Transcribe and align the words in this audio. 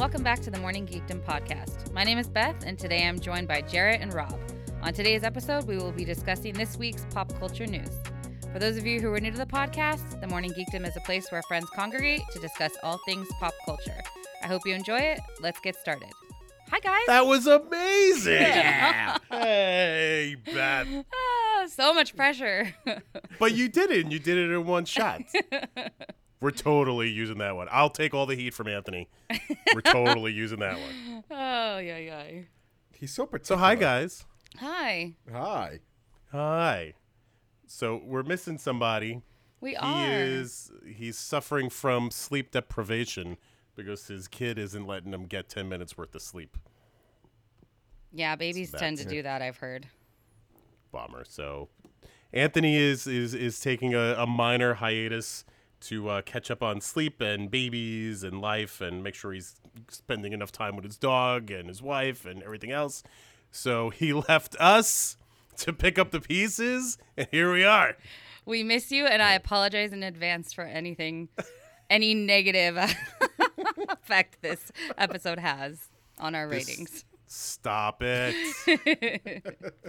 welcome 0.00 0.22
back 0.22 0.40
to 0.40 0.50
the 0.50 0.58
Morning 0.58 0.86
Geekdom 0.86 1.22
podcast. 1.26 1.92
My 1.92 2.04
name 2.04 2.16
is 2.16 2.26
Beth, 2.26 2.64
and 2.64 2.78
today 2.78 3.06
I'm 3.06 3.20
joined 3.20 3.46
by 3.46 3.60
Jarrett 3.60 4.00
and 4.00 4.14
Rob. 4.14 4.34
On 4.80 4.94
today's 4.94 5.24
episode, 5.24 5.64
we 5.66 5.76
will 5.76 5.92
be 5.92 6.06
discussing 6.06 6.54
this 6.54 6.78
week's 6.78 7.04
pop 7.12 7.30
culture 7.38 7.66
news. 7.66 7.90
For 8.50 8.58
those 8.58 8.78
of 8.78 8.86
you 8.86 8.98
who 8.98 9.12
are 9.12 9.20
new 9.20 9.30
to 9.30 9.36
the 9.36 9.44
podcast, 9.44 10.18
the 10.22 10.26
Morning 10.26 10.54
Geekdom 10.54 10.88
is 10.88 10.96
a 10.96 11.00
place 11.00 11.30
where 11.30 11.42
friends 11.42 11.68
congregate 11.74 12.22
to 12.32 12.38
discuss 12.38 12.72
all 12.82 12.98
things 13.04 13.28
pop 13.38 13.52
culture. 13.66 14.00
I 14.42 14.46
hope 14.46 14.62
you 14.64 14.72
enjoy 14.72 15.00
it. 15.00 15.20
Let's 15.38 15.60
get 15.60 15.76
started. 15.76 16.08
Hi, 16.70 16.80
guys. 16.80 17.02
That 17.06 17.26
was 17.26 17.46
amazing. 17.46 18.40
Yeah. 18.40 19.18
hey, 19.30 20.34
Beth. 20.46 20.88
Ah, 21.14 21.66
so 21.66 21.92
much 21.92 22.16
pressure. 22.16 22.74
But 23.38 23.54
you 23.54 23.68
did 23.68 23.90
it, 23.90 24.04
and 24.04 24.12
you 24.12 24.18
did 24.18 24.38
it 24.38 24.50
in 24.50 24.64
one 24.64 24.86
shot. 24.86 25.20
We're 26.40 26.50
totally 26.50 27.10
using 27.10 27.38
that 27.38 27.54
one. 27.54 27.68
I'll 27.70 27.90
take 27.90 28.14
all 28.14 28.24
the 28.26 28.34
heat 28.34 28.54
from 28.54 28.66
Anthony. 28.68 29.08
We're 29.74 29.82
totally 29.82 30.32
using 30.32 30.60
that 30.60 30.78
one. 30.78 31.24
oh, 31.30 31.78
yeah, 31.78 31.98
yeah. 31.98 32.24
He's 32.92 33.12
so 33.12 33.28
So, 33.42 33.56
hi, 33.56 33.74
guys. 33.74 34.24
Hi. 34.58 35.14
Hi. 35.30 35.80
Hi. 36.32 36.94
So, 37.66 38.00
we're 38.04 38.22
missing 38.22 38.56
somebody. 38.56 39.20
We 39.60 39.70
He 39.70 39.76
are. 39.76 40.08
is 40.10 40.72
he's 40.86 41.18
suffering 41.18 41.68
from 41.68 42.10
sleep 42.10 42.50
deprivation 42.52 43.36
because 43.76 44.06
his 44.06 44.26
kid 44.26 44.58
isn't 44.58 44.86
letting 44.86 45.12
him 45.12 45.26
get 45.26 45.50
10 45.50 45.68
minutes 45.68 45.98
worth 45.98 46.14
of 46.14 46.22
sleep. 46.22 46.56
Yeah, 48.12 48.34
babies 48.36 48.72
tend 48.72 48.98
to 48.98 49.04
do 49.04 49.22
that, 49.22 49.42
I've 49.42 49.58
heard. 49.58 49.86
Bomber. 50.90 51.24
So, 51.28 51.68
Anthony 52.32 52.76
is 52.76 53.06
is 53.06 53.34
is 53.34 53.60
taking 53.60 53.94
a, 53.94 54.14
a 54.18 54.26
minor 54.26 54.74
hiatus 54.74 55.44
to 55.82 56.08
uh, 56.08 56.22
catch 56.22 56.50
up 56.50 56.62
on 56.62 56.80
sleep 56.80 57.20
and 57.20 57.50
babies 57.50 58.22
and 58.22 58.40
life 58.40 58.80
and 58.80 59.02
make 59.02 59.14
sure 59.14 59.32
he's 59.32 59.56
spending 59.88 60.32
enough 60.32 60.52
time 60.52 60.76
with 60.76 60.84
his 60.84 60.96
dog 60.96 61.50
and 61.50 61.68
his 61.68 61.80
wife 61.82 62.26
and 62.26 62.42
everything 62.42 62.70
else. 62.70 63.02
So 63.50 63.90
he 63.90 64.12
left 64.28 64.56
us 64.60 65.16
to 65.58 65.72
pick 65.72 65.98
up 65.98 66.10
the 66.10 66.20
pieces, 66.20 66.96
and 67.16 67.26
here 67.30 67.52
we 67.52 67.64
are. 67.64 67.96
We 68.46 68.62
miss 68.62 68.90
you, 68.90 69.06
and 69.06 69.20
I 69.22 69.32
apologize 69.34 69.92
in 69.92 70.02
advance 70.02 70.52
for 70.52 70.64
anything, 70.64 71.28
any 71.90 72.14
negative 72.14 72.78
effect 73.88 74.40
this 74.42 74.72
episode 74.96 75.38
has 75.38 75.88
on 76.18 76.34
our 76.34 76.48
This- 76.48 76.68
ratings. 76.68 77.04
Stop 77.32 78.02
it. 78.02 78.34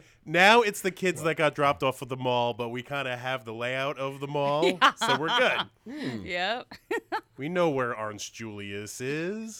now 0.25 0.61
it's 0.61 0.81
the 0.81 0.91
kids 0.91 1.23
that 1.23 1.37
got 1.37 1.55
dropped 1.55 1.81
off 1.81 1.99
at 2.03 2.07
the 2.07 2.15
mall, 2.15 2.53
but 2.53 2.69
we 2.69 2.83
kind 2.83 3.07
of 3.07 3.17
have 3.17 3.45
the 3.45 3.53
layout 3.53 3.97
of 3.97 4.19
the 4.19 4.27
mall, 4.27 4.77
so 4.97 5.17
we're 5.19 5.27
good. 5.39 6.23
Yep. 6.23 6.67
We 7.37 7.49
know 7.49 7.71
where 7.71 7.97
Orange 7.97 8.31
Julius 8.31 9.01
is. 9.01 9.59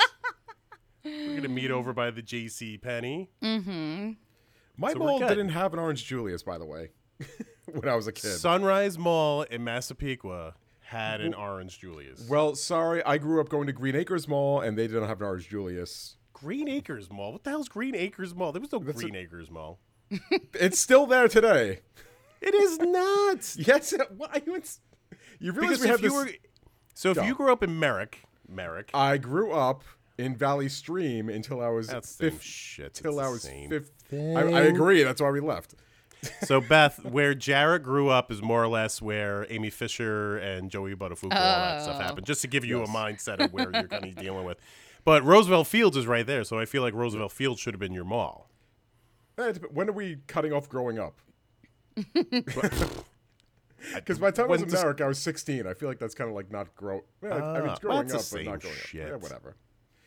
We're 1.04 1.36
gonna 1.38 1.50
meet 1.50 1.72
over 1.72 1.94
by 1.94 2.12
the 2.12 2.22
J.C. 2.22 2.78
Penney. 2.78 3.32
Mm-hmm. 3.42 4.12
My 4.78 4.94
So 4.94 5.00
mall 5.00 5.18
didn't 5.18 5.50
have 5.50 5.74
an 5.74 5.80
Orange 5.80 6.06
Julius, 6.06 6.44
by 6.44 6.59
the 6.59 6.66
way, 6.66 6.90
when 7.66 7.90
I 7.90 7.96
was 7.96 8.06
a 8.06 8.12
kid. 8.12 8.38
Sunrise 8.38 9.00
Mall 9.00 9.42
in 9.44 9.64
Massapequa 9.64 10.54
had 10.82 11.22
an 11.22 11.34
Orange 11.34 11.80
Julius. 11.80 12.28
well, 12.30 12.54
sorry, 12.54 13.04
I 13.04 13.18
grew 13.18 13.42
up 13.42 13.50
going 13.50 13.66
to 13.66 13.74
Green 13.74 13.96
Acres 13.96 14.28
Mall, 14.28 14.62
and 14.62 14.78
they 14.78 14.86
didn't 14.86 15.08
have 15.08 15.20
an 15.20 15.26
Orange 15.26 15.50
Julius. 15.50 16.18
Green 16.42 16.67
Acres 16.67 17.09
Mall. 17.11 17.31
What 17.34 17.44
the 17.44 17.50
hell's 17.52 17.70
Green 17.70 17.95
Acres 17.95 18.34
Mall? 18.36 18.52
There 18.52 18.61
was 18.61 18.72
no 18.72 18.80
That's 18.80 19.00
Green 19.02 19.16
Acres 19.16 19.50
Mall. 19.52 19.80
It's 20.53 20.80
still 20.80 21.06
there 21.06 21.28
today. 21.28 21.80
It 22.42 22.53
is 22.53 22.80
not. 22.80 23.56
Yes. 23.67 23.94
It, 23.94 24.02
what, 24.17 24.45
you, 24.45 24.56
it's- 24.56 24.80
you 25.40 25.51
realize 25.51 25.80
because 25.80 25.81
we 25.84 25.88
have 25.90 26.01
this? 26.01 26.12
were, 26.13 26.30
so 26.94 27.09
if 27.12 27.16
Go. 27.18 27.24
you 27.24 27.35
grew 27.35 27.51
up 27.51 27.63
in 27.63 27.80
Merrick, 27.80 28.24
Merrick, 28.47 28.90
I 28.94 29.18
grew 29.18 29.51
up 29.53 29.84
in 30.18 30.35
Valley 30.35 30.69
Stream 30.69 31.30
until 31.30 31.62
I 31.62 31.69
was 31.69 31.88
that's 31.88 32.16
the 32.16 32.30
same 32.30 32.31
fif- 32.31 32.44
shit. 32.44 32.94
till 32.94 33.19
It's 33.19 33.28
I 33.28 33.31
was 33.31 33.47
fifth. 33.47 33.91
I, 34.13 34.16
I 34.41 34.62
agree. 34.63 35.03
That's 35.03 35.22
why 35.22 35.30
we 35.31 35.40
left. 35.40 35.75
So 36.44 36.62
Beth, 36.62 37.03
where 37.03 37.34
Jarrett 37.34 37.81
grew 37.81 38.09
up 38.09 38.31
is 38.31 38.44
more 38.44 38.62
or 38.63 38.68
less 38.68 39.01
where 39.01 39.47
Amy 39.50 39.72
Fisher 39.72 40.38
and 40.38 40.69
Joey 40.69 40.94
Buttafuoco 40.94 41.24
all 41.24 41.30
that 41.31 41.81
stuff 41.81 41.96
Oh. 42.00 42.03
happened. 42.03 42.28
Just 42.28 42.41
to 42.41 42.47
give 42.47 42.63
you 42.63 42.80
Yes. 42.81 42.90
a 42.90 42.91
mindset 42.91 43.44
of 43.44 43.51
where 43.51 43.72
you're 43.74 43.88
going 43.88 44.03
to 44.03 44.07
be 44.09 44.12
dealing 44.13 44.46
with. 44.46 44.59
But 45.03 45.23
Roosevelt 45.25 45.67
Fields 45.67 45.97
is 45.97 46.06
right 46.07 46.25
there, 46.25 46.44
so 46.44 46.59
I 46.59 46.66
feel 46.66 46.81
like 46.81 46.94
Roosevelt 46.94 47.31
Fields 47.31 47.59
should 47.59 47.73
have 47.73 47.79
been 47.79 47.94
your 47.94 48.03
mall. 48.06 48.50
Eh, 49.38 49.53
When 49.72 49.89
are 49.89 49.94
we 49.94 50.17
cutting 50.28 50.53
off 50.53 50.69
growing 50.69 51.00
up? 51.00 51.19
Because 53.95 54.19
by 54.19 54.29
the 54.29 54.38
time 54.38 54.45
I 54.45 54.50
was 54.50 54.59
When 54.62 54.67
in 54.67 54.72
does- 54.73 54.81
America, 54.81 55.03
I 55.06 55.07
was 55.07 55.17
16. 55.17 55.66
I 55.66 55.73
feel 55.73 55.89
like 55.89 55.97
that's 55.97 56.13
kind 56.13 56.29
of 56.29 56.35
like 56.35 56.51
not 56.51 56.75
grow. 56.75 57.01
Well, 57.19 57.34
I 57.34 57.59
mean, 57.62 57.69
Ah, 57.69 57.73
it's 57.73 57.84
well, 57.84 57.94
growing 57.94 58.07
that's 58.07 58.29
the 58.29 58.38
up, 58.39 58.44
but 58.44 58.45
same 58.45 58.45
not 58.45 58.62
growing 58.62 58.75
shit. 58.78 59.01
up. 59.06 59.09
Yeah, 59.09 59.16
whatever. 59.16 59.56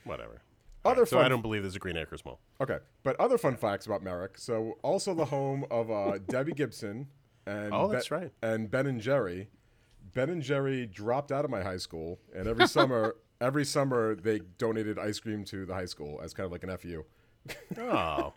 Whatever. 0.05 0.43
Other 0.85 0.95
Alright, 0.99 1.09
so 1.09 1.17
fun 1.17 1.25
I 1.25 1.29
don't 1.29 1.43
believe 1.43 1.63
there's 1.63 1.75
a 1.75 1.81
Green 1.81 1.97
Acres 1.97 2.25
Mall. 2.25 2.39
Okay, 2.61 2.79
but 3.03 3.19
other 3.19 3.37
fun 3.37 3.57
facts 3.57 3.87
about 3.87 4.03
Merrick. 4.05 4.39
So, 4.39 4.79
also 4.83 5.13
the 5.13 5.25
home 5.25 5.65
of 5.73 5.91
uh, 5.91 6.19
Debbie 6.29 6.53
Gibson 6.53 7.09
and 7.47 7.75
Oh, 7.75 7.89
that's 7.89 8.13
right. 8.13 8.31
and 8.43 8.71
Ben 8.71 8.87
and 8.87 9.01
Jerry. 9.01 9.49
Ben 10.13 10.31
and 10.31 10.41
Jerry 10.43 10.87
dropped 10.87 11.33
out 11.33 11.45
of 11.45 11.51
my 11.51 11.63
high 11.65 11.79
school, 11.79 12.21
and 12.33 12.47
every 12.47 12.69
summer, 12.69 13.17
every 13.41 13.65
summer 13.65 14.15
they 14.15 14.41
donated 14.59 14.99
ice 14.99 15.19
cream 15.21 15.45
to 15.45 15.67
the 15.67 15.75
high 15.75 15.85
school 15.87 16.21
as 16.23 16.35
kind 16.35 16.47
of 16.47 16.53
like 16.53 16.63
an 16.63 16.77
fu. 16.77 17.05
Oh. 17.79 18.33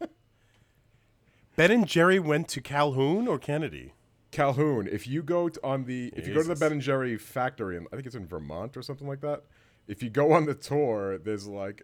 ben 1.55 1.71
and 1.71 1.87
Jerry 1.87 2.19
went 2.19 2.47
to 2.49 2.61
Calhoun 2.61 3.27
or 3.27 3.37
Kennedy? 3.39 3.93
Calhoun. 4.31 4.87
If 4.91 5.07
you 5.07 5.23
go 5.23 5.49
t- 5.49 5.59
on 5.63 5.85
the, 5.85 6.11
if 6.15 6.27
you 6.27 6.33
go 6.33 6.41
to 6.41 6.47
the 6.49 6.55
Ben 6.55 6.73
and 6.73 6.81
Jerry 6.81 7.17
factory, 7.17 7.77
and 7.77 7.87
I 7.91 7.95
think 7.95 8.05
it's 8.05 8.15
in 8.15 8.27
Vermont 8.27 8.75
or 8.75 8.81
something 8.81 9.07
like 9.07 9.21
that. 9.21 9.43
If 9.87 10.03
you 10.03 10.09
go 10.09 10.33
on 10.33 10.45
the 10.45 10.53
tour, 10.53 11.17
there's 11.17 11.47
like, 11.47 11.83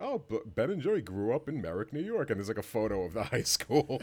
oh, 0.00 0.22
Ben 0.54 0.70
and 0.70 0.80
Jerry 0.80 1.02
grew 1.02 1.34
up 1.34 1.48
in 1.48 1.60
Merrick, 1.60 1.92
New 1.92 2.00
York, 2.02 2.30
and 2.30 2.38
there's 2.38 2.48
like 2.48 2.58
a 2.58 2.62
photo 2.62 3.02
of 3.04 3.14
the 3.14 3.22
high 3.24 3.42
school. 3.42 4.00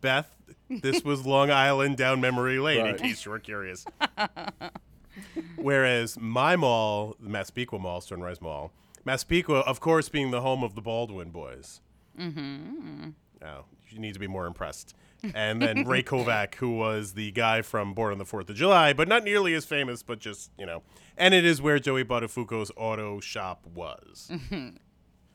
Beth, 0.00 0.34
this 0.68 1.04
was 1.04 1.26
Long 1.26 1.50
Island 1.50 1.96
down 1.98 2.20
memory 2.20 2.58
lane, 2.58 2.86
in 2.86 2.96
case 2.96 3.24
you 3.24 3.30
were 3.30 3.38
curious. 3.38 3.84
Whereas 5.56 6.18
my 6.18 6.56
mall, 6.56 7.16
the 7.20 7.28
Massapequa 7.28 7.78
Mall, 7.78 8.00
Sunrise 8.00 8.40
Mall, 8.40 8.72
Massapequa, 9.04 9.60
of 9.60 9.80
course, 9.80 10.08
being 10.08 10.30
the 10.30 10.40
home 10.40 10.62
of 10.62 10.74
the 10.74 10.80
Baldwin 10.80 11.30
boys. 11.30 11.80
Mm-hmm. 12.18 13.10
Oh, 13.44 13.64
you 13.88 13.98
need 13.98 14.14
to 14.14 14.20
be 14.20 14.26
more 14.28 14.46
impressed. 14.46 14.94
And 15.34 15.60
then 15.62 15.86
Ray 15.86 16.02
Kovic, 16.04 16.56
who 16.56 16.76
was 16.76 17.14
the 17.14 17.30
guy 17.32 17.62
from 17.62 17.94
Born 17.94 18.12
on 18.12 18.18
the 18.18 18.24
Fourth 18.24 18.48
of 18.50 18.56
July, 18.56 18.92
but 18.92 19.08
not 19.08 19.22
nearly 19.24 19.54
as 19.54 19.64
famous, 19.64 20.02
but 20.02 20.18
just 20.18 20.50
you 20.58 20.66
know. 20.66 20.82
And 21.16 21.34
it 21.34 21.44
is 21.44 21.60
where 21.62 21.78
Joey 21.78 22.04
Buttafuoco's 22.04 22.70
auto 22.76 23.20
shop 23.20 23.66
was. 23.74 24.30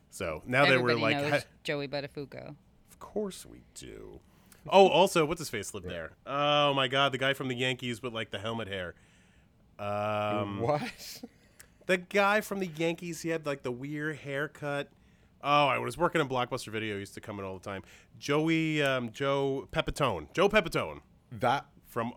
So 0.09 0.41
now 0.47 0.65
they 0.65 0.73
Everybody 0.73 0.95
were 0.95 0.99
like, 1.01 1.17
knows 1.17 1.31
"Ha- 1.43 1.47
Joey 1.63 1.87
Buttafuoco. 1.87 2.55
of 2.89 2.99
course 2.99 3.45
we 3.45 3.61
do. 3.75 4.19
Oh, 4.67 4.87
also, 4.87 5.25
what's 5.25 5.39
his 5.39 5.49
face 5.49 5.73
lived 5.75 5.87
there? 5.87 6.13
Oh 6.25 6.73
my 6.73 6.87
God, 6.87 7.11
the 7.11 7.17
guy 7.19 7.33
from 7.33 7.49
the 7.49 7.55
Yankees 7.55 8.01
with 8.01 8.13
like 8.13 8.31
the 8.31 8.39
helmet 8.39 8.67
hair. 8.67 8.95
Um, 9.79 10.59
what? 10.61 10.81
the 11.85 11.97
guy 11.97 12.41
from 12.41 12.59
the 12.59 12.67
Yankees, 12.67 13.21
he 13.21 13.29
had 13.29 13.45
like 13.45 13.63
the 13.63 13.71
weird 13.71 14.17
haircut. 14.17 14.89
Oh, 15.43 15.67
I 15.67 15.77
was 15.77 15.97
working 15.97 16.19
in 16.19 16.27
Blockbuster 16.27 16.69
Video. 16.69 16.95
He 16.95 16.99
used 17.01 17.13
to 17.13 17.21
come 17.21 17.37
in 17.39 17.45
all 17.45 17.57
the 17.57 17.63
time. 17.63 17.83
Joey, 18.17 18.81
um, 18.81 19.11
Joe 19.11 19.67
Pepitone, 19.71 20.33
Joe 20.33 20.49
Pepitone 20.49 21.01
That 21.31 21.65
from. 21.85 22.13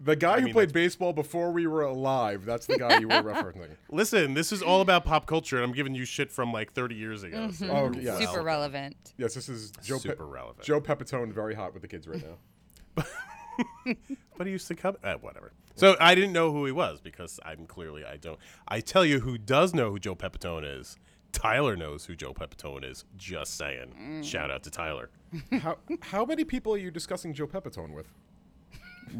The 0.00 0.14
guy 0.14 0.38
who 0.38 0.44
mean, 0.46 0.54
played 0.54 0.72
baseball 0.72 1.12
before 1.12 1.50
we 1.50 1.66
were 1.66 1.82
alive, 1.82 2.44
that's 2.44 2.66
the 2.66 2.78
guy 2.78 2.98
you 3.00 3.08
were 3.08 3.14
referencing. 3.22 3.70
Listen, 3.90 4.32
this 4.32 4.52
is 4.52 4.62
all 4.62 4.80
about 4.80 5.04
pop 5.04 5.26
culture, 5.26 5.56
and 5.56 5.64
I'm 5.64 5.72
giving 5.72 5.92
you 5.92 6.04
shit 6.04 6.30
from 6.30 6.52
like 6.52 6.72
30 6.72 6.94
years 6.94 7.24
ago. 7.24 7.50
so 7.50 7.68
Oh, 7.68 7.90
you're 7.92 8.02
yes. 8.02 8.18
Super 8.18 8.26
welcome. 8.28 8.46
relevant. 8.46 8.96
Yes, 9.16 9.34
this 9.34 9.48
is 9.48 9.72
Joe 9.82 9.96
Pe- 9.96 10.10
Super 10.10 10.24
relevant. 10.26 10.64
Joe 10.64 10.80
Pepitone, 10.80 11.32
very 11.32 11.54
hot 11.54 11.72
with 11.74 11.82
the 11.82 11.88
kids 11.88 12.06
right 12.06 12.22
now. 12.24 13.04
But 14.36 14.46
he 14.46 14.52
used 14.52 14.68
to 14.68 14.76
come. 14.76 14.96
Uh, 15.02 15.14
whatever. 15.14 15.52
So 15.74 15.96
I 16.00 16.14
didn't 16.14 16.32
know 16.32 16.52
who 16.52 16.64
he 16.64 16.72
was 16.72 17.00
because 17.00 17.40
I'm 17.44 17.66
clearly 17.66 18.04
I 18.04 18.16
don't. 18.16 18.38
I 18.68 18.80
tell 18.80 19.04
you 19.04 19.20
who 19.20 19.36
does 19.36 19.74
know 19.74 19.90
who 19.90 19.98
Joe 19.98 20.14
Pepitone 20.14 20.80
is. 20.80 20.96
Tyler 21.32 21.76
knows 21.76 22.06
who 22.06 22.14
Joe 22.14 22.32
Pepitone 22.32 22.88
is. 22.88 23.04
Just 23.16 23.56
saying. 23.56 24.22
Shout 24.22 24.50
out 24.50 24.62
to 24.62 24.70
Tyler. 24.70 25.10
how 25.60 25.78
how 26.00 26.24
many 26.24 26.44
people 26.44 26.72
are 26.72 26.78
you 26.78 26.90
discussing 26.90 27.34
Joe 27.34 27.46
Pepitone 27.48 27.94
with? 27.94 28.06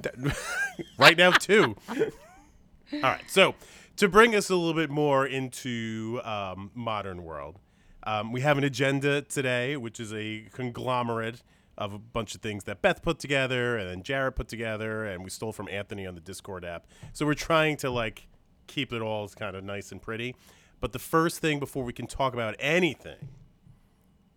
right 0.98 1.16
now 1.16 1.32
too. 1.32 1.76
All 1.88 3.00
right. 3.02 3.22
So 3.28 3.54
to 3.96 4.08
bring 4.08 4.34
us 4.34 4.50
a 4.50 4.56
little 4.56 4.74
bit 4.74 4.90
more 4.90 5.26
into 5.26 6.20
um, 6.24 6.70
modern 6.74 7.24
world, 7.24 7.58
um, 8.04 8.32
we 8.32 8.40
have 8.42 8.56
an 8.56 8.64
agenda 8.64 9.22
today, 9.22 9.76
which 9.76 9.98
is 9.98 10.12
a 10.14 10.44
conglomerate 10.52 11.42
of 11.78 11.94
a 11.94 11.98
bunch 11.98 12.34
of 12.34 12.42
things 12.42 12.64
that 12.64 12.82
Beth 12.82 13.02
put 13.02 13.18
together 13.18 13.78
and 13.78 13.88
then 13.88 14.02
Jarrett 14.02 14.34
put 14.36 14.48
together, 14.48 15.06
and 15.06 15.24
we 15.24 15.30
stole 15.30 15.52
from 15.52 15.68
Anthony 15.68 16.06
on 16.06 16.14
the 16.14 16.20
Discord 16.20 16.64
app. 16.64 16.86
So 17.12 17.24
we're 17.24 17.34
trying 17.34 17.76
to 17.78 17.90
like 17.90 18.26
keep 18.66 18.92
it 18.92 19.00
all 19.00 19.26
kind 19.28 19.56
of 19.56 19.64
nice 19.64 19.92
and 19.92 20.02
pretty. 20.02 20.34
But 20.80 20.92
the 20.92 20.98
first 20.98 21.38
thing 21.40 21.58
before 21.58 21.84
we 21.84 21.92
can 21.92 22.06
talk 22.06 22.34
about 22.34 22.54
anything 22.58 23.28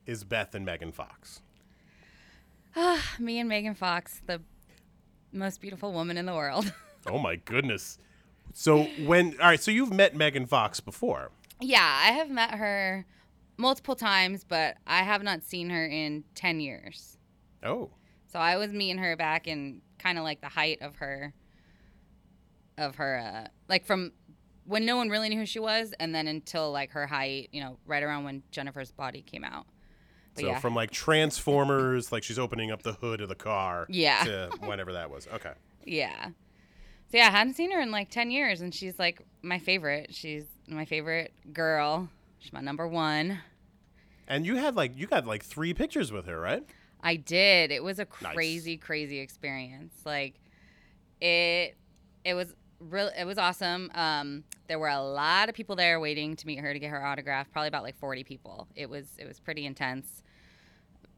is 0.05 0.23
Beth 0.23 0.55
and 0.55 0.65
Megan 0.65 0.91
Fox. 0.91 1.41
Ah, 2.75 3.15
Me 3.19 3.39
and 3.39 3.49
Megan 3.49 3.75
Fox, 3.75 4.21
the 4.25 4.41
most 5.33 5.61
beautiful 5.61 5.91
woman 5.91 6.17
in 6.17 6.25
the 6.25 6.33
world. 6.33 6.71
Oh 7.07 7.17
my 7.17 7.35
goodness. 7.35 7.97
So 8.53 8.83
when 9.07 9.33
all 9.41 9.47
right, 9.47 9.59
so 9.59 9.71
you've 9.71 9.91
met 9.91 10.15
Megan 10.15 10.45
Fox 10.45 10.79
before. 10.79 11.31
Yeah, 11.59 11.81
I 11.81 12.11
have 12.11 12.29
met 12.29 12.51
her 12.51 13.07
multiple 13.57 13.95
times, 13.95 14.43
but 14.47 14.77
I 14.85 15.01
have 15.01 15.23
not 15.23 15.43
seen 15.43 15.71
her 15.71 15.83
in 15.83 16.25
10 16.35 16.59
years. 16.59 17.17
Oh. 17.63 17.89
So 18.27 18.39
I 18.39 18.57
was 18.57 18.71
meeting 18.71 18.97
her 18.97 19.15
back 19.15 19.47
in 19.47 19.81
kind 19.99 20.17
of 20.17 20.23
like 20.23 20.41
the 20.41 20.49
height 20.49 20.81
of 20.81 20.95
her 20.95 21.33
of 22.77 22.95
her 22.95 23.19
uh 23.19 23.47
like 23.67 23.85
from 23.85 24.11
when 24.65 24.85
no 24.85 24.95
one 24.95 25.09
really 25.09 25.29
knew 25.29 25.37
who 25.39 25.45
she 25.45 25.59
was 25.59 25.93
and 25.99 26.13
then 26.15 26.27
until 26.27 26.71
like 26.71 26.91
her 26.91 27.07
height, 27.07 27.49
you 27.51 27.61
know, 27.61 27.77
right 27.85 28.03
around 28.03 28.23
when 28.23 28.43
Jennifer's 28.51 28.91
body 28.91 29.21
came 29.21 29.43
out. 29.43 29.65
But 30.35 30.41
So 30.41 30.47
yeah. 30.47 30.59
from 30.59 30.75
like 30.75 30.91
Transformers, 30.91 32.11
like 32.11 32.23
she's 32.23 32.39
opening 32.39 32.71
up 32.71 32.83
the 32.83 32.93
hood 32.93 33.21
of 33.21 33.29
the 33.29 33.35
car. 33.35 33.85
Yeah. 33.89 34.23
To 34.23 34.49
whenever 34.61 34.93
that 34.93 35.09
was. 35.09 35.27
Okay. 35.33 35.53
Yeah. 35.85 36.29
So 37.11 37.17
yeah, 37.17 37.27
I 37.27 37.31
hadn't 37.31 37.55
seen 37.55 37.71
her 37.71 37.81
in 37.81 37.91
like 37.91 38.09
10 38.09 38.31
years 38.31 38.61
and 38.61 38.73
she's 38.73 38.97
like 38.97 39.21
my 39.41 39.59
favorite. 39.59 40.13
She's 40.13 40.45
my 40.67 40.85
favorite 40.85 41.33
girl. 41.51 42.09
She's 42.39 42.53
my 42.53 42.61
number 42.61 42.87
1. 42.87 43.37
And 44.27 44.45
you 44.45 44.55
had 44.55 44.75
like 44.75 44.97
you 44.97 45.07
got 45.07 45.25
like 45.25 45.43
three 45.43 45.73
pictures 45.73 46.11
with 46.11 46.27
her, 46.27 46.39
right? 46.39 46.63
I 47.03 47.15
did. 47.15 47.71
It 47.71 47.83
was 47.83 47.99
a 47.99 48.07
Nice. 48.21 48.33
crazy, 48.33 48.77
crazy 48.77 49.19
experience. 49.19 49.93
Like 50.05 50.35
it 51.19 51.75
it 52.23 52.33
was 52.33 52.53
real 52.79 53.09
it 53.17 53.25
was 53.25 53.37
awesome. 53.37 53.91
Um 53.93 54.43
there 54.67 54.79
were 54.79 54.87
a 54.89 55.01
lot 55.01 55.49
of 55.49 55.55
people 55.55 55.75
there 55.75 55.99
waiting 55.99 56.35
to 56.35 56.47
meet 56.47 56.59
her 56.59 56.73
to 56.73 56.79
get 56.79 56.89
her 56.89 57.03
autograph, 57.05 57.51
probably 57.51 57.67
about 57.67 57.83
like 57.83 57.97
40 57.97 58.23
people. 58.23 58.67
It 58.75 58.89
was 58.89 59.07
it 59.17 59.27
was 59.27 59.39
pretty 59.39 59.65
intense. 59.65 60.23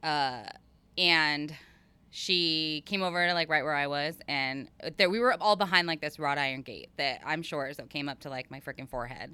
Uh 0.02 0.44
and 0.98 1.54
she 2.12 2.84
came 2.86 3.02
over 3.02 3.26
to 3.26 3.34
like 3.34 3.50
right 3.50 3.64
where 3.64 3.74
I 3.74 3.88
was 3.88 4.20
and 4.28 4.70
there 4.98 5.10
we 5.10 5.20
were 5.20 5.36
all 5.42 5.56
behind 5.56 5.88
like 5.88 6.00
this 6.02 6.20
wrought 6.20 6.38
iron 6.38 6.62
gate 6.62 6.90
that 6.98 7.22
I'm 7.26 7.42
sure 7.42 7.74
so 7.74 7.86
came 7.86 8.08
up 8.08 8.20
to 8.22 8.30
like 8.30 8.52
my 8.52 8.60
freaking 8.60 8.88
forehead. 8.90 9.34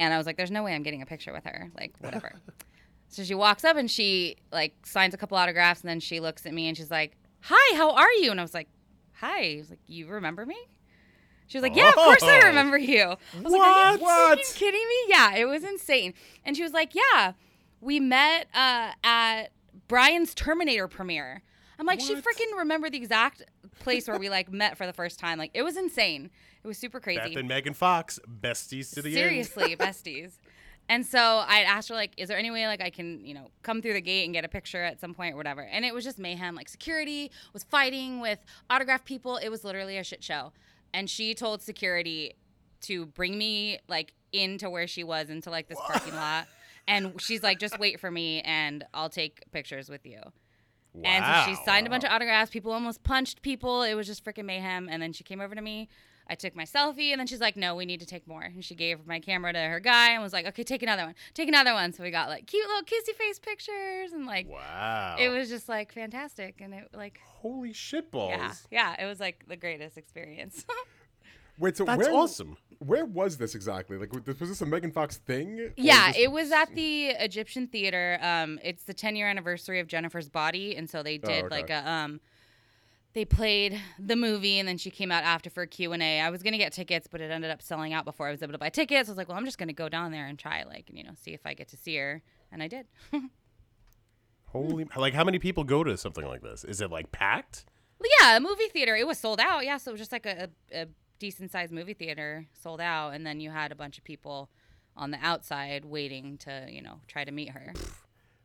And 0.00 0.14
I 0.14 0.16
was 0.16 0.26
like, 0.26 0.36
there's 0.36 0.52
no 0.52 0.62
way 0.62 0.74
I'm 0.76 0.84
getting 0.84 1.02
a 1.02 1.06
picture 1.06 1.32
with 1.32 1.42
her. 1.44 1.72
Like, 1.76 1.92
whatever. 1.98 2.32
So 3.08 3.24
she 3.24 3.34
walks 3.34 3.64
up 3.64 3.76
and 3.76 3.90
she 3.90 4.36
like 4.52 4.74
signs 4.86 5.14
a 5.14 5.16
couple 5.16 5.36
autographs 5.38 5.80
and 5.80 5.88
then 5.88 6.00
she 6.00 6.20
looks 6.20 6.44
at 6.46 6.52
me 6.52 6.68
and 6.68 6.76
she's 6.76 6.90
like, 6.90 7.16
"Hi, 7.42 7.76
how 7.76 7.92
are 7.92 8.12
you?" 8.12 8.30
And 8.30 8.38
I 8.38 8.42
was 8.42 8.54
like, 8.54 8.68
"Hi." 9.14 9.54
I 9.54 9.56
was 9.58 9.70
like, 9.70 9.80
"You 9.86 10.06
remember 10.08 10.44
me?" 10.46 10.56
She 11.46 11.56
was 11.58 11.62
like, 11.62 11.74
"Yeah, 11.76 11.88
of 11.88 11.94
course 11.94 12.22
I 12.22 12.40
Oh. 12.42 12.46
remember 12.48 12.76
you." 12.76 13.00
I 13.02 13.16
was 13.42 13.52
like, 13.52 13.60
What? 13.62 13.68
"Are 13.68 13.96
you 13.96 14.02
What? 14.02 14.52
kidding 14.54 14.80
me?" 14.86 14.94
Yeah, 15.08 15.36
it 15.36 15.46
was 15.46 15.64
insane. 15.64 16.12
And 16.44 16.56
she 16.56 16.62
was 16.62 16.72
like, 16.72 16.94
"Yeah, 16.94 17.32
we 17.80 17.98
met 18.00 18.48
uh, 18.54 18.92
at 19.02 19.44
Brian's 19.88 20.34
Terminator 20.34 20.88
premiere." 20.88 21.42
I'm 21.80 21.86
like, 21.86 22.00
she 22.00 22.14
freaking 22.16 22.58
remembered 22.58 22.90
the 22.92 22.98
exact 22.98 23.44
place 23.78 24.08
where 24.08 24.18
we 24.18 24.28
like 24.28 24.50
met 24.52 24.76
for 24.76 24.84
the 24.84 24.92
first 24.92 25.18
time. 25.20 25.38
Like, 25.38 25.52
it 25.54 25.62
was 25.62 25.76
insane. 25.76 26.28
It 26.64 26.66
was 26.66 26.76
super 26.76 26.98
crazy. 26.98 27.20
Beth 27.20 27.36
and 27.36 27.48
Megan 27.48 27.72
Fox, 27.72 28.18
besties 28.28 28.92
to 28.94 29.00
the 29.00 29.10
end. 29.10 29.14
Seriously, 29.16 29.76
besties. 29.80 30.32
And 30.88 31.04
so 31.04 31.18
I 31.18 31.60
asked 31.60 31.90
her 31.90 31.94
like, 31.94 32.12
is 32.16 32.28
there 32.28 32.38
any 32.38 32.50
way 32.50 32.66
like 32.66 32.80
I 32.80 32.88
can, 32.90 33.24
you 33.24 33.34
know, 33.34 33.50
come 33.62 33.82
through 33.82 33.92
the 33.92 34.00
gate 34.00 34.24
and 34.24 34.32
get 34.32 34.44
a 34.44 34.48
picture 34.48 34.82
at 34.82 35.00
some 35.00 35.12
point 35.12 35.34
or 35.34 35.36
whatever? 35.36 35.62
And 35.62 35.84
it 35.84 35.92
was 35.92 36.02
just 36.02 36.18
mayhem. 36.18 36.54
Like 36.54 36.68
security 36.68 37.30
was 37.52 37.62
fighting 37.62 38.20
with 38.20 38.38
autograph 38.70 39.04
people. 39.04 39.36
It 39.36 39.50
was 39.50 39.64
literally 39.64 39.98
a 39.98 40.04
shit 40.04 40.24
show. 40.24 40.52
And 40.94 41.10
she 41.10 41.34
told 41.34 41.60
security 41.60 42.34
to 42.82 43.06
bring 43.06 43.36
me 43.36 43.78
like 43.88 44.14
into 44.32 44.70
where 44.70 44.86
she 44.86 45.04
was 45.04 45.28
into 45.28 45.50
like 45.50 45.68
this 45.68 45.78
parking 45.86 46.14
lot. 46.16 46.46
And 46.86 47.20
she's 47.20 47.42
like, 47.42 47.58
just 47.58 47.78
wait 47.78 48.00
for 48.00 48.10
me 48.10 48.40
and 48.40 48.84
I'll 48.94 49.10
take 49.10 49.44
pictures 49.52 49.90
with 49.90 50.06
you. 50.06 50.20
Wow. 50.94 51.02
And 51.04 51.24
so 51.24 51.50
she 51.50 51.64
signed 51.66 51.86
a 51.86 51.90
bunch 51.90 52.04
of 52.04 52.10
autographs. 52.10 52.50
People 52.50 52.72
almost 52.72 53.02
punched 53.04 53.42
people. 53.42 53.82
It 53.82 53.92
was 53.94 54.06
just 54.06 54.24
freaking 54.24 54.46
mayhem. 54.46 54.88
And 54.90 55.02
then 55.02 55.12
she 55.12 55.22
came 55.22 55.40
over 55.40 55.54
to 55.54 55.60
me. 55.60 55.90
I 56.30 56.34
took 56.34 56.54
my 56.54 56.64
selfie, 56.64 57.10
and 57.10 57.18
then 57.18 57.26
she's 57.26 57.40
like, 57.40 57.56
"No, 57.56 57.74
we 57.74 57.86
need 57.86 58.00
to 58.00 58.06
take 58.06 58.26
more." 58.26 58.42
And 58.42 58.64
she 58.64 58.74
gave 58.74 59.06
my 59.06 59.18
camera 59.20 59.52
to 59.52 59.58
her 59.58 59.80
guy 59.80 60.10
and 60.10 60.22
was 60.22 60.32
like, 60.32 60.46
"Okay, 60.46 60.62
take 60.62 60.82
another 60.82 61.04
one. 61.04 61.14
Take 61.34 61.48
another 61.48 61.72
one." 61.72 61.92
So 61.92 62.02
we 62.02 62.10
got 62.10 62.28
like 62.28 62.46
cute 62.46 62.66
little 62.66 62.82
kissy 62.82 63.14
face 63.16 63.38
pictures, 63.38 64.12
and 64.12 64.26
like 64.26 64.48
Wow. 64.48 65.16
it 65.18 65.28
was 65.30 65.48
just 65.48 65.68
like 65.68 65.92
fantastic. 65.92 66.60
And 66.60 66.74
it 66.74 66.88
like 66.92 67.18
holy 67.24 67.72
shit 67.72 68.10
balls. 68.10 68.30
yeah, 68.30 68.52
yeah, 68.70 69.04
it 69.04 69.08
was 69.08 69.20
like 69.20 69.44
the 69.48 69.56
greatest 69.56 69.96
experience. 69.96 70.64
Wait, 71.58 71.76
so 71.76 71.84
That's 71.84 71.98
where, 71.98 72.14
awesome. 72.14 72.56
Where 72.78 73.04
was 73.04 73.36
this 73.36 73.56
exactly? 73.56 73.96
Like, 73.96 74.12
was 74.12 74.22
this 74.38 74.60
a 74.60 74.66
Megan 74.66 74.92
Fox 74.92 75.16
thing? 75.16 75.58
Or 75.58 75.72
yeah, 75.76 76.08
this- 76.08 76.22
it 76.22 76.30
was 76.30 76.52
at 76.52 76.72
the 76.74 77.08
Egyptian 77.08 77.66
Theater. 77.66 78.18
Um, 78.22 78.60
it's 78.62 78.84
the 78.84 78.94
10 78.94 79.16
year 79.16 79.28
anniversary 79.28 79.80
of 79.80 79.88
Jennifer's 79.88 80.28
Body, 80.28 80.76
and 80.76 80.88
so 80.88 81.02
they 81.02 81.18
did 81.18 81.46
okay. 81.46 81.48
like 81.48 81.70
a 81.70 81.88
um, 81.88 82.20
they 83.14 83.24
played 83.24 83.80
the 83.98 84.16
movie, 84.16 84.58
and 84.58 84.68
then 84.68 84.78
she 84.78 84.90
came 84.90 85.10
out 85.10 85.24
after 85.24 85.50
for 85.50 85.66
Q 85.66 85.92
and 85.92 86.02
A. 86.02 86.20
I 86.20 86.30
was 86.30 86.42
gonna 86.42 86.58
get 86.58 86.72
tickets, 86.72 87.06
but 87.10 87.20
it 87.20 87.30
ended 87.30 87.50
up 87.50 87.62
selling 87.62 87.92
out 87.92 88.04
before 88.04 88.28
I 88.28 88.30
was 88.30 88.42
able 88.42 88.52
to 88.52 88.58
buy 88.58 88.68
tickets. 88.68 89.08
I 89.08 89.12
was 89.12 89.16
like, 89.16 89.28
well, 89.28 89.36
I'm 89.36 89.44
just 89.44 89.58
gonna 89.58 89.72
go 89.72 89.88
down 89.88 90.12
there 90.12 90.26
and 90.26 90.38
try, 90.38 90.64
like, 90.64 90.90
you 90.92 91.02
know, 91.02 91.12
see 91.14 91.32
if 91.32 91.40
I 91.44 91.54
get 91.54 91.68
to 91.68 91.76
see 91.76 91.96
her, 91.96 92.22
and 92.52 92.62
I 92.62 92.68
did. 92.68 92.86
Holy 94.46 94.86
like 94.96 95.12
how 95.12 95.24
many 95.24 95.38
people 95.38 95.62
go 95.62 95.84
to 95.84 95.96
something 95.98 96.24
like 96.24 96.40
this? 96.42 96.64
Is 96.64 96.80
it 96.80 96.90
like 96.90 97.12
packed? 97.12 97.66
yeah, 98.20 98.36
a 98.36 98.40
movie 98.40 98.68
theater. 98.68 98.94
It 98.94 99.06
was 99.06 99.18
sold 99.18 99.40
out. 99.40 99.64
Yeah, 99.64 99.76
so 99.76 99.90
it 99.90 99.94
was 99.94 100.00
just 100.00 100.12
like 100.12 100.26
a, 100.26 100.48
a, 100.72 100.82
a 100.82 100.86
decent 101.18 101.50
sized 101.50 101.72
movie 101.72 101.94
theater 101.94 102.46
sold 102.52 102.80
out, 102.80 103.10
and 103.10 103.26
then 103.26 103.40
you 103.40 103.50
had 103.50 103.72
a 103.72 103.74
bunch 103.74 103.98
of 103.98 104.04
people 104.04 104.50
on 104.96 105.10
the 105.10 105.18
outside 105.20 105.84
waiting 105.84 106.38
to, 106.38 106.66
you 106.68 106.82
know, 106.82 107.00
try 107.06 107.24
to 107.24 107.32
meet 107.32 107.50
her. 107.50 107.72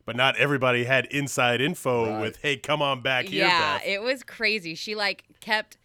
But 0.06 0.16
not 0.18 0.36
everybody 0.38 0.84
had 0.84 1.06
inside 1.06 1.62
info 1.62 2.06
Right. 2.10 2.22
with, 2.22 2.42
"Hey, 2.42 2.58
come 2.58 2.82
on 2.82 3.02
back 3.02 3.26
here, 3.26 3.46
yeah, 3.46 3.78
Beth." 3.78 3.88
it 3.88 4.02
was 4.02 4.22
crazy. 4.24 4.76
She 4.76 4.96
like 4.96 5.24
kept 5.40 5.78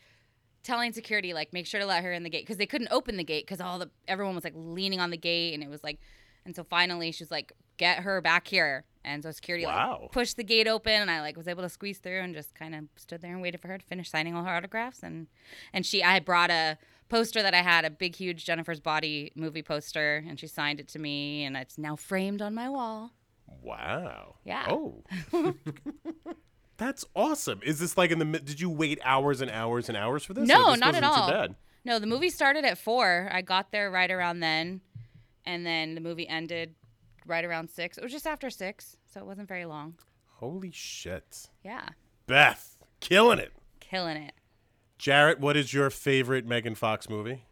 telling 0.64 0.92
security 0.92 1.32
like 1.32 1.52
make 1.52 1.66
sure 1.66 1.80
to 1.80 1.86
let 1.86 2.02
her 2.04 2.12
in 2.12 2.24
the 2.24 2.28
gate 2.30 2.42
because 2.42 2.56
they 2.58 2.66
couldn't 2.66 2.88
open 2.90 3.16
the 3.16 3.24
gate 3.24 3.46
because 3.46 3.60
all 3.60 3.78
the 3.78 3.88
everyone 4.06 4.34
was 4.34 4.44
like 4.44 4.52
leaning 4.56 5.00
on 5.00 5.10
the 5.10 5.16
gate 5.16 5.54
and 5.54 5.62
it 5.62 5.70
was 5.70 5.82
like 5.82 5.98
and 6.44 6.54
so 6.54 6.62
finally 6.64 7.10
she 7.10 7.22
was 7.24 7.30
like 7.30 7.52
get 7.78 8.00
her 8.00 8.20
back 8.20 8.48
here 8.48 8.84
and 9.04 9.22
so 9.22 9.30
security 9.30 9.64
Wow. 9.64 10.00
like 10.02 10.12
pushed 10.12 10.36
the 10.36 10.44
gate 10.44 10.66
open 10.68 10.92
and 10.92 11.10
I 11.10 11.20
like 11.22 11.36
was 11.38 11.48
able 11.48 11.62
to 11.62 11.68
squeeze 11.70 11.98
through 11.98 12.20
and 12.20 12.34
just 12.34 12.54
kind 12.54 12.74
of 12.74 12.84
stood 12.96 13.22
there 13.22 13.32
and 13.32 13.40
waited 13.40 13.60
for 13.62 13.68
her 13.68 13.78
to 13.78 13.84
finish 13.86 14.10
signing 14.10 14.34
all 14.34 14.44
her 14.44 14.50
autographs 14.54 15.02
and 15.02 15.28
and 15.72 15.86
she 15.86 16.02
I 16.02 16.18
brought 16.18 16.50
a 16.50 16.76
poster 17.08 17.40
that 17.40 17.54
I 17.54 17.62
had 17.62 17.86
a 17.86 17.90
big 17.90 18.16
huge 18.16 18.44
Jennifer's 18.44 18.80
Body 18.80 19.32
movie 19.34 19.62
poster 19.62 20.22
and 20.28 20.38
she 20.38 20.48
signed 20.48 20.80
it 20.80 20.88
to 20.88 20.98
me 20.98 21.44
and 21.44 21.56
it's 21.56 21.78
now 21.78 21.96
framed 21.96 22.42
on 22.42 22.52
my 22.54 22.68
wall. 22.68 23.12
Wow. 23.62 24.36
Yeah. 24.44 24.66
Oh. 24.70 25.02
That's 26.76 27.04
awesome. 27.14 27.60
Is 27.64 27.80
this 27.80 27.96
like 27.96 28.10
in 28.10 28.18
the 28.18 28.24
mid- 28.24 28.44
did 28.44 28.60
you 28.60 28.70
wait 28.70 29.00
hours 29.04 29.40
and 29.40 29.50
hours 29.50 29.88
and 29.88 29.96
hours 29.98 30.24
for 30.24 30.32
this? 30.34 30.46
No, 30.46 30.70
this 30.70 30.80
not 30.80 30.94
at 30.94 31.02
all. 31.02 31.48
No, 31.84 31.98
the 31.98 32.06
movie 32.06 32.30
started 32.30 32.64
at 32.64 32.78
four. 32.78 33.28
I 33.32 33.42
got 33.42 33.72
there 33.72 33.90
right 33.90 34.10
around 34.10 34.40
then, 34.40 34.80
and 35.44 35.66
then 35.66 35.94
the 35.94 36.00
movie 36.00 36.28
ended 36.28 36.74
right 37.26 37.44
around 37.44 37.68
six. 37.70 37.98
It 37.98 38.02
was 38.04 38.12
just 38.12 38.26
after 38.26 38.48
six, 38.50 38.96
so 39.06 39.20
it 39.20 39.26
wasn't 39.26 39.48
very 39.48 39.64
long. 39.64 39.94
Holy 40.36 40.70
shit. 40.70 41.48
Yeah, 41.64 41.88
Beth, 42.26 42.76
killing 43.00 43.38
it. 43.40 43.52
killing 43.80 44.16
it. 44.16 44.34
Jarrett, 44.98 45.40
what 45.40 45.56
is 45.56 45.72
your 45.72 45.90
favorite 45.90 46.46
Megan 46.46 46.74
Fox 46.74 47.08
movie? 47.08 47.44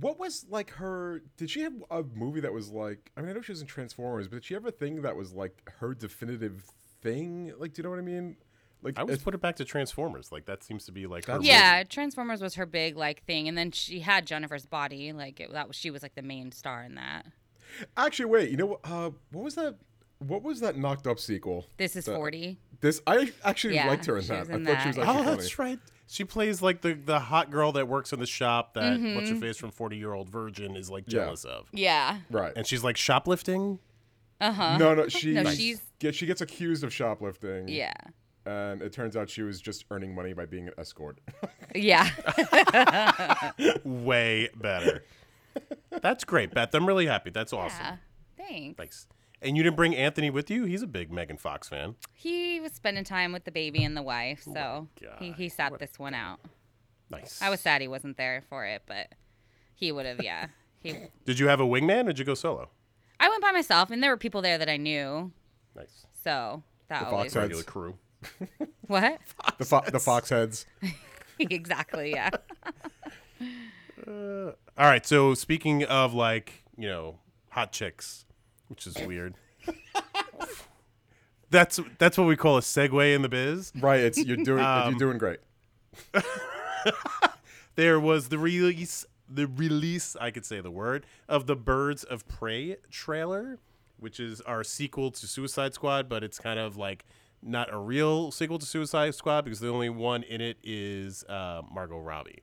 What 0.00 0.18
was 0.18 0.46
like 0.48 0.70
her? 0.72 1.22
Did 1.36 1.50
she 1.50 1.60
have 1.62 1.74
a 1.90 2.02
movie 2.14 2.40
that 2.40 2.52
was 2.52 2.70
like? 2.70 3.10
I 3.16 3.20
mean, 3.20 3.30
I 3.30 3.32
know 3.34 3.40
she 3.42 3.52
was 3.52 3.60
in 3.60 3.66
Transformers, 3.66 4.26
but 4.28 4.36
did 4.36 4.44
she 4.44 4.54
have 4.54 4.66
a 4.66 4.72
thing 4.72 5.02
that 5.02 5.14
was 5.16 5.32
like 5.32 5.72
her 5.78 5.94
definitive 5.94 6.64
thing? 7.02 7.52
Like, 7.58 7.74
do 7.74 7.80
you 7.80 7.84
know 7.84 7.90
what 7.90 7.98
I 7.98 8.02
mean? 8.02 8.36
Like, 8.82 8.98
I 8.98 9.02
always 9.02 9.22
put 9.22 9.34
it 9.34 9.40
back 9.40 9.56
to 9.56 9.64
Transformers. 9.64 10.30
Like 10.30 10.44
that 10.46 10.62
seems 10.62 10.84
to 10.86 10.92
be 10.92 11.06
like 11.06 11.24
her 11.26 11.34
That's- 11.34 11.46
Yeah, 11.48 11.84
Transformers 11.84 12.42
was 12.42 12.56
her 12.56 12.66
big 12.66 12.96
like 12.96 13.24
thing, 13.24 13.48
and 13.48 13.56
then 13.56 13.70
she 13.70 14.00
had 14.00 14.26
Jennifer's 14.26 14.66
Body. 14.66 15.12
Like 15.12 15.40
it, 15.40 15.52
that 15.52 15.68
was 15.68 15.76
she 15.76 15.90
was 15.90 16.02
like 16.02 16.14
the 16.14 16.22
main 16.22 16.52
star 16.52 16.82
in 16.82 16.94
that. 16.96 17.26
actually, 17.96 18.26
wait. 18.26 18.50
You 18.50 18.56
know 18.56 18.66
what? 18.66 18.80
Uh, 18.84 19.10
what 19.32 19.44
was 19.44 19.54
that? 19.54 19.76
What 20.18 20.42
was 20.42 20.60
that 20.60 20.76
knocked 20.76 21.06
up 21.06 21.18
sequel? 21.18 21.66
This 21.76 21.96
is 21.96 22.04
The- 22.04 22.14
forty. 22.14 22.58
This 22.80 23.00
I 23.06 23.32
actually 23.44 23.76
Yeah, 23.76 23.88
liked 23.88 24.04
her 24.06 24.18
in 24.18 24.26
that. 24.26 24.40
was 24.40 24.50
I 24.50 24.54
in 24.54 24.64
thought 24.66 24.82
she 24.82 24.88
was 24.88 24.96
that. 24.96 25.02
actually 25.06 25.20
Oh, 25.20 25.24
funny. 25.24 25.36
that's 25.36 25.58
right. 25.58 25.78
She 26.14 26.22
plays 26.24 26.62
like 26.62 26.80
the 26.82 26.92
the 26.94 27.18
hot 27.18 27.50
girl 27.50 27.72
that 27.72 27.88
works 27.88 28.12
in 28.12 28.20
the 28.20 28.26
shop 28.26 28.74
that 28.74 28.84
Mm-hmm. 28.98 29.16
what's 29.16 29.30
her 29.30 29.36
face 29.36 29.56
from 29.56 29.72
Forty 29.72 29.96
Year 29.96 30.12
Old 30.12 30.28
Virgin 30.28 30.76
is 30.76 30.88
like 30.88 31.04
Yeah. 31.08 31.24
jealous 31.24 31.44
of, 31.44 31.66
Yeah. 31.72 32.18
Right. 32.30 32.52
and 32.54 32.64
she's 32.64 32.84
like 32.84 32.96
shoplifting. 32.96 33.80
Uh 34.40 34.52
huh. 34.52 34.78
no, 34.78 34.94
no, 34.94 35.08
she 35.08 35.32
No, 35.32 35.50
she's- 35.50 35.80
get, 35.98 36.14
she 36.14 36.26
gets 36.26 36.40
accused 36.40 36.84
of 36.84 36.92
shoplifting. 36.92 37.66
Yeah. 37.66 37.94
and 38.46 38.80
it 38.80 38.92
turns 38.92 39.16
out 39.16 39.28
she 39.28 39.42
was 39.42 39.60
just 39.60 39.86
earning 39.90 40.14
money 40.14 40.34
by 40.34 40.46
being 40.46 40.68
an 40.68 40.74
escort. 40.78 41.18
Yeah. 41.74 42.08
Way 43.84 44.50
better. 44.54 45.02
That's 45.90 46.22
great, 46.24 46.52
Beth. 46.54 46.72
I'm 46.74 46.86
really 46.86 47.06
happy. 47.06 47.30
That's 47.30 47.52
awesome. 47.52 47.80
yeah. 47.84 47.96
Thanks. 48.36 48.76
Thanks. 48.76 49.06
And 49.42 49.56
you 49.56 49.62
didn't 49.62 49.76
bring 49.76 49.94
Anthony 49.94 50.30
with 50.30 50.50
you? 50.50 50.64
He's 50.64 50.82
a 50.82 50.86
big 50.86 51.12
Megan 51.12 51.36
Fox 51.36 51.68
fan. 51.68 51.96
He 52.14 52.60
was 52.60 52.72
spending 52.72 53.04
time 53.04 53.32
with 53.32 53.44
the 53.44 53.50
baby 53.50 53.84
and 53.84 53.96
the 53.96 54.02
wife, 54.02 54.44
oh 54.48 54.52
so 54.54 54.88
he, 55.18 55.32
he 55.32 55.48
sat 55.48 55.78
this 55.78 55.98
one 55.98 56.14
out. 56.14 56.40
Nice. 57.10 57.42
I 57.42 57.50
was 57.50 57.60
sad 57.60 57.82
he 57.82 57.88
wasn't 57.88 58.16
there 58.16 58.42
for 58.48 58.64
it, 58.64 58.82
but 58.86 59.08
he 59.74 59.92
would 59.92 60.06
have. 60.06 60.22
Yeah, 60.22 60.46
he. 60.80 60.94
Did 61.26 61.38
you 61.38 61.48
have 61.48 61.60
a 61.60 61.64
wingman? 61.66 62.04
or 62.04 62.06
Did 62.08 62.20
you 62.20 62.24
go 62.24 62.34
solo? 62.34 62.70
I 63.20 63.28
went 63.28 63.42
by 63.42 63.52
myself, 63.52 63.90
and 63.90 64.02
there 64.02 64.10
were 64.10 64.16
people 64.16 64.40
there 64.42 64.56
that 64.58 64.68
I 64.68 64.76
knew, 64.78 65.30
Nice. 65.76 66.06
so 66.22 66.62
that 66.88 67.02
was 67.02 67.10
The 67.10 67.16
always 67.16 67.32
Fox 67.34 67.42
Regular 67.42 67.62
crew. 67.64 67.94
what 68.86 69.20
the 69.58 69.64
fo- 69.66 69.84
the 69.90 70.00
fox 70.00 70.30
heads. 70.30 70.64
exactly. 71.38 72.12
Yeah. 72.12 72.30
Uh, 74.06 74.46
all 74.78 74.86
right. 74.86 75.06
So 75.06 75.34
speaking 75.34 75.84
of 75.84 76.14
like 76.14 76.64
you 76.76 76.88
know 76.88 77.18
hot 77.50 77.72
chicks, 77.72 78.23
which 78.74 78.88
is 78.88 79.06
weird. 79.06 79.34
that's 81.50 81.78
that's 81.98 82.18
what 82.18 82.26
we 82.26 82.34
call 82.34 82.58
a 82.58 82.60
segue 82.60 83.14
in 83.14 83.22
the 83.22 83.28
biz. 83.28 83.72
Right. 83.78 84.00
It's 84.00 84.18
you're 84.18 84.36
doing 84.36 84.64
Um, 84.64 84.90
you're 84.90 84.98
doing 84.98 85.18
great. 85.18 85.38
There 87.76 87.98
was 87.98 88.28
the 88.28 88.38
release 88.38 89.04
the 89.28 89.46
release 89.48 90.16
I 90.20 90.30
could 90.30 90.44
say 90.44 90.60
the 90.60 90.70
word 90.70 91.06
of 91.28 91.46
the 91.46 91.56
Birds 91.56 92.04
of 92.04 92.28
Prey 92.28 92.76
trailer, 92.90 93.58
which 93.98 94.20
is 94.20 94.40
our 94.42 94.62
sequel 94.62 95.10
to 95.10 95.26
Suicide 95.26 95.74
Squad, 95.74 96.08
but 96.08 96.22
it's 96.22 96.38
kind 96.38 96.60
of 96.60 96.76
like 96.76 97.04
not 97.42 97.72
a 97.72 97.78
real 97.78 98.30
sequel 98.30 98.60
to 98.60 98.66
Suicide 98.66 99.14
Squad 99.16 99.42
because 99.44 99.58
the 99.58 99.70
only 99.70 99.88
one 99.88 100.22
in 100.22 100.40
it 100.40 100.58
is 100.62 101.24
uh, 101.24 101.62
Margot 101.72 101.98
Robbie. 101.98 102.42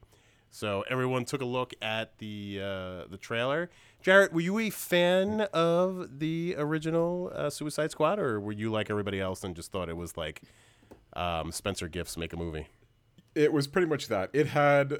So 0.49 0.83
everyone 0.89 1.23
took 1.23 1.41
a 1.41 1.45
look 1.45 1.73
at 1.81 2.17
the 2.17 2.59
uh, 2.61 3.07
the 3.09 3.17
trailer. 3.17 3.69
Jarrett, 4.01 4.33
were 4.33 4.41
you 4.41 4.57
a 4.59 4.69
fan 4.69 5.41
of 5.53 6.19
the 6.19 6.55
original 6.57 7.31
uh, 7.35 7.49
Suicide 7.49 7.91
Squad, 7.91 8.19
or 8.19 8.39
were 8.39 8.51
you 8.51 8.71
like 8.71 8.89
everybody 8.89 9.19
else 9.19 9.43
and 9.43 9.55
just 9.55 9.71
thought 9.71 9.89
it 9.89 9.97
was 9.97 10.17
like 10.17 10.41
um, 11.13 11.51
Spencer 11.51 11.87
Gifts 11.87 12.17
make 12.17 12.33
a 12.33 12.37
movie? 12.37 12.67
It 13.35 13.53
was 13.53 13.67
pretty 13.67 13.87
much 13.87 14.07
that. 14.07 14.29
It 14.33 14.47
had 14.47 14.99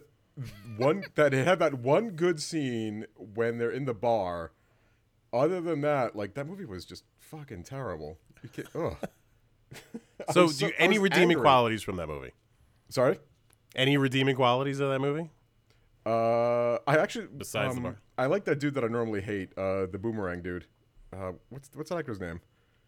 one 0.78 1.04
that 1.16 1.34
it 1.34 1.46
had 1.46 1.60
that 1.60 1.76
one 1.76 2.12
good 2.12 2.42
scene 2.42 3.06
when 3.18 3.58
they're 3.58 3.72
in 3.72 3.86
the 3.86 3.94
bar. 3.94 4.52
Other 5.34 5.62
than 5.62 5.82
that, 5.82 6.16
like 6.16 6.34
that 6.36 6.46
movie 6.46 6.66
was 6.66 6.86
just 6.86 7.04
fucking 7.18 7.64
terrible. 7.64 8.18
You 8.44 8.50
can't, 8.50 8.68
ugh. 8.76 8.98
So, 10.32 10.44
was 10.44 10.60
do 10.60 10.68
you, 10.68 10.74
any 10.78 11.00
redeeming 11.00 11.32
angry. 11.32 11.42
qualities 11.42 11.82
from 11.82 11.96
that 11.96 12.06
movie? 12.08 12.32
Sorry. 12.90 13.18
Any 13.76 13.98
redeeming 13.98 14.36
qualities 14.36 14.80
of 14.80 14.90
that 14.90 15.00
movie? 15.00 15.32
Uh, 16.06 16.80
I 16.88 16.98
actually 16.98 17.28
Besides 17.28 17.76
the 17.76 17.80
um, 17.80 17.84
bar. 17.84 17.98
I 18.18 18.26
like 18.26 18.46
that 18.46 18.60
dude 18.60 18.74
that 18.74 18.84
I 18.84 18.88
normally 18.88 19.22
hate. 19.22 19.50
Uh, 19.58 19.86
the 19.86 20.00
boomerang 20.00 20.42
dude. 20.42 20.66
Uh, 21.14 21.34
what's 21.50 21.70
what's 21.74 21.90
that 21.90 21.98
actor's 21.98 22.20
name? 22.20 22.42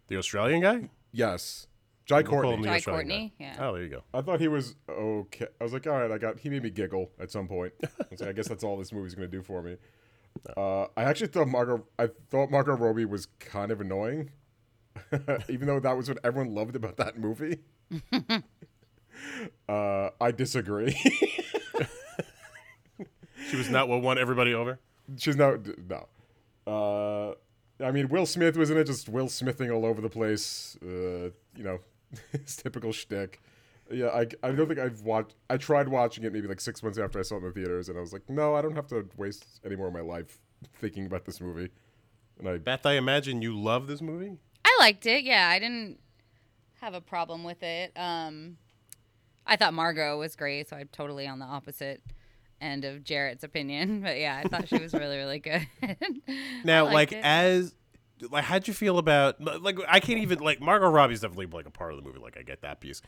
The 0.07 0.17
Australian 0.17 0.61
guy? 0.61 0.89
Yes, 1.11 1.67
Jai 2.05 2.21
We'll 2.21 2.31
Courtney. 2.31 2.63
Jai 2.63 2.75
Australian 2.75 3.07
Courtney, 3.07 3.33
guy. 3.39 3.45
yeah. 3.45 3.67
Oh, 3.67 3.73
there 3.73 3.83
you 3.83 3.89
go. 3.89 4.03
I 4.13 4.21
thought 4.21 4.39
he 4.39 4.47
was 4.47 4.75
okay. 4.89 5.47
I 5.59 5.63
was 5.63 5.73
like, 5.73 5.85
all 5.87 5.93
right, 5.93 6.11
I 6.11 6.17
got. 6.17 6.39
He 6.39 6.49
made 6.49 6.63
me 6.63 6.69
giggle 6.69 7.11
at 7.19 7.31
some 7.31 7.47
point. 7.47 7.73
I 7.83 8.05
was 8.09 8.19
like, 8.19 8.29
I 8.29 8.33
guess 8.33 8.47
that's 8.47 8.63
all 8.63 8.77
this 8.77 8.91
movie's 8.91 9.15
gonna 9.15 9.27
do 9.27 9.41
for 9.41 9.61
me. 9.61 9.77
Uh, 10.57 10.83
I 10.97 11.03
actually 11.03 11.27
thought 11.27 11.47
Margot. 11.47 11.85
I 11.99 12.09
thought 12.29 12.49
Margot 12.49 12.75
Robbie 12.75 13.05
was 13.05 13.27
kind 13.39 13.71
of 13.71 13.79
annoying, 13.79 14.31
even 15.49 15.67
though 15.67 15.79
that 15.79 15.95
was 15.95 16.09
what 16.09 16.17
everyone 16.23 16.53
loved 16.53 16.75
about 16.75 16.97
that 16.97 17.17
movie. 17.17 17.59
uh, 19.69 20.09
I 20.19 20.31
disagree. 20.31 20.97
She 23.49 23.55
was 23.55 23.69
not 23.69 23.87
what 23.87 24.01
won 24.01 24.17
everybody 24.17 24.53
over. 24.53 24.79
She's 25.17 25.35
not. 25.35 25.59
No. 25.89 26.07
Uh, 26.65 27.33
I 27.83 27.91
mean, 27.91 28.07
Will 28.09 28.25
Smith 28.25 28.55
was 28.55 28.69
in 28.69 28.77
it, 28.77 28.85
just 28.85 29.09
Will 29.09 29.27
Smithing 29.27 29.71
all 29.71 29.85
over 29.85 30.01
the 30.01 30.09
place. 30.09 30.77
Uh, 30.81 31.29
you 31.55 31.63
know, 31.63 31.79
his 32.31 32.55
typical 32.55 32.91
shtick. 32.91 33.41
Yeah, 33.91 34.07
I, 34.07 34.27
I 34.41 34.51
don't 34.51 34.67
think 34.67 34.79
I've 34.79 35.01
watched. 35.01 35.35
I 35.49 35.57
tried 35.57 35.89
watching 35.89 36.23
it 36.23 36.31
maybe 36.31 36.47
like 36.47 36.61
six 36.61 36.81
months 36.81 36.97
after 36.97 37.19
I 37.19 37.23
saw 37.23 37.35
it 37.35 37.39
in 37.39 37.43
the 37.45 37.51
theaters, 37.51 37.89
and 37.89 37.97
I 37.97 38.01
was 38.01 38.13
like, 38.13 38.27
no, 38.29 38.55
I 38.55 38.61
don't 38.61 38.75
have 38.75 38.87
to 38.87 39.07
waste 39.17 39.45
any 39.65 39.75
more 39.75 39.87
of 39.87 39.93
my 39.93 40.01
life 40.01 40.39
thinking 40.79 41.05
about 41.05 41.25
this 41.25 41.41
movie. 41.41 41.69
And 42.39 42.47
I, 42.47 42.57
Beth, 42.57 42.85
I 42.85 42.93
imagine 42.93 43.41
you 43.41 43.59
love 43.59 43.87
this 43.87 44.01
movie. 44.01 44.37
I 44.63 44.75
liked 44.79 45.05
it. 45.05 45.23
Yeah, 45.23 45.49
I 45.49 45.59
didn't 45.59 45.99
have 46.81 46.93
a 46.93 47.01
problem 47.01 47.43
with 47.43 47.61
it. 47.61 47.91
Um, 47.95 48.57
I 49.45 49.57
thought 49.57 49.73
Margot 49.73 50.17
was 50.17 50.35
great, 50.35 50.69
so 50.69 50.77
I'm 50.77 50.89
totally 50.91 51.27
on 51.27 51.39
the 51.39 51.45
opposite 51.45 52.01
end 52.63 52.85
of 52.85 53.03
Jarrett's 53.03 53.43
opinion. 53.43 54.01
But 54.03 54.19
yeah, 54.19 54.41
I 54.43 54.47
thought 54.47 54.67
she 54.67 54.77
was 54.79 54.93
really, 54.93 55.17
really 55.17 55.39
good. 55.39 55.67
Now, 56.63 56.85
like 56.91 57.11
it. 57.11 57.21
as 57.23 57.75
like, 58.29 58.45
how'd 58.45 58.67
you 58.67 58.73
feel 58.73 58.97
about 58.97 59.41
like 59.61 59.77
I 59.87 59.99
can't 59.99 60.19
even 60.19 60.39
like 60.39 60.61
Margot 60.61 60.89
Robbie's 60.89 61.21
definitely 61.21 61.47
like 61.47 61.65
a 61.65 61.71
part 61.71 61.91
of 61.91 61.97
the 61.97 62.03
movie. 62.03 62.19
Like 62.19 62.37
I 62.37 62.43
get 62.43 62.61
that 62.61 62.79
piece, 62.79 63.01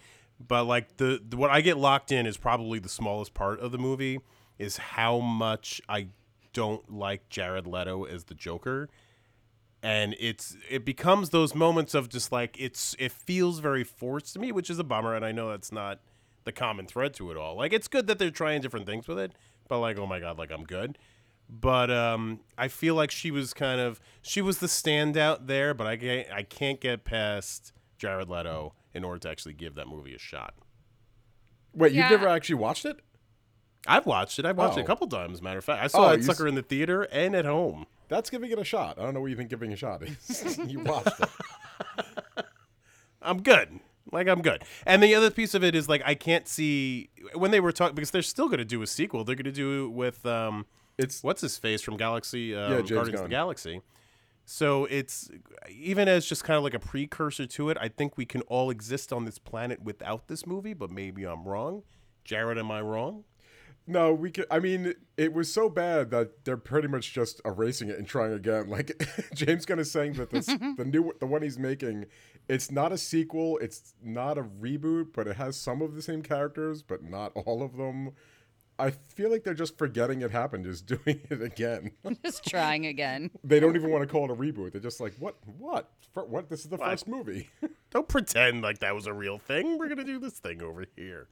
but 0.46 0.66
like 0.66 0.98
the, 0.98 1.22
the 1.28 1.38
what 1.38 1.50
I 1.52 1.62
get 1.62 1.78
locked 1.78 2.12
in 2.12 2.26
is 2.26 2.38
probably 2.38 2.80
the 2.80 2.90
smallest 2.90 3.34
part 3.34 3.60
of 3.60 3.72
the 3.72 3.78
movie 3.78 4.20
is 4.60 4.78
how 4.78 5.20
much 5.20 5.82
I 5.88 6.08
don't 6.54 6.92
like 6.92 7.30
Jared 7.30 7.68
Leto 7.68 8.04
as 8.06 8.26
the 8.26 8.34
Joker. 8.36 8.90
and 9.84 10.16
it's 10.20 10.56
it 10.70 10.84
becomes 10.86 11.30
those 11.30 11.54
moments 11.54 11.94
of 11.94 12.10
just 12.10 12.32
like 12.32 12.56
it's 12.60 12.96
it 12.98 13.12
feels 13.12 13.60
very 13.60 13.84
forced 13.84 14.34
to 14.34 14.40
me, 14.40 14.52
which 14.52 14.70
is 14.70 14.80
a 14.80 14.84
bummer. 14.84 15.16
And 15.16 15.24
I 15.24 15.32
know 15.32 15.50
that's 15.50 15.72
not 15.72 16.00
the 16.46 16.52
common 16.52 16.86
thread 16.88 17.14
to 17.16 17.30
it 17.32 17.38
all. 17.38 17.56
Like 17.58 17.74
it's 17.74 17.88
good 17.88 18.08
that 18.08 18.18
they're 18.20 18.32
trying 18.32 18.62
different 18.62 18.86
things 18.86 19.08
with 19.08 19.20
it, 19.20 19.34
but 19.68 19.80
like 19.80 19.98
oh 20.00 20.08
my 20.08 20.20
god, 20.20 20.38
like 20.38 20.52
I'm 20.52 20.64
good. 20.64 20.98
But 21.48 21.92
um, 21.92 22.40
I 22.58 22.70
feel 22.70 22.96
like 22.96 23.12
she 23.12 23.30
was 23.30 23.54
kind 23.54 23.80
of 23.80 24.00
she 24.22 24.42
was 24.42 24.58
the 24.60 24.68
standout 24.68 25.46
there, 25.48 25.74
but 25.74 25.86
I 25.86 25.98
can't 25.98 26.28
I 26.32 26.44
can't 26.44 26.80
get 26.82 27.04
past 27.04 27.72
Jared 27.98 28.30
Leto 28.30 28.74
in 28.94 29.04
order 29.04 29.20
to 29.20 29.30
actually 29.30 29.54
give 29.54 29.75
that 29.75 29.88
movie 29.88 30.16
a 30.16 30.20
shot. 30.20 30.54
wait, 31.74 31.92
Yeah. 31.92 32.04
you've 32.10 32.20
never 32.22 32.28
actually 32.30 32.56
watched 32.56 32.86
it? 32.86 33.00
I've 33.88 34.06
watched 34.08 34.40
it. 34.40 34.46
I've 34.46 34.58
watched 34.58 34.78
it 34.78 34.82
a 34.82 34.84
Oh. 34.84 34.88
couple 34.88 35.08
times. 35.08 35.42
Matter 35.42 35.60
of 35.60 35.66
fact, 35.66 35.84
I 35.84 35.88
saw 35.88 36.08
Oh, 36.08 36.16
that 36.16 36.24
sucker 36.24 36.48
s- 36.48 36.50
in 36.50 36.56
the 36.56 36.64
theater 36.64 37.04
and 37.12 37.36
at 37.36 37.46
home. 37.46 37.86
That's 38.08 38.30
giving 38.32 38.50
it 38.52 38.58
a 38.58 38.64
shot. 38.64 38.98
I 38.98 39.04
don't 39.04 39.14
know 39.14 39.22
what 39.22 39.30
you 39.30 39.36
think 39.36 39.50
giving 39.52 39.72
a 39.74 39.75
shot 39.75 40.02
is. 40.02 40.58
you 40.66 40.80
watched 40.80 41.20
it. 41.20 41.30
I'm 43.22 43.42
good. 43.44 43.80
Like 44.12 44.28
I'm 44.28 44.42
good. 44.42 44.64
And 44.86 45.02
the 45.02 45.16
other 45.16 45.32
piece 45.32 45.54
of 45.54 45.64
it 45.64 45.76
is 45.76 45.90
like 45.90 46.02
I 46.06 46.16
can't 46.16 46.48
see 46.48 47.10
when 47.34 47.52
they 47.52 47.60
were 47.60 47.72
talking 47.72 47.96
because 47.96 48.12
they're 48.12 48.22
still 48.22 48.48
going 48.48 48.60
to 48.60 48.66
do 48.66 48.82
a 48.82 48.88
sequel. 48.88 49.24
They're 49.24 49.36
going 49.36 49.46
to 49.46 49.52
do 49.52 49.86
it 49.86 49.90
with 49.90 50.26
um 50.26 50.66
It's 50.98 51.24
what's 51.24 51.42
his 51.42 51.58
face 51.58 51.82
from 51.82 51.98
Galaxy 51.98 52.56
um, 52.56 52.72
Yeah, 52.72 52.78
James 52.78 52.92
Guardians 52.92 53.20
of 53.22 53.26
the 53.26 53.30
Galaxy. 53.30 53.82
So 54.46 54.86
it's 54.86 55.32
even 55.70 56.08
as 56.08 56.26
just 56.26 56.44
kind 56.44 56.56
of 56.56 56.64
like 56.64 56.76
a 56.76 56.80
precursor 56.80 57.48
to 57.48 57.70
it. 57.72 57.78
I 57.82 57.88
think 57.88 58.16
we 58.16 58.26
can 58.26 58.42
all 58.42 58.70
exist 58.70 59.12
on 59.12 59.26
this 59.26 59.40
planet 59.40 59.82
without 59.84 60.28
this 60.28 60.46
movie, 60.46 60.76
but 60.76 60.92
maybe 60.92 61.24
I'm 61.26 61.48
wrong. 61.48 61.82
Jarrett, 62.24 62.60
am 62.60 62.70
I 62.70 62.82
wrong? 62.82 63.24
No, 63.88 64.13
we 64.13 64.32
can. 64.32 64.46
I 64.50 64.60
mean, 64.60 64.94
it 65.15 65.34
was 65.34 65.51
so 65.54 65.70
bad 65.70 66.10
that 66.12 66.44
they're 66.44 66.58
pretty 66.58 66.88
much 66.88 67.13
just 67.13 67.39
erasing 67.46 67.89
it 67.89 67.98
and 68.00 68.08
trying 68.08 68.34
again. 68.34 68.70
Like 68.75 69.08
James 69.34 69.65
Gunn 69.65 69.80
is 69.80 69.92
saying 69.92 70.13
that 70.13 70.32
this, 70.32 70.46
the 70.77 70.86
new, 70.86 71.13
the 71.20 71.25
one 71.27 71.42
he's 71.44 71.60
making, 71.60 72.06
it's 72.50 72.72
not 72.72 72.92
a 72.92 72.98
sequel, 72.98 73.58
it's 73.60 73.94
not 74.04 74.38
a 74.38 74.44
reboot, 74.44 75.13
but 75.13 75.27
it 75.27 75.36
has 75.38 75.56
some 75.56 75.82
of 75.82 75.96
the 75.96 76.01
same 76.01 76.22
characters, 76.24 76.82
but 76.82 77.04
not 77.04 77.32
all 77.36 77.62
of 77.62 77.77
them. 77.77 78.12
I 78.77 78.89
feel 78.92 79.32
like 79.32 79.44
they're 79.44 79.54
just 79.54 79.77
forgetting 79.77 80.22
it 80.22 80.32
happened, 80.32 80.65
just 80.65 80.86
doing 81.06 81.22
it 81.30 81.42
again. 81.42 81.92
Just 82.24 82.46
trying 82.46 82.88
again. 82.88 83.30
they 83.44 83.60
don't 83.60 83.75
even 83.75 83.92
want 83.92 84.01
to 84.01 84.08
call 84.08 84.25
it 84.25 84.32
a 84.32 84.36
reboot. 84.36 84.72
They're 84.74 84.82
just 84.82 85.00
like, 85.00 85.13
what, 85.20 85.36
what, 85.60 85.92
For, 86.13 86.25
what? 86.25 86.50
This 86.50 86.62
is 86.62 86.70
the 86.70 86.77
first 86.77 87.08
movie. 87.08 87.50
Don't 87.92 88.08
pretend 88.08 88.63
like 88.63 88.80
that 88.80 88.94
was 88.94 89.06
a 89.08 89.13
real 89.13 89.38
thing. 89.38 89.77
We're 89.77 89.88
gonna 89.88 90.04
do 90.04 90.20
this 90.20 90.39
thing 90.39 90.62
over 90.62 90.86
here. 90.98 91.27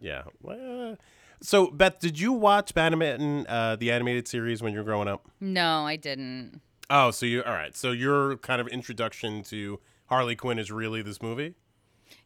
yeah. 0.00 0.22
Well, 0.40 0.96
so 1.42 1.66
Beth, 1.68 1.98
did 1.98 2.18
you 2.18 2.32
watch 2.32 2.72
Batman, 2.74 3.46
uh, 3.48 3.76
the 3.76 3.90
animated 3.90 4.26
series 4.28 4.62
when 4.62 4.72
you 4.72 4.78
were 4.78 4.84
growing 4.84 5.08
up? 5.08 5.28
No, 5.40 5.86
I 5.86 5.96
didn't. 5.96 6.60
Oh, 6.88 7.10
so 7.10 7.26
you 7.26 7.42
all 7.42 7.52
right? 7.52 7.76
So 7.76 7.90
your 7.90 8.36
kind 8.38 8.60
of 8.60 8.68
introduction 8.68 9.42
to 9.44 9.80
Harley 10.06 10.36
Quinn 10.36 10.58
is 10.58 10.70
really 10.70 11.02
this 11.02 11.22
movie. 11.22 11.54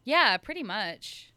Yeah, 0.03 0.37
pretty 0.37 0.63
much. 0.63 1.31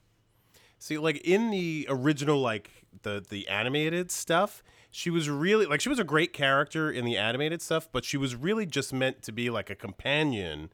See, 0.79 0.99
like 0.99 1.19
in 1.19 1.51
the 1.51 1.87
original, 1.89 2.41
like 2.41 2.71
the 3.03 3.25
the 3.29 3.49
animated 3.49 4.11
stuff, 4.11 4.63
she 4.91 5.11
was 5.11 5.31
really 5.31 5.67
like 5.67 5.81
she 5.81 5.89
was 5.89 5.99
a 5.99 6.05
great 6.05 6.33
character 6.33 6.91
in 6.91 7.05
the 7.05 7.17
animated 7.17 7.63
stuff, 7.63 7.89
but 7.93 8.05
she 8.05 8.17
was 8.17 8.35
really 8.35 8.67
just 8.67 8.93
meant 8.93 9.23
to 9.23 9.33
be 9.33 9.51
like 9.51 9.71
a 9.71 9.75
companion 9.75 10.71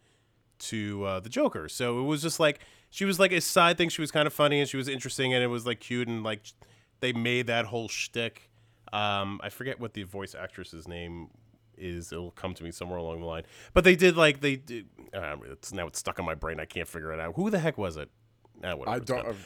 to 0.59 1.05
uh, 1.05 1.21
the 1.21 1.29
Joker. 1.29 1.69
So 1.69 1.99
it 2.01 2.05
was 2.05 2.23
just 2.23 2.41
like 2.41 2.61
she 2.89 3.05
was 3.05 3.21
like 3.21 3.33
a 3.33 3.41
side 3.41 3.77
thing. 3.77 3.89
She 3.89 4.01
was 4.01 4.11
kind 4.11 4.27
of 4.27 4.33
funny 4.33 4.61
and 4.61 4.69
she 4.69 4.77
was 4.77 4.89
interesting 4.89 5.35
and 5.35 5.43
it 5.43 5.49
was 5.49 5.67
like 5.67 5.81
cute 5.81 6.09
and 6.09 6.23
like 6.23 6.43
they 7.01 7.13
made 7.13 7.47
that 7.49 7.67
whole 7.67 7.89
shtick. 7.89 8.51
Um, 8.93 9.41
I 9.43 9.49
forget 9.51 9.79
what 9.81 9.95
the 9.95 10.05
voice 10.05 10.35
actress's 10.35 10.87
name 10.89 11.29
is. 11.77 12.13
It'll 12.13 12.31
come 12.31 12.55
to 12.55 12.65
me 12.65 12.71
somewhere 12.71 12.99
along 12.99 13.21
the 13.21 13.27
line. 13.27 13.43
But 13.75 13.85
they 13.85 13.97
did 13.97 14.17
like 14.17 14.41
they 14.41 14.57
did. 14.57 14.87
Uh, 15.13 15.37
it's 15.51 15.73
now 15.73 15.87
it's 15.87 15.99
stuck 15.99 16.19
in 16.19 16.25
my 16.25 16.35
brain. 16.35 16.61
I 16.61 16.65
can't 16.65 16.89
figure 16.89 17.13
it 17.13 17.21
out. 17.21 17.35
Who 17.37 17.51
the 17.51 17.59
heck 17.59 17.77
was 17.79 17.97
it? 17.97 18.09
Uh, 18.65 18.69
I 18.87 18.97
it's 18.97 19.11
not- 19.11 19.25
don't. 19.25 19.37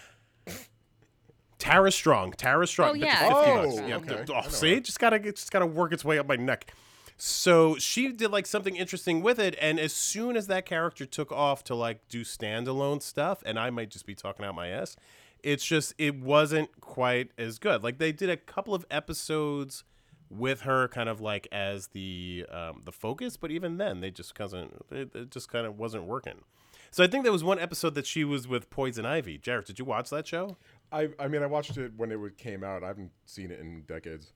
Tara 1.58 1.92
Strong. 1.92 2.32
Tara 2.32 2.66
Strong. 2.66 2.90
Oh, 2.90 2.94
yeah, 2.94 3.18
50 3.18 3.34
Tara 3.34 3.56
bucks. 3.62 3.72
Strong. 3.74 3.88
Yeah, 3.88 3.96
Okay. 3.96 4.14
I 4.14 4.38
Oh, 4.38 4.40
know 4.42 4.48
see, 4.48 4.72
it 4.72 4.84
just 4.84 4.98
gotta 4.98 5.16
it 5.16 5.36
just 5.36 5.50
gotta 5.50 5.66
work 5.66 5.92
its 5.92 6.04
way 6.04 6.18
up 6.18 6.26
my 6.26 6.36
neck. 6.36 6.72
So 7.18 7.76
she 7.76 8.12
did 8.12 8.30
like 8.30 8.46
something 8.46 8.76
interesting 8.76 9.20
with 9.20 9.38
it, 9.38 9.54
and 9.60 9.78
as 9.78 9.92
soon 9.92 10.36
as 10.38 10.46
that 10.46 10.64
character 10.64 11.04
took 11.04 11.30
off 11.30 11.62
to 11.64 11.74
like 11.74 12.08
do 12.08 12.22
standalone 12.24 13.02
stuff, 13.02 13.42
and 13.44 13.58
I 13.58 13.68
might 13.68 13.90
just 13.90 14.06
be 14.06 14.14
talking 14.14 14.44
out 14.46 14.54
my 14.54 14.68
ass, 14.68 14.96
it's 15.42 15.64
just 15.64 15.94
it 15.98 16.18
wasn't 16.18 16.80
quite 16.80 17.30
as 17.38 17.58
good. 17.58 17.82
Like 17.82 17.98
they 17.98 18.12
did 18.12 18.30
a 18.30 18.36
couple 18.36 18.74
of 18.74 18.84
episodes 18.90 19.84
with 20.30 20.62
her 20.62 20.88
kind 20.88 21.08
of 21.08 21.20
like 21.20 21.48
as 21.50 21.88
the 21.88 22.46
um, 22.50 22.82
the 22.84 22.92
focus, 22.92 23.36
but 23.36 23.50
even 23.50 23.76
then 23.78 24.00
they 24.00 24.10
just 24.10 24.38
of 24.38 24.54
it, 24.90 25.14
it 25.14 25.30
just 25.30 25.50
kind 25.50 25.66
of 25.66 25.78
wasn't 25.78 26.04
working. 26.04 26.42
So 26.92 27.04
I 27.04 27.06
think 27.06 27.24
there 27.24 27.32
was 27.32 27.44
one 27.44 27.58
episode 27.58 27.94
that 27.94 28.06
she 28.06 28.24
was 28.24 28.48
with 28.48 28.68
Poison 28.70 29.06
Ivy. 29.06 29.38
Jarrett, 29.38 29.66
did 29.66 29.78
you 29.78 29.84
watch 29.84 30.10
that 30.10 30.26
show? 30.26 30.56
I, 30.90 31.10
I 31.20 31.28
mean, 31.28 31.42
I 31.42 31.46
watched 31.46 31.76
it 31.76 31.92
when 31.96 32.10
it 32.10 32.36
came 32.36 32.64
out. 32.64 32.82
I 32.82 32.88
haven't 32.88 33.12
seen 33.26 33.52
it 33.52 33.60
in 33.60 33.82
decades. 33.82 34.32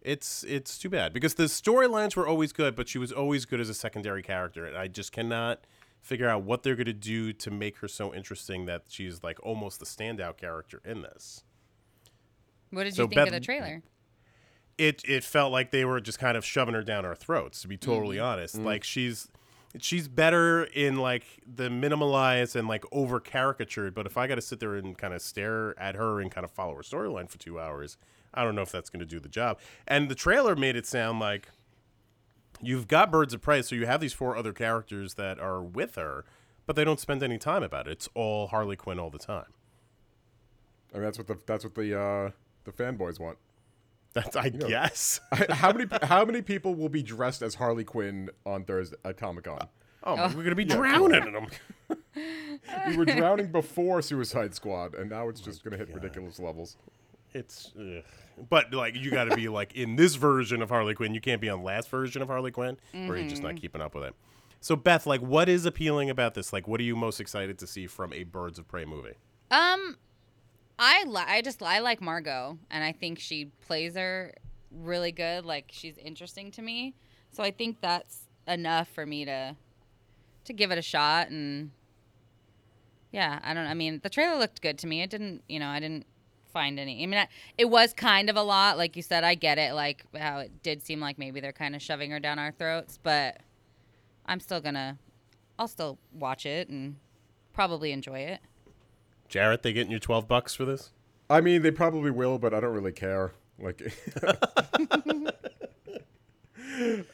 It's 0.00 0.42
it's 0.42 0.78
too 0.78 0.88
bad 0.88 1.12
because 1.12 1.34
the 1.34 1.44
storylines 1.44 2.16
were 2.16 2.26
always 2.26 2.52
good, 2.52 2.74
but 2.74 2.88
she 2.88 2.98
was 2.98 3.12
always 3.12 3.44
good 3.44 3.60
as 3.60 3.68
a 3.68 3.74
secondary 3.74 4.22
character, 4.22 4.64
and 4.64 4.76
I 4.76 4.88
just 4.88 5.12
cannot 5.12 5.60
figure 6.02 6.28
out 6.28 6.42
what 6.42 6.62
they're 6.62 6.74
going 6.74 6.86
to 6.86 6.92
do 6.92 7.32
to 7.32 7.50
make 7.50 7.78
her 7.78 7.88
so 7.88 8.12
interesting 8.12 8.66
that 8.66 8.82
she's 8.88 9.22
like 9.22 9.38
almost 9.42 9.78
the 9.78 9.86
standout 9.86 10.36
character 10.36 10.82
in 10.84 11.02
this. 11.02 11.44
What 12.70 12.84
did 12.84 12.94
So 12.94 13.02
you 13.02 13.08
think 13.08 13.16
Beth- 13.16 13.28
of 13.28 13.34
the 13.34 13.40
trailer? 13.40 13.82
It 14.78 15.02
it 15.06 15.22
felt 15.22 15.52
like 15.52 15.70
they 15.70 15.84
were 15.84 16.00
just 16.00 16.18
kind 16.18 16.36
of 16.36 16.44
shoving 16.44 16.74
her 16.74 16.82
down 16.82 17.04
our 17.04 17.14
throats. 17.14 17.62
To 17.62 17.68
be 17.68 17.76
totally 17.76 18.16
mm-hmm. 18.16 18.26
honest, 18.26 18.56
mm-hmm. 18.56 18.66
like 18.66 18.84
she's 18.84 19.28
she's 19.78 20.08
better 20.08 20.64
in 20.64 20.96
like 20.96 21.24
the 21.46 21.68
minimalized 21.68 22.56
and 22.56 22.66
like 22.66 22.84
over 22.90 23.20
caricatured. 23.20 23.94
But 23.94 24.06
if 24.06 24.16
I 24.16 24.26
got 24.26 24.36
to 24.36 24.40
sit 24.40 24.60
there 24.60 24.74
and 24.74 24.96
kind 24.96 25.14
of 25.14 25.22
stare 25.22 25.78
at 25.78 25.94
her 25.94 26.20
and 26.20 26.30
kind 26.30 26.44
of 26.44 26.50
follow 26.50 26.74
her 26.74 26.82
storyline 26.82 27.28
for 27.28 27.38
two 27.38 27.60
hours, 27.60 27.96
I 28.34 28.44
don't 28.44 28.54
know 28.54 28.62
if 28.62 28.72
that's 28.72 28.90
going 28.90 29.00
to 29.00 29.06
do 29.06 29.20
the 29.20 29.28
job. 29.28 29.60
And 29.86 30.08
the 30.08 30.14
trailer 30.14 30.56
made 30.56 30.74
it 30.74 30.86
sound 30.86 31.20
like 31.20 31.48
you've 32.62 32.88
got 32.88 33.10
Birds 33.10 33.34
of 33.34 33.42
Prey, 33.42 33.62
so 33.62 33.74
you 33.74 33.86
have 33.86 34.00
these 34.00 34.12
four 34.12 34.36
other 34.36 34.52
characters 34.52 35.14
that 35.14 35.38
are 35.38 35.62
with 35.62 35.96
her, 35.96 36.24
but 36.66 36.76
they 36.76 36.84
don't 36.84 37.00
spend 37.00 37.22
any 37.22 37.38
time 37.38 37.62
about 37.62 37.86
it. 37.86 37.92
It's 37.92 38.08
all 38.14 38.46
Harley 38.48 38.76
Quinn 38.76 38.98
all 38.98 39.10
the 39.10 39.18
time. 39.18 39.46
I 40.92 40.98
mean, 40.98 41.04
that's 41.04 41.18
what 41.18 41.26
the 41.26 41.38
that's 41.46 41.64
what 41.64 41.74
the 41.74 41.98
uh, 41.98 42.30
the 42.64 42.72
fanboys 42.72 43.18
want. 43.18 43.38
That's 44.14 44.36
I 44.36 44.50
guess. 44.50 45.20
how 45.50 45.72
many 45.72 45.86
how 46.02 46.24
many 46.24 46.42
people 46.42 46.74
will 46.74 46.90
be 46.90 47.02
dressed 47.02 47.42
as 47.42 47.54
Harley 47.54 47.84
Quinn 47.84 48.30
on 48.44 48.64
Thursday 48.64 48.96
at 49.04 49.16
Comic 49.16 49.44
Con? 49.44 49.68
Oh, 50.04 50.32
we're 50.36 50.42
gonna 50.42 50.54
be 50.54 50.64
drowning 50.64 51.26
in 51.26 51.32
them. 51.32 51.46
We 52.88 52.96
were 52.96 53.04
drowning 53.04 53.46
before 53.48 54.02
Suicide 54.02 54.54
Squad, 54.54 54.94
and 54.94 55.10
now 55.10 55.28
it's 55.28 55.40
just 55.40 55.64
going 55.64 55.72
to 55.72 55.78
hit 55.78 55.94
ridiculous 55.94 56.38
levels. 56.38 56.76
It's, 57.32 57.72
ugh. 57.78 58.04
But 58.50 58.72
like 58.72 58.96
you 58.96 59.10
got 59.10 59.24
to 59.24 59.36
be 59.36 59.48
like 59.48 59.74
in 59.74 59.96
this 59.96 60.14
version 60.14 60.62
of 60.62 60.68
Harley 60.68 60.94
Quinn. 60.94 61.14
You 61.14 61.20
can't 61.20 61.40
be 61.40 61.48
on 61.48 61.62
last 61.62 61.88
version 61.88 62.22
of 62.22 62.28
Harley 62.28 62.50
Quinn, 62.50 62.76
or 62.94 63.16
you're 63.16 63.28
just 63.28 63.42
not 63.42 63.56
keeping 63.56 63.80
up 63.80 63.94
with 63.94 64.04
it. 64.04 64.14
So 64.60 64.76
Beth, 64.76 65.06
like, 65.06 65.20
what 65.20 65.48
is 65.48 65.66
appealing 65.66 66.08
about 66.08 66.34
this? 66.34 66.52
Like, 66.52 66.68
what 66.68 66.78
are 66.80 66.84
you 66.84 66.94
most 66.94 67.20
excited 67.20 67.58
to 67.58 67.66
see 67.66 67.88
from 67.88 68.12
a 68.12 68.22
Birds 68.22 68.60
of 68.60 68.68
Prey 68.68 68.84
movie? 68.84 69.14
Um, 69.50 69.96
I 70.78 71.04
li- 71.04 71.24
I 71.26 71.42
just 71.42 71.62
I 71.62 71.80
like 71.80 72.00
Margot, 72.00 72.58
and 72.70 72.84
I 72.84 72.92
think 72.92 73.18
she 73.18 73.46
plays 73.66 73.96
her 73.96 74.34
really 74.70 75.12
good. 75.12 75.44
Like 75.44 75.66
she's 75.70 75.98
interesting 75.98 76.50
to 76.52 76.62
me, 76.62 76.94
so 77.30 77.42
I 77.42 77.50
think 77.50 77.80
that's 77.80 78.20
enough 78.46 78.88
for 78.88 79.04
me 79.04 79.24
to 79.24 79.56
to 80.44 80.52
give 80.52 80.70
it 80.70 80.78
a 80.78 80.82
shot. 80.82 81.30
And 81.30 81.70
yeah, 83.12 83.40
I 83.42 83.54
don't. 83.54 83.66
I 83.66 83.74
mean, 83.74 84.00
the 84.02 84.10
trailer 84.10 84.38
looked 84.38 84.62
good 84.62 84.78
to 84.78 84.86
me. 84.86 85.02
It 85.02 85.10
didn't, 85.10 85.42
you 85.48 85.58
know, 85.58 85.68
I 85.68 85.80
didn't 85.80 86.06
find 86.52 86.78
any. 86.78 87.02
I 87.02 87.06
mean, 87.06 87.20
I, 87.20 87.28
it 87.58 87.66
was 87.66 87.92
kind 87.92 88.30
of 88.30 88.36
a 88.36 88.42
lot, 88.42 88.78
like 88.78 88.96
you 88.96 89.02
said. 89.02 89.24
I 89.24 89.34
get 89.34 89.58
it, 89.58 89.74
like 89.74 90.04
how 90.16 90.38
it 90.38 90.62
did 90.62 90.82
seem 90.82 91.00
like 91.00 91.18
maybe 91.18 91.40
they're 91.40 91.52
kind 91.52 91.74
of 91.74 91.82
shoving 91.82 92.10
her 92.10 92.20
down 92.20 92.38
our 92.38 92.52
throats, 92.52 92.98
but 93.02 93.40
I'm 94.26 94.40
still 94.40 94.60
gonna, 94.60 94.98
I'll 95.58 95.68
still 95.68 95.98
watch 96.12 96.46
it 96.46 96.68
and 96.68 96.96
probably 97.52 97.92
enjoy 97.92 98.20
it. 98.20 98.40
Jarrett, 99.28 99.62
they 99.62 99.72
getting 99.72 99.92
you 99.92 99.98
twelve 99.98 100.28
bucks 100.28 100.54
for 100.54 100.64
this? 100.64 100.90
I 101.30 101.40
mean, 101.40 101.62
they 101.62 101.70
probably 101.70 102.10
will, 102.10 102.38
but 102.38 102.52
I 102.52 102.60
don't 102.60 102.74
really 102.74 102.92
care. 102.92 103.32
Like, 103.58 103.80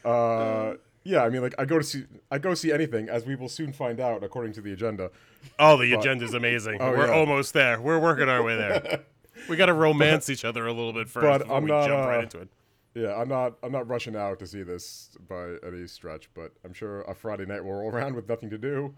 uh, 0.04 0.75
yeah, 1.04 1.23
I 1.23 1.30
mean, 1.30 1.42
like 1.42 1.54
I 1.59 1.64
go 1.64 1.78
to 1.78 1.85
see 1.85 2.04
I 2.30 2.38
go 2.38 2.54
see 2.54 2.73
anything, 2.73 3.09
as 3.09 3.25
we 3.25 3.35
will 3.37 3.49
soon 3.49 3.73
find 3.73 4.00
out 4.00 4.23
according 4.25 4.52
to 4.54 4.61
the 4.61 4.73
agenda. 4.73 5.11
Oh, 5.59 5.77
the 5.77 5.94
agenda's 5.94 6.35
amazing. 6.35 6.79
Oh, 6.81 6.90
We're 6.90 7.07
yeah. 7.07 7.14
almost 7.14 7.55
there. 7.55 7.81
We're 7.81 7.98
working 7.98 8.29
our 8.29 8.42
way 8.42 8.57
there. 8.57 9.01
we 9.48 9.57
got 9.57 9.66
to 9.66 9.74
romance 9.74 10.29
each 10.31 10.44
other 10.44 10.66
a 10.66 10.72
little 10.72 10.92
bit 10.92 11.09
first 11.09 11.24
but 11.24 11.38
before 11.38 11.57
I'm 11.57 11.64
we 11.64 11.70
not, 11.70 11.87
jump 11.87 12.07
right 12.07 12.18
uh, 12.18 12.22
into 12.22 12.38
it. 12.40 12.48
Yeah, 12.94 13.14
I'm 13.14 13.29
not 13.29 13.55
I'm 13.62 13.72
not 13.72 13.87
rushing 13.88 14.16
out 14.16 14.38
to 14.40 14.46
see 14.46 14.62
this 14.62 15.16
by 15.29 15.57
any 15.66 15.87
stretch, 15.87 16.29
but 16.35 16.53
I'm 16.64 16.72
sure 16.72 17.03
a 17.03 17.14
Friday 17.14 17.46
night 17.46 17.64
we'll 17.64 17.74
roll 17.74 17.90
around 17.94 18.14
with 18.14 18.29
nothing 18.29 18.51
to 18.51 18.59
do, 18.59 18.94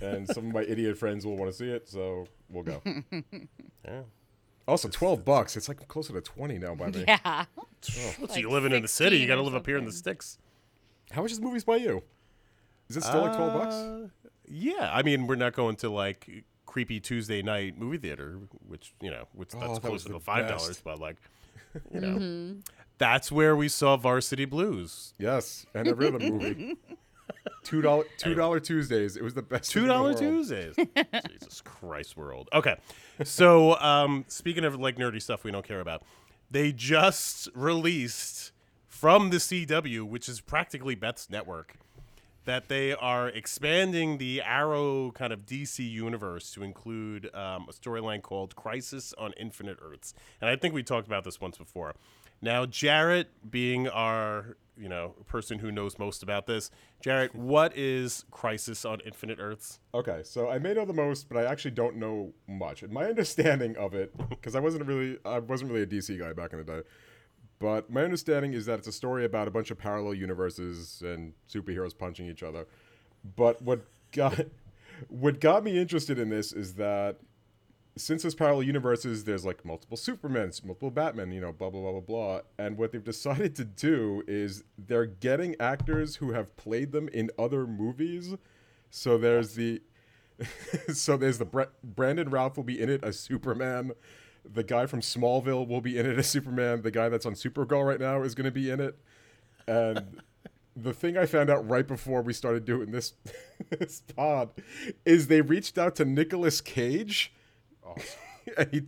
and 0.00 0.26
some 0.28 0.46
of 0.46 0.52
my 0.54 0.62
idiot 0.68 0.96
friends 0.96 1.26
will 1.26 1.36
want 1.36 1.50
to 1.50 1.56
see 1.56 1.68
it, 1.70 1.88
so 1.88 2.26
we'll 2.48 2.64
go. 2.64 2.80
Yeah. 3.86 4.02
Also, 4.66 4.88
twelve 4.88 5.24
bucks. 5.24 5.56
It's 5.56 5.66
like 5.68 5.86
closer 5.88 6.12
to 6.12 6.20
twenty 6.20 6.58
now 6.58 6.74
by 6.74 6.90
me. 6.90 7.04
Yeah. 7.08 7.44
So 7.80 8.22
Like 8.22 8.36
you 8.36 8.50
living 8.50 8.72
in 8.72 8.82
the 8.82 8.88
city, 8.88 9.16
you 9.18 9.26
got 9.26 9.36
to 9.36 9.42
live 9.42 9.54
up 9.54 9.64
here 9.66 9.78
in 9.78 9.84
the 9.86 9.92
sticks. 9.92 10.38
How 11.12 11.22
much 11.22 11.32
is 11.32 11.40
movies 11.40 11.64
by 11.64 11.76
you? 11.76 12.02
Is 12.88 12.96
it 12.98 13.02
still 13.02 13.22
like 13.22 13.34
twelve 13.34 13.54
bucks? 13.54 13.74
Uh, 13.74 14.08
Yeah, 14.46 14.90
I 14.92 15.02
mean, 15.02 15.26
we're 15.26 15.36
not 15.36 15.54
going 15.54 15.76
to 15.76 15.88
like 15.90 16.44
creepy 16.78 17.00
Tuesday 17.00 17.42
night 17.42 17.76
movie 17.76 17.98
theater, 17.98 18.38
which 18.68 18.94
you 19.00 19.10
know, 19.10 19.26
which 19.32 19.50
Oh, 19.52 19.58
that's 19.58 19.80
that 19.80 19.88
closer 19.88 20.06
to 20.06 20.12
the 20.12 20.20
five 20.20 20.46
dollars, 20.46 20.80
but 20.80 21.00
like, 21.00 21.16
you 21.92 22.00
know, 22.00 22.54
that's 22.98 23.32
where 23.32 23.56
we 23.56 23.68
saw 23.68 23.96
Varsity 23.96 24.44
Blues. 24.44 25.12
Yes, 25.18 25.66
and 25.74 25.88
every 25.88 26.06
other 26.06 26.20
movie. 26.20 26.76
Two 27.64 27.82
dollar 27.82 28.04
two 28.16 28.34
dollar 28.34 28.60
Tuesdays. 28.60 29.16
It 29.16 29.24
was 29.24 29.34
the 29.34 29.42
best. 29.42 29.72
Two 29.72 29.80
in 29.80 29.88
the 29.88 29.92
dollar 29.92 30.10
world. 30.10 30.18
Tuesdays. 30.18 30.76
Jesus 31.28 31.60
Christ, 31.62 32.16
world. 32.16 32.48
Okay, 32.54 32.76
so 33.24 33.76
um, 33.80 34.24
speaking 34.28 34.64
of 34.64 34.78
like 34.78 34.96
nerdy 34.96 35.20
stuff 35.20 35.42
we 35.42 35.50
don't 35.50 35.66
care 35.66 35.80
about, 35.80 36.04
they 36.48 36.70
just 36.70 37.48
released 37.54 38.52
from 38.86 39.30
the 39.30 39.38
CW, 39.38 40.04
which 40.04 40.28
is 40.28 40.40
practically 40.40 40.94
Beth's 40.94 41.28
network, 41.28 41.74
that 42.48 42.68
they 42.68 42.94
are 42.94 43.28
expanding 43.28 44.16
the 44.16 44.40
Arrow 44.40 45.10
kind 45.10 45.34
of 45.34 45.44
DC 45.44 45.86
universe 45.86 46.50
to 46.52 46.62
include 46.62 47.26
um, 47.34 47.66
a 47.68 47.72
storyline 47.72 48.22
called 48.22 48.56
Crisis 48.56 49.12
on 49.18 49.34
Infinite 49.38 49.76
Earths. 49.82 50.14
And 50.40 50.48
I 50.48 50.56
think 50.56 50.72
we 50.72 50.82
talked 50.82 51.06
about 51.06 51.24
this 51.24 51.42
once 51.42 51.58
before. 51.58 51.94
Now, 52.40 52.64
Jarrett, 52.64 53.28
being 53.50 53.86
our 53.86 54.56
you 54.78 54.88
know 54.88 55.14
person 55.26 55.58
who 55.58 55.70
knows 55.70 55.98
most 55.98 56.22
about 56.22 56.46
this, 56.46 56.70
Jarrett, 57.02 57.34
what 57.34 57.76
is 57.76 58.24
Crisis 58.30 58.86
on 58.86 59.00
Infinite 59.00 59.38
Earths? 59.38 59.78
Okay, 59.92 60.22
so 60.24 60.48
I 60.48 60.58
may 60.58 60.72
know 60.72 60.86
the 60.86 60.94
most, 60.94 61.28
but 61.28 61.36
I 61.36 61.44
actually 61.44 61.72
don't 61.72 61.96
know 61.96 62.32
much. 62.48 62.82
And 62.82 62.90
my 62.90 63.04
understanding 63.10 63.76
of 63.76 63.92
it, 63.92 64.16
because 64.30 64.54
I 64.54 64.60
wasn't 64.60 64.86
really, 64.86 65.18
I 65.22 65.38
wasn't 65.40 65.70
really 65.70 65.82
a 65.82 65.86
DC 65.86 66.18
guy 66.18 66.32
back 66.32 66.54
in 66.54 66.60
the 66.60 66.64
day. 66.64 66.80
But 67.58 67.90
my 67.90 68.02
understanding 68.04 68.52
is 68.52 68.66
that 68.66 68.78
it's 68.78 68.88
a 68.88 68.92
story 68.92 69.24
about 69.24 69.48
a 69.48 69.50
bunch 69.50 69.70
of 69.70 69.78
parallel 69.78 70.14
universes 70.14 71.02
and 71.04 71.32
superheroes 71.52 71.96
punching 71.96 72.26
each 72.26 72.42
other. 72.42 72.66
But 73.36 73.60
what 73.62 73.80
got, 74.12 74.46
what 75.08 75.40
got 75.40 75.64
me 75.64 75.78
interested 75.78 76.18
in 76.18 76.28
this 76.28 76.52
is 76.52 76.74
that 76.74 77.18
since 77.98 78.22
there's 78.22 78.34
parallel 78.34 78.62
universes, 78.62 79.24
there's 79.24 79.44
like 79.44 79.64
multiple 79.64 79.96
Supermen, 79.96 80.52
multiple 80.64 80.90
Batmen, 80.90 81.32
you 81.32 81.40
know, 81.40 81.52
blah 81.52 81.68
blah 81.68 81.80
blah 81.80 81.92
blah 81.92 82.00
blah. 82.00 82.40
And 82.58 82.78
what 82.78 82.92
they've 82.92 83.02
decided 83.04 83.54
to 83.56 83.64
do 83.64 84.22
is 84.26 84.64
they're 84.78 85.06
getting 85.06 85.56
actors 85.60 86.16
who 86.16 86.32
have 86.32 86.56
played 86.56 86.92
them 86.92 87.08
in 87.08 87.30
other 87.38 87.66
movies. 87.66 88.34
So 88.90 89.18
there's 89.18 89.54
the, 89.54 89.82
so 90.92 91.16
there's 91.16 91.38
the 91.38 91.44
Bre- 91.44 91.62
Brandon 91.82 92.30
Routh 92.30 92.56
will 92.56 92.64
be 92.64 92.80
in 92.80 92.88
it 92.88 93.02
as 93.02 93.18
Superman. 93.18 93.92
The 94.44 94.64
guy 94.64 94.86
from 94.86 95.00
Smallville 95.00 95.66
will 95.68 95.80
be 95.80 95.98
in 95.98 96.06
it 96.06 96.18
as 96.18 96.26
Superman. 96.30 96.82
The 96.82 96.90
guy 96.90 97.08
that's 97.08 97.26
on 97.26 97.34
Supergirl 97.34 97.86
right 97.86 98.00
now 98.00 98.22
is 98.22 98.34
going 98.34 98.46
to 98.46 98.50
be 98.50 98.70
in 98.70 98.80
it. 98.80 98.98
And 99.66 100.20
the 100.76 100.92
thing 100.92 101.16
I 101.16 101.26
found 101.26 101.50
out 101.50 101.68
right 101.68 101.86
before 101.86 102.22
we 102.22 102.32
started 102.32 102.64
doing 102.64 102.90
this 102.90 103.14
this 103.70 104.02
pod 104.16 104.50
is 105.04 105.26
they 105.26 105.40
reached 105.40 105.78
out 105.78 105.96
to 105.96 106.04
Nicolas 106.04 106.60
Cage, 106.60 107.32
and 108.56 108.68
he, 108.70 108.82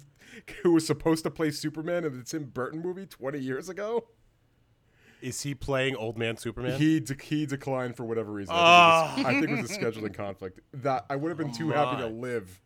who 0.62 0.72
was 0.72 0.86
supposed 0.86 1.24
to 1.24 1.30
play 1.30 1.50
Superman 1.50 2.04
in 2.04 2.16
the 2.16 2.24
Tim 2.24 2.44
Burton 2.44 2.80
movie 2.80 3.06
20 3.06 3.38
years 3.38 3.68
ago. 3.68 4.06
Is 5.20 5.42
he 5.42 5.54
playing 5.54 5.96
Old 5.96 6.16
Man 6.16 6.38
Superman? 6.38 6.78
He 6.78 6.98
de- 7.00 7.22
he 7.22 7.44
declined 7.44 7.94
for 7.96 8.04
whatever 8.04 8.32
reason. 8.32 8.54
I, 8.56 9.12
think 9.14 9.26
was, 9.26 9.26
I 9.26 9.40
think 9.40 9.50
it 9.50 9.62
was 9.62 9.70
a 9.70 9.74
ah. 9.74 9.82
scheduling 9.82 10.14
conflict. 10.14 10.60
That 10.72 11.04
I 11.10 11.16
would 11.16 11.28
have 11.28 11.36
been 11.36 11.52
too 11.52 11.70
happy 11.70 11.98
to 11.98 12.06
oh 12.06 12.08
live. 12.08 12.60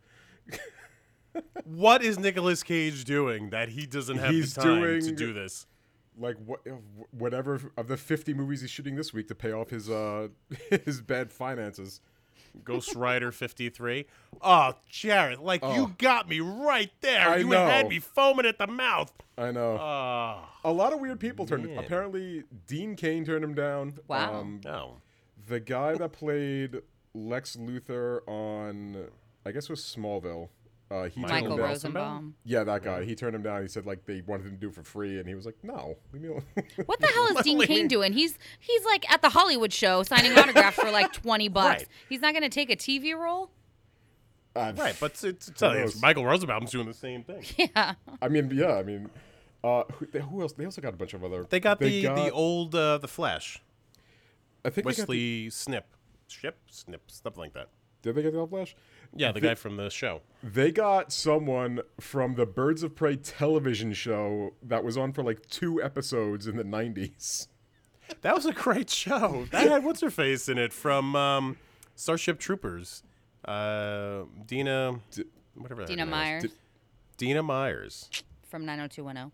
What 1.64 2.02
is 2.02 2.18
Nicolas 2.18 2.62
Cage 2.62 3.04
doing 3.04 3.50
that 3.50 3.70
he 3.70 3.86
doesn't 3.86 4.18
have 4.18 4.30
He's 4.30 4.54
the 4.54 4.62
time 4.62 5.00
to 5.00 5.12
do 5.12 5.32
this? 5.32 5.66
Like 6.18 6.36
what, 6.44 6.60
whatever 7.10 7.60
of 7.76 7.88
the 7.88 7.96
50 7.96 8.34
movies 8.34 8.60
he's 8.60 8.70
shooting 8.70 8.94
this 8.94 9.12
week 9.12 9.26
to 9.28 9.34
pay 9.34 9.50
off 9.52 9.70
his 9.70 9.90
uh 9.90 10.28
his 10.84 11.00
bad 11.00 11.32
finances. 11.32 12.00
Ghost 12.62 12.94
Rider 12.94 13.32
53. 13.32 14.06
Oh, 14.40 14.74
Jarrett, 14.88 15.42
like 15.42 15.60
Oh. 15.64 15.74
you 15.74 15.94
got 15.98 16.28
me 16.28 16.38
right 16.38 16.92
there. 17.00 17.28
I 17.30 17.36
you 17.38 17.48
know. 17.48 17.66
had 17.66 17.88
me 17.88 17.98
foaming 17.98 18.46
at 18.46 18.58
the 18.58 18.68
mouth. 18.68 19.12
I 19.36 19.50
know. 19.50 19.76
Oh, 19.80 20.44
a 20.62 20.72
lot 20.72 20.92
of 20.92 21.00
weird 21.00 21.18
people 21.18 21.46
turned. 21.46 21.66
man. 21.66 21.78
Apparently, 21.78 22.44
Dean 22.68 22.94
Cain 22.94 23.24
turned 23.24 23.42
him 23.42 23.54
down. 23.54 23.94
Wow. 24.06 24.34
Um, 24.40 24.60
no. 24.64 24.98
the 25.48 25.58
guy 25.58 25.94
that 25.96 26.12
played 26.12 26.80
Lex 27.12 27.56
Luthor 27.56 28.20
on, 28.28 29.08
I 29.44 29.50
guess 29.50 29.64
it 29.64 29.70
was 29.70 29.80
Smallville. 29.80 30.50
Uh, 30.90 31.04
he 31.04 31.20
turned 31.20 31.32
Michael 31.32 31.52
him 31.52 31.56
down. 31.58 31.68
Rosenbaum. 31.68 32.34
Yeah, 32.44 32.62
that 32.64 32.82
guy. 32.82 33.04
He 33.04 33.14
turned 33.14 33.34
him 33.34 33.42
down. 33.42 33.62
He 33.62 33.68
said 33.68 33.86
like 33.86 34.04
they 34.04 34.20
wanted 34.26 34.46
him 34.46 34.52
to 34.52 34.58
do 34.58 34.68
it 34.68 34.74
for 34.74 34.82
free, 34.82 35.18
and 35.18 35.26
he 35.28 35.34
was 35.34 35.46
like, 35.46 35.56
"No, 35.62 35.96
leave 36.12 36.22
me 36.22 36.28
alone." 36.28 36.42
What 36.86 37.00
the 37.00 37.06
hell 37.08 37.26
is 37.36 37.42
Dean 37.42 37.58
Like- 37.58 37.68
Cain 37.68 37.88
doing? 37.88 38.12
He's 38.12 38.38
he's 38.60 38.84
like 38.84 39.10
at 39.10 39.22
the 39.22 39.30
Hollywood 39.30 39.72
show 39.72 40.02
signing 40.02 40.32
autographs 40.38 40.76
for 40.78 40.90
like 40.90 41.12
twenty 41.12 41.48
bucks. 41.48 41.82
Right. 41.82 41.88
He's 42.08 42.20
not 42.20 42.34
gonna 42.34 42.48
take 42.50 42.70
a 42.70 42.76
TV 42.76 43.14
role. 43.18 43.50
Uh, 44.56 44.72
Right, 44.76 44.94
but 45.00 45.10
it's, 45.12 45.24
it's, 45.24 45.48
it's, 45.48 45.60
knows? 45.62 46.00
Michael 46.00 46.24
Rosenbaum's 46.24 46.70
doing 46.70 46.86
the 46.86 46.94
same 46.94 47.24
thing. 47.24 47.42
Yeah. 47.74 47.94
I 48.22 48.28
mean, 48.28 48.50
yeah, 48.54 48.74
I 48.76 48.82
mean, 48.84 49.10
Uh, 49.64 49.82
who, 49.94 50.06
they, 50.06 50.20
who 50.20 50.42
else? 50.42 50.52
They 50.52 50.64
also 50.64 50.80
got 50.80 50.94
a 50.94 50.96
bunch 50.96 51.12
of 51.14 51.24
other. 51.24 51.44
They 51.48 51.58
got 51.58 51.80
the 51.80 52.02
got- 52.02 52.14
the 52.16 52.30
old 52.30 52.72
uh, 52.74 52.98
the 52.98 53.08
Flash, 53.08 53.60
I 54.64 54.70
think 54.70 54.86
they 54.86 54.92
got 54.92 54.96
the, 54.96 55.02
Wesley 55.02 55.50
Snip, 55.50 55.86
Ship, 56.28 56.56
Snip, 56.70 57.02
something 57.10 57.40
like 57.40 57.54
that. 57.54 57.68
did 58.02 58.14
they 58.14 58.22
get 58.22 58.32
the 58.32 58.38
Old 58.38 58.50
Flash? 58.50 58.76
Yeah, 59.16 59.32
the 59.32 59.40
guy 59.40 59.54
from 59.54 59.76
the 59.76 59.90
show. 59.90 60.22
They 60.42 60.70
got 60.72 61.12
someone 61.12 61.80
from 62.00 62.34
the 62.34 62.46
Birds 62.46 62.82
of 62.82 62.94
Prey 62.96 63.16
television 63.16 63.92
show 63.92 64.54
that 64.62 64.82
was 64.84 64.96
on 64.96 65.12
for 65.12 65.22
like 65.22 65.46
two 65.48 65.82
episodes 65.82 66.46
in 66.46 66.56
the 66.56 66.64
'90s. 66.64 67.48
That 68.22 68.34
was 68.34 68.44
a 68.44 68.52
great 68.52 68.90
show. 68.90 69.46
That 69.50 69.68
had 69.70 69.84
what's 69.84 70.00
her 70.00 70.10
face 70.10 70.48
in 70.48 70.58
it 70.58 70.72
from 70.72 71.14
um, 71.16 71.56
Starship 71.94 72.38
Troopers. 72.38 73.02
Uh, 73.44 74.24
Dina, 74.46 75.00
D- 75.10 75.24
whatever. 75.54 75.82
her 75.82 75.86
Dina. 75.86 76.06
Myers 76.06 76.42
Did- 76.42 76.52
Dina 77.16 77.42
Myers 77.42 78.08
from 78.48 78.64
90210. 78.66 79.32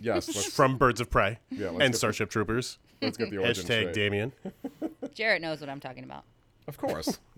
Yes, 0.00 0.26
let's, 0.34 0.52
from 0.52 0.76
Birds 0.76 1.00
of 1.00 1.08
Prey 1.10 1.38
Yeah, 1.50 1.66
let's 1.66 1.70
and 1.72 1.78
get 1.80 1.92
the- 1.92 1.98
Starship 1.98 2.30
Troopers. 2.30 2.78
let's 3.00 3.16
get 3.16 3.30
the 3.30 3.38
origin 3.38 3.64
Hashtag 3.64 3.66
straight. 3.66 3.92
Damien. 3.94 4.32
Jarrett 5.14 5.40
knows 5.42 5.60
what 5.60 5.68
I'm 5.70 5.80
talking 5.80 6.04
about. 6.04 6.24
Of 6.66 6.76
course. 6.78 7.18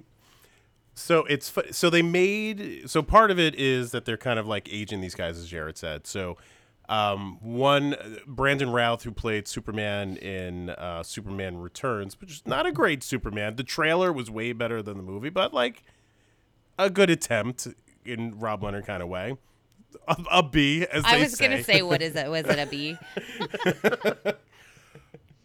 So 0.94 1.24
it's 1.24 1.52
so 1.72 1.90
they 1.90 2.02
made 2.02 2.88
so 2.88 3.02
part 3.02 3.30
of 3.30 3.38
it 3.38 3.57
is 3.57 3.90
that 3.90 4.04
they're 4.04 4.16
kind 4.16 4.38
of 4.38 4.46
like 4.46 4.68
aging 4.72 5.00
these 5.00 5.14
guys, 5.14 5.37
as 5.38 5.48
Jarrett 5.48 5.76
said. 5.76 6.07
So 6.07 6.37
um, 6.88 7.38
one 7.40 7.96
Brandon 8.26 8.70
Routh, 8.70 9.02
who 9.02 9.11
played 9.11 9.48
Superman 9.48 10.16
in 10.18 10.70
uh, 10.70 11.02
Superman 11.02 11.59
Returns, 11.59 12.20
which 12.20 12.30
is 12.30 12.42
not 12.46 12.66
a 12.66 12.72
great 12.72 13.02
Superman. 13.02 13.57
The 13.57 13.64
trailer 13.64 14.12
was 14.12 14.30
way 14.30 14.52
better 14.52 14.83
than 14.83 14.96
the 14.96 15.02
movie, 15.02 15.30
but 15.30 15.52
like 15.52 15.83
a 16.78 16.90
good 16.90 17.11
attempt 17.11 17.66
in 18.04 18.38
Rob 18.38 18.62
Leonard 18.62 18.87
kind 18.87 19.02
of 19.02 19.09
way. 19.09 19.37
A, 20.09 20.16
a 20.30 20.42
B, 20.42 20.87
as 20.90 21.04
I 21.04 21.18
was 21.18 21.37
gonna 21.37 21.62
say, 21.64 21.83
what 21.83 22.02
is 22.02 22.14
it? 22.16 22.28
Was 22.28 22.46
it 22.46 22.59
a 22.59 22.66
B? 22.66 22.98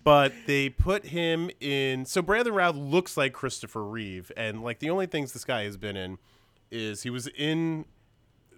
but 0.04 0.34
they 0.48 0.70
put 0.70 1.06
him 1.08 1.50
in. 1.60 2.06
So 2.06 2.22
Brandon 2.22 2.54
Routh 2.54 2.76
looks 2.76 3.18
like 3.18 3.34
Christopher 3.34 3.84
Reeve, 3.84 4.32
and 4.38 4.64
like 4.64 4.80
the 4.80 4.90
only 4.90 5.06
things 5.06 5.34
this 5.34 5.46
guy 5.46 5.64
has 5.64 5.78
been 5.78 5.98
in 5.98 6.18
is 6.72 7.04
he 7.04 7.10
was 7.10 7.28
in 7.28 7.86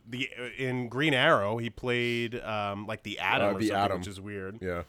the 0.07 0.29
in 0.57 0.87
Green 0.89 1.13
Arrow. 1.13 1.57
He 1.57 1.69
played 1.69 2.39
um, 2.41 2.85
like 2.87 3.03
the 3.03 3.19
Atom 3.19 3.47
Uh, 3.47 3.51
or 3.51 3.59
the 3.59 3.67
something, 3.67 3.83
Atom. 3.83 3.97
which 3.99 4.07
is 4.07 4.19
weird. 4.21 4.57
yeah. 4.61 4.83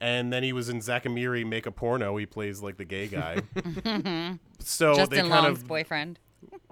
And 0.00 0.32
then 0.32 0.44
he 0.44 0.52
was 0.52 0.68
in 0.68 0.80
Zack 0.80 1.06
and 1.06 1.14
Make 1.14 1.66
a 1.66 1.72
Porno. 1.72 2.16
He 2.18 2.24
plays 2.26 2.62
like 2.62 2.76
the 2.76 2.84
gay 2.84 3.08
guy. 3.08 3.38
so 4.60 4.92
they 4.94 4.98
Justin 5.00 5.18
kind 5.18 5.30
Long's 5.30 5.58
of 5.62 5.66
boyfriend. 5.66 6.20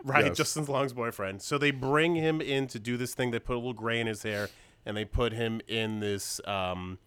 Right, 0.04 0.26
Yes. 0.26 0.36
Justin 0.36 0.64
Long's 0.66 0.92
boyfriend. 0.92 1.42
So 1.42 1.58
they 1.58 1.72
bring 1.72 2.14
him 2.14 2.40
in 2.40 2.68
to 2.68 2.78
do 2.78 2.96
this 2.96 3.14
thing. 3.14 3.32
They 3.32 3.40
put 3.40 3.54
a 3.54 3.58
little 3.58 3.72
gray 3.72 3.98
in 3.98 4.06
his 4.06 4.22
hair, 4.22 4.48
and 4.84 4.96
they 4.96 5.04
put 5.04 5.32
him 5.32 5.60
in 5.66 5.98
this 5.98 6.40
um, 6.46 6.98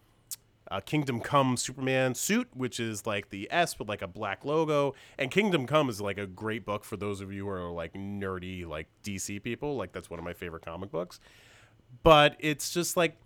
uh, 0.70 0.80
Kingdom 0.80 1.20
Come 1.20 1.56
Superman 1.56 2.14
suit, 2.14 2.48
which 2.54 2.78
is 2.78 3.06
like 3.06 3.30
the 3.30 3.48
S 3.50 3.78
with 3.78 3.88
like 3.88 4.02
a 4.02 4.06
black 4.06 4.44
logo. 4.44 4.94
And 5.18 5.30
Kingdom 5.30 5.66
Come 5.66 5.88
is 5.88 6.00
like 6.00 6.18
a 6.18 6.26
great 6.26 6.64
book 6.64 6.84
for 6.84 6.96
those 6.96 7.20
of 7.20 7.32
you 7.32 7.44
who 7.44 7.50
are 7.50 7.70
like 7.70 7.94
nerdy, 7.94 8.66
like 8.66 8.86
DC 9.02 9.42
people. 9.42 9.76
Like 9.76 9.92
that's 9.92 10.08
one 10.08 10.18
of 10.18 10.24
my 10.24 10.32
favorite 10.32 10.64
comic 10.64 10.90
books. 10.90 11.18
But 12.02 12.36
it's 12.38 12.70
just 12.70 12.96
like 12.96 13.16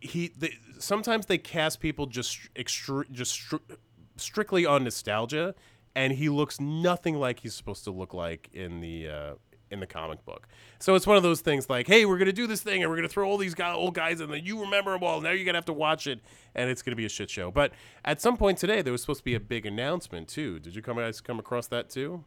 he. 0.00 0.32
They, 0.36 0.54
sometimes 0.78 1.26
they 1.26 1.38
cast 1.38 1.80
people 1.80 2.06
just 2.06 2.38
extru- 2.54 3.10
just 3.10 3.34
stri- 3.34 3.76
strictly 4.16 4.64
on 4.64 4.84
nostalgia, 4.84 5.56
and 5.96 6.12
he 6.12 6.28
looks 6.28 6.60
nothing 6.60 7.16
like 7.16 7.40
he's 7.40 7.54
supposed 7.54 7.82
to 7.84 7.90
look 7.90 8.14
like 8.14 8.48
in 8.52 8.80
the 8.80 9.08
uh, 9.08 9.34
in 9.70 9.80
the 9.80 9.86
comic 9.86 10.24
book. 10.24 10.48
So 10.78 10.94
it's 10.94 11.06
one 11.06 11.16
of 11.16 11.22
those 11.22 11.40
things 11.40 11.68
like, 11.68 11.86
hey, 11.86 12.04
we're 12.04 12.18
gonna 12.18 12.32
do 12.32 12.46
this 12.46 12.60
thing, 12.60 12.82
and 12.82 12.90
we're 12.90 12.96
gonna 12.96 13.08
throw 13.08 13.28
all 13.28 13.38
these 13.38 13.54
guy, 13.54 13.72
old 13.72 13.94
guys 13.94 14.20
in 14.20 14.28
there. 14.28 14.38
You 14.38 14.60
remember 14.60 14.92
them 14.92 15.02
all. 15.02 15.20
Now 15.20 15.30
you're 15.30 15.44
gonna 15.44 15.58
have 15.58 15.64
to 15.66 15.72
watch 15.72 16.06
it, 16.06 16.20
and 16.54 16.70
it's 16.70 16.82
gonna 16.82 16.96
be 16.96 17.06
a 17.06 17.10
shit 17.10 17.30
show. 17.30 17.50
But 17.50 17.72
at 18.04 18.20
some 18.20 18.36
point 18.36 18.58
today, 18.58 18.82
there 18.82 18.92
was 18.92 19.00
supposed 19.00 19.20
to 19.20 19.24
be 19.24 19.34
a 19.34 19.40
big 19.40 19.66
announcement 19.66 20.28
too. 20.28 20.58
Did 20.60 20.74
you 20.74 20.82
come 20.82 20.96
guys 20.96 21.20
come 21.20 21.38
across 21.38 21.66
that 21.68 21.90
too? 21.90 22.24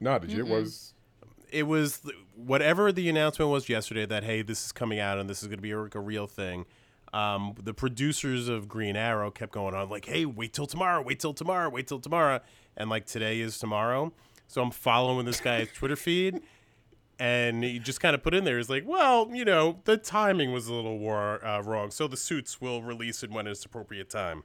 No, 0.00 0.18
did 0.18 0.32
you? 0.32 0.40
It 0.40 0.48
was 0.48 0.94
it 1.52 1.66
was 1.66 2.02
whatever 2.34 2.92
the 2.92 3.08
announcement 3.08 3.50
was 3.50 3.68
yesterday 3.68 4.06
that 4.06 4.24
hey 4.24 4.42
this 4.42 4.66
is 4.66 4.72
coming 4.72 4.98
out 4.98 5.18
and 5.18 5.28
this 5.28 5.42
is 5.42 5.48
going 5.48 5.58
to 5.58 5.62
be 5.62 5.72
a, 5.72 5.78
a 5.78 6.00
real 6.00 6.26
thing 6.26 6.64
um, 7.12 7.54
the 7.60 7.74
producers 7.74 8.48
of 8.48 8.68
green 8.68 8.96
arrow 8.96 9.30
kept 9.30 9.52
going 9.52 9.74
on 9.74 9.88
like 9.88 10.04
hey 10.04 10.24
wait 10.24 10.52
till 10.52 10.66
tomorrow 10.66 11.02
wait 11.02 11.20
till 11.20 11.34
tomorrow 11.34 11.68
wait 11.68 11.86
till 11.88 11.98
tomorrow 11.98 12.40
and 12.76 12.88
like 12.88 13.04
today 13.04 13.40
is 13.40 13.58
tomorrow 13.58 14.12
so 14.50 14.62
i'm 14.62 14.70
following 14.70 15.24
this 15.26 15.40
guy's 15.40 15.68
twitter 15.72 15.96
feed 15.96 16.40
and 17.18 17.62
he 17.62 17.78
just 17.78 18.00
kind 18.00 18.14
of 18.14 18.22
put 18.22 18.32
in 18.32 18.44
there, 18.44 18.56
he's 18.56 18.70
like 18.70 18.86
well 18.86 19.30
you 19.32 19.44
know 19.44 19.80
the 19.84 19.96
timing 19.96 20.52
was 20.52 20.66
a 20.68 20.74
little 20.74 20.98
war, 20.98 21.44
uh, 21.44 21.62
wrong 21.62 21.90
so 21.90 22.08
the 22.08 22.16
suits 22.16 22.60
will 22.60 22.82
release 22.82 23.22
it 23.22 23.30
when 23.30 23.46
it's 23.46 23.64
appropriate 23.64 24.08
time 24.10 24.42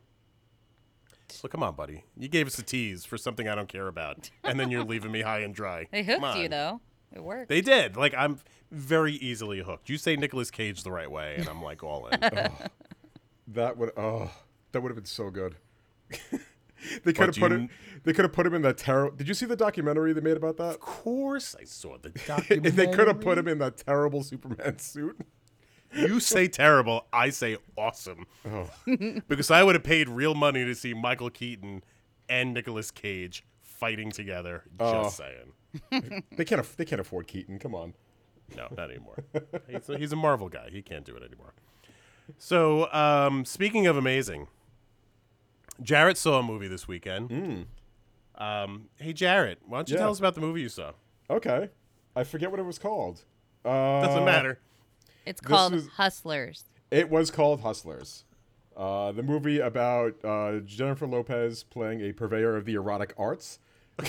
so 1.30 1.48
come 1.48 1.64
on 1.64 1.74
buddy 1.76 2.04
you 2.18 2.28
gave 2.28 2.46
us 2.46 2.60
a 2.60 2.64
tease 2.64 3.04
for 3.04 3.18
something 3.18 3.48
i 3.50 3.56
don't 3.56 3.70
care 3.70 3.88
about 3.88 4.30
and 4.44 4.60
then 4.60 4.70
you're 4.70 4.84
leaving 4.84 5.12
me 5.12 5.22
high 5.22 5.40
and 5.40 5.56
dry 5.56 5.88
They 5.92 6.04
hooked 6.04 6.36
you 6.38 6.50
though. 6.50 6.82
It 7.14 7.24
worked. 7.24 7.48
They 7.48 7.62
did. 7.62 7.96
Like 7.96 8.14
I'm 8.14 8.40
very 8.72 9.14
easily 9.14 9.62
hooked. 9.62 9.90
You 9.90 9.98
say 9.98 10.18
Nicolas 10.18 10.52
Cage 10.52 10.84
the 10.84 10.92
right 10.92 11.10
way, 11.10 11.36
and 11.38 11.48
I'm 11.48 11.62
like 11.64 11.82
all 11.82 12.08
in. 12.08 12.20
that 13.48 13.78
would 13.78 13.92
oh 13.96 14.30
that 14.74 14.82
would 14.82 14.90
have 14.90 14.98
been 14.98 15.06
so 15.06 15.30
good. 15.30 15.56
they 17.04 17.14
could 17.14 17.28
have 17.28 17.36
put 17.36 17.52
it. 17.52 17.70
They 18.04 18.14
could 18.14 18.26
have 18.26 18.34
put 18.34 18.46
him 18.46 18.54
in 18.54 18.62
that 18.64 18.78
terrible. 18.78 19.16
Did 19.16 19.28
you 19.28 19.34
see 19.34 19.46
the 19.46 19.56
documentary 19.56 20.14
they 20.14 20.22
made 20.22 20.38
about 20.38 20.58
that? 20.58 20.70
of 20.76 20.80
course, 20.80 21.56
I 21.60 21.64
saw 21.64 21.98
the 21.98 22.10
If 22.16 22.28
documentary. 22.28 22.72
they 22.72 22.88
could 22.88 23.08
have 23.08 23.22
put 23.22 23.38
him 23.38 23.48
in 23.48 23.58
that 23.60 23.78
terrible 23.78 24.24
Superman 24.24 24.80
suit. 24.80 25.20
You 25.96 26.20
say 26.20 26.48
terrible, 26.48 27.06
I 27.14 27.30
say 27.30 27.58
awesome. 27.78 28.26
Oh. 28.46 28.70
because 29.28 29.50
I 29.50 29.64
would 29.64 29.76
have 29.76 29.84
paid 29.84 30.10
real 30.10 30.36
money 30.36 30.66
to 30.66 30.76
see 30.76 30.94
Michael 30.94 31.30
Keaton 31.30 31.84
and 32.28 32.54
Nicolas 32.54 32.92
Cage 32.92 33.46
fighting 33.62 34.12
together. 34.12 34.64
Oh. 34.80 35.04
Just 35.04 35.18
saying. 35.18 35.54
They 36.38 36.46
can't. 36.46 36.66
They 36.78 36.86
can't 36.86 37.02
afford 37.02 37.28
Keaton. 37.28 37.60
Come 37.60 37.76
on. 37.76 37.94
No, 38.56 38.68
not 38.78 38.90
anymore. 38.92 39.24
he's, 39.68 39.90
a, 39.90 39.98
he's 39.98 40.12
a 40.14 40.16
Marvel 40.16 40.48
guy. 40.50 40.70
He 40.72 40.82
can't 40.82 41.04
do 41.04 41.16
it 41.16 41.24
anymore. 41.24 41.54
So, 42.38 42.92
um, 42.94 43.44
speaking 43.46 43.86
of 43.88 43.98
amazing, 43.98 44.48
Jarrett 45.82 46.18
saw 46.18 46.40
a 46.40 46.44
movie 46.44 46.68
this 46.68 46.88
weekend. 46.88 47.66
Um, 48.36 48.90
hey, 48.98 49.14
Jarrett, 49.14 49.60
why 49.66 49.80
don't 49.80 49.90
you 49.90 49.96
Yeah. 49.96 50.02
tell 50.02 50.12
us 50.12 50.20
about 50.20 50.36
the 50.36 50.42
movie 50.42 50.62
you 50.62 50.70
saw? 50.70 50.94
Okay. 51.30 51.70
I 52.16 52.24
forget 52.24 52.52
what 52.52 52.60
it 52.60 52.64
was 52.66 52.80
called. 52.80 53.24
Uh, 53.64 54.02
Doesn't 54.06 54.26
matter. 54.26 54.60
It's 55.26 55.42
called 55.42 55.74
is- 55.74 55.88
Hustlers. 55.90 56.66
It 56.92 57.10
was 57.10 57.32
called 57.32 57.62
Hustlers. 57.62 58.26
Uh, 58.78 59.12
the 59.14 59.24
movie 59.24 59.60
about 59.60 60.14
uh, 60.24 60.60
Jennifer 60.60 61.08
Lopez 61.08 61.64
playing 61.64 62.02
a 62.02 62.12
purveyor 62.12 62.56
of 62.58 62.66
the 62.66 62.74
erotic 62.76 63.14
arts. 63.18 63.60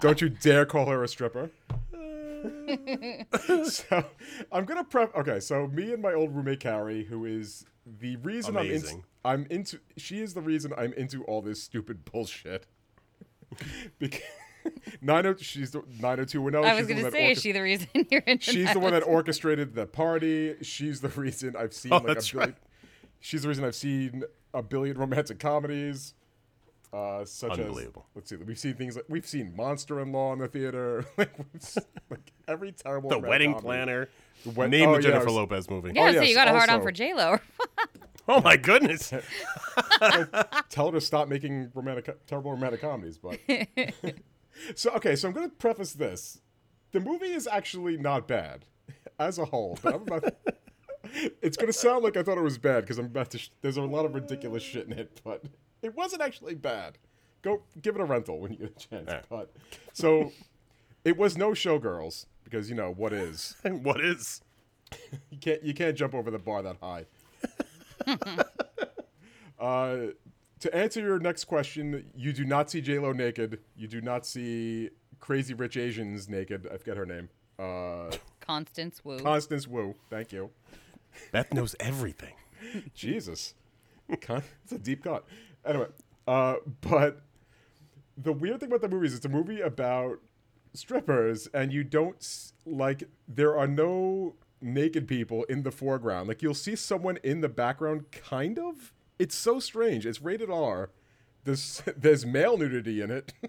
Don't 0.00 0.20
you 0.20 0.28
dare 0.30 0.64
call 0.64 0.86
her 0.86 1.02
a 1.04 1.08
stripper. 1.08 1.50
so 3.64 4.04
I'm 4.50 4.64
gonna 4.64 4.84
prep. 4.84 5.14
Okay, 5.16 5.40
so 5.40 5.66
me 5.66 5.92
and 5.92 6.00
my 6.02 6.14
old 6.14 6.34
roommate 6.34 6.60
Carrie, 6.60 7.04
who 7.04 7.24
is 7.26 7.66
the 7.86 8.16
reason 8.16 8.56
I'm 8.56 8.70
into, 8.70 9.02
I'm 9.24 9.46
into. 9.50 9.80
She 9.96 10.20
is 10.20 10.34
the 10.34 10.42
reason 10.42 10.72
I'm 10.76 10.92
into 10.94 11.24
all 11.24 11.42
this 11.42 11.62
stupid 11.62 12.04
bullshit. 12.04 12.66
because 13.98 14.20
90, 15.00 15.42
she's 15.42 15.70
the 15.72 15.82
90210. 16.00 16.64
I 16.64 16.74
was 16.74 16.80
she's 16.80 16.86
the 16.88 16.94
gonna 16.94 17.10
say, 17.10 17.28
orchest- 17.28 17.32
is 17.32 17.42
she 17.42 17.52
the 17.52 17.62
reason 17.62 17.88
you're 18.10 18.22
into 18.26 18.52
She's 18.52 18.64
that? 18.66 18.74
the 18.74 18.80
one 18.80 18.92
that 18.92 19.02
orchestrated 19.02 19.74
the 19.74 19.86
party. 19.86 20.56
She's 20.62 21.00
the 21.00 21.08
reason 21.08 21.56
I've 21.56 21.72
seen 21.74 21.92
Oh, 21.92 21.96
like 21.96 22.06
that's 22.08 22.30
a 22.30 22.36
billion. 22.36 22.56
She's 23.20 23.42
the 23.42 23.48
reason 23.48 23.64
I've 23.64 23.74
seen 23.74 24.24
a 24.54 24.62
billion 24.62 24.98
romantic 24.98 25.38
comedies, 25.38 26.14
uh, 26.92 27.24
such 27.24 27.58
as 27.58 27.70
let's 28.14 28.28
see, 28.30 28.36
we've 28.36 28.58
seen 28.58 28.74
things 28.74 28.96
like 28.96 29.04
we've 29.08 29.26
seen 29.26 29.54
Monster 29.56 30.00
in 30.00 30.12
Law 30.12 30.32
in 30.32 30.38
the 30.40 30.48
theater, 30.48 31.04
like, 31.16 31.32
like 32.10 32.32
every 32.48 32.72
terrible 32.72 33.10
The 33.10 33.18
Wedding 33.18 33.50
comedy. 33.52 33.64
Planner. 33.64 34.08
The 34.44 34.50
wed- 34.50 34.70
Name 34.70 34.88
oh, 34.88 34.96
the 34.96 35.02
Jennifer 35.02 35.26
was- 35.26 35.34
Lopez 35.34 35.70
movie. 35.70 35.92
Yeah, 35.94 36.02
Oh, 36.08 36.12
so 36.12 36.20
yes, 36.20 36.28
you 36.28 36.34
got 36.34 36.48
a 36.48 36.52
hard 36.52 36.70
on 36.70 36.82
for 36.82 36.90
J 36.92 37.14
Lo. 37.14 37.38
Oh 38.28 38.40
my 38.42 38.56
goodness. 38.56 39.10
Tell 40.68 40.86
her 40.86 40.92
to 40.92 41.00
stop 41.00 41.28
making 41.28 41.72
romantic, 41.74 42.26
terrible 42.26 42.52
romantic 42.52 42.80
comedies. 42.80 43.18
But 43.18 43.40
so 44.76 44.90
okay, 44.92 45.16
so 45.16 45.26
I'm 45.26 45.34
going 45.34 45.48
to 45.50 45.56
preface 45.56 45.94
this: 45.94 46.40
the 46.92 47.00
movie 47.00 47.32
is 47.32 47.48
actually 47.50 47.96
not 47.96 48.28
bad 48.28 48.66
as 49.18 49.38
a 49.38 49.46
whole. 49.46 49.78
But 49.82 49.94
I'm 49.94 50.02
about. 50.02 50.24
it's 51.42 51.56
going 51.56 51.72
to 51.72 51.72
sound 51.72 52.04
like 52.04 52.16
I 52.16 52.22
thought 52.22 52.38
it 52.38 52.42
was 52.42 52.58
bad 52.58 52.82
because 52.82 52.98
I'm 52.98 53.06
about 53.06 53.30
to. 53.30 53.38
Sh- 53.38 53.50
there's 53.62 53.78
a 53.78 53.82
lot 53.82 54.04
of 54.04 54.14
ridiculous 54.14 54.62
shit 54.62 54.86
in 54.86 54.92
it, 54.92 55.20
but 55.24 55.42
it 55.82 55.94
wasn't 55.94 56.22
actually 56.22 56.54
bad. 56.54 56.98
Go 57.42 57.62
give 57.80 57.94
it 57.94 58.00
a 58.00 58.04
rental 58.04 58.38
when 58.38 58.52
you 58.52 58.58
get 58.58 58.70
a 58.76 58.88
chance. 58.88 59.08
Alright. 59.08 59.24
But 59.28 59.52
so 59.92 60.32
it 61.04 61.16
was 61.16 61.38
no 61.38 61.50
showgirls 61.50 62.26
because 62.44 62.68
you 62.68 62.76
know 62.76 62.92
what 62.92 63.12
is. 63.12 63.56
what 63.64 64.00
is? 64.00 64.42
You 65.30 65.38
can't 65.40 65.62
you 65.62 65.74
can't 65.74 65.96
jump 65.96 66.14
over 66.14 66.30
the 66.30 66.38
bar 66.38 66.62
that 66.62 66.76
high. 66.80 67.06
uh, 69.60 70.12
to 70.60 70.74
answer 70.76 71.00
your 71.00 71.18
next 71.18 71.44
question, 71.44 72.10
you 72.14 72.32
do 72.32 72.44
not 72.44 72.70
see 72.70 72.80
J 72.80 72.98
Lo 72.98 73.12
naked. 73.12 73.60
You 73.76 73.88
do 73.88 74.00
not 74.00 74.26
see 74.26 74.90
Crazy 75.20 75.54
Rich 75.54 75.76
Asians 75.76 76.28
naked. 76.28 76.68
I 76.72 76.76
forget 76.76 76.96
her 76.96 77.06
name. 77.06 77.28
Uh, 77.58 78.10
Constance 78.40 79.04
Wu. 79.04 79.18
Constance 79.20 79.66
Wu. 79.66 79.94
Thank 80.10 80.32
you. 80.32 80.50
Beth 81.32 81.52
knows 81.52 81.74
everything. 81.80 82.34
Jesus, 82.94 83.54
Con- 84.20 84.42
it's 84.62 84.72
a 84.72 84.78
deep 84.78 85.04
cut. 85.04 85.24
Anyway, 85.64 85.86
uh, 86.26 86.56
but 86.80 87.20
the 88.16 88.32
weird 88.32 88.60
thing 88.60 88.68
about 88.68 88.80
the 88.80 88.88
movie 88.88 89.06
is 89.06 89.14
it's 89.14 89.24
a 89.24 89.28
movie 89.28 89.60
about 89.60 90.18
strippers, 90.74 91.48
and 91.52 91.72
you 91.72 91.84
don't 91.84 92.52
like. 92.66 93.04
There 93.28 93.56
are 93.56 93.66
no 93.66 94.34
naked 94.60 95.08
people 95.08 95.44
in 95.44 95.62
the 95.62 95.70
foreground. 95.70 96.28
Like 96.28 96.42
you'll 96.42 96.54
see 96.54 96.76
someone 96.76 97.18
in 97.22 97.40
the 97.40 97.48
background, 97.48 98.10
kind 98.12 98.58
of. 98.58 98.92
It's 99.18 99.34
so 99.34 99.60
strange. 99.60 100.06
It's 100.06 100.20
rated 100.20 100.50
R. 100.50 100.90
There's 101.44 101.82
there's 101.96 102.26
male 102.26 102.58
nudity 102.58 103.00
in 103.00 103.10
it. 103.10 103.32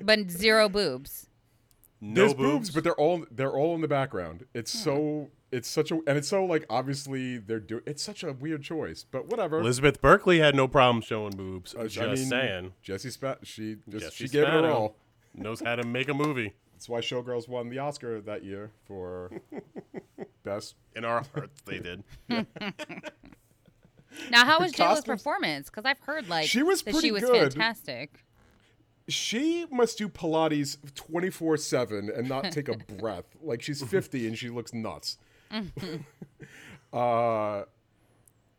but 0.00 0.30
zero 0.30 0.68
boobs. 0.68 1.28
No 2.00 2.22
There's 2.22 2.34
boobs, 2.34 2.52
boobs, 2.52 2.70
but 2.70 2.84
they're 2.84 2.98
all 2.98 3.24
they're 3.30 3.52
all 3.52 3.74
in 3.74 3.80
the 3.80 3.88
background. 3.88 4.46
It's 4.54 4.72
so 4.72 5.30
it's 5.52 5.68
such 5.68 5.90
a 5.92 5.94
and 6.06 6.18
it's 6.18 6.28
so 6.28 6.44
like 6.44 6.64
obviously 6.70 7.38
they're 7.38 7.60
doing. 7.60 7.82
It's 7.86 8.02
such 8.02 8.24
a 8.24 8.32
weird 8.32 8.62
choice, 8.62 9.04
but 9.10 9.26
whatever. 9.28 9.60
Elizabeth 9.60 10.00
Berkley 10.00 10.38
had 10.40 10.54
no 10.56 10.66
problem 10.66 11.02
showing 11.02 11.36
boobs. 11.36 11.74
Uh, 11.74 11.84
just 11.84 11.98
I 12.00 12.06
mean, 12.14 12.16
saying. 12.16 12.72
Jesse 12.82 13.10
Spat. 13.10 13.40
She 13.42 13.76
just 13.88 14.04
Jesse 14.06 14.26
she 14.26 14.32
gave 14.32 14.42
it 14.42 14.48
her 14.48 14.58
Spano 14.58 14.72
all. 14.74 14.96
Knows 15.34 15.60
how 15.60 15.76
to 15.76 15.84
make 15.84 16.08
a 16.08 16.14
movie. 16.14 16.54
That's 16.72 16.88
why 16.88 17.00
Showgirls 17.00 17.48
won 17.48 17.68
the 17.68 17.78
Oscar 17.78 18.20
that 18.22 18.42
year 18.44 18.72
for 18.86 19.30
best. 20.42 20.74
In 20.96 21.04
our 21.04 21.22
hearts, 21.34 21.60
they 21.64 21.78
did. 21.78 22.02
Now, 24.30 24.44
how 24.44 24.60
was 24.60 24.72
JLo's 24.72 24.76
Costumes- 24.76 25.04
performance? 25.22 25.70
Because 25.70 25.84
I've 25.86 25.98
heard 26.00 26.28
like 26.28 26.46
She 26.46 26.62
was 26.62 26.82
that 26.82 26.96
she 26.96 27.10
was 27.10 27.22
good. 27.22 27.52
fantastic. 27.54 28.24
She 29.08 29.66
must 29.70 29.98
do 29.98 30.08
Pilates 30.08 30.76
twenty 30.94 31.30
four 31.30 31.56
seven 31.56 32.10
and 32.14 32.28
not 32.28 32.52
take 32.52 32.68
a 32.68 32.76
breath. 32.98 33.24
Like 33.42 33.62
she's 33.62 33.82
fifty 33.82 34.26
and 34.26 34.36
she 34.36 34.48
looks 34.50 34.72
nuts. 34.74 35.16
uh, 36.92 37.62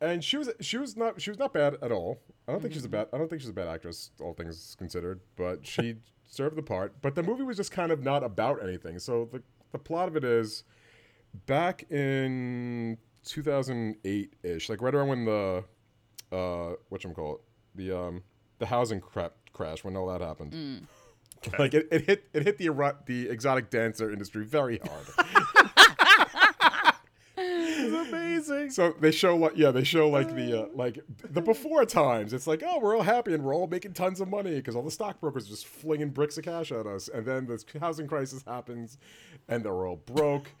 and 0.00 0.22
she 0.22 0.36
was 0.36 0.50
she 0.60 0.76
was 0.76 0.96
not 0.96 1.20
she 1.20 1.30
was 1.30 1.38
not 1.38 1.52
bad 1.52 1.76
at 1.82 1.92
all. 1.92 2.20
I 2.46 2.52
don't 2.52 2.60
think 2.60 2.74
she's 2.74 2.84
a 2.84 2.88
bad 2.88 3.08
I 3.12 3.18
don't 3.18 3.28
think 3.28 3.40
she's 3.40 3.50
a 3.50 3.54
bad 3.54 3.68
actress, 3.68 4.10
all 4.20 4.34
things 4.34 4.74
considered. 4.78 5.20
But 5.36 5.66
she 5.66 5.96
served 6.28 6.56
the 6.56 6.62
part. 6.62 7.00
But 7.02 7.14
the 7.14 7.22
movie 7.22 7.42
was 7.42 7.56
just 7.56 7.72
kind 7.72 7.90
of 7.90 8.02
not 8.02 8.22
about 8.22 8.62
anything. 8.62 8.98
So 8.98 9.28
the 9.32 9.42
the 9.72 9.78
plot 9.78 10.08
of 10.08 10.16
it 10.16 10.24
is 10.24 10.64
back 11.46 11.90
in 11.90 12.98
2008 13.24 14.34
ish, 14.42 14.68
like 14.68 14.80
right 14.80 14.94
around 14.94 15.08
when 15.08 15.24
the 15.24 15.64
uh 16.32 16.74
what 16.88 17.02
call 17.14 17.34
it 17.34 17.40
the 17.74 17.98
um 17.98 18.22
the 18.58 18.66
housing 18.66 19.00
crap 19.00 19.34
crash 19.52 19.84
when 19.84 19.96
all 19.96 20.06
that 20.08 20.20
happened. 20.20 20.86
Like 21.58 21.74
it, 21.74 21.88
it 21.92 22.06
hit 22.06 22.24
it 22.32 22.42
hit 22.42 22.56
the 22.56 22.94
the 23.04 23.28
exotic 23.28 23.68
dancer 23.68 24.10
industry 24.10 24.46
very 24.46 24.78
hard. 24.78 25.28
It's 27.84 28.08
amazing. 28.08 28.70
so 28.70 28.94
they 29.00 29.10
show 29.10 29.36
like 29.36 29.52
yeah 29.56 29.70
they 29.70 29.84
show 29.84 30.08
like 30.08 30.34
the 30.34 30.62
uh, 30.64 30.66
like 30.74 30.98
the 31.22 31.40
before 31.40 31.84
times. 31.84 32.32
It's 32.32 32.46
like 32.46 32.62
oh 32.64 32.78
we're 32.80 32.96
all 32.96 33.02
happy 33.02 33.34
and 33.34 33.42
we're 33.44 33.54
all 33.54 33.66
making 33.66 33.92
tons 33.92 34.20
of 34.20 34.28
money 34.28 34.54
because 34.56 34.76
all 34.76 34.82
the 34.82 34.90
stockbrokers 34.90 35.46
are 35.46 35.50
just 35.50 35.66
flinging 35.66 36.10
bricks 36.10 36.38
of 36.38 36.44
cash 36.44 36.72
at 36.72 36.86
us, 36.86 37.08
and 37.08 37.24
then 37.26 37.46
this 37.46 37.64
housing 37.80 38.06
crisis 38.06 38.42
happens, 38.46 38.98
and 39.48 39.64
they're 39.64 39.86
all 39.86 39.96
broke. 39.96 40.52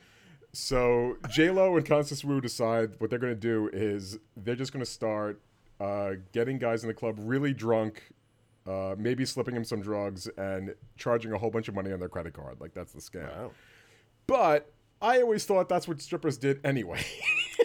So 0.52 1.16
J 1.30 1.50
Lo 1.50 1.76
and 1.76 1.84
Constance 1.84 2.24
Wu 2.24 2.40
decide 2.40 2.92
what 2.98 3.10
they're 3.10 3.18
gonna 3.18 3.34
do 3.34 3.68
is 3.72 4.18
they're 4.36 4.54
just 4.54 4.72
gonna 4.72 4.86
start 4.86 5.40
uh, 5.80 6.12
getting 6.32 6.58
guys 6.58 6.84
in 6.84 6.88
the 6.88 6.94
club 6.94 7.16
really 7.18 7.52
drunk, 7.52 8.02
uh, 8.66 8.94
maybe 8.96 9.24
slipping 9.24 9.54
them 9.54 9.64
some 9.64 9.80
drugs 9.82 10.28
and 10.38 10.74
charging 10.96 11.32
a 11.32 11.38
whole 11.38 11.50
bunch 11.50 11.66
of 11.68 11.74
money 11.74 11.90
on 11.92 11.98
their 11.98 12.08
credit 12.08 12.34
card. 12.34 12.60
Like 12.60 12.72
that's 12.72 12.92
the 12.92 13.00
scam. 13.00 13.28
Wow. 13.36 13.50
But 14.26 14.70
I 15.04 15.20
always 15.20 15.44
thought 15.44 15.68
that's 15.68 15.86
what 15.86 16.00
strippers 16.00 16.38
did 16.38 16.64
anyway. 16.64 17.04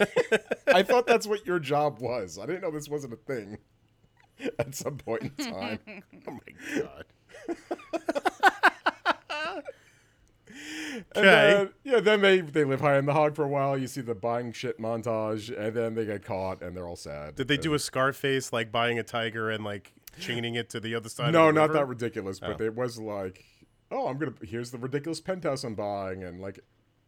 I 0.66 0.82
thought 0.82 1.06
that's 1.06 1.26
what 1.26 1.46
your 1.46 1.58
job 1.58 1.98
was. 1.98 2.38
I 2.38 2.44
didn't 2.44 2.60
know 2.60 2.70
this 2.70 2.88
wasn't 2.88 3.14
a 3.14 3.16
thing 3.16 3.56
at 4.58 4.74
some 4.74 4.98
point 4.98 5.22
in 5.22 5.30
time. 5.52 5.78
Oh 6.28 6.32
my 6.32 6.80
god. 6.82 7.04
And 11.14 11.16
Okay. 11.16 11.22
then, 11.22 11.70
yeah, 11.84 12.00
then 12.00 12.20
they 12.20 12.40
they 12.40 12.64
live 12.64 12.80
high 12.80 12.98
in 12.98 13.06
the 13.06 13.14
hog 13.14 13.34
for 13.34 13.44
a 13.44 13.48
while. 13.48 13.78
You 13.78 13.86
see 13.86 14.00
the 14.00 14.14
buying 14.14 14.52
shit 14.52 14.78
montage, 14.78 15.56
and 15.56 15.74
then 15.74 15.94
they 15.94 16.04
get 16.04 16.24
caught, 16.24 16.62
and 16.62 16.76
they're 16.76 16.86
all 16.86 16.96
sad. 16.96 17.36
Did 17.36 17.48
they 17.48 17.56
do 17.56 17.72
a 17.74 17.78
Scarface 17.78 18.52
like 18.52 18.70
buying 18.70 18.98
a 18.98 19.02
tiger 19.02 19.50
and 19.50 19.64
like 19.64 19.92
chaining 20.18 20.56
it 20.56 20.68
to 20.70 20.80
the 20.80 20.94
other 20.94 21.08
side? 21.08 21.32
No, 21.32 21.48
of 21.48 21.54
the 21.54 21.60
not 21.60 21.68
river? 21.70 21.72
that 21.74 21.86
ridiculous. 21.86 22.40
But 22.40 22.60
oh. 22.60 22.64
it 22.64 22.74
was 22.74 22.98
like, 22.98 23.44
oh, 23.90 24.08
I'm 24.08 24.18
gonna. 24.18 24.34
Here's 24.42 24.70
the 24.72 24.78
ridiculous 24.78 25.20
penthouse 25.20 25.64
I'm 25.64 25.74
buying, 25.74 26.22
and 26.24 26.40
like, 26.40 26.60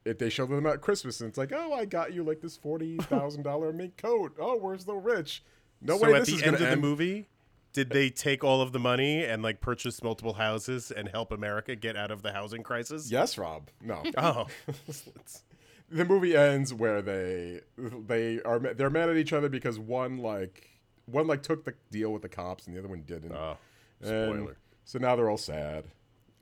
if 0.05 0.19
they 0.19 0.29
show 0.31 0.47
them 0.47 0.67
at 0.67 0.81
Christmas, 0.81 1.21
and 1.21 1.29
it's 1.29 1.39
like, 1.39 1.53
oh, 1.55 1.73
I 1.73 1.85
got 1.85 2.13
you 2.13 2.23
like 2.25 2.41
this 2.41 2.57
forty 2.57 2.97
thousand 2.99 3.43
dollar 3.43 3.73
mink 3.75 3.97
coat. 3.97 4.37
Oh, 4.39 4.57
where's 4.57 4.85
the 4.85 4.95
rich? 4.95 5.43
No 5.81 5.99
so 5.99 6.05
way. 6.11 6.15
at 6.15 6.21
this 6.21 6.29
the 6.29 6.35
is 6.37 6.43
end 6.43 6.53
gonna 6.59 6.67
of 6.67 6.73
end. 6.73 6.83
the 6.83 6.87
movie, 6.87 7.29
did 7.73 7.91
they 7.91 8.11
take 8.11 8.45
all 8.45 8.61
of 8.61 8.73
the 8.73 8.79
money 8.79 9.25
and 9.25 9.43
like 9.43 9.61
purchase 9.61 10.03
multiple 10.03 10.35
houses 10.35 10.91
and 10.91 11.09
help 11.09 11.33
America 11.33 11.75
get 11.77 11.97
out 11.97 12.11
of 12.11 12.23
the 12.23 12.33
housing 12.33 12.63
crisis? 12.63 13.11
Yes, 13.11 13.37
Rob. 13.39 13.69
No. 13.81 14.03
Oh, 14.19 14.47
the 15.91 16.05
movie 16.05 16.35
ends 16.37 16.73
where 16.73 17.03
they 17.03 17.61
they 17.77 18.41
are 18.43 18.59
they're 18.59 18.91
mad 18.91 19.09
at 19.11 19.17
each 19.17 19.33
other 19.33 19.49
because 19.49 19.79
one 19.79 20.19
like 20.19 20.69
one 21.07 21.27
like 21.27 21.43
took 21.43 21.65
the 21.65 21.75
deal 21.91 22.13
with 22.13 22.23
the 22.23 22.29
cops 22.29 22.67
and 22.67 22.75
the 22.75 22.79
other 22.79 22.89
one 22.89 23.03
didn't. 23.03 23.33
oh, 23.33 23.57
And 24.01 24.35
spoiler. 24.35 24.57
so 24.85 24.99
now 24.99 25.17
they're 25.17 25.29
all 25.31 25.37
sad. 25.37 25.85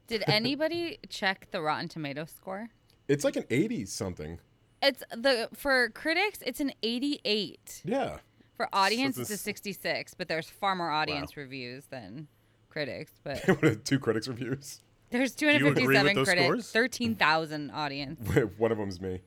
Did 0.06 0.24
anybody 0.26 0.98
check 1.08 1.48
the 1.50 1.60
Rotten 1.62 1.88
Tomato 1.88 2.24
score? 2.24 2.68
It's 3.10 3.24
like 3.24 3.34
an 3.34 3.44
80 3.50 3.86
something. 3.86 4.38
It's 4.80 5.02
the 5.10 5.48
for 5.52 5.90
critics, 5.90 6.38
it's 6.46 6.60
an 6.60 6.72
88. 6.82 7.82
Yeah. 7.84 8.18
For 8.56 8.68
audience, 8.72 9.16
this 9.16 9.30
it's 9.30 9.40
a 9.40 9.42
66, 9.42 10.14
but 10.14 10.28
there's 10.28 10.48
far 10.48 10.76
more 10.76 10.90
audience 10.90 11.36
reviews 11.36 11.86
than 11.86 12.28
critics. 12.68 13.10
But 13.24 13.84
Two 13.84 13.98
critics 13.98 14.28
reviews. 14.28 14.80
there's 15.10 15.34
you 15.42 15.48
agree 15.48 15.70
with 15.70 15.78
257 15.78 16.24
critics, 16.24 16.70
13,000 16.70 17.70
audience. 17.72 18.20
One 18.58 18.70
of 18.70 18.78
them's 18.78 19.00
me. 19.00 19.22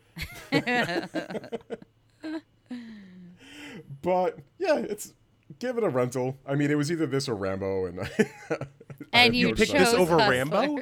but 4.02 4.40
yeah, 4.60 4.78
it's 4.78 5.14
give 5.60 5.78
it 5.78 5.84
a 5.84 5.90
rental. 5.90 6.38
I 6.48 6.56
mean, 6.56 6.72
it 6.72 6.78
was 6.78 6.90
either 6.90 7.06
this 7.06 7.28
or 7.28 7.36
Rambo, 7.36 7.88
and 7.88 8.08
And 9.12 9.36
you 9.36 9.50
You 9.50 9.56
picked 9.56 9.72
chose 9.72 9.92
this 9.92 9.94
over 9.94 10.16
Rambo? 10.16 10.78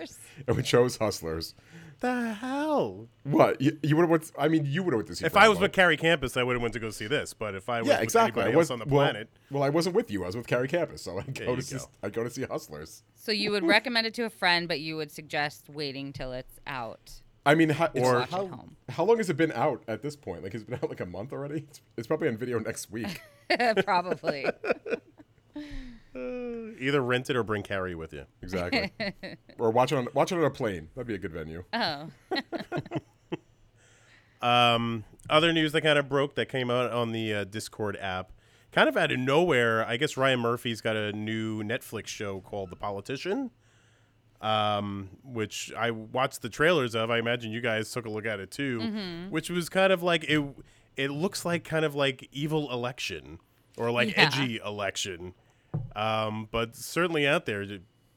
And 0.48 0.56
we 0.56 0.64
chose 0.64 0.98
Hustlers. 0.98 1.56
The 2.02 2.34
hell? 2.34 3.08
What 3.24 3.62
you, 3.62 3.78
you 3.82 3.96
would 3.96 4.04
have 4.04 4.10
went? 4.10 4.32
I 4.38 4.48
mean, 4.50 4.66
you 4.66 4.84
would 4.84 4.94
have 4.94 4.98
went 5.00 5.08
to 5.08 5.16
see. 5.16 5.26
If 5.26 5.38
I 5.38 5.48
was 5.48 5.56
Rambo. 5.56 5.62
with 5.66 5.72
Carrie 5.74 5.98
Campus, 5.98 6.36
I 6.36 6.44
would 6.44 6.54
have 6.54 6.62
went 6.62 6.74
to 6.74 6.80
go 6.80 6.90
see 6.90 7.08
this. 7.08 7.34
But 7.34 7.56
if 7.56 7.70
I 7.70 7.80
was 7.80 7.88
yeah, 7.88 7.96
with 7.96 8.04
exactly. 8.04 8.42
anybody 8.42 8.54
I 8.54 8.58
was 8.58 8.70
else 8.70 8.82
on 8.82 8.88
the 8.88 8.94
well, 8.94 9.06
planet, 9.06 9.30
Well, 9.50 9.64
I 9.64 9.70
wasn't 9.70 9.96
with 9.96 10.12
you. 10.12 10.24
I 10.24 10.28
was 10.28 10.36
with 10.36 10.48
Carrie 10.48 10.68
Campus, 10.68 11.02
so 11.02 11.18
I 11.20 11.24
go 11.24 11.56
to 11.56 11.62
see. 11.62 11.78
go. 11.78 11.86
I 12.04 12.10
go 12.10 12.24
to 12.24 12.30
see 12.30 12.44
Hustlers. 12.44 13.04
So 13.16 13.32
you 13.32 13.52
would 13.52 13.64
recommend 13.78 14.06
it 14.08 14.14
to 14.16 14.24
a 14.26 14.30
friend, 14.30 14.68
but 14.68 14.80
you 14.82 14.98
would 14.98 15.12
suggest 15.12 15.70
waiting 15.70 16.12
till 16.14 16.34
it's 16.34 16.60
out. 16.68 17.22
I 17.46 17.56
mean, 17.56 17.70
how, 17.70 17.86
Or- 17.96 18.22
it's- 18.22 18.30
how, 18.30 18.66
how 18.90 19.04
long 19.04 19.18
has 19.18 19.30
it 19.30 19.38
been 19.38 19.52
out 19.54 19.84
at 19.88 20.02
this 20.04 20.16
point? 20.16 20.44
Like, 20.44 20.54
it's 20.54 20.64
been 20.64 20.76
out 20.76 20.90
like 20.90 21.00
a 21.00 21.06
month 21.08 21.34
already. 21.34 21.66
It's, 21.70 21.82
it's 21.98 22.08
probably 22.08 22.28
on 22.28 22.38
video 22.38 22.60
next 22.60 22.92
week. 22.92 23.22
Probably. 23.84 24.46
uh, 26.16 26.20
either 26.80 27.02
rent 27.02 27.30
it 27.30 27.36
or 27.36 27.44
bring 27.44 27.64
Carrie 27.64 27.96
with 27.96 28.14
you. 28.14 28.26
exactly. 28.42 28.92
or 29.60 29.72
watch 29.72 29.92
it 29.92 29.96
on 29.98 30.08
watch 30.14 30.32
it 30.32 30.38
on 30.38 30.44
a 30.44 30.50
plane. 30.50 30.90
That'd 30.96 31.08
be 31.08 31.16
a 31.16 31.18
good 31.20 31.32
venue. 31.34 31.64
Oh. 31.74 32.08
Um, 34.42 35.04
other 35.30 35.54
news 35.54 35.72
that 35.74 35.82
kind 35.82 36.00
of 36.00 36.10
broke 36.10 36.34
that 36.36 36.50
came 36.50 36.72
out 36.72 36.92
on 36.92 37.12
the 37.12 37.34
uh, 37.34 37.44
Discord 37.44 37.96
app, 38.02 38.32
kind 38.72 38.90
of 38.90 38.98
out 38.98 39.12
of 39.12 39.20
nowhere. 39.20 39.86
I 39.86 39.98
guess 39.98 40.18
Ryan 40.18 40.40
Murphy's 40.40 40.82
got 40.82 40.96
a 40.96 41.14
new 41.14 41.62
Netflix 41.64 42.08
show 42.08 42.40
called 42.42 42.72
The 42.72 42.76
Politician, 42.76 43.52
um, 44.42 45.10
which 45.24 45.72
I 45.78 45.92
watched 45.92 46.42
the 46.42 46.50
trailers 46.50 46.96
of. 46.96 47.12
I 47.12 47.20
imagine 47.20 47.52
you 47.52 47.62
guys 47.62 47.92
took 47.92 48.08
a 48.08 48.10
look 48.10 48.26
at 48.26 48.40
it 48.40 48.50
too, 48.50 48.80
Mm-hmm. 48.80 49.30
which 49.30 49.52
was 49.52 49.70
kind 49.70 49.94
of 49.94 50.02
like 50.02 50.24
it. 50.24 50.44
It 50.98 51.12
looks 51.12 51.46
like 51.46 51.64
kind 51.64 51.86
of 51.86 51.94
like 51.94 52.28
evil 52.32 52.72
election 52.74 53.38
or 53.78 53.92
like 53.92 54.10
Yeah. 54.18 54.24
edgy 54.34 54.58
election, 54.66 55.36
um, 55.96 56.48
but 56.52 56.76
certainly 56.76 57.28
out 57.28 57.46
there. 57.46 57.66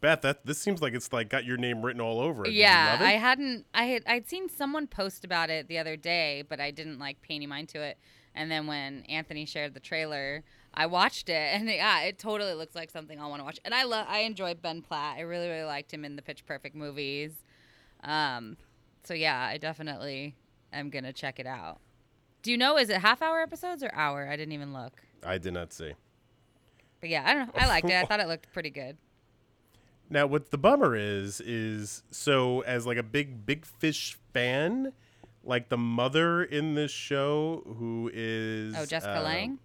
Beth, 0.01 0.21
that 0.21 0.45
this 0.45 0.59
seems 0.59 0.83
like 0.83 0.93
it's 0.93 1.13
like 1.13 1.31
got 1.31 1.45
your 1.45 1.57
name 1.57 1.83
written 1.83 2.01
all 2.01 2.21
over 2.21 2.45
it. 2.45 2.53
Yeah? 2.53 2.99
I 3.01 3.13
hadn't. 3.13 3.65
I 3.73 3.85
had. 3.85 4.03
I'd 4.07 4.29
seen 4.29 4.49
someone 4.49 4.87
post 4.87 5.25
about 5.25 5.49
it 5.49 5.67
the 5.69 5.79
other 5.79 5.97
day, 5.97 6.45
but 6.47 6.61
I 6.61 6.71
didn't 6.71 6.99
like 6.99 7.23
pay 7.23 7.37
any 7.37 7.47
mind 7.47 7.71
to 7.71 7.81
it. 7.81 7.99
And 8.35 8.51
then 8.51 8.67
when 8.67 9.03
Anthony 9.05 9.47
shared 9.47 9.73
the 9.75 9.81
trailer, 9.81 10.45
I 10.75 10.87
watched 10.87 11.29
it, 11.29 11.33
and 11.55 11.69
yeah, 11.69 12.03
it 12.03 12.19
totally 12.19 12.53
looks 12.53 12.75
like 12.75 12.91
something 12.91 13.19
I 13.19 13.27
want 13.27 13.41
to 13.41 13.45
watch. 13.45 13.59
And 13.65 13.75
I 13.75 13.85
love. 13.85 14.07
I 14.09 14.21
enjoy 14.21 14.55
Ben 14.55 14.83
Platt. 14.83 15.17
I 15.17 15.23
really, 15.23 15.49
really 15.49 15.65
liked 15.65 15.93
him 15.93 16.05
in 16.05 16.17
the 16.17 16.23
Pitch 16.23 16.45
Perfect 16.45 16.77
movies. 16.77 17.33
Um, 18.03 18.59
so 19.05 19.15
yeah, 19.15 19.49
I 19.51 19.57
definitely 19.57 20.35
am 20.73 20.91
gonna 20.91 21.13
check 21.13 21.41
it 21.41 21.47
out. 21.47 21.81
Do 22.43 22.51
you 22.51 22.59
know? 22.59 22.77
Is 22.77 22.91
it 22.91 22.99
half 22.99 23.23
hour 23.23 23.41
episodes 23.41 23.83
or 23.83 23.91
hour? 23.95 24.29
I 24.29 24.37
didn't 24.37 24.53
even 24.53 24.75
look. 24.75 25.03
I 25.25 25.39
did 25.39 25.55
not 25.55 25.73
see. 25.73 25.95
But 27.05 27.11
yeah, 27.11 27.23
I 27.27 27.35
don't 27.35 27.49
know. 27.49 27.53
I 27.63 27.67
liked 27.67 27.91
it. 27.91 27.93
I 27.93 28.07
thought 28.07 28.21
it 28.21 28.29
looked 28.29 28.51
pretty 28.55 28.71
good. 28.71 28.97
Now, 30.09 30.27
what 30.27 30.51
the 30.51 30.57
bummer 30.57 30.97
is, 30.97 31.39
is 31.43 32.03
so 32.11 32.63
as 32.63 32.87
like 32.87 32.97
a 32.97 33.03
big, 33.03 33.45
big 33.45 33.67
fish 33.67 34.17
fan, 34.33 34.95
like 35.43 35.69
the 35.69 35.77
mother 35.77 36.43
in 36.43 36.77
this 36.77 36.91
show 36.91 37.63
who 37.79 38.11
is 38.11 38.75
Oh, 38.75 38.87
Jessica 38.87 39.19
uh, 39.19 39.23
Lang? 39.23 39.59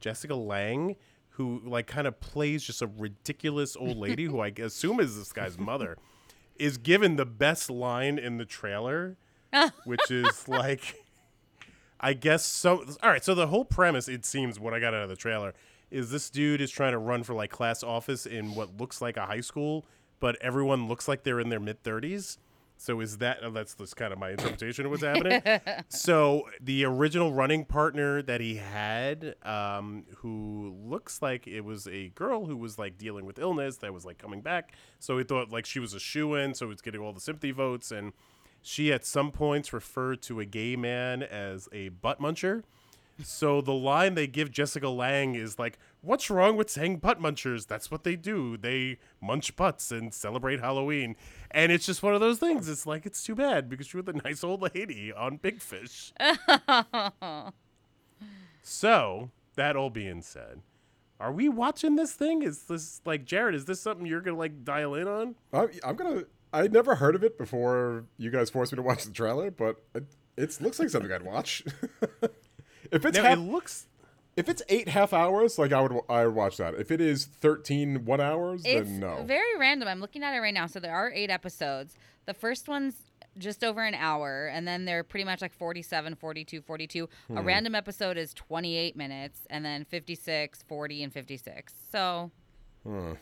Jessica 0.00 0.34
Lange, 0.34 0.96
who 1.28 1.62
like 1.64 1.86
kind 1.86 2.08
of 2.08 2.18
plays 2.18 2.64
just 2.64 2.82
a 2.82 2.88
ridiculous 2.88 3.76
old 3.76 3.96
lady 3.96 4.24
who 4.24 4.40
I 4.40 4.52
assume 4.58 4.98
is 4.98 5.16
this 5.16 5.32
guy's 5.32 5.56
mother, 5.56 5.96
is 6.56 6.76
given 6.76 7.14
the 7.14 7.24
best 7.24 7.70
line 7.70 8.18
in 8.18 8.36
the 8.38 8.44
trailer, 8.44 9.16
which 9.84 10.10
is 10.10 10.48
like, 10.48 10.96
I 12.00 12.14
guess 12.14 12.44
so. 12.44 12.84
All 13.00 13.10
right, 13.10 13.24
so 13.24 13.36
the 13.36 13.46
whole 13.46 13.64
premise, 13.64 14.08
it 14.08 14.24
seems, 14.24 14.58
what 14.58 14.74
I 14.74 14.80
got 14.80 14.92
out 14.92 15.04
of 15.04 15.08
the 15.08 15.14
trailer, 15.14 15.54
is 15.90 16.10
this 16.10 16.30
dude 16.30 16.60
is 16.60 16.70
trying 16.70 16.92
to 16.92 16.98
run 16.98 17.22
for 17.22 17.34
like 17.34 17.50
class 17.50 17.82
office 17.82 18.26
in 18.26 18.54
what 18.54 18.76
looks 18.78 19.00
like 19.00 19.16
a 19.16 19.26
high 19.26 19.40
school, 19.40 19.84
but 20.18 20.36
everyone 20.40 20.88
looks 20.88 21.08
like 21.08 21.22
they're 21.22 21.40
in 21.40 21.48
their 21.48 21.60
mid 21.60 21.82
thirties. 21.82 22.38
So 22.80 23.00
is 23.00 23.18
that 23.18 23.40
oh, 23.42 23.50
that's 23.50 23.74
just 23.74 23.94
kind 23.96 24.10
of 24.10 24.18
my 24.18 24.30
interpretation 24.30 24.86
of 24.86 24.90
what's 24.90 25.02
happening? 25.02 25.42
so 25.90 26.44
the 26.62 26.86
original 26.86 27.30
running 27.30 27.66
partner 27.66 28.22
that 28.22 28.40
he 28.40 28.56
had, 28.56 29.34
um, 29.42 30.04
who 30.16 30.74
looks 30.82 31.20
like 31.20 31.46
it 31.46 31.60
was 31.60 31.86
a 31.88 32.08
girl 32.14 32.46
who 32.46 32.56
was 32.56 32.78
like 32.78 32.96
dealing 32.96 33.26
with 33.26 33.38
illness 33.38 33.76
that 33.78 33.92
was 33.92 34.06
like 34.06 34.16
coming 34.16 34.40
back. 34.40 34.72
So 34.98 35.18
he 35.18 35.24
thought 35.24 35.50
like 35.50 35.66
she 35.66 35.78
was 35.78 35.92
a 35.92 36.00
shoe 36.00 36.34
in, 36.34 36.54
so 36.54 36.70
he's 36.70 36.80
getting 36.80 37.02
all 37.02 37.12
the 37.12 37.20
sympathy 37.20 37.50
votes. 37.50 37.90
And 37.90 38.14
she 38.62 38.90
at 38.94 39.04
some 39.04 39.30
points 39.30 39.74
referred 39.74 40.22
to 40.22 40.40
a 40.40 40.46
gay 40.46 40.74
man 40.74 41.22
as 41.22 41.68
a 41.72 41.90
butt 41.90 42.18
muncher. 42.18 42.62
So 43.22 43.60
the 43.60 43.72
line 43.72 44.14
they 44.14 44.26
give 44.26 44.50
Jessica 44.50 44.88
Lange 44.88 45.34
is 45.34 45.58
like, 45.58 45.78
"What's 46.00 46.30
wrong 46.30 46.56
with 46.56 46.70
saying 46.70 46.98
butt 46.98 47.20
munchers? 47.20 47.66
That's 47.66 47.90
what 47.90 48.04
they 48.04 48.16
do. 48.16 48.56
They 48.56 48.98
munch 49.20 49.56
butts 49.56 49.90
and 49.90 50.12
celebrate 50.12 50.60
Halloween." 50.60 51.16
And 51.50 51.72
it's 51.72 51.86
just 51.86 52.02
one 52.02 52.14
of 52.14 52.20
those 52.20 52.38
things. 52.38 52.68
It's 52.68 52.86
like 52.86 53.06
it's 53.06 53.22
too 53.22 53.34
bad 53.34 53.68
because 53.68 53.92
you're 53.92 54.02
the 54.02 54.12
nice 54.24 54.44
old 54.44 54.62
lady 54.74 55.12
on 55.12 55.36
Big 55.38 55.60
Fish. 55.60 56.12
so 58.62 59.30
that 59.56 59.76
all 59.76 59.90
being 59.90 60.22
said, 60.22 60.62
are 61.20 61.32
we 61.32 61.48
watching 61.50 61.96
this 61.96 62.12
thing? 62.14 62.42
Is 62.42 62.62
this 62.62 63.02
like 63.04 63.26
Jarrett? 63.26 63.54
Is 63.54 63.66
this 63.66 63.80
something 63.80 64.06
you're 64.06 64.22
gonna 64.22 64.38
like 64.38 64.64
dial 64.64 64.94
in 64.94 65.06
on? 65.06 65.34
I'm, 65.52 65.68
I'm 65.84 65.94
gonna. 65.94 66.24
I 66.52 66.66
never 66.66 66.96
heard 66.96 67.14
of 67.14 67.22
it 67.22 67.36
before 67.38 68.06
you 68.16 68.30
guys 68.30 68.50
forced 68.50 68.72
me 68.72 68.76
to 68.76 68.82
watch 68.82 69.04
the 69.04 69.12
trailer, 69.12 69.50
but 69.50 69.84
it, 69.94 70.04
it 70.36 70.60
looks 70.60 70.80
like 70.80 70.88
something 70.88 71.12
I'd 71.12 71.22
watch. 71.22 71.62
if 72.90 73.04
it's 73.04 73.16
Now 73.16 73.24
half, 73.24 73.38
it 73.38 73.40
looks. 73.40 73.86
if 74.36 74.48
it's 74.48 74.62
eight 74.68 74.88
half 74.88 75.12
hours, 75.12 75.58
like 75.58 75.72
I 75.72 75.80
would 75.80 76.00
I 76.08 76.26
would 76.26 76.34
watch 76.34 76.56
that. 76.58 76.74
If 76.74 76.90
it 76.90 77.00
is 77.00 77.24
13 77.26 78.04
one 78.04 78.20
hours, 78.20 78.62
It's 78.64 78.88
then 78.88 79.00
no. 79.00 79.22
very 79.24 79.56
random. 79.58 79.88
I'm 79.88 80.00
looking 80.00 80.22
at 80.22 80.34
it 80.34 80.38
right 80.40 80.54
now. 80.54 80.66
So 80.66 80.80
there 80.80 80.94
are 80.94 81.10
eight 81.12 81.30
episodes. 81.30 81.96
The 82.26 82.34
first 82.34 82.68
one's 82.68 82.94
just 83.38 83.62
over 83.62 83.82
an 83.84 83.94
hour, 83.94 84.48
and 84.48 84.66
then 84.66 84.84
they're 84.84 85.04
pretty 85.04 85.24
much 85.24 85.40
like 85.40 85.52
47, 85.52 86.16
42, 86.16 86.60
42. 86.62 87.08
Hmm. 87.28 87.38
A 87.38 87.42
random 87.42 87.74
episode 87.76 88.16
is 88.18 88.34
28 88.34 88.96
minutes, 88.96 89.40
and 89.48 89.64
then 89.64 89.84
56, 89.84 90.62
40, 90.68 91.02
and 91.04 91.12
56. 91.12 91.72
So 91.92 92.30
Hmm. 92.82 93.12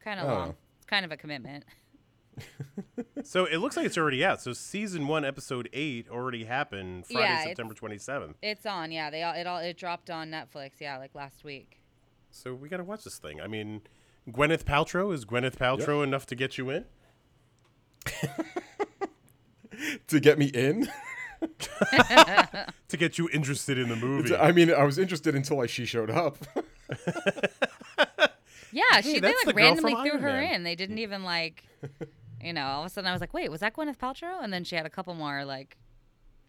kind 0.00 0.20
of 0.20 0.28
Oh. 0.28 0.34
long. 0.34 0.54
It's 0.78 0.86
kind 0.86 1.04
of 1.04 1.12
a 1.12 1.16
commitment. 1.16 1.64
So 3.24 3.44
it 3.44 3.58
looks 3.58 3.76
like 3.76 3.86
it's 3.86 3.98
already 3.98 4.24
out. 4.24 4.40
So 4.40 4.52
season 4.52 5.08
one, 5.08 5.24
episode 5.24 5.68
eight, 5.72 6.08
already 6.08 6.44
happened 6.44 7.06
Friday, 7.06 7.26
Yeah, 7.26 7.44
September 7.44 7.74
twenty 7.74 7.98
seventh. 7.98 8.36
It's 8.42 8.66
on, 8.66 8.92
yeah. 8.92 9.10
They 9.10 9.22
all 9.22 9.34
it 9.34 9.46
all 9.46 9.58
it 9.58 9.76
dropped 9.76 10.10
on 10.10 10.30
Netflix, 10.30 10.72
yeah, 10.80 10.98
like 10.98 11.14
last 11.14 11.44
week. 11.44 11.80
So 12.30 12.54
we 12.54 12.68
got 12.68 12.76
to 12.76 12.84
watch 12.84 13.04
this 13.04 13.18
thing. 13.18 13.40
I 13.40 13.46
mean, 13.46 13.82
Gwyneth 14.28 14.64
Paltrow 14.64 15.12
is 15.12 15.24
Gwyneth 15.24 15.56
Paltrow 15.56 16.04
enough 16.04 16.26
to 16.26 16.34
get 16.34 16.58
you 16.58 16.70
in? 16.70 16.84
to 20.08 20.20
get 20.20 20.38
me 20.38 20.46
in. 20.46 20.88
To 22.88 22.96
get 22.96 23.18
you 23.18 23.28
interested 23.32 23.78
in 23.78 23.88
the 23.88 23.96
movie? 23.96 24.34
I 24.34 24.52
mean, 24.52 24.72
I 24.72 24.84
was 24.84 24.96
interested 24.96 25.34
until 25.34 25.58
like 25.58 25.68
she 25.68 25.84
showed 25.84 26.10
up. 26.10 26.38
Yeah, 28.72 29.00
she 29.00 29.14
they 29.14 29.20
that's 29.20 29.40
the 29.42 29.46
like 29.48 29.56
randomly 29.56 29.92
threw 29.92 30.02
Iron 30.12 30.20
her 30.20 30.32
Man. 30.32 30.54
in. 30.54 30.64
They 30.64 30.74
didn't 30.74 30.98
even 30.98 31.24
like, 31.24 31.64
you 32.46 32.52
know. 32.52 32.64
All 32.66 32.80
of 32.82 32.86
a 32.86 32.88
sudden, 32.90 33.08
I 33.08 33.12
was 33.12 33.20
like, 33.20 33.34
"Wait, 33.34 33.50
was 33.50 33.60
that 33.60 33.74
Gwyneth 33.74 33.98
Paltrow?" 33.98 34.42
And 34.42 34.52
then 34.52 34.64
she 34.64 34.76
had 34.76 34.86
a 34.86 34.90
couple 34.90 35.14
more 35.14 35.44
like 35.44 35.76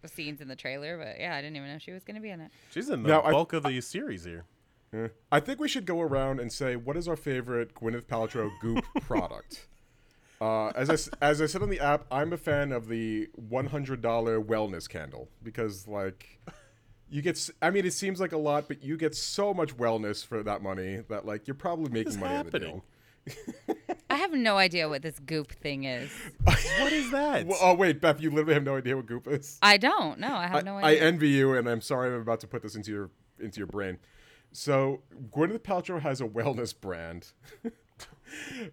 scenes 0.05 0.39
in 0.39 0.47
the 0.47 0.55
trailer, 0.55 0.97
but 0.97 1.19
yeah, 1.19 1.36
I 1.36 1.41
didn't 1.41 1.57
even 1.57 1.67
know 1.69 1.79
she 1.79 1.91
was 1.91 2.03
gonna 2.05 2.21
be 2.21 2.29
in 2.29 2.39
it. 2.39 2.51
She's 2.71 2.88
in 2.89 3.03
the 3.03 3.10
Now, 3.10 3.23
I- 3.23 3.31
bulk 3.31 3.51
of 3.53 3.63
the 3.63 3.81
series 3.81 4.23
here. 4.23 4.45
I 5.31 5.41
think 5.41 5.60
we 5.60 5.67
should 5.67 5.86
go 5.86 5.99
around 5.99 6.39
and 6.39 6.51
say 6.51 6.77
what 6.77 6.95
is 6.95 7.07
our 7.10 7.17
favorite 7.17 7.73
Gwyneth 7.75 8.05
Paltrow 8.05 8.49
Goop 8.62 8.86
product. 9.01 9.67
Uh, 10.39 10.67
as 10.69 10.89
I 10.89 10.93
s- 10.93 11.10
as 11.21 11.41
I 11.41 11.45
said 11.47 11.62
on 11.62 11.69
the 11.69 11.79
app, 11.81 12.05
I'm 12.10 12.31
a 12.31 12.38
fan 12.38 12.71
of 12.71 12.88
the 12.88 13.27
$100 13.51 13.99
wellness 14.45 14.88
candle 14.88 15.27
because 15.43 15.88
like 15.89 16.39
you 17.10 17.21
get 17.21 17.49
I 17.62 17.69
mean, 17.69 17.86
it 17.86 17.93
seems 17.93 18.19
like 18.21 18.31
a 18.31 18.38
lot, 18.38 18.67
but 18.69 18.81
you 18.83 18.95
get 18.97 19.13
so 19.15 19.53
much 19.53 19.75
wellness 19.75 20.25
for 20.25 20.41
that 20.43 20.62
money 20.62 21.01
that 21.10 21.25
like 21.25 21.47
you're 21.47 21.55
probably 21.55 21.89
making 21.91 22.13
What's 22.13 22.17
money 22.17 22.36
on 22.38 22.45
the 22.45 22.51
happening? 22.51 22.81
deal. 23.25 23.75
I 24.09 24.15
have 24.15 24.31
no 24.33 24.57
idea 24.57 24.87
what 24.87 25.01
this 25.01 25.19
goop 25.19 25.51
thing 25.51 25.83
is. 25.83 26.09
What 26.79 26.93
is 26.93 27.11
that? 27.11 27.45
Well, 27.47 27.57
oh 27.61 27.73
wait, 27.73 27.99
Beth, 28.01 28.21
you 28.21 28.29
literally 28.29 28.53
have 28.53 28.63
no 28.63 28.77
idea 28.77 28.95
what 28.95 29.05
Goop 29.07 29.27
is. 29.27 29.57
I 29.61 29.77
don't 29.77 30.19
No, 30.19 30.27
I 30.29 30.43
I, 30.43 30.47
have 30.47 30.63
no 30.65 30.75
I 30.77 30.83
idea. 30.83 31.03
I 31.03 31.05
envy 31.07 31.29
you, 31.29 31.53
and 31.53 31.67
I'm 31.67 31.81
sorry 31.81 32.13
I'm 32.13 32.21
about 32.21 32.39
to 32.41 32.47
put 32.47 32.61
this 32.61 32.75
into 32.75 32.91
your 32.91 33.09
into 33.39 33.57
your 33.57 33.67
brain. 33.67 33.97
So 34.53 35.01
Gwyneth 35.35 35.59
Paltrow 35.59 35.99
has 36.01 36.21
a 36.21 36.25
wellness 36.25 36.73
brand 36.79 37.31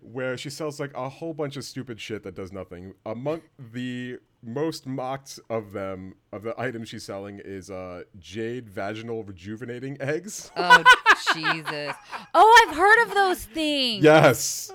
where 0.01 0.37
she 0.37 0.51
sells 0.51 0.79
like 0.81 0.93
a 0.95 1.09
whole 1.09 1.35
bunch 1.35 1.57
of 1.57 1.65
stupid 1.65 2.01
shit 2.01 2.23
that 2.25 2.35
does 2.35 2.53
nothing. 2.53 2.95
Among 3.07 3.43
the 3.59 4.19
most 4.43 4.87
mocked 4.87 5.41
of 5.49 5.73
them 5.73 6.15
of 6.33 6.43
the 6.43 6.59
items 6.61 6.89
she's 6.91 7.05
selling 7.05 7.41
is 7.45 7.71
uh, 7.71 8.03
jade 8.19 8.69
vaginal 8.69 9.25
rejuvenating 9.25 9.97
eggs. 10.01 10.51
oh 10.57 10.83
Jesus! 11.35 11.95
Oh, 12.35 12.67
I've 12.69 12.77
heard 12.77 13.03
of 13.09 13.15
those 13.15 13.45
things. 13.45 14.05
yes, 14.05 14.71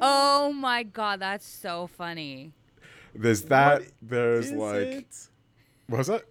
Oh 0.00 0.52
my 0.52 0.82
God, 0.82 1.20
that's 1.20 1.46
so 1.46 1.86
funny. 1.86 2.52
there's 3.14 3.42
that. 3.44 3.80
What 3.80 3.90
there's 4.02 4.46
Is 4.46 4.52
like 4.52 4.76
it? 4.86 5.28
what 5.88 5.98
was 5.98 6.06
that? 6.08 6.24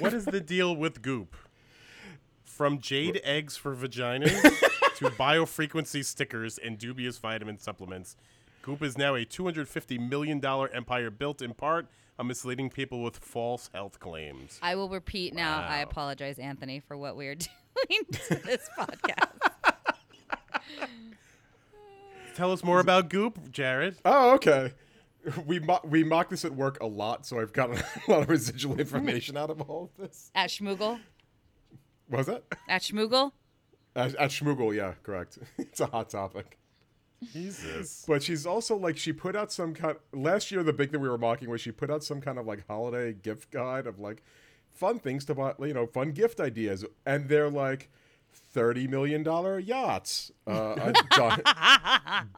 What 0.00 0.12
is 0.12 0.24
the 0.24 0.40
deal 0.40 0.74
with 0.76 1.02
Goop? 1.02 1.34
From 2.44 2.80
jade 2.80 3.20
eggs 3.22 3.56
for 3.56 3.74
vaginas 3.76 4.40
to 4.96 5.04
biofrequency 5.18 6.04
stickers 6.04 6.58
and 6.58 6.78
dubious 6.78 7.18
vitamin 7.18 7.58
supplements, 7.58 8.16
Goop 8.62 8.82
is 8.82 8.96
now 8.96 9.14
a 9.14 9.24
$250 9.26 10.08
million 10.08 10.42
empire 10.74 11.10
built 11.10 11.42
in 11.42 11.52
part 11.54 11.86
on 12.18 12.26
misleading 12.28 12.70
people 12.70 13.02
with 13.02 13.18
false 13.18 13.68
health 13.74 14.00
claims. 14.00 14.58
I 14.62 14.74
will 14.74 14.88
repeat 14.88 15.34
now. 15.34 15.60
I 15.60 15.78
apologize, 15.80 16.38
Anthony, 16.38 16.80
for 16.80 16.96
what 16.96 17.14
we 17.14 17.26
are 17.28 17.34
doing 17.34 18.04
to 18.10 18.34
this 18.36 18.68
podcast. 18.78 19.28
Tell 22.36 22.52
us 22.52 22.62
more 22.62 22.80
about 22.80 23.08
Goop, 23.08 23.50
Jarrett. 23.50 23.96
Oh, 24.04 24.34
okay. 24.34 24.74
We 25.46 25.58
mo- 25.58 25.80
we 25.84 26.04
mock 26.04 26.28
this 26.28 26.44
at 26.44 26.54
work 26.54 26.76
a 26.82 26.86
lot, 26.86 27.24
so 27.24 27.40
I've 27.40 27.54
gotten 27.54 27.78
a 28.08 28.10
lot 28.10 28.22
of 28.24 28.28
residual 28.28 28.78
information 28.78 29.38
out 29.38 29.48
of 29.48 29.62
all 29.62 29.84
of 29.84 29.96
this. 29.96 30.30
At 30.34 30.50
Schmoogle? 30.50 31.00
What 32.08 32.18
was 32.18 32.26
that? 32.26 32.44
At 32.68 32.82
Schmoogle? 32.82 33.32
At, 33.96 34.14
at 34.16 34.30
Schmoogle, 34.30 34.76
yeah, 34.76 34.92
correct. 35.02 35.38
it's 35.58 35.80
a 35.80 35.86
hot 35.86 36.10
topic. 36.10 36.58
Jesus. 37.32 38.04
But 38.06 38.22
she's 38.22 38.44
also 38.44 38.76
like 38.76 38.98
she 38.98 39.14
put 39.14 39.34
out 39.34 39.50
some 39.50 39.72
kind. 39.72 39.96
Last 40.12 40.52
year, 40.52 40.62
the 40.62 40.74
big 40.74 40.90
thing 40.90 41.00
we 41.00 41.08
were 41.08 41.16
mocking 41.16 41.48
was 41.48 41.62
she 41.62 41.72
put 41.72 41.90
out 41.90 42.04
some 42.04 42.20
kind 42.20 42.38
of 42.38 42.44
like 42.44 42.66
holiday 42.68 43.14
gift 43.14 43.50
guide 43.50 43.86
of 43.86 43.98
like 43.98 44.22
fun 44.74 44.98
things 44.98 45.24
to 45.24 45.34
buy, 45.34 45.54
you 45.60 45.72
know, 45.72 45.86
fun 45.86 46.12
gift 46.12 46.38
ideas, 46.38 46.84
and 47.06 47.30
they're 47.30 47.48
like 47.48 47.88
thirty 48.52 48.86
million 48.86 49.22
dollar 49.22 49.58
yachts, 49.58 50.30
uh, 50.46 50.92
di- 51.16 51.42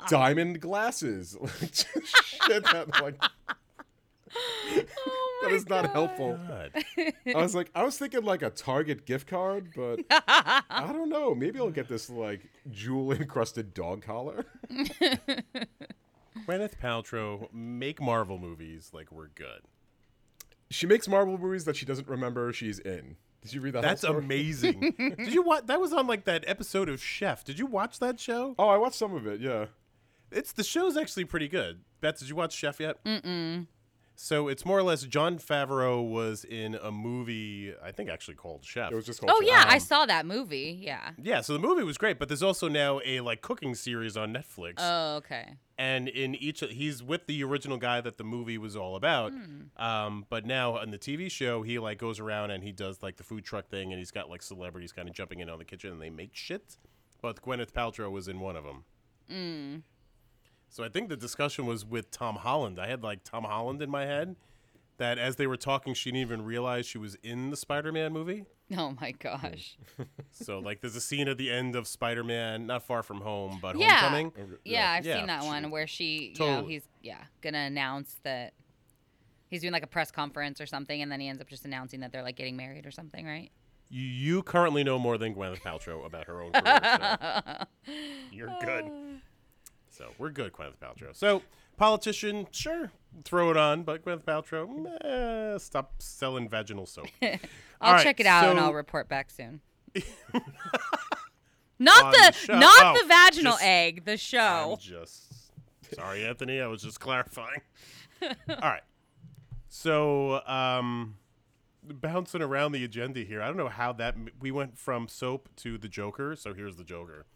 diamond 0.08 0.60
glasses, 0.60 1.36
shit 2.04 2.64
that 2.64 3.00
like 3.02 3.22
Oh 4.30 5.40
that 5.42 5.52
is 5.52 5.68
not 5.68 5.90
helpful. 5.92 6.38
God. 6.48 6.72
I 7.34 7.42
was 7.42 7.54
like, 7.54 7.70
I 7.74 7.82
was 7.84 7.96
thinking 7.98 8.24
like 8.24 8.42
a 8.42 8.50
Target 8.50 9.06
gift 9.06 9.28
card, 9.28 9.70
but 9.74 10.00
I 10.10 10.90
don't 10.92 11.08
know. 11.08 11.34
Maybe 11.34 11.58
I'll 11.58 11.70
get 11.70 11.88
this 11.88 12.10
like 12.10 12.48
jewel 12.70 13.12
encrusted 13.12 13.74
dog 13.74 14.02
collar. 14.02 14.44
Gwyneth 16.46 16.78
Paltrow 16.82 17.52
make 17.52 18.00
Marvel 18.00 18.38
movies 18.38 18.90
like 18.92 19.10
we're 19.12 19.28
good. 19.28 19.62
She 20.70 20.86
makes 20.86 21.08
Marvel 21.08 21.38
movies 21.38 21.64
that 21.64 21.76
she 21.76 21.86
doesn't 21.86 22.08
remember 22.08 22.52
she's 22.52 22.78
in. 22.78 23.16
Did 23.42 23.52
you 23.52 23.60
read 23.60 23.74
that? 23.74 23.82
That's 23.82 24.04
amazing. 24.04 24.94
Did 25.18 25.32
you 25.32 25.42
watch? 25.42 25.66
That 25.66 25.80
was 25.80 25.92
on 25.92 26.06
like 26.06 26.24
that 26.24 26.44
episode 26.46 26.88
of 26.88 27.02
Chef. 27.02 27.44
Did 27.44 27.58
you 27.58 27.66
watch 27.66 27.98
that 28.00 28.18
show? 28.18 28.54
Oh, 28.58 28.68
I 28.68 28.76
watched 28.76 28.96
some 28.96 29.14
of 29.14 29.26
it. 29.26 29.40
Yeah. 29.40 29.66
It's 30.30 30.52
the 30.52 30.64
show's 30.64 30.96
actually 30.96 31.24
pretty 31.24 31.48
good. 31.48 31.80
Beth, 32.00 32.18
did 32.18 32.28
you 32.28 32.36
watch 32.36 32.52
Chef 32.52 32.80
yet? 32.80 33.02
Mm-mm. 33.04 33.66
So 34.20 34.48
it's 34.48 34.66
more 34.66 34.76
or 34.76 34.82
less 34.82 35.04
Jon 35.04 35.38
Favreau 35.38 36.04
was 36.04 36.42
in 36.42 36.74
a 36.74 36.90
movie, 36.90 37.72
I 37.80 37.92
think 37.92 38.10
actually 38.10 38.34
called 38.34 38.64
Chef. 38.64 38.90
It 38.90 38.96
was 38.96 39.06
just 39.06 39.20
called. 39.20 39.30
Oh 39.32 39.40
Chef. 39.40 39.48
yeah, 39.48 39.64
I 39.68 39.74
Um, 39.74 39.80
saw 39.80 40.06
that 40.06 40.26
movie. 40.26 40.76
Yeah. 40.82 41.12
yeah, 41.22 41.40
so 41.40 41.52
the 41.52 41.60
movie 41.60 41.84
was 41.84 41.96
great, 41.98 42.18
but 42.18 42.26
there's 42.28 42.42
also 42.42 42.66
now 42.66 43.00
a 43.04 43.20
like 43.20 43.42
cooking 43.42 43.76
series 43.76 44.16
on 44.16 44.34
Netflix. 44.34 44.74
Oh 44.78 45.18
okay. 45.18 45.54
and 45.78 46.08
in 46.08 46.34
each 46.34 46.58
he's 46.68 47.00
with 47.00 47.26
the 47.28 47.44
original 47.44 47.76
guy 47.78 48.00
that 48.00 48.18
the 48.18 48.24
movie 48.24 48.58
was 48.58 48.74
all 48.74 48.96
about 48.96 49.30
Hmm. 49.32 49.80
um, 49.80 50.26
but 50.28 50.44
now 50.44 50.76
on 50.76 50.90
the 50.90 50.98
tv 50.98 51.30
show 51.30 51.62
he 51.62 51.78
like 51.78 51.98
goes 51.98 52.18
around 52.18 52.50
and 52.50 52.64
he 52.64 52.72
does 52.72 53.00
like 53.00 53.18
the 53.18 53.22
food 53.22 53.44
truck 53.44 53.68
thing 53.68 53.92
and 53.92 54.00
he's 54.00 54.10
got 54.10 54.28
like 54.28 54.42
celebrities 54.42 54.90
kind 54.90 55.08
of 55.08 55.14
jumping 55.14 55.38
in 55.38 55.48
on 55.48 55.60
the 55.60 55.64
kitchen 55.64 55.92
and 55.92 56.02
they 56.02 56.10
make 56.10 56.30
shit 56.34 56.76
but 57.22 57.40
gwyneth 57.42 57.70
paltrow 57.70 58.10
was 58.10 58.26
in 58.26 58.40
one 58.40 58.56
of 58.56 58.64
them 58.64 58.82
Mm. 59.30 59.82
So 60.68 60.84
i 60.84 60.88
think 60.88 61.08
the 61.08 61.16
discussion 61.16 61.66
was 61.66 61.84
with 61.84 62.10
tom 62.10 62.36
holland 62.36 62.78
i 62.78 62.86
had 62.86 63.02
like 63.02 63.22
tom 63.24 63.44
holland 63.44 63.80
in 63.82 63.90
my 63.90 64.04
head 64.06 64.36
that 64.98 65.18
as 65.18 65.36
they 65.36 65.46
were 65.46 65.56
talking 65.56 65.94
she 65.94 66.10
didn't 66.10 66.20
even 66.22 66.44
realize 66.44 66.84
she 66.86 66.98
was 66.98 67.14
in 67.22 67.50
the 67.50 67.56
spider-man 67.56 68.12
movie 68.12 68.44
Oh 68.76 68.94
my 69.00 69.12
gosh. 69.12 69.78
so 70.30 70.58
like 70.58 70.82
there's 70.82 70.94
a 70.94 71.00
scene 71.00 71.26
at 71.26 71.38
the 71.38 71.50
end 71.50 71.74
of 71.74 71.86
spider-man 71.88 72.66
not 72.66 72.82
far 72.82 73.02
from 73.02 73.22
home 73.22 73.58
but 73.62 73.78
Yeah. 73.78 73.94
homecoming 73.94 74.32
oh, 74.38 74.56
Yeah, 74.62 74.90
I've 74.90 75.06
Yeah, 75.06 75.16
seen 75.16 75.26
that 75.28 75.40
she- 75.40 75.46
one 75.48 75.70
where 75.70 75.86
she, 75.86 76.34
you 76.38 76.44
know, 76.46 76.66
he's 76.66 76.82
yeah 77.00 77.22
gonna 77.40 77.60
announce 77.60 78.16
that 78.24 78.52
he's 79.48 79.62
doing 79.62 79.72
like 79.72 79.84
a 79.84 79.86
press 79.86 80.10
conference 80.10 80.60
or 80.60 80.66
something, 80.66 81.00
and 81.00 81.10
then 81.10 81.18
he 81.18 81.28
ends 81.28 81.40
up 81.40 81.48
just 81.48 81.64
announcing 81.64 82.00
that 82.00 82.12
they're 82.12 82.22
like 82.22 82.36
getting 82.36 82.58
married 82.58 82.84
or 82.84 82.90
something, 82.90 83.24
right? 83.24 83.50
You, 83.88 84.02
you 84.02 84.42
currently 84.42 84.84
know 84.84 84.98
more 84.98 85.16
than 85.16 85.34
Gwyneth 85.34 85.62
Paltrow 85.62 86.04
about 86.04 86.26
her 86.26 86.42
own 86.42 86.52
career. 86.52 86.78
So 87.86 87.94
you're 88.30 88.54
good. 88.60 88.84
Uh, 88.84 88.90
So 89.98 90.10
we're 90.16 90.30
good, 90.30 90.52
Gwyneth 90.52 90.76
Paltrow. 90.80 91.12
So 91.12 91.42
politician, 91.76 92.46
sure, 92.52 92.92
throw 93.24 93.50
it 93.50 93.56
on, 93.56 93.82
but 93.82 94.04
Gwyneth 94.04 94.22
Paltrow, 94.22 94.68
meh, 94.68 95.58
stop 95.58 95.94
selling 95.98 96.48
vaginal 96.48 96.86
soap. 96.86 97.08
I'll 97.22 97.38
All 97.80 97.92
right, 97.94 98.02
check 98.04 98.20
it 98.20 98.26
out 98.26 98.48
and 98.48 98.60
I'll 98.60 98.72
report 98.74 99.08
back 99.08 99.28
soon. 99.28 99.60
not 101.80 102.12
the, 102.12 102.34
the 102.46 102.56
not 102.58 102.96
Oh, 102.96 102.98
the 103.02 103.08
vaginal 103.08 103.52
just- 103.54 103.64
egg, 103.64 104.04
the 104.04 104.12
I'm 104.12 104.18
show. 104.18 104.78
just 104.80 105.50
sorry, 105.96 106.24
Anthony. 106.24 106.60
I 106.60 106.68
was 106.68 106.82
just 106.82 107.00
clarifying. 107.00 107.62
All 108.22 108.34
right. 108.60 108.82
So, 109.68 110.46
um, 110.46 111.16
bouncing 111.82 112.42
around 112.42 112.70
the 112.72 112.84
agenda 112.84 113.20
here. 113.20 113.42
I 113.42 113.46
don't 113.48 113.56
know 113.56 113.68
how 113.68 113.92
that 113.94 114.14
we 114.40 114.50
went 114.52 114.78
from 114.78 115.08
soap 115.08 115.48
to 115.56 115.76
the 115.76 115.88
Joker. 115.88 116.36
So 116.36 116.54
here's 116.54 116.76
the 116.76 116.84
Joker. 116.84 117.26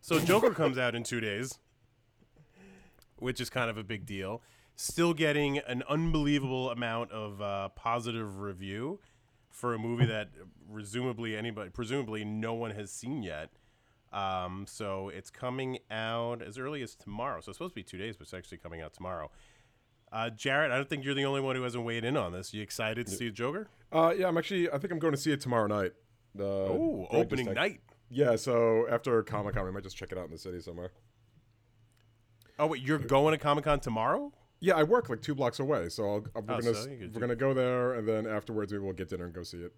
So 0.00 0.18
Joker 0.20 0.50
comes 0.50 0.78
out 0.78 0.94
in 0.94 1.02
two 1.04 1.20
days, 1.20 1.58
which 3.22 3.40
is 3.40 3.48
kind 3.48 3.70
of 3.70 3.78
a 3.78 3.84
big 3.84 4.04
deal. 4.04 4.42
Still 4.76 5.14
getting 5.14 5.58
an 5.58 5.82
unbelievable 5.88 6.70
amount 6.70 7.12
of 7.12 7.40
uh, 7.40 7.68
positive 7.70 8.40
review 8.40 9.00
for 9.50 9.74
a 9.74 9.78
movie 9.78 10.06
that 10.06 10.30
presumably 10.72 11.36
anybody, 11.36 11.70
presumably 11.70 12.24
no 12.24 12.54
one 12.54 12.70
has 12.72 12.90
seen 12.90 13.22
yet. 13.22 13.50
Um, 14.12 14.66
so 14.68 15.08
it's 15.08 15.30
coming 15.30 15.78
out 15.90 16.42
as 16.42 16.58
early 16.58 16.82
as 16.82 16.94
tomorrow. 16.94 17.40
So 17.40 17.50
it's 17.50 17.58
supposed 17.58 17.72
to 17.72 17.76
be 17.76 17.82
two 17.82 17.98
days, 17.98 18.16
but 18.16 18.24
it's 18.24 18.34
actually 18.34 18.58
coming 18.58 18.80
out 18.80 18.92
tomorrow. 18.92 19.30
Uh, 20.10 20.28
Jarrett, 20.30 20.70
I 20.70 20.76
don't 20.76 20.88
think 20.88 21.04
you're 21.04 21.14
the 21.14 21.24
only 21.24 21.40
one 21.40 21.56
who 21.56 21.62
hasn't 21.62 21.84
weighed 21.84 22.04
in 22.04 22.16
on 22.16 22.32
this. 22.32 22.52
You 22.52 22.62
excited 22.62 23.06
to 23.06 23.12
see 23.12 23.30
Joker? 23.30 23.68
Uh, 23.90 24.12
yeah, 24.16 24.26
I'm 24.28 24.36
actually. 24.36 24.68
I 24.70 24.76
think 24.78 24.92
I'm 24.92 24.98
going 24.98 25.14
to 25.14 25.20
see 25.20 25.32
it 25.32 25.40
tomorrow 25.40 25.66
night. 25.66 25.92
Uh, 26.38 26.42
Oh, 26.44 27.06
opening 27.10 27.52
night. 27.54 27.80
Yeah, 28.10 28.36
so 28.36 28.86
after 28.90 29.22
Comic 29.22 29.54
Con, 29.54 29.64
we 29.64 29.70
might 29.70 29.84
just 29.84 29.96
check 29.96 30.12
it 30.12 30.18
out 30.18 30.26
in 30.26 30.30
the 30.32 30.38
city 30.38 30.60
somewhere. 30.60 30.92
Oh 32.58 32.66
wait, 32.66 32.82
you're 32.82 32.98
going 32.98 33.32
to 33.32 33.38
Comic 33.38 33.64
Con 33.64 33.80
tomorrow? 33.80 34.32
Yeah, 34.60 34.74
I 34.74 34.82
work 34.84 35.08
like 35.08 35.20
two 35.22 35.34
blocks 35.34 35.58
away, 35.58 35.88
so 35.88 36.04
I'll, 36.04 36.16
uh, 36.36 36.40
we're 36.46 36.54
Oh, 36.54 36.60
gonna 36.60 36.74
so 36.74 36.88
you 36.88 36.96
could 36.98 37.14
we're 37.14 37.20
gonna 37.20 37.34
go 37.34 37.52
there, 37.52 37.94
and 37.94 38.06
then 38.06 38.26
afterwards 38.26 38.72
maybe 38.72 38.84
we'll 38.84 38.92
get 38.92 39.08
dinner 39.08 39.24
and 39.24 39.34
go 39.34 39.42
see 39.42 39.58
it. 39.58 39.72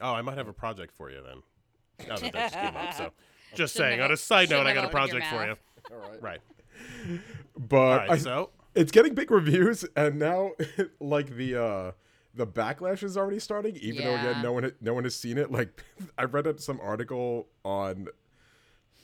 Oh, 0.00 0.12
I 0.12 0.22
might 0.22 0.36
have 0.36 0.48
a 0.48 0.52
project 0.52 0.92
for 0.96 1.10
you 1.10 1.22
then. 1.24 2.08
Now 2.08 2.16
that 2.16 2.32
that 2.32 2.52
just 2.52 2.54
came 2.54 2.76
up, 2.76 2.92
so 2.94 3.12
just 3.54 3.74
Shouldn't 3.74 3.88
saying. 3.90 3.98
have 4.00 4.10
On 4.10 4.14
a 4.14 4.16
side 4.16 4.50
note, 4.50 4.56
shouldn't 4.66 4.68
I 4.68 4.74
got 4.74 4.84
have 4.84 4.94
a 4.94 4.96
opened 4.98 5.12
your 5.12 5.20
project 5.20 5.26
for 5.32 5.42
you. 5.42 5.48
mouth. 5.48 5.58
All 6.04 6.10
right. 6.10 6.22
Right. 6.22 6.40
But 7.56 7.76
All 7.76 7.96
right. 7.98 8.10
I, 8.10 8.18
so 8.18 8.50
it's 8.74 8.90
getting 8.92 9.14
big 9.14 9.30
reviews, 9.30 9.84
and 9.96 10.18
now 10.18 10.52
like 11.00 11.36
the 11.36 11.62
uh 11.62 11.92
the 12.34 12.46
backlash 12.46 13.02
is 13.02 13.16
already 13.16 13.38
starting, 13.38 13.76
even 13.76 14.04
though 14.04 14.10
Yeah. 14.10 14.30
again 14.30 14.42
no 14.42 14.52
one 14.52 14.72
no 14.80 14.92
one 14.94 15.04
has 15.04 15.14
seen 15.14 15.38
it. 15.38 15.50
Like 15.50 15.84
I 16.18 16.24
read 16.24 16.46
it- 16.46 16.60
some 16.60 16.80
article 16.82 17.46
on 17.64 18.08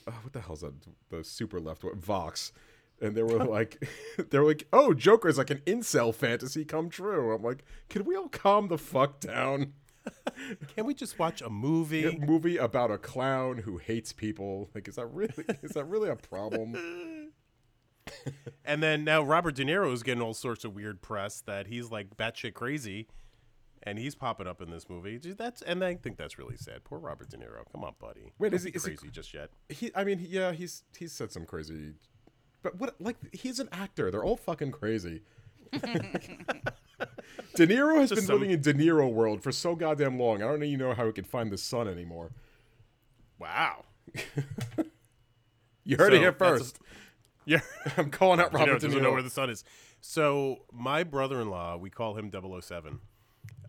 uh, 0.06 0.10
what 0.22 0.32
the 0.32 0.40
hell's 0.40 0.60
that? 0.62 0.74
The 1.10 1.22
super 1.22 1.60
left 1.60 1.84
one, 1.84 1.94
Vox. 1.98 2.52
And 3.02 3.14
they 3.14 3.22
were 3.22 3.44
like, 3.44 3.86
they 4.30 4.38
were 4.38 4.46
like, 4.46 4.66
"Oh, 4.72 4.94
Joker 4.94 5.28
is 5.28 5.36
like 5.36 5.50
an 5.50 5.58
incel 5.66 6.14
fantasy 6.14 6.64
come 6.64 6.88
true." 6.88 7.34
I'm 7.34 7.42
like, 7.42 7.64
"Can 7.90 8.04
we 8.04 8.16
all 8.16 8.28
calm 8.28 8.68
the 8.68 8.78
fuck 8.78 9.20
down?" 9.20 9.74
can 10.76 10.84
we 10.86 10.94
just 10.94 11.18
watch 11.18 11.42
a 11.42 11.50
movie? 11.50 12.04
A 12.04 12.18
movie 12.18 12.56
about 12.56 12.90
a 12.90 12.98
clown 12.98 13.58
who 13.58 13.76
hates 13.78 14.12
people. 14.12 14.68
Like, 14.74 14.88
is 14.88 14.96
that 14.96 15.06
really 15.06 15.44
is 15.62 15.72
that 15.72 15.84
really 15.84 16.08
a 16.08 16.16
problem? 16.16 16.76
And 18.64 18.82
then 18.82 19.04
now 19.04 19.22
Robert 19.22 19.54
De 19.54 19.64
Niro 19.64 19.92
is 19.92 20.02
getting 20.02 20.22
all 20.22 20.34
sorts 20.34 20.64
of 20.64 20.74
weird 20.74 21.02
press 21.02 21.40
that 21.42 21.66
he's 21.68 21.90
like 21.90 22.16
batshit 22.16 22.54
crazy, 22.54 23.06
and 23.84 23.96
he's 23.98 24.14
popping 24.14 24.46
up 24.48 24.60
in 24.60 24.70
this 24.70 24.88
movie. 24.88 25.18
That's 25.18 25.62
and 25.62 25.84
I 25.84 25.94
think 25.94 26.16
that's 26.16 26.36
really 26.38 26.56
sad. 26.56 26.82
Poor 26.84 26.98
Robert 26.98 27.30
De 27.30 27.36
Niro. 27.36 27.62
Come 27.72 27.84
on, 27.84 27.94
buddy. 28.00 28.32
Wait, 28.38 28.50
Don't 28.50 28.56
is 28.56 28.64
he- 28.64 28.70
is 28.70 28.84
he- 28.84 28.96
crazy 28.96 29.10
just 29.10 29.32
yet? 29.34 29.50
He, 29.68 29.90
I 29.94 30.02
mean, 30.04 30.24
yeah, 30.28 30.52
he's 30.52 30.82
he's 30.98 31.12
said 31.12 31.30
some 31.32 31.46
crazy, 31.46 31.94
but 32.62 32.76
what 32.78 32.94
like 33.00 33.16
he's 33.34 33.58
an 33.58 33.68
actor. 33.72 34.10
They're 34.10 34.24
all 34.24 34.36
fucking 34.36 34.72
crazy. 34.72 35.22
De 35.72 37.66
Niro 37.66 37.98
has 37.98 38.10
Just 38.10 38.20
been 38.20 38.26
some- 38.26 38.34
living 38.36 38.50
in 38.50 38.60
De 38.60 38.72
Niro 38.74 39.10
world 39.12 39.42
for 39.42 39.52
so 39.52 39.74
goddamn 39.74 40.18
long. 40.18 40.42
I 40.42 40.46
don't 40.46 40.62
even 40.62 40.78
know 40.78 40.94
how 40.94 41.06
he 41.06 41.12
can 41.12 41.24
find 41.24 41.50
the 41.50 41.58
sun 41.58 41.88
anymore. 41.88 42.30
Wow. 43.38 43.84
You 45.84 45.96
heard 45.96 46.12
So, 46.12 46.16
it 46.16 46.18
here 46.20 46.30
that's 46.30 46.40
a- 46.40 46.58
first. 46.64 46.78
Yeah. 47.44 47.60
I'm 47.96 48.08
calling 48.10 48.38
out 48.38 48.52
De 48.52 48.56
Niro 48.58 48.60
Robert 48.60 48.78
De 48.80 48.86
doesn't 48.86 49.02
know 49.02 49.10
where 49.10 49.22
the 49.22 49.30
sun 49.30 49.50
is. 49.50 49.64
So 50.00 50.58
my 50.72 51.02
brother-in-law, 51.02 51.78
we 51.78 51.90
call 51.90 52.14
him 52.16 52.30
007. 52.30 53.00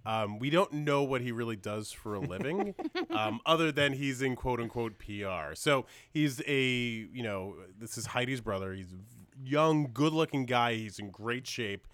Um, 0.06 0.40
we 0.40 0.50
don't 0.50 0.74
know 0.74 1.04
what 1.04 1.22
he 1.22 1.32
really 1.32 1.56
does 1.56 1.92
for 1.92 2.16
a 2.16 2.20
living, 2.20 2.76
um, 3.10 3.40
other 3.46 3.72
than 3.72 3.94
he's 3.94 4.22
in 4.22 4.36
quote 4.36 4.60
unquote 4.60 4.98
PR. 4.98 5.56
So 5.56 5.86
he's 6.12 6.42
a, 6.46 6.62
you 6.62 7.24
know, 7.24 7.56
this 7.80 7.98
is 7.98 8.08
Heidi's 8.08 8.42
brother. 8.42 8.74
He's 8.74 8.92
a 8.92 9.48
young, 9.48 9.90
good-looking 9.94 10.46
guy. 10.46 10.76
He's 10.76 11.00
in 11.00 11.10
great 11.10 11.48
shape, 11.48 11.88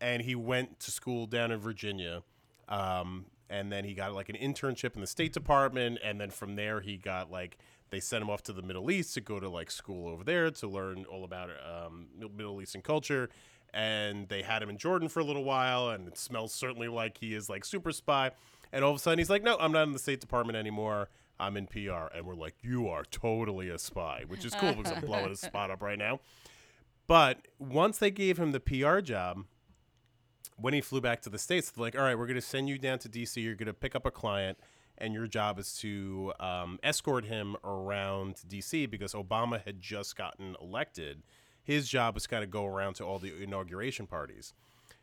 and 0.00 0.22
he 0.22 0.34
went 0.34 0.80
to 0.80 0.90
school 0.90 1.26
down 1.26 1.52
in 1.52 1.60
Virginia. 1.60 2.22
Um, 2.68 3.26
and 3.48 3.70
then 3.70 3.84
he 3.84 3.94
got 3.94 4.14
like 4.14 4.28
an 4.30 4.36
internship 4.36 4.94
in 4.94 5.00
the 5.00 5.06
State 5.06 5.32
Department, 5.32 5.98
and 6.02 6.20
then 6.20 6.30
from 6.30 6.56
there 6.56 6.80
he 6.80 6.96
got 6.96 7.30
like 7.30 7.58
they 7.90 8.00
sent 8.00 8.22
him 8.22 8.30
off 8.30 8.42
to 8.44 8.52
the 8.54 8.62
Middle 8.62 8.90
East 8.90 9.12
to 9.14 9.20
go 9.20 9.38
to 9.38 9.48
like 9.48 9.70
school 9.70 10.08
over 10.08 10.24
there 10.24 10.50
to 10.50 10.66
learn 10.66 11.04
all 11.04 11.24
about 11.24 11.50
um, 11.62 12.06
Middle 12.18 12.60
Eastern 12.62 12.80
culture. 12.80 13.28
And 13.74 14.28
they 14.28 14.42
had 14.42 14.62
him 14.62 14.68
in 14.68 14.76
Jordan 14.76 15.08
for 15.08 15.20
a 15.20 15.24
little 15.24 15.44
while, 15.44 15.90
and 15.90 16.06
it 16.08 16.18
smells 16.18 16.52
certainly 16.52 16.88
like 16.88 17.18
he 17.18 17.34
is 17.34 17.48
like 17.48 17.64
super 17.64 17.90
spy. 17.90 18.32
And 18.72 18.84
all 18.84 18.90
of 18.90 18.96
a 18.96 19.00
sudden, 19.00 19.18
he's 19.18 19.30
like, 19.30 19.42
"No, 19.42 19.56
I'm 19.58 19.72
not 19.72 19.84
in 19.84 19.92
the 19.92 19.98
State 19.98 20.20
Department 20.20 20.56
anymore. 20.56 21.08
I'm 21.40 21.56
in 21.56 21.66
PR." 21.66 22.08
And 22.14 22.26
we're 22.26 22.34
like, 22.34 22.56
"You 22.62 22.88
are 22.88 23.04
totally 23.04 23.68
a 23.68 23.78
spy," 23.78 24.24
which 24.26 24.44
is 24.44 24.54
cool 24.54 24.74
because 24.74 24.92
I'm 24.92 25.04
blowing 25.04 25.30
his 25.30 25.40
spot 25.40 25.70
up 25.70 25.82
right 25.82 25.98
now. 25.98 26.20
But 27.06 27.48
once 27.58 27.98
they 27.98 28.10
gave 28.10 28.38
him 28.38 28.52
the 28.52 28.60
PR 28.60 29.00
job, 29.00 29.44
when 30.56 30.74
he 30.74 30.80
flew 30.80 31.00
back 31.00 31.20
to 31.22 31.30
the 31.30 31.38
states, 31.38 31.70
they're 31.70 31.82
like, 31.82 31.96
"All 31.96 32.02
right, 32.02 32.16
we're 32.16 32.26
going 32.26 32.36
to 32.36 32.40
send 32.42 32.68
you 32.68 32.78
down 32.78 32.98
to 33.00 33.08
DC. 33.08 33.42
You're 33.42 33.54
going 33.54 33.66
to 33.66 33.74
pick 33.74 33.94
up 33.94 34.06
a 34.06 34.10
client, 34.10 34.58
and 34.98 35.12
your 35.12 35.26
job 35.26 35.58
is 35.58 35.76
to 35.78 36.32
um, 36.40 36.78
escort 36.82 37.24
him 37.24 37.56
around 37.64 38.36
DC 38.48 38.88
because 38.90 39.14
Obama 39.14 39.62
had 39.64 39.80
just 39.80 40.16
gotten 40.16 40.56
elected. 40.60 41.22
His 41.62 41.88
job 41.88 42.14
was 42.14 42.26
kind 42.26 42.42
of 42.42 42.50
go 42.50 42.66
around 42.66 42.94
to 42.94 43.04
all 43.04 43.18
the 43.18 43.42
inauguration 43.42 44.06
parties." 44.06 44.54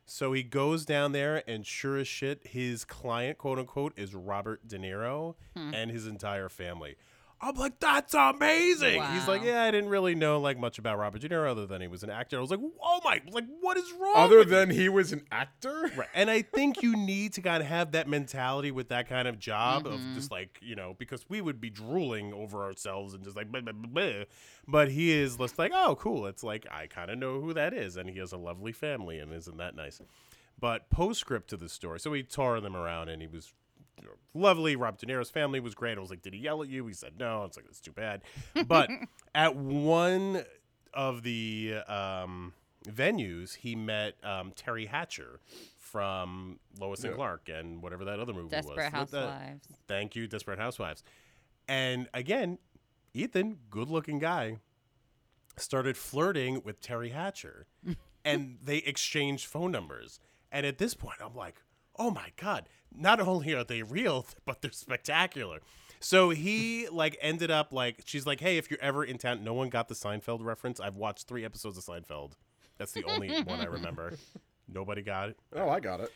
So 0.06 0.34
he 0.34 0.42
goes 0.42 0.86
down 0.86 1.12
there, 1.12 1.44
and 1.48 1.66
sure 1.66 1.98
as 1.98 2.08
shit, 2.08 2.48
his 2.48 2.84
client, 2.84 3.38
quote 3.38 3.60
unquote, 3.60 3.94
is 3.96 4.16
Robert 4.16 4.68
De 4.68 4.80
Niro 4.80 5.36
hmm. 5.56 5.72
and 5.74 5.92
his 5.92 6.08
entire 6.08 6.50
family. 6.50 6.96
I'm 7.42 7.56
like, 7.56 7.80
that's 7.80 8.14
amazing. 8.14 9.02
He's 9.14 9.28
like, 9.28 9.44
yeah, 9.44 9.64
I 9.64 9.72
didn't 9.72 9.90
really 9.90 10.14
know 10.14 10.42
like 10.42 10.58
much 10.60 10.78
about 10.78 10.98
Robert 10.98 11.22
De 11.22 11.30
Niro 11.30 11.50
other 11.50 11.66
than 11.66 11.82
he 11.82 11.88
was 11.88 12.04
an 12.04 12.10
actor. 12.10 12.38
I 12.38 12.42
was 12.42 12.52
like, 12.52 12.60
oh 12.84 13.00
my, 13.04 13.22
like, 13.32 13.46
what 13.62 13.78
is 13.78 13.90
wrong? 14.00 14.14
Other 14.18 14.40
with 14.40 14.50
you? 14.50 14.56
than 14.56 14.70
he 14.70 14.90
was 14.90 15.14
an 15.14 15.24
actor. 15.32 15.90
Right. 15.96 16.08
And 16.14 16.30
I 16.30 16.42
think 16.42 16.84
you 16.84 16.98
need 16.98 17.34
to 17.34 17.42
kind 17.42 17.64
of 17.64 17.70
have 17.70 17.94
that 17.94 18.10
mentality 18.10 18.72
with 18.72 18.90
that 18.90 19.08
kind 19.08 19.28
of 19.28 19.40
job 19.40 19.88
of 19.88 19.94
Mm-hmm. 20.00 20.16
just 20.16 20.32
like, 20.32 20.60
you 20.62 20.76
know, 20.76 20.96
because 21.00 21.26
we 21.30 21.40
would 21.40 21.62
be 21.62 21.70
drooling 21.70 22.34
over 22.34 22.64
ourselves 22.64 23.14
and 23.14 23.24
just 23.24 23.36
like, 23.38 23.52
blah, 23.52 23.62
blah, 23.62 23.72
blah. 23.74 24.24
but 24.68 24.92
he 24.92 25.12
is 25.12 25.38
just 25.38 25.58
like, 25.58 25.72
oh, 25.74 25.96
cool. 25.96 26.26
It's 26.26 26.44
like, 26.44 26.66
I 26.70 26.88
kind 26.88 27.10
of 27.10 27.18
know 27.18 27.40
who 27.42 27.54
that 27.54 27.74
is. 27.74 27.96
And 27.96 28.10
he 28.10 28.20
has 28.20 28.32
a 28.34 28.38
lovely 28.38 28.72
family 28.74 29.18
and 29.20 29.32
isn't 29.34 29.58
that 29.58 29.76
nice? 29.76 30.02
But 30.60 30.90
postscript 30.90 31.50
to 31.52 31.58
the 31.58 31.70
story. 31.70 32.02
So 32.02 32.12
he 32.12 32.22
tore 32.24 32.60
them 32.60 32.76
around 32.76 33.08
and 33.08 33.22
he 33.22 33.28
was 33.30 33.54
you 34.02 34.08
know, 34.08 34.14
lovely. 34.34 34.76
Rob 34.76 34.98
De 34.98 35.06
Niro's 35.06 35.30
family 35.30 35.60
was 35.60 35.76
great. 35.76 35.98
I 35.98 36.02
was 36.02 36.10
like, 36.10 36.22
did 36.22 36.34
he 36.34 36.40
yell 36.40 36.62
at 36.64 36.70
you? 36.70 36.86
He 36.88 36.94
said 36.94 37.14
no. 37.20 37.44
It's 37.46 37.58
like, 37.58 37.66
that's 37.66 37.80
too 37.82 37.92
bad. 37.92 38.22
But 38.68 38.90
at 39.36 39.56
one 39.56 40.44
of 40.94 41.24
the 41.24 41.76
um, 41.88 42.54
venues, 42.88 43.56
he 43.56 43.76
met 43.76 44.16
um, 44.24 44.52
Teri 44.54 44.88
Hatcher 44.88 45.40
from 45.78 46.60
Lois 46.80 47.04
and 47.04 47.16
Clark 47.16 47.50
and 47.50 47.82
whatever 47.82 48.06
that 48.06 48.20
other 48.20 48.34
movie 48.34 48.44
was. 48.46 48.52
Desperate 48.52 48.94
What 48.94 49.12
the- 49.12 49.28
Thank 49.88 50.16
you, 50.16 50.28
Desperate 50.28 50.60
Housewives. 50.60 51.04
And 51.68 52.08
again, 52.14 52.58
Ethan, 53.14 53.58
good 53.70 53.90
looking 53.90 54.20
guy, 54.20 54.58
started 55.58 55.98
flirting 55.98 56.62
with 56.64 56.82
Teri 56.82 57.12
Hatcher 57.12 57.66
and 58.26 58.58
they 58.64 58.78
exchanged 58.78 59.46
phone 59.46 59.72
numbers. 59.72 60.20
And 60.52 60.66
at 60.66 60.78
this 60.78 60.94
point, 60.94 61.18
I'm 61.24 61.36
like, 61.36 61.62
oh 61.98 62.12
my 62.12 62.30
God, 62.38 62.68
not 62.96 63.20
only 63.20 63.54
are 63.54 63.64
they 63.64 63.84
real, 63.84 64.26
but 64.46 64.62
they're 64.62 64.72
spectacular. 64.72 65.60
So 66.00 66.30
he 66.30 66.88
like 66.92 67.18
ended 67.22 67.52
up 67.52 67.74
like 67.74 68.04
she's 68.06 68.26
like, 68.26 68.40
hey, 68.40 68.58
if 68.58 68.70
you're 68.70 68.82
ever 68.82 69.04
in 69.04 69.18
town, 69.18 69.44
no 69.44 69.54
one 69.54 69.70
got 69.70 69.88
the 69.88 69.96
Seinfeld 69.96 70.44
reference. 70.44 70.80
I've 70.80 70.96
watched 70.96 71.28
three 71.28 71.46
episodes 71.46 71.78
of 71.78 71.84
Seinfeld. 71.84 72.34
That's 72.78 72.94
the 72.94 73.04
only 73.04 73.30
one 73.44 73.60
I 73.60 73.66
remember. 73.66 74.14
Nobody 74.72 75.02
got 75.02 75.30
it. 75.30 75.40
Oh, 75.56 75.70
I 75.70 75.80
got 75.80 76.00
it. 76.00 76.12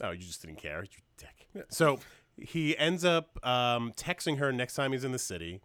No, 0.00 0.12
you 0.12 0.18
just 0.18 0.40
didn't 0.40 0.58
care. 0.58 0.82
You 0.82 0.88
dick. 1.18 1.66
So 1.70 1.98
he 2.36 2.76
ends 2.78 3.04
up 3.04 3.44
um, 3.46 3.92
texting 3.92 4.38
her 4.38 4.52
next 4.52 4.74
time 4.74 4.92
he's 4.92 5.04
in 5.04 5.12
the 5.12 5.18
city, 5.18 5.60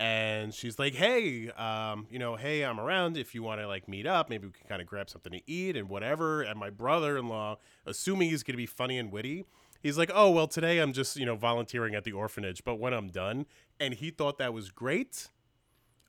and 0.00 0.52
she's 0.52 0.78
like, 0.78 0.94
"Hey, 0.94 1.48
um, 1.50 2.06
you 2.10 2.18
know, 2.18 2.36
hey, 2.36 2.64
I'm 2.64 2.80
around. 2.80 3.16
If 3.16 3.34
you 3.34 3.42
want 3.42 3.60
to 3.60 3.68
like 3.68 3.88
meet 3.88 4.06
up, 4.06 4.28
maybe 4.28 4.46
we 4.46 4.52
can 4.52 4.66
kind 4.68 4.82
of 4.82 4.88
grab 4.88 5.08
something 5.08 5.32
to 5.32 5.40
eat 5.50 5.76
and 5.76 5.88
whatever." 5.88 6.42
And 6.42 6.58
my 6.58 6.70
brother-in-law, 6.70 7.58
assuming 7.86 8.30
he's 8.30 8.42
gonna 8.42 8.56
be 8.56 8.66
funny 8.66 8.98
and 8.98 9.12
witty, 9.12 9.44
he's 9.82 9.98
like, 9.98 10.10
"Oh, 10.14 10.30
well, 10.30 10.46
today 10.46 10.78
I'm 10.78 10.92
just 10.92 11.16
you 11.16 11.26
know 11.26 11.36
volunteering 11.36 11.94
at 11.94 12.04
the 12.04 12.12
orphanage, 12.12 12.64
but 12.64 12.76
when 12.76 12.92
I'm 12.92 13.08
done," 13.08 13.46
and 13.80 13.94
he 13.94 14.10
thought 14.10 14.38
that 14.38 14.52
was 14.54 14.70
great. 14.70 15.28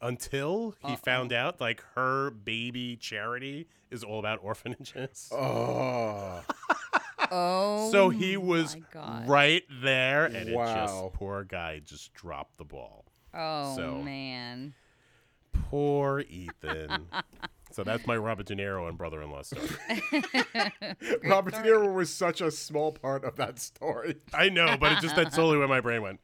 Until 0.01 0.75
he 0.85 0.97
found 0.97 1.31
out, 1.31 1.61
like 1.61 1.81
her 1.95 2.29
baby 2.29 2.97
charity 2.97 3.67
is 3.89 4.03
all 4.03 4.19
about 4.19 4.39
orphanages. 4.43 5.29
Oh, 5.31 6.43
Oh. 7.31 7.89
So 7.89 8.09
he 8.09 8.35
oh 8.35 8.41
was 8.41 8.75
right 9.25 9.63
there, 9.81 10.25
and 10.25 10.49
it 10.49 10.55
Wow. 10.55 10.75
just 10.75 11.13
poor 11.13 11.45
guy 11.45 11.79
just 11.79 12.13
dropped 12.13 12.57
the 12.57 12.65
ball. 12.65 13.05
Oh 13.33 13.75
So- 13.77 14.01
man. 14.01 14.73
Poor 15.69 16.19
Ethan. 16.29 17.07
so 17.73 17.83
that's 17.83 18.05
my 18.05 18.15
Robert 18.15 18.45
De 18.45 18.55
Niro 18.55 18.87
and 18.87 18.97
brother-in-law 18.97 19.41
story. 19.41 19.67
Robert 21.23 21.53
De 21.53 21.61
Niro 21.61 21.93
was 21.93 22.09
such 22.09 22.41
a 22.41 22.51
small 22.51 22.91
part 22.91 23.23
of 23.23 23.35
that 23.37 23.59
story. 23.59 24.15
I 24.33 24.49
know, 24.49 24.77
but 24.79 24.91
it 24.93 24.99
just 25.01 25.15
that's 25.15 25.35
totally 25.35 25.57
where 25.57 25.67
my 25.67 25.81
brain 25.81 26.01
went. 26.01 26.19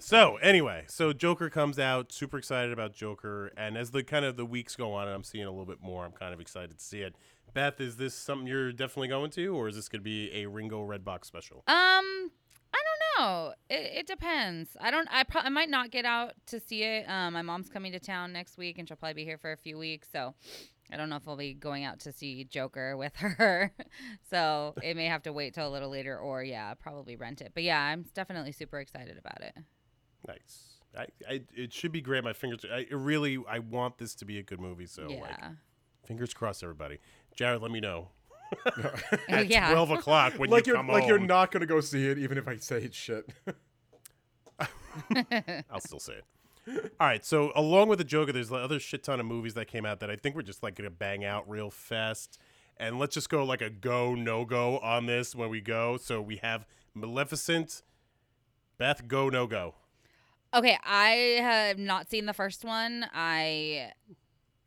So 0.00 0.36
anyway, 0.36 0.84
so 0.88 1.12
Joker 1.12 1.50
comes 1.50 1.78
out, 1.78 2.12
super 2.12 2.38
excited 2.38 2.72
about 2.72 2.94
Joker, 2.94 3.52
and 3.56 3.76
as 3.76 3.90
the 3.90 4.02
kind 4.02 4.24
of 4.24 4.36
the 4.36 4.44
weeks 4.44 4.76
go 4.76 4.92
on, 4.92 5.06
and 5.06 5.14
I'm 5.14 5.24
seeing 5.24 5.44
a 5.44 5.50
little 5.50 5.66
bit 5.66 5.82
more, 5.82 6.04
I'm 6.04 6.12
kind 6.12 6.34
of 6.34 6.40
excited 6.40 6.78
to 6.78 6.84
see 6.84 7.00
it. 7.00 7.14
Beth, 7.54 7.80
is 7.80 7.96
this 7.96 8.14
something 8.14 8.46
you're 8.46 8.72
definitely 8.72 9.08
going 9.08 9.30
to, 9.30 9.48
or 9.56 9.68
is 9.68 9.76
this 9.76 9.88
going 9.88 10.00
to 10.00 10.04
be 10.04 10.30
a 10.34 10.46
Ringo 10.46 10.86
Redbox 10.86 11.24
special? 11.24 11.58
Um, 11.66 12.30
I 12.72 12.78
don't 12.84 13.18
know. 13.18 13.52
It, 13.70 14.00
it 14.00 14.06
depends. 14.06 14.76
I 14.80 14.90
don't. 14.90 15.08
I 15.10 15.24
pro- 15.24 15.42
I 15.42 15.48
might 15.48 15.70
not 15.70 15.90
get 15.90 16.04
out 16.04 16.34
to 16.46 16.60
see 16.60 16.82
it. 16.82 17.08
Um, 17.08 17.32
my 17.32 17.42
mom's 17.42 17.68
coming 17.68 17.92
to 17.92 18.00
town 18.00 18.32
next 18.32 18.58
week, 18.58 18.78
and 18.78 18.86
she'll 18.86 18.96
probably 18.96 19.14
be 19.14 19.24
here 19.24 19.38
for 19.38 19.52
a 19.52 19.56
few 19.56 19.78
weeks. 19.78 20.08
So, 20.12 20.34
I 20.92 20.96
don't 20.96 21.10
know 21.10 21.16
if 21.16 21.28
I'll 21.28 21.36
be 21.36 21.54
going 21.54 21.84
out 21.84 22.00
to 22.00 22.12
see 22.12 22.44
Joker 22.44 22.96
with 22.96 23.14
her. 23.16 23.72
so 24.30 24.74
it 24.82 24.96
may 24.96 25.06
have 25.06 25.22
to 25.22 25.32
wait 25.32 25.54
till 25.54 25.68
a 25.68 25.70
little 25.70 25.90
later, 25.90 26.18
or 26.18 26.42
yeah, 26.42 26.74
probably 26.74 27.16
rent 27.16 27.40
it. 27.40 27.52
But 27.54 27.62
yeah, 27.62 27.80
I'm 27.80 28.04
definitely 28.14 28.52
super 28.52 28.78
excited 28.80 29.18
about 29.18 29.42
it. 29.42 29.54
Nice. 30.26 30.78
I, 30.96 31.06
I, 31.28 31.40
it 31.54 31.72
should 31.72 31.92
be 31.92 32.00
great. 32.00 32.24
My 32.24 32.32
fingers. 32.32 32.64
I 32.70 32.86
really. 32.90 33.38
I 33.48 33.58
want 33.58 33.98
this 33.98 34.14
to 34.16 34.24
be 34.24 34.38
a 34.38 34.42
good 34.42 34.60
movie. 34.60 34.86
So 34.86 35.08
yeah. 35.08 35.20
like, 35.20 35.40
fingers 36.06 36.32
crossed, 36.32 36.62
everybody. 36.62 36.98
Jarrett, 37.36 37.62
let 37.62 37.70
me 37.70 37.80
know. 37.80 38.08
At 39.28 39.48
yeah. 39.48 39.70
twelve 39.70 39.90
o'clock 39.90 40.34
when 40.38 40.48
like 40.50 40.66
you 40.66 40.72
you're 40.72 40.76
come 40.76 40.88
like 40.88 41.06
you're 41.06 41.18
not 41.18 41.50
gonna 41.50 41.66
go 41.66 41.80
see 41.80 42.06
it, 42.06 42.18
even 42.18 42.38
if 42.38 42.48
I 42.48 42.56
say 42.56 42.78
it's 42.78 42.96
shit. 42.96 43.30
I'll 45.70 45.80
still 45.80 46.00
say 46.00 46.14
it. 46.14 46.24
All 47.00 47.06
right. 47.06 47.24
So 47.24 47.52
along 47.54 47.88
with 47.88 47.98
the 47.98 48.04
Joker, 48.04 48.32
there's 48.32 48.48
the 48.48 48.56
other 48.56 48.78
shit 48.80 49.02
ton 49.04 49.20
of 49.20 49.26
movies 49.26 49.54
that 49.54 49.66
came 49.68 49.86
out 49.86 50.00
that 50.00 50.10
I 50.10 50.16
think 50.16 50.34
we're 50.36 50.42
just 50.42 50.62
like 50.62 50.74
gonna 50.76 50.90
bang 50.90 51.24
out 51.24 51.48
real 51.48 51.70
fast. 51.70 52.38
And 52.76 52.98
let's 52.98 53.14
just 53.14 53.28
go 53.28 53.44
like 53.44 53.60
a 53.60 53.70
go 53.70 54.14
no 54.14 54.44
go 54.44 54.78
on 54.78 55.06
this 55.06 55.34
when 55.34 55.48
we 55.50 55.60
go. 55.60 55.96
So 55.96 56.20
we 56.22 56.36
have 56.36 56.66
Maleficent. 56.94 57.82
Beth, 58.78 59.08
go 59.08 59.28
no 59.28 59.46
go. 59.46 59.74
Okay, 60.54 60.78
I 60.84 61.08
have 61.40 61.78
not 61.78 62.08
seen 62.10 62.26
the 62.26 62.32
first 62.32 62.64
one. 62.64 63.06
I 63.12 63.92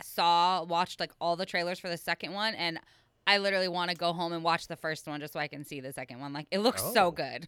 saw, 0.03 0.63
watched 0.63 0.99
like 0.99 1.11
all 1.21 1.35
the 1.35 1.45
trailers 1.45 1.79
for 1.79 1.89
the 1.89 1.97
second 1.97 2.33
one, 2.33 2.53
and 2.55 2.79
I 3.27 3.37
literally 3.37 3.67
want 3.67 3.89
to 3.91 3.95
go 3.95 4.13
home 4.13 4.33
and 4.33 4.43
watch 4.43 4.67
the 4.67 4.75
first 4.75 5.07
one 5.07 5.19
just 5.21 5.33
so 5.33 5.39
I 5.39 5.47
can 5.47 5.63
see 5.63 5.79
the 5.79 5.93
second 5.93 6.19
one. 6.19 6.33
Like, 6.33 6.47
it 6.51 6.59
looks 6.59 6.81
Oh. 6.83 6.93
so 6.93 7.11
good. 7.11 7.47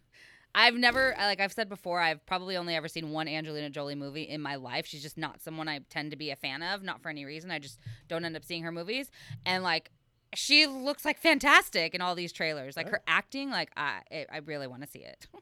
I've 0.54 0.74
never, 0.74 1.14
like 1.18 1.40
I've 1.40 1.52
said 1.52 1.68
before, 1.68 2.00
I've 2.00 2.24
probably 2.26 2.56
only 2.56 2.74
ever 2.76 2.86
seen 2.86 3.10
one 3.10 3.26
Angelina 3.26 3.70
Jolie 3.70 3.94
movie 3.96 4.22
in 4.22 4.40
my 4.40 4.54
life. 4.54 4.86
She's 4.86 5.02
just 5.02 5.18
not 5.18 5.40
someone 5.42 5.68
I 5.68 5.80
tend 5.90 6.12
to 6.12 6.16
be 6.16 6.30
a 6.30 6.36
fan 6.36 6.62
of, 6.62 6.82
not 6.82 7.02
for 7.02 7.08
any 7.08 7.24
reason. 7.24 7.50
I 7.50 7.58
just 7.58 7.80
don't 8.08 8.24
end 8.24 8.36
up 8.36 8.44
seeing 8.44 8.62
her 8.62 8.70
movies. 8.72 9.10
And 9.44 9.64
like, 9.64 9.90
she 10.34 10.66
looks 10.66 11.04
like 11.04 11.18
fantastic 11.18 11.94
in 11.94 12.00
all 12.00 12.14
these 12.14 12.32
trailers. 12.32 12.76
Like, 12.76 12.88
her 12.88 13.00
acting, 13.06 13.50
like, 13.50 13.70
I, 13.76 14.00
it, 14.10 14.28
I 14.32 14.38
really 14.38 14.66
want 14.66 14.82
to 14.82 14.88
see 14.88 15.00
it. 15.00 15.26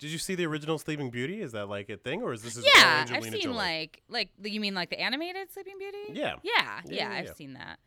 Did 0.00 0.10
you 0.10 0.18
see 0.18 0.34
the 0.34 0.46
original 0.46 0.78
Sleeping 0.78 1.10
Beauty? 1.10 1.40
Is 1.40 1.52
that 1.52 1.68
like 1.68 1.88
a 1.88 1.96
thing, 1.96 2.22
or 2.22 2.32
is 2.32 2.42
this 2.42 2.56
is 2.56 2.64
yeah, 2.74 3.06
all 3.08 3.16
I've 3.16 3.22
seen 3.22 3.40
Jolie? 3.42 3.54
like 3.54 4.02
like 4.08 4.30
you 4.42 4.58
mean 4.58 4.74
like 4.74 4.90
the 4.90 5.00
animated 5.00 5.52
Sleeping 5.52 5.78
Beauty? 5.78 5.98
Yeah. 6.08 6.34
Yeah, 6.42 6.52
Yeah, 6.52 6.80
yeah, 6.86 6.94
yeah, 7.10 7.18
I've 7.18 7.24
yeah. 7.26 7.34
seen 7.34 7.52
that. 7.52 7.78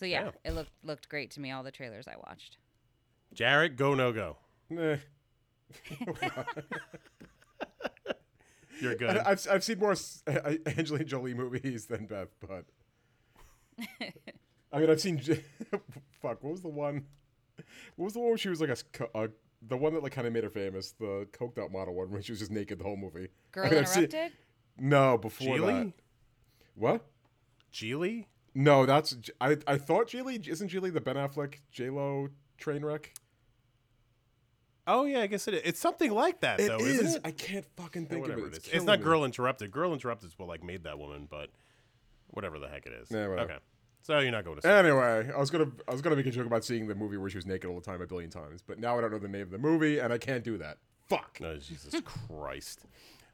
So 0.00 0.04
yeah, 0.04 0.24
Yeah. 0.24 0.30
it 0.50 0.54
looked 0.56 0.72
looked 0.82 1.08
great 1.08 1.30
to 1.32 1.40
me. 1.40 1.52
All 1.52 1.62
the 1.62 1.70
trailers 1.70 2.08
I 2.08 2.16
watched. 2.26 2.58
Jarrett, 3.32 3.76
go 3.76 3.94
no 3.94 4.12
go. 4.12 4.36
Nah. 6.06 6.44
You're 8.80 8.96
good. 8.96 9.16
I- 9.18 9.30
I've, 9.30 9.46
I've 9.50 9.64
seen 9.64 9.78
more 9.78 9.94
Angelina 10.66 11.04
Jolie 11.04 11.34
movies 11.34 11.86
than 11.86 12.06
Beth, 12.06 12.34
but 12.40 12.64
I 14.72 14.78
mean, 14.80 14.90
I've 14.90 15.00
seen. 15.00 15.18
Fuck, 16.22 16.42
what 16.42 16.52
was 16.52 16.60
the 16.62 16.68
one? 16.68 17.04
What 17.96 18.04
was 18.06 18.14
the 18.14 18.18
one 18.20 18.28
where 18.30 18.38
she 18.38 18.48
was 18.48 18.60
like 18.60 18.70
a, 18.70 18.72
s- 18.72 18.84
co- 18.92 19.10
a 19.14 19.28
the 19.66 19.76
one 19.76 19.94
that 19.94 20.02
like 20.02 20.12
kind 20.12 20.26
of 20.26 20.32
made 20.32 20.42
her 20.44 20.50
famous, 20.50 20.92
the 20.92 21.26
coked 21.32 21.58
out 21.58 21.70
model 21.70 21.94
one, 21.94 22.10
where 22.10 22.20
she 22.22 22.32
was 22.32 22.40
just 22.40 22.50
naked 22.50 22.78
the 22.78 22.84
whole 22.84 22.96
movie. 22.96 23.28
Girl 23.52 23.66
I 23.66 23.70
mean, 23.70 23.78
I've 23.80 23.88
seen- 23.88 24.08
no, 24.78 25.16
before 25.18 25.58
that. 25.60 25.92
What? 26.74 27.04
Gigli? 27.72 28.26
No, 28.56 28.84
that's 28.86 29.12
J- 29.12 29.32
I. 29.40 29.56
I 29.68 29.78
thought 29.78 30.08
Gigli 30.08 30.46
isn't 30.48 30.70
Gigli 30.70 30.92
the 30.92 31.00
Ben 31.00 31.16
Affleck 31.16 31.56
J 31.70 31.90
Lo 31.90 32.28
train 32.58 32.84
wreck. 32.84 33.12
Oh 34.86 35.04
yeah, 35.04 35.20
I 35.20 35.26
guess 35.26 35.48
it 35.48 35.54
is. 35.54 35.62
It's 35.64 35.80
something 35.80 36.10
like 36.12 36.40
that 36.40 36.58
though, 36.58 36.78
isn't 36.78 37.16
it? 37.16 37.20
I 37.24 37.30
can't 37.30 37.64
fucking 37.76 38.02
Yeah, 38.02 38.08
think 38.08 38.28
of 38.28 38.38
it. 38.38 38.38
it 38.38 38.52
is. 38.52 38.56
It's 38.58 38.68
killing 38.68 38.86
not 38.86 38.98
me. 38.98 39.04
Girl 39.04 39.24
Interrupted. 39.24 39.70
Girl 39.70 39.92
Interrupted 39.92 40.28
is 40.30 40.38
what 40.38 40.48
like 40.48 40.62
made 40.62 40.84
that 40.84 40.98
woman, 40.98 41.26
but 41.30 41.48
whatever 42.28 42.58
the 42.58 42.68
heck 42.68 42.84
it 42.86 42.92
is. 42.92 43.08
Yeah, 43.10 43.28
whatever. 43.28 43.52
okay. 43.52 43.60
So 44.02 44.18
you're 44.18 44.32
not 44.32 44.44
going 44.44 44.56
to 44.56 44.62
see. 44.62 44.68
it. 44.68 44.72
Anyway, 44.72 45.30
I 45.34 45.38
was 45.38 45.50
gonna 45.50 45.70
I 45.88 45.92
was 45.92 46.02
gonna 46.02 46.16
make 46.16 46.26
a 46.26 46.30
joke 46.30 46.46
about 46.46 46.64
seeing 46.64 46.86
the 46.86 46.94
movie 46.94 47.16
where 47.16 47.30
she 47.30 47.38
was 47.38 47.46
naked 47.46 47.70
all 47.70 47.76
the 47.76 47.80
time 47.84 48.02
a 48.02 48.06
billion 48.06 48.28
times, 48.30 48.60
but 48.66 48.78
now 48.78 48.98
I 48.98 49.00
don't 49.00 49.10
know 49.12 49.18
the 49.18 49.28
name 49.28 49.42
of 49.42 49.50
the 49.50 49.58
movie 49.58 49.98
and 49.98 50.12
I 50.12 50.18
can't 50.18 50.44
do 50.44 50.58
that. 50.58 50.76
Fuck. 51.08 51.38
No, 51.40 51.56
Jesus 51.56 51.94
Christ. 52.04 52.84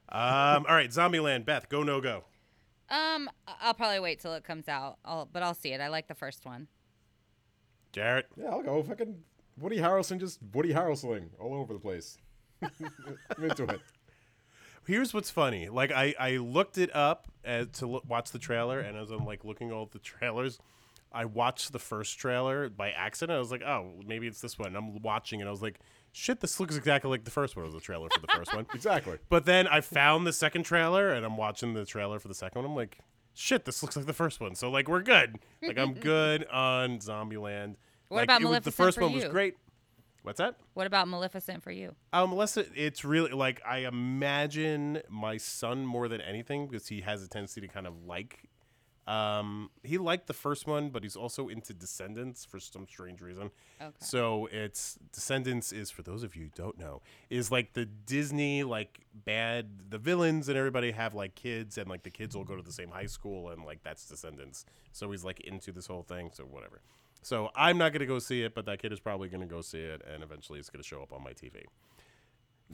Um, 0.09 0.67
all 0.69 0.75
right, 0.77 0.91
Zombieland. 0.91 1.45
Beth, 1.45 1.69
go 1.69 1.83
no 1.83 2.01
go. 2.01 2.25
Um, 2.89 3.29
I- 3.49 3.55
I'll 3.63 3.75
probably 3.75 4.01
wait 4.01 4.21
till 4.21 4.35
it 4.35 4.43
comes 4.45 4.69
out. 4.69 4.99
I'll, 5.05 5.29
but 5.33 5.43
I'll 5.43 5.55
see 5.55 5.73
it. 5.73 5.81
I 5.81 5.89
like 5.89 6.07
the 6.09 6.15
first 6.15 6.45
one. 6.45 6.67
Jarrett. 7.93 8.27
Yeah, 8.37 8.51
I'll 8.51 8.63
go. 8.63 8.83
Fucking 8.83 9.17
Woody 9.59 9.79
Harrelson 9.79 10.19
just 10.19 10.39
Woody 10.55 10.73
Harrelsoning 10.73 11.29
all 11.39 11.55
over 11.55 11.73
the 11.73 11.79
place. 11.81 12.19
I'm 12.63 13.45
into 13.45 13.65
it. 13.65 13.81
Here's 14.87 15.15
what's 15.15 15.31
funny. 15.31 15.69
Like 15.69 15.93
I, 15.93 16.15
I 16.19 16.37
looked 16.39 16.79
it 16.79 16.95
up 16.95 17.29
uh, 17.47 17.67
to 17.75 17.87
look, 17.87 18.09
watch 18.09 18.33
the 18.33 18.39
trailer, 18.39 18.81
and 18.81 18.97
as 18.97 19.11
I'm 19.11 19.25
like 19.25 19.45
looking 19.45 19.69
at 19.69 19.75
all 19.75 19.87
the 19.87 19.99
trailers, 19.99 20.59
I 21.13 21.25
watched 21.25 21.73
the 21.73 21.79
first 21.79 22.19
trailer 22.19 22.69
by 22.69 22.91
accident. 22.91 23.37
I 23.37 23.41
was 23.41 23.51
like, 23.51 23.63
oh, 23.63 23.93
maybe 24.07 24.27
it's 24.27 24.41
this 24.41 24.59
one. 24.59 24.69
And 24.69 24.77
I'm 24.77 25.03
watching, 25.03 25.41
and 25.41 25.49
I 25.49 25.51
was 25.51 25.63
like, 25.63 25.79
shit, 26.13 26.41
this 26.41 26.61
looks 26.61 26.77
exactly 26.77 27.11
like 27.11 27.25
the 27.25 27.31
first 27.31 27.57
one. 27.57 27.65
It 27.65 27.69
was 27.69 27.75
the 27.75 27.81
trailer 27.81 28.09
for 28.13 28.21
the 28.21 28.33
first 28.35 28.55
one. 28.55 28.67
Exactly. 28.75 29.19
But 29.29 29.45
then 29.45 29.67
I 29.67 29.81
found 29.81 30.27
the 30.27 30.33
second 30.33 30.65
trailer, 30.65 31.11
and 31.11 31.25
I'm 31.27 31.37
watching 31.37 31.75
the 31.75 31.85
trailer 31.85 32.19
for 32.19 32.29
the 32.29 32.35
second 32.35 32.63
one. 32.63 32.71
I'm 32.71 32.77
like, 32.77 32.99
shit, 33.35 33.65
this 33.65 33.83
looks 33.83 33.97
like 33.97 34.07
the 34.07 34.13
first 34.13 34.41
one. 34.41 34.55
So 34.55 34.71
like 34.71 34.89
we're 34.89 35.03
good. 35.03 35.37
Like 35.63 35.79
I'm 35.79 35.95
good 36.01 36.47
on 36.47 36.99
Zombieland. 36.99 37.77
What 38.11 38.19
like, 38.19 38.25
about 38.25 38.43
was, 38.43 38.61
the 38.61 38.71
first 38.71 39.01
one 39.01 39.15
was 39.15 39.25
great. 39.25 39.57
What's 40.23 40.37
that? 40.37 40.57
What 40.75 40.87
about 40.87 41.09
Maleficent 41.09 41.63
for 41.63 41.71
you? 41.71 41.95
Um, 42.13 42.33
unless 42.33 42.59
it's 42.59 43.07
really 43.07 43.31
like 43.31 43.63
I 43.67 43.87
imagine 43.87 45.01
my 45.09 45.39
son 45.39 45.87
more 45.87 46.09
than 46.09 46.21
anything 46.21 46.67
because 46.67 46.89
he 46.89 47.01
has 47.01 47.23
a 47.23 47.29
tendency 47.29 47.63
to 47.63 47.69
kind 47.69 47.87
of 47.87 47.95
like 48.05 48.51
Um, 49.07 49.71
he 49.83 49.99
liked 49.99 50.27
the 50.29 50.35
first 50.35 50.67
one, 50.67 50.91
but 50.91 51.03
he's 51.03 51.17
also 51.17 51.49
into 51.49 51.73
Descendants 51.73 52.45
for 52.45 52.61
some 52.61 52.87
strange 52.87 53.21
reason. 53.21 53.51
Okay. 53.81 53.91
So 53.99 54.49
it's 54.53 54.99
Descendants 55.13 55.73
is 55.73 55.91
for 55.91 56.03
those 56.03 56.23
of 56.23 56.37
you 56.37 56.45
who 56.45 56.51
don't 56.55 56.79
know 56.79 57.03
is 57.29 57.51
like 57.51 57.73
the 57.73 57.87
Disney 57.87 58.63
like 58.63 59.01
bad 59.13 59.91
the 59.91 59.99
villains 59.99 60.49
and 60.49 60.57
everybody 60.57 60.93
have 60.93 61.15
like 61.15 61.35
kids 61.35 61.77
and 61.79 61.89
like 61.89 62.03
the 62.05 62.11
kids 62.11 62.37
all 62.37 62.45
go 62.45 62.55
to 62.57 62.63
the 62.63 62.73
same 62.73 62.91
high 62.91 63.07
school 63.07 63.49
and 63.51 63.65
like 63.65 63.83
that's 63.83 64.07
Descendants. 64.07 64.65
So 64.93 65.11
he's 65.11 65.25
like 65.25 65.41
into 65.41 65.73
this 65.73 65.87
whole 65.87 66.03
thing. 66.03 66.31
So 66.33 66.45
whatever. 66.45 66.81
So 67.23 67.51
I'm 67.55 67.79
not 67.79 67.93
gonna 67.93 68.07
go 68.07 68.19
see 68.19 68.43
it, 68.43 68.55
but 68.55 68.67
that 68.67 68.81
kid 68.81 68.93
is 68.93 69.01
probably 69.01 69.29
gonna 69.29 69.47
go 69.47 69.61
see 69.61 69.81
it, 69.81 70.03
and 70.11 70.23
eventually 70.23 70.59
it's 70.59 70.71
gonna 70.71 70.85
show 70.85 71.03
up 71.03 71.13
on 71.13 71.23
my 71.23 71.33
TV. 71.33 71.65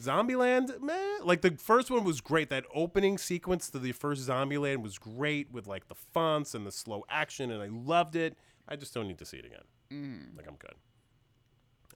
Zombieland, 0.01 0.81
man, 0.83 1.21
like 1.25 1.41
the 1.41 1.53
first 1.53 1.91
one 1.91 2.05
was 2.05 2.21
great. 2.21 2.51
That 2.51 2.65
opening 2.75 3.17
sequence 3.19 3.71
to 3.71 3.79
the 3.79 3.93
first 3.93 4.29
Zombieland 4.29 4.83
was 4.83 4.99
great 4.99 5.51
with 5.51 5.67
like 5.67 5.89
the 5.89 5.95
fonts 5.95 6.55
and 6.55 6.67
the 6.67 6.73
slow 6.73 7.05
action, 7.09 7.51
and 7.51 7.63
I 7.63 7.69
loved 7.69 8.15
it. 8.15 8.37
I 8.69 8.77
just 8.77 8.93
don't 8.93 9.09
need 9.09 9.19
to 9.19 9.25
see 9.25 9.39
it 9.39 9.47
again. 9.47 9.63
Like 10.37 10.47
I'm 10.47 10.57
good. 10.57 10.75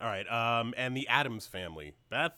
All 0.01 0.09
right, 0.09 0.27
um, 0.31 0.73
and 0.79 0.97
the 0.97 1.07
Addams 1.09 1.47
Family, 1.47 1.93
Beth, 2.09 2.33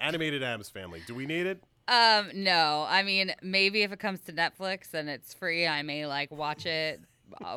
animated 0.00 0.42
Addams 0.42 0.68
Family. 0.68 1.00
Do 1.06 1.14
we 1.14 1.26
need 1.26 1.46
it? 1.46 1.62
Um, 1.86 2.30
no. 2.34 2.84
I 2.86 3.02
mean, 3.02 3.32
maybe 3.42 3.82
if 3.82 3.92
it 3.92 3.98
comes 3.98 4.20
to 4.22 4.32
Netflix 4.32 4.92
and 4.92 5.08
it's 5.08 5.32
free, 5.32 5.66
I 5.66 5.82
may 5.82 6.06
like 6.06 6.30
watch 6.30 6.66
it 6.66 7.00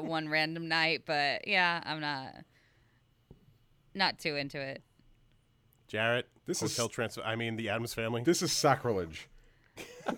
one 0.01 0.29
random 0.29 0.67
night. 0.67 1.03
But 1.05 1.47
yeah, 1.47 1.81
I'm 1.85 1.99
not 1.99 2.33
not 3.93 4.19
too 4.19 4.35
into 4.35 4.59
it. 4.59 4.81
Jarrett, 5.87 6.27
This 6.45 6.61
is- 6.61 6.75
Hotel 6.77 6.89
Transfer. 6.89 7.21
I 7.23 7.35
mean, 7.35 7.55
the 7.57 7.69
Addams 7.69 7.93
Family. 7.93 8.23
This 8.23 8.41
is 8.41 8.51
sacrilege. 8.51 9.27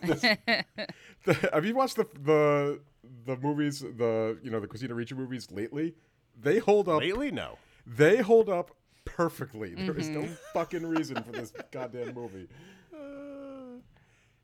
This- 0.01 0.21
the- 1.25 1.49
have 1.53 1.65
you 1.65 1.75
watched 1.75 1.95
the 1.95 2.07
the 2.21 2.79
the 3.25 3.37
movies, 3.37 3.79
the 3.81 4.37
you 4.43 4.51
know 4.51 4.59
the 4.59 4.67
Christina 4.67 4.93
Ricci 4.93 5.15
movies 5.15 5.49
lately? 5.51 5.95
They 6.39 6.59
hold 6.59 6.87
up. 6.89 6.99
Lately, 7.01 7.31
no. 7.31 7.57
They 7.85 8.17
hold 8.17 8.49
up 8.49 8.71
perfectly. 9.05 9.75
There 9.75 9.97
is 9.97 10.09
no 10.09 10.21
Mm-hmm. 10.21 10.33
fucking 10.53 10.85
reason 10.85 11.21
for 11.23 11.31
this 11.31 11.51
goddamn 11.71 12.13
movie. 12.13 12.47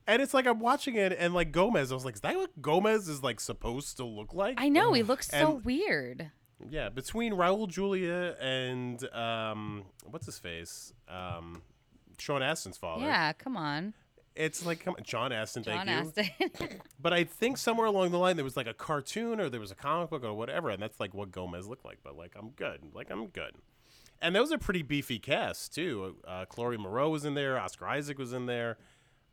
And 0.09 0.21
it's 0.21 0.33
like 0.33 0.45
I'm 0.47 0.59
watching 0.59 0.95
it, 0.95 1.15
and 1.17 1.33
like 1.33 1.51
Gomez, 1.51 1.91
I 1.91 1.95
was 1.95 2.03
like, 2.05 2.15
is 2.15 2.21
that 2.21 2.35
what 2.35 2.61
Gomez 2.61 3.07
is 3.07 3.21
like 3.23 3.39
supposed 3.39 3.97
to 3.97 4.05
look 4.05 4.33
like? 4.33 4.55
I 4.59 4.67
know 4.69 4.91
he 4.93 5.03
looks 5.03 5.27
so 5.29 5.55
And- 5.55 5.65
weird. 5.65 6.31
Yeah, 6.69 6.89
between 6.89 7.31
Raul 7.33 7.69
Julia 7.69 8.35
and 8.41 9.01
um, 9.13 9.85
what's 10.09 10.25
his 10.25 10.37
face, 10.39 10.91
um, 11.07 11.61
Sean 12.17 12.41
Astin's 12.41 12.77
father. 12.77 13.05
Yeah, 13.05 13.31
come 13.31 13.55
on, 13.55 13.93
it's 14.35 14.65
like 14.65 14.81
come 14.83 14.95
on, 14.97 15.03
John 15.05 15.31
Astin. 15.31 15.63
John 15.63 15.85
thank 15.85 16.17
you. 16.17 16.23
Astin. 16.45 16.81
But 17.01 17.13
I 17.13 17.23
think 17.23 17.57
somewhere 17.57 17.87
along 17.87 18.11
the 18.11 18.17
line 18.19 18.35
there 18.35 18.43
was 18.43 18.57
like 18.57 18.67
a 18.67 18.73
cartoon 18.73 19.39
or 19.39 19.47
there 19.49 19.61
was 19.61 19.71
a 19.71 19.75
comic 19.75 20.09
book 20.09 20.25
or 20.25 20.33
whatever, 20.33 20.69
and 20.69 20.83
that's 20.83 20.99
like 20.99 21.13
what 21.13 21.31
Gomez 21.31 21.65
looked 21.65 21.85
like. 21.85 21.99
But 22.03 22.17
like 22.17 22.33
I'm 22.37 22.49
good, 22.49 22.81
like 22.93 23.09
I'm 23.09 23.27
good. 23.27 23.53
And 24.21 24.35
those 24.35 24.51
are 24.51 24.57
pretty 24.57 24.81
beefy 24.81 25.17
casts 25.17 25.69
too. 25.69 26.17
Uh, 26.27 26.43
Chloe 26.43 26.75
Moretz 26.75 27.09
was 27.11 27.23
in 27.23 27.35
there, 27.35 27.57
Oscar 27.57 27.87
Isaac 27.87 28.17
was 28.17 28.33
in 28.33 28.47
there, 28.47 28.77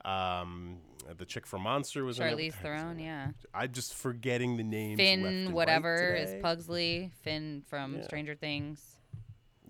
um, 0.07 0.79
the 1.19 1.25
chick 1.25 1.47
from 1.47 1.63
Monster 1.63 2.05
was 2.05 2.19
Charlize 2.19 2.55
Theron, 2.55 2.99
yeah. 2.99 3.29
I'm 3.53 3.73
just 3.73 3.95
forgetting 3.95 4.57
the 4.57 4.63
left 4.63 4.97
Finn, 4.99 5.25
and 5.27 5.47
right 5.49 5.55
whatever 5.55 6.15
is. 6.15 6.41
Pugsley. 6.43 7.11
Finn 7.23 7.63
from 7.67 7.97
Yeah. 7.97 8.03
Stranger 8.03 8.35
Things. 8.35 8.97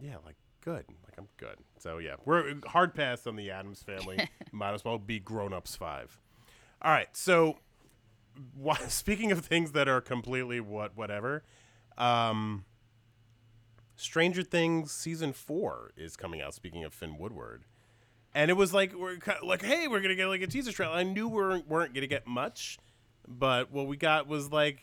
Yeah, 0.00 0.16
like 0.24 0.36
good. 0.62 0.84
Like 1.04 1.14
I'm 1.18 1.28
good. 1.38 1.56
So 1.78 1.98
yeah, 1.98 2.16
we're 2.24 2.54
hard 2.66 2.94
pass 2.94 3.26
on 3.26 3.36
the 3.36 3.50
Addams 3.50 3.82
family. 3.82 4.28
Might 4.52 4.74
as 4.74 4.84
well 4.84 4.98
be 4.98 5.18
grown 5.18 5.52
ups 5.52 5.74
five. 5.76 6.18
All 6.82 6.90
right. 6.92 7.08
So, 7.16 7.58
wha- 8.56 8.74
speaking 8.88 9.32
of 9.32 9.44
things 9.44 9.72
that 9.72 9.88
are 9.88 10.00
completely 10.00 10.60
what 10.60 10.96
whatever, 10.96 11.44
um, 11.96 12.64
Stranger 13.96 14.42
Things 14.42 14.92
season 14.92 15.32
four 15.32 15.92
is 15.96 16.16
coming 16.16 16.42
out. 16.42 16.54
Speaking 16.54 16.84
of 16.84 16.92
Finn 16.92 17.16
Wolfhard, 17.18 17.60
and 18.36 18.50
it 18.50 18.54
was 18.54 18.74
like 18.74 18.92
we're 18.92 19.16
kind 19.16 19.38
of 19.40 19.48
like, 19.48 19.62
hey, 19.62 19.88
we're 19.88 20.00
gonna 20.00 20.14
get 20.14 20.26
like 20.26 20.42
a 20.42 20.46
teaser 20.46 20.70
trailer. 20.70 20.92
I 20.92 21.04
knew 21.04 21.26
we 21.26 21.36
weren't, 21.36 21.66
weren't 21.66 21.94
gonna 21.94 22.06
get 22.06 22.26
much, 22.26 22.78
but 23.26 23.72
what 23.72 23.86
we 23.86 23.96
got 23.96 24.28
was 24.28 24.52
like, 24.52 24.80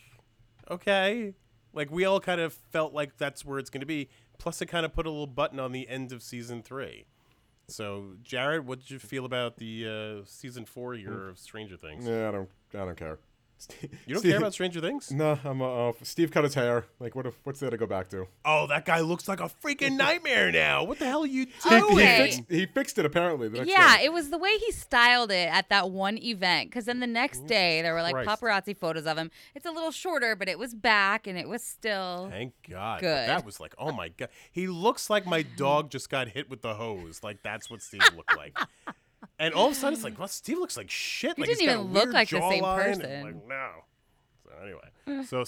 okay, 0.71 1.35
like 1.71 1.91
we 1.91 2.03
all 2.03 2.19
kind 2.19 2.41
of 2.41 2.53
felt 2.71 2.93
like 2.93 3.15
that's 3.17 3.45
where 3.45 3.59
it's 3.59 3.69
gonna 3.69 3.85
be. 3.85 4.09
Plus, 4.39 4.59
it 4.63 4.65
kind 4.65 4.87
of 4.87 4.93
put 4.93 5.05
a 5.05 5.09
little 5.09 5.27
button 5.27 5.59
on 5.59 5.71
the 5.71 5.87
end 5.87 6.11
of 6.11 6.23
season 6.23 6.63
three. 6.63 7.05
So, 7.67 8.15
Jarrett, 8.23 8.65
what 8.65 8.79
did 8.79 8.89
you 8.89 8.97
feel 8.97 9.23
about 9.23 9.57
the 9.57 9.87
uh, 9.87 10.25
season 10.25 10.65
four 10.65 10.95
year 10.95 11.29
of 11.29 11.37
Stranger 11.37 11.77
Things? 11.77 12.07
Yeah, 12.07 12.29
I 12.29 12.31
don't. 12.31 12.49
I 12.73 12.77
don't 12.79 12.97
care. 12.97 13.19
You 14.05 14.15
don't 14.15 14.23
care 14.23 14.37
about 14.37 14.53
Stranger 14.53 14.81
Things? 14.81 15.11
No, 15.11 15.39
I'm. 15.43 15.61
Uh, 15.61 15.89
uh, 15.89 15.93
Steve 16.01 16.31
cut 16.31 16.43
his 16.43 16.53
hair. 16.55 16.85
Like, 16.99 17.15
what? 17.15 17.25
If, 17.25 17.35
what's 17.43 17.59
there 17.59 17.69
to 17.69 17.77
go 17.77 17.85
back 17.85 18.09
to? 18.09 18.27
Oh, 18.43 18.67
that 18.67 18.85
guy 18.85 18.99
looks 19.01 19.27
like 19.27 19.39
a 19.39 19.49
freaking 19.63 19.95
nightmare 19.97 20.51
now. 20.51 20.83
What 20.83 20.99
the 20.99 21.05
hell 21.05 21.23
are 21.23 21.27
you 21.27 21.45
doing? 21.67 21.83
he, 21.83 21.93
Okay. 21.93 22.17
fixed, 22.31 22.41
he 22.49 22.65
fixed 22.65 22.97
it 22.99 23.05
apparently. 23.05 23.47
The 23.49 23.59
next 23.59 23.69
Yeah, 23.69 23.97
day. 23.97 24.05
it 24.05 24.13
was 24.13 24.29
the 24.29 24.37
way 24.37 24.57
he 24.57 24.71
styled 24.71 25.31
it 25.31 25.47
at 25.49 25.69
that 25.69 25.89
one 25.91 26.17
event. 26.17 26.69
Because 26.69 26.85
then 26.85 26.99
the 26.99 27.07
next 27.07 27.45
day 27.47 27.81
there 27.81 27.93
were 27.93 28.01
like 28.01 28.13
Christ. 28.13 28.29
paparazzi 28.41 28.75
photos 28.75 29.05
of 29.05 29.17
him. 29.17 29.31
It's 29.55 29.65
a 29.65 29.71
little 29.71 29.91
shorter, 29.91 30.35
but 30.35 30.49
it 30.49 30.59
was 30.59 30.73
back 30.73 31.27
and 31.27 31.37
it 31.37 31.47
was 31.47 31.63
still. 31.63 32.27
Thank 32.29 32.53
God. 32.69 33.01
Good. 33.01 33.29
That 33.29 33.45
was 33.45 33.59
like, 33.59 33.73
oh 33.77 33.91
my 33.91 34.09
God. 34.09 34.29
He 34.51 34.67
looks 34.67 35.09
like 35.09 35.25
my 35.25 35.43
dog 35.43 35.89
just 35.91 36.09
got 36.09 36.27
hit 36.29 36.49
with 36.49 36.61
the 36.61 36.73
hose. 36.75 37.21
Like, 37.23 37.41
that's 37.43 37.69
what 37.69 37.81
Steve 37.81 38.01
looked 38.15 38.35
like. 38.35 38.57
And 39.39 39.53
all 39.53 39.67
of 39.67 39.71
a 39.73 39.75
sudden, 39.75 39.95
it's 39.95 40.03
like, 40.03 40.17
well, 40.19 40.27
Steve 40.27 40.59
looks 40.59 40.77
like 40.77 40.89
shit. 40.89 41.35
He 41.35 41.41
like, 41.41 41.49
didn't 41.49 41.63
even 41.63 41.93
look 41.93 42.13
like 42.13 42.29
the 42.29 42.39
same 42.39 42.63
and, 42.63 42.75
person. 42.75 43.23
Like, 43.23 43.47
no. 43.47 43.69
So, 44.43 44.51
anyway. 44.63 45.25
So, 45.25 45.43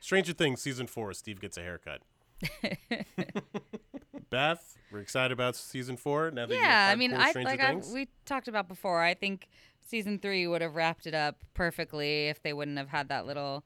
Stranger 0.00 0.32
Things 0.32 0.60
season 0.60 0.86
four, 0.86 1.12
Steve 1.14 1.40
gets 1.40 1.56
a 1.56 1.62
haircut. 1.62 2.02
Beth, 4.30 4.76
we're 4.90 5.00
excited 5.00 5.32
about 5.32 5.56
season 5.56 5.96
four 5.96 6.30
now 6.30 6.46
that 6.46 6.54
Yeah, 6.54 6.90
I 6.90 6.96
mean, 6.96 7.14
I 7.14 7.30
Stranger 7.30 7.50
like 7.50 7.60
I, 7.60 7.74
we 7.92 8.08
talked 8.24 8.48
about 8.48 8.68
before. 8.68 9.02
I 9.02 9.14
think 9.14 9.48
season 9.86 10.18
three 10.18 10.46
would 10.46 10.62
have 10.62 10.74
wrapped 10.74 11.06
it 11.06 11.14
up 11.14 11.36
perfectly 11.54 12.28
if 12.28 12.42
they 12.42 12.52
wouldn't 12.52 12.78
have 12.78 12.88
had 12.88 13.08
that 13.08 13.26
little 13.26 13.64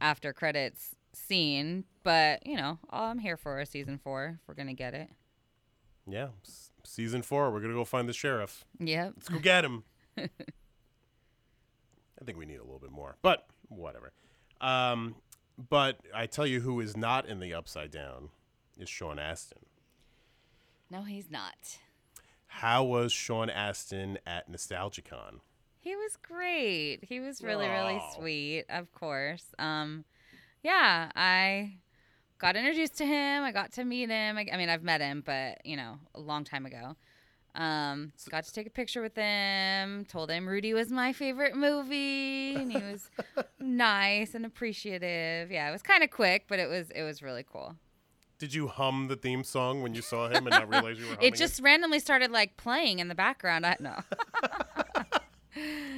after 0.00 0.32
credits 0.32 0.96
scene. 1.12 1.84
But 2.02 2.46
you 2.46 2.56
know, 2.56 2.78
I'm 2.90 3.18
here 3.18 3.36
for 3.36 3.60
a 3.60 3.66
season 3.66 3.98
four 3.98 4.38
if 4.40 4.48
we're 4.48 4.54
gonna 4.54 4.74
get 4.74 4.94
it. 4.94 5.10
yeah, 6.06 6.28
season 6.86 7.22
four, 7.22 7.50
we're 7.50 7.60
going 7.60 7.72
to 7.72 7.76
go 7.76 7.84
find 7.84 8.08
the 8.08 8.12
sheriff. 8.12 8.64
Yep. 8.78 9.12
Let's 9.16 9.28
go 9.28 9.38
get 9.38 9.64
him. 9.64 9.84
I 10.18 10.28
think 12.24 12.38
we 12.38 12.46
need 12.46 12.58
a 12.58 12.64
little 12.64 12.78
bit 12.78 12.90
more, 12.90 13.16
but 13.22 13.46
whatever. 13.68 14.12
Um, 14.60 15.16
but 15.68 15.98
I 16.14 16.26
tell 16.26 16.46
you, 16.46 16.60
who 16.60 16.80
is 16.80 16.96
not 16.96 17.26
in 17.26 17.40
the 17.40 17.54
upside 17.54 17.90
down 17.90 18.30
is 18.78 18.88
Sean 18.88 19.18
Astin. 19.18 19.58
No, 20.90 21.02
he's 21.02 21.30
not. 21.30 21.78
How 22.46 22.84
was 22.84 23.12
Sean 23.12 23.50
Astin 23.50 24.18
at 24.26 24.50
NostalgiaCon? 24.50 25.40
He 25.80 25.94
was 25.94 26.16
great. 26.16 27.00
He 27.02 27.20
was 27.20 27.42
really, 27.42 27.68
really 27.68 28.00
sweet, 28.16 28.64
of 28.70 28.92
course. 28.92 29.44
Um, 29.58 30.04
yeah, 30.62 31.10
I 31.14 31.74
got 32.38 32.56
introduced 32.56 32.96
to 32.98 33.06
him. 33.06 33.42
I 33.42 33.52
got 33.52 33.72
to 33.72 33.84
meet 33.84 34.10
him. 34.10 34.36
I, 34.36 34.46
I 34.52 34.56
mean, 34.56 34.68
I've 34.68 34.82
met 34.82 35.00
him, 35.00 35.22
but 35.24 35.64
you 35.64 35.76
know, 35.76 35.98
a 36.14 36.20
long 36.20 36.44
time 36.44 36.66
ago. 36.66 36.96
Um, 37.54 38.12
got 38.28 38.44
to 38.44 38.52
take 38.52 38.66
a 38.66 38.70
picture 38.70 39.00
with 39.00 39.16
him. 39.16 40.04
Told 40.04 40.30
him 40.30 40.46
Rudy 40.46 40.74
was 40.74 40.90
my 40.90 41.14
favorite 41.14 41.56
movie, 41.56 42.54
and 42.54 42.70
he 42.70 42.78
was 42.78 43.08
nice 43.58 44.34
and 44.34 44.44
appreciative. 44.44 45.50
Yeah, 45.50 45.68
it 45.68 45.72
was 45.72 45.80
kind 45.82 46.02
of 46.04 46.10
quick, 46.10 46.44
but 46.48 46.58
it 46.58 46.68
was 46.68 46.90
it 46.90 47.02
was 47.02 47.22
really 47.22 47.44
cool. 47.50 47.74
Did 48.38 48.52
you 48.52 48.68
hum 48.68 49.08
the 49.08 49.16
theme 49.16 49.42
song 49.42 49.80
when 49.80 49.94
you 49.94 50.02
saw 50.02 50.28
him 50.28 50.46
and 50.46 50.50
not 50.50 50.68
realize 50.68 50.98
you 50.98 51.06
were 51.06 51.16
It 51.22 51.34
just 51.36 51.62
randomly 51.62 51.98
started 52.00 52.30
like 52.30 52.58
playing 52.58 52.98
in 52.98 53.08
the 53.08 53.14
background. 53.14 53.64
I 53.64 53.76
no. 53.80 53.96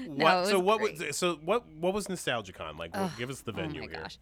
What, 0.07 0.19
no, 0.19 0.45
so 0.45 0.59
what 0.61 0.79
great. 0.79 1.01
was 1.01 1.17
so 1.17 1.35
what 1.45 1.67
what 1.69 1.93
was 1.93 2.07
NostalgiaCon 2.07 2.79
like? 2.79 2.93
Ugh, 2.95 3.11
give 3.19 3.29
us 3.29 3.41
the 3.41 3.51
venue 3.51 3.83
oh 3.83 3.87
my 3.87 3.91
here. 3.91 4.03
gosh. 4.03 4.19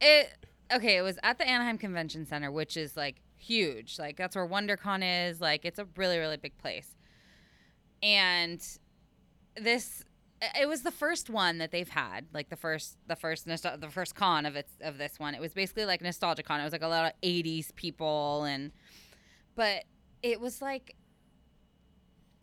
It 0.00 0.46
okay, 0.72 0.96
it 0.96 1.02
was 1.02 1.18
at 1.22 1.38
the 1.38 1.48
Anaheim 1.48 1.78
Convention 1.78 2.26
Center, 2.26 2.50
which 2.50 2.76
is 2.76 2.96
like 2.96 3.16
huge. 3.36 3.98
Like 3.98 4.16
that's 4.16 4.36
where 4.36 4.46
WonderCon 4.46 5.28
is. 5.28 5.40
Like 5.40 5.64
it's 5.64 5.78
a 5.78 5.86
really 5.96 6.18
really 6.18 6.36
big 6.36 6.56
place. 6.58 6.96
And 8.02 8.60
this 9.56 10.04
it 10.58 10.66
was 10.66 10.82
the 10.82 10.90
first 10.90 11.28
one 11.28 11.58
that 11.58 11.70
they've 11.70 11.88
had, 11.88 12.26
like 12.32 12.48
the 12.48 12.56
first 12.56 12.96
the 13.06 13.16
first 13.16 13.46
the 13.46 13.88
first 13.90 14.14
con 14.14 14.46
of 14.46 14.56
its 14.56 14.72
of 14.80 14.98
this 14.98 15.18
one. 15.18 15.34
It 15.34 15.40
was 15.40 15.52
basically 15.52 15.84
like 15.84 16.00
nostalgia 16.00 16.42
con. 16.42 16.60
It 16.60 16.64
was 16.64 16.72
like 16.72 16.82
a 16.82 16.88
lot 16.88 17.06
of 17.06 17.12
80s 17.22 17.74
people 17.74 18.44
and 18.44 18.72
but 19.56 19.84
it 20.22 20.40
was 20.40 20.62
like 20.62 20.94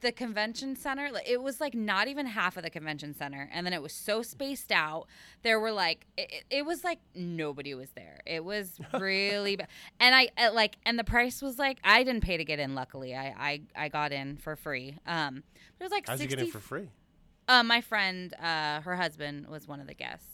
the 0.01 0.11
convention 0.11 0.75
center 0.75 1.09
it 1.25 1.41
was 1.41 1.59
like 1.59 1.73
not 1.73 2.07
even 2.07 2.25
half 2.27 2.55
of 2.55 2.63
the 2.63 2.69
convention 2.69 3.15
center 3.15 3.49
and 3.51 3.65
then 3.65 3.73
it 3.73 3.81
was 3.81 3.91
so 3.91 4.21
spaced 4.21 4.71
out 4.71 5.07
there 5.41 5.59
were 5.59 5.71
like 5.71 6.05
it, 6.17 6.43
it- 6.51 6.65
was 6.65 6.83
like 6.83 6.99
nobody 7.15 7.73
was 7.73 7.89
there 7.95 8.19
it 8.25 8.43
was 8.45 8.79
really 8.99 9.55
bad 9.55 9.67
and 9.99 10.13
i 10.13 10.29
uh, 10.37 10.51
like 10.53 10.77
and 10.85 10.99
the 10.99 11.03
price 11.03 11.41
was 11.41 11.57
like 11.57 11.79
i 11.83 12.03
didn't 12.03 12.21
pay 12.21 12.37
to 12.37 12.45
get 12.45 12.59
in 12.59 12.75
luckily 12.75 13.15
i 13.15 13.33
i, 13.37 13.61
I 13.85 13.89
got 13.89 14.11
in 14.11 14.37
for 14.37 14.55
free 14.55 14.97
um 15.07 15.43
it 15.79 15.83
was 15.83 15.91
like 15.91 16.07
How'd 16.07 16.19
60 16.19 16.23
you 16.31 16.37
get 16.37 16.45
in 16.45 16.51
for 16.51 16.59
free? 16.59 16.89
uh, 17.47 17.63
my 17.63 17.81
friend 17.81 18.33
uh 18.35 18.81
her 18.81 18.95
husband 18.95 19.47
was 19.47 19.67
one 19.67 19.79
of 19.79 19.87
the 19.87 19.93
guests 19.95 20.27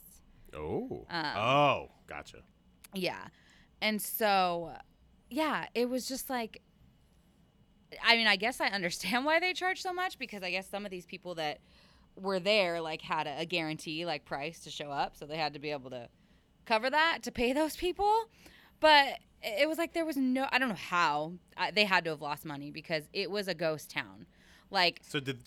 Oh. 0.56 1.08
Um, 1.10 1.26
oh, 1.36 1.88
gotcha. 2.06 2.38
Yeah. 2.94 3.24
And 3.82 4.00
so, 4.00 4.74
yeah, 5.32 5.66
it 5.74 5.90
was 5.90 6.08
just 6.08 6.30
like, 6.30 6.62
I 8.04 8.16
mean, 8.16 8.28
I 8.28 8.36
guess 8.36 8.62
I 8.62 8.68
understand 8.68 9.26
why 9.26 9.40
they 9.40 9.54
charge 9.54 9.82
so 9.82 9.94
much 9.94 10.18
because 10.18 10.44
I 10.44 10.52
guess 10.52 10.70
some 10.70 10.86
of 10.86 10.92
these 10.92 11.06
people 11.06 11.36
that 11.36 11.60
were 12.16 12.40
there 12.40 12.80
like 12.82 13.02
had 13.02 13.28
a, 13.28 13.40
a 13.40 13.46
guarantee 13.46 14.06
like 14.06 14.26
price 14.26 14.60
to 14.62 14.70
show 14.70 14.92
up, 14.92 15.16
so 15.16 15.26
they 15.26 15.38
had 15.38 15.54
to 15.54 15.60
be 15.60 15.72
able 15.72 15.90
to 15.90 16.08
cover 16.66 16.90
that 16.90 17.20
to 17.24 17.32
pay 17.32 17.54
those 17.54 17.76
people. 17.76 18.12
But 18.80 19.20
it 19.42 19.68
was 19.68 19.78
like 19.78 19.94
there 19.94 20.06
was 20.06 20.18
no, 20.18 20.48
I 20.52 20.60
don't 20.60 20.70
know 20.70 20.76
how 20.76 21.34
uh, 21.58 21.72
they 21.74 21.86
had 21.86 22.04
to 22.06 22.12
have 22.12 22.22
lost 22.22 22.46
money 22.46 22.72
because 22.72 23.04
it 23.14 23.30
was 23.30 23.48
a 23.48 23.54
ghost 23.54 23.90
town. 23.90 24.26
Like, 24.70 25.02
So 25.04 25.20
did 25.20 25.44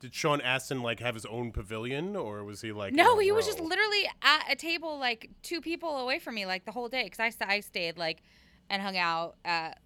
did 0.00 0.14
Sean 0.14 0.40
Astin 0.40 0.82
like 0.82 1.00
have 1.00 1.14
his 1.14 1.26
own 1.26 1.52
pavilion, 1.52 2.16
or 2.16 2.44
was 2.44 2.60
he 2.60 2.72
like? 2.72 2.92
No, 2.92 3.18
he 3.18 3.32
was 3.32 3.46
just 3.46 3.60
literally 3.60 4.08
at 4.22 4.44
a 4.50 4.56
table 4.56 4.98
like 4.98 5.30
two 5.42 5.60
people 5.60 5.98
away 5.98 6.18
from 6.18 6.34
me 6.34 6.46
like 6.46 6.64
the 6.64 6.72
whole 6.72 6.88
day 6.88 7.04
because 7.04 7.20
I, 7.40 7.46
I 7.46 7.60
stayed 7.60 7.96
like 7.96 8.22
and 8.68 8.82
hung 8.82 8.96
out 8.96 9.36
at 9.44 9.78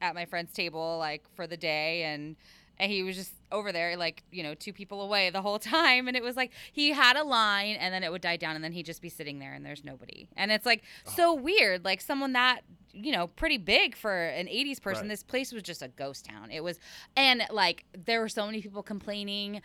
at 0.00 0.14
my 0.14 0.24
friend's 0.24 0.52
table 0.52 0.98
like 0.98 1.22
for 1.34 1.46
the 1.46 1.56
day 1.56 2.02
and 2.04 2.36
and 2.78 2.92
he 2.92 3.02
was 3.02 3.16
just 3.16 3.32
over 3.50 3.72
there 3.72 3.96
like 3.96 4.22
you 4.30 4.42
know 4.42 4.54
two 4.54 4.72
people 4.72 5.00
away 5.00 5.30
the 5.30 5.40
whole 5.42 5.58
time 5.78 6.08
and 6.08 6.16
it 6.16 6.22
was 6.22 6.36
like 6.36 6.52
he 6.72 6.90
had 6.90 7.16
a 7.16 7.24
line 7.24 7.76
and 7.76 7.92
then 7.94 8.02
it 8.02 8.12
would 8.12 8.20
die 8.22 8.36
down 8.36 8.54
and 8.54 8.62
then 8.64 8.72
he'd 8.72 8.86
just 8.86 9.00
be 9.02 9.08
sitting 9.08 9.38
there 9.38 9.54
and 9.54 9.64
there's 9.64 9.84
nobody. 9.84 10.28
And 10.36 10.50
it's 10.52 10.66
like 10.66 10.82
so 11.04 11.34
weird 11.34 11.84
like 11.84 12.00
someone 12.00 12.32
that 12.34 12.60
you 12.92 13.12
know 13.12 13.26
pretty 13.28 13.58
big 13.58 13.96
for 13.96 14.26
an 14.26 14.46
80s 14.46 14.80
person 14.80 15.02
Right. 15.04 15.10
this 15.10 15.22
place 15.22 15.52
was 15.52 15.62
just 15.62 15.82
a 15.82 15.88
ghost 15.88 16.26
town. 16.26 16.50
It 16.50 16.62
was 16.62 16.78
and 17.16 17.42
like 17.50 17.84
there 17.96 18.20
were 18.20 18.28
so 18.28 18.46
many 18.46 18.60
people 18.60 18.82
complaining 18.82 19.62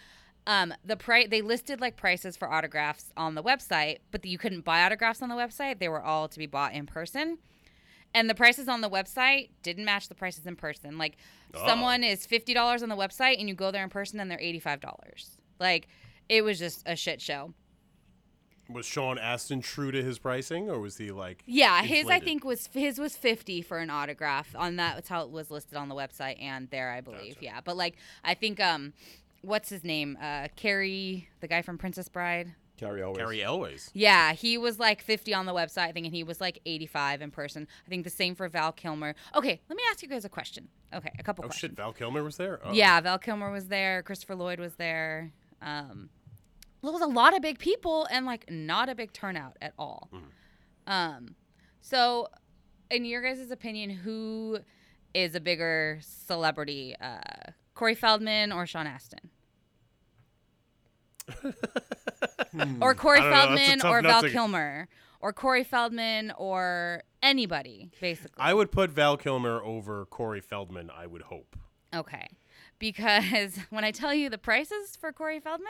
um 0.48 0.74
the 0.86 0.96
price 0.96 1.28
they 1.30 1.42
listed 1.42 1.82
like 1.82 1.96
prices 1.98 2.36
for 2.38 2.52
autographs 2.52 3.12
on 3.16 3.36
the 3.36 3.44
website 3.44 3.98
but 4.12 4.26
you 4.26 4.38
couldn't 4.38 4.62
buy 4.64 4.84
autographs 4.84 5.22
on 5.22 5.30
the 5.30 5.36
website. 5.36 5.80
They 5.80 5.90
were 5.90 6.02
all 6.02 6.28
to 6.30 6.40
be 6.40 6.46
bought 6.46 6.74
in 6.74 6.86
person 6.86 7.40
and 8.14 8.30
the 8.30 8.36
prices 8.36 8.68
on 8.68 8.82
the 8.82 8.90
website 8.90 9.50
didn't 9.64 9.86
match 9.86 10.08
the 10.10 10.16
prices 10.16 10.46
in 10.46 10.56
person 10.56 10.98
like 10.98 11.18
Oh. 11.54 11.66
someone 11.68 12.02
is 12.04 12.26
$50 12.26 12.82
on 12.82 12.88
the 12.88 12.96
website 12.96 13.38
and 13.40 13.50
you 13.50 13.56
go 13.56 13.72
there 13.72 13.84
in 13.84 13.90
person 13.90 14.20
and 14.22 14.32
they're 14.32 14.38
$85 14.38 14.82
like 15.60 15.88
it 16.30 16.44
was 16.44 16.58
just 16.60 16.82
a 16.86 16.96
shit 16.96 17.20
show 17.22 17.54
Was 18.70 18.86
Sean 18.86 19.18
Astin 19.18 19.60
true 19.62 19.92
to 19.92 20.02
his 20.02 20.18
pricing, 20.18 20.70
or 20.70 20.80
was 20.80 20.96
he 20.98 21.12
like? 21.12 21.44
yeah 21.46 21.84
his 21.84 22.08
i 22.08 22.20
think 22.22 22.46
was 22.46 22.70
his 22.74 23.00
was 23.00 23.18
50 23.18 23.62
for 23.64 23.80
an 23.80 23.90
autograph 23.90 24.56
on 24.58 24.78
that 24.78 24.96
that's 24.96 25.10
how 25.10 25.24
it 25.24 25.30
was 25.30 25.52
listed 25.52 25.78
on 25.78 25.90
the 25.90 25.96
website 25.96 26.42
and 26.42 26.70
there 26.70 26.92
i 26.92 27.02
believe 27.02 27.36
Gotcha. 27.36 27.44
yeah 27.46 27.60
but 27.66 27.76
like 27.76 27.96
i 28.24 28.34
think 28.34 28.62
um 28.62 28.94
what's 29.42 29.68
his 29.70 29.84
name 29.84 30.18
uh 30.22 30.48
carrie 30.56 31.28
the 31.42 31.48
guy 31.50 31.62
from 31.62 31.78
princess 31.78 32.08
bride 32.08 32.54
Cary 32.82 33.02
Elwes. 33.02 33.18
Gary 33.18 33.38
Elways. 33.40 33.90
Yeah, 33.94 34.34
he 34.34 34.58
was 34.58 34.78
like 34.80 35.02
50 35.02 35.34
on 35.34 35.46
the 35.46 35.54
website, 35.54 35.88
I 35.88 35.92
think, 35.94 36.06
and 36.08 36.14
he 36.14 36.24
was 36.24 36.42
like 36.42 36.60
85 36.66 37.22
in 37.22 37.32
person. 37.32 37.68
I 37.86 37.90
think 37.90 38.04
the 38.04 38.10
same 38.10 38.36
for 38.36 38.50
Val 38.50 38.72
Kilmer. 38.74 39.16
Okay, 39.36 39.62
let 39.70 39.76
me 39.78 39.84
ask 39.90 40.02
you 40.04 40.10
guys 40.10 40.26
a 40.26 40.30
question. 40.30 40.68
Okay, 40.94 41.12
a 41.18 41.24
couple 41.24 41.46
Oh 41.46 41.48
questions. 41.48 41.70
shit, 41.72 41.78
Val 41.78 41.94
Kilmer 41.94 42.24
was 42.24 42.36
there. 42.38 42.60
Oh. 42.64 42.74
Yeah, 42.74 43.00
Val 43.02 43.18
Kilmer 43.20 43.52
was 43.52 43.68
there. 43.68 44.04
Christopher 44.04 44.36
Lloyd 44.36 44.60
was 44.60 44.74
there. 44.76 45.32
Um, 45.62 46.10
there 46.84 46.92
was 46.92 47.02
a 47.02 47.08
lot 47.08 47.36
of 47.36 47.42
big 47.42 47.60
people 47.60 48.08
and 48.12 48.26
like 48.26 48.50
not 48.50 48.90
a 48.90 48.96
big 48.96 49.14
turnout 49.14 49.56
at 49.62 49.74
all. 49.78 50.10
Um, 50.88 51.36
so, 51.82 52.28
in 52.90 53.06
your 53.06 53.22
guys' 53.22 53.52
opinion, 53.52 53.90
who 53.90 54.60
is 55.14 55.36
a 55.36 55.40
bigger 55.40 56.00
celebrity, 56.02 56.96
uh, 57.02 57.20
Corey 57.74 57.96
Feldman 57.96 58.52
or 58.52 58.66
Sean 58.66 58.88
Astin? 58.88 59.30
Hmm. 62.52 62.82
or 62.84 62.94
Corey 62.96 63.20
I 63.20 63.24
don't 63.24 63.32
know, 63.32 63.56
that's 63.56 63.72
a 63.72 63.80
Feldman 63.80 63.92
or 63.92 64.02
Val 64.02 64.22
to- 64.24 64.30
Kilmer 64.30 64.88
or 65.22 65.34
Corey 65.34 65.64
Feldman 65.64 66.32
or 66.38 67.04
anybody, 67.24 67.92
basically. 68.02 68.36
I 68.38 68.54
would 68.54 68.72
put 68.72 68.90
Val 68.92 69.18
Kilmer 69.18 69.62
over 69.64 70.06
Corey 70.06 70.42
Feldman. 70.42 70.90
I 70.90 71.08
would 71.08 71.22
hope. 71.24 71.56
Okay. 71.94 72.28
Because 72.80 73.58
when 73.70 73.84
I 73.84 73.92
tell 73.92 74.14
you 74.14 74.30
the 74.30 74.38
prices 74.38 74.96
for 75.00 75.12
Corey 75.14 75.40
Feldman, 75.40 75.70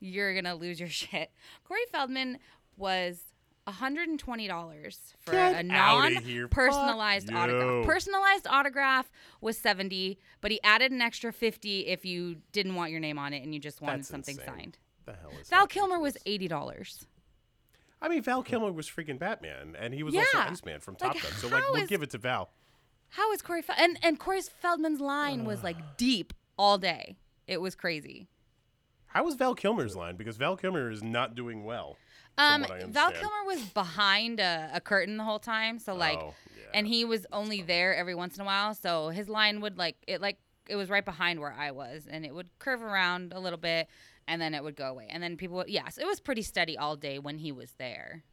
you're 0.00 0.32
going 0.32 0.44
to 0.46 0.54
lose 0.54 0.80
your 0.80 0.88
shit. 0.90 1.30
Corey 1.64 1.84
Feldman 1.92 2.38
was 2.76 3.22
$120 3.66 5.14
for 5.20 5.32
Get 5.32 5.54
a 5.60 5.62
non 5.62 6.48
personalized 6.50 7.32
autograph. 7.32 7.86
Personalized 7.86 8.46
autograph 8.46 9.10
was 9.40 9.56
70, 9.58 10.18
but 10.40 10.50
he 10.50 10.60
added 10.62 10.92
an 10.92 11.00
extra 11.00 11.32
50 11.32 11.86
if 11.86 12.04
you 12.04 12.36
didn't 12.52 12.74
want 12.74 12.90
your 12.90 13.00
name 13.00 13.18
on 13.18 13.32
it 13.32 13.42
and 13.42 13.54
you 13.54 13.60
just 13.60 13.80
wanted 13.80 13.98
That's 14.00 14.08
something 14.08 14.36
insane. 14.36 14.46
signed. 14.54 14.78
The 15.06 15.12
hell 15.14 15.32
is 15.40 15.48
Val 15.48 15.66
Kilmer 15.66 15.98
was 15.98 16.16
$80. 16.26 17.06
I 18.02 18.08
mean, 18.08 18.22
Val 18.22 18.42
Kilmer 18.42 18.70
was 18.72 18.88
freaking 18.88 19.18
Batman, 19.18 19.76
and 19.78 19.94
he 19.94 20.02
was 20.02 20.14
Yeah. 20.14 20.20
also 20.34 20.38
Iceman 20.50 20.80
from 20.80 20.96
Top 20.96 21.14
Like, 21.14 21.22
Gun. 21.22 21.32
So 21.32 21.48
like, 21.48 21.64
we'll 21.70 21.82
is- 21.82 21.88
give 21.88 22.02
it 22.02 22.10
to 22.10 22.18
Val. 22.18 22.50
How 23.10 23.32
is 23.32 23.42
Corey 23.42 23.62
Fel- 23.62 23.76
and 23.78 23.98
and 24.02 24.18
Corey 24.18 24.40
Feldman's 24.42 25.00
line 25.00 25.44
was 25.44 25.62
like 25.62 25.96
deep 25.96 26.34
all 26.58 26.78
day. 26.78 27.16
It 27.46 27.60
was 27.60 27.74
crazy. 27.74 28.26
How 29.14 29.24
was 29.24 29.34
Val 29.36 29.54
Kilmer's 29.54 29.94
line? 29.94 30.16
Because 30.16 30.36
Val 30.36 30.56
Kilmer 30.56 30.90
is 30.90 31.02
not 31.02 31.34
doing 31.34 31.64
well. 31.64 31.96
Um, 32.36 32.66
Val. 32.88 33.12
Kilmer 33.12 33.44
was 33.46 33.62
behind 33.66 34.40
a, 34.40 34.68
a 34.74 34.80
curtain 34.80 35.16
the 35.16 35.22
whole 35.24 35.38
time, 35.38 35.78
so 35.78 35.94
like, 35.94 36.18
Oh, 36.18 36.34
yeah. 36.58 36.64
and 36.74 36.84
he 36.86 37.04
was 37.04 37.24
only 37.32 37.62
there 37.62 37.94
every 37.94 38.16
once 38.16 38.34
in 38.34 38.40
a 38.42 38.44
while. 38.44 38.74
So 38.74 39.10
his 39.10 39.28
line 39.28 39.60
would 39.60 39.78
like 39.78 39.96
it 40.08 40.20
like 40.20 40.38
it 40.68 40.74
was 40.74 40.90
right 40.90 41.04
behind 41.04 41.38
where 41.38 41.52
I 41.52 41.70
was, 41.70 42.08
and 42.10 42.24
it 42.26 42.34
would 42.34 42.48
curve 42.58 42.82
around 42.82 43.32
a 43.32 43.38
little 43.38 43.58
bit, 43.58 43.86
and 44.26 44.42
then 44.42 44.52
it 44.52 44.64
would 44.64 44.74
go 44.74 44.86
away, 44.88 45.06
and 45.10 45.22
then 45.22 45.36
people 45.36 45.58
would 45.58 45.68
yes, 45.68 45.96
it 45.96 46.06
was 46.06 46.18
pretty 46.18 46.42
steady 46.42 46.76
all 46.76 46.96
day 46.96 47.20
when 47.20 47.38
he 47.38 47.52
was 47.52 47.72
there. 47.78 48.24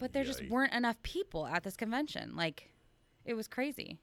But 0.00 0.12
there 0.12 0.24
just 0.24 0.40
Ay, 0.40 0.46
ay. 0.46 0.48
weren't 0.50 0.72
enough 0.74 1.00
people 1.04 1.46
at 1.46 1.62
this 1.62 1.76
convention. 1.76 2.34
Like, 2.34 2.70
it 3.24 3.34
was 3.34 3.46
crazy. 3.46 3.98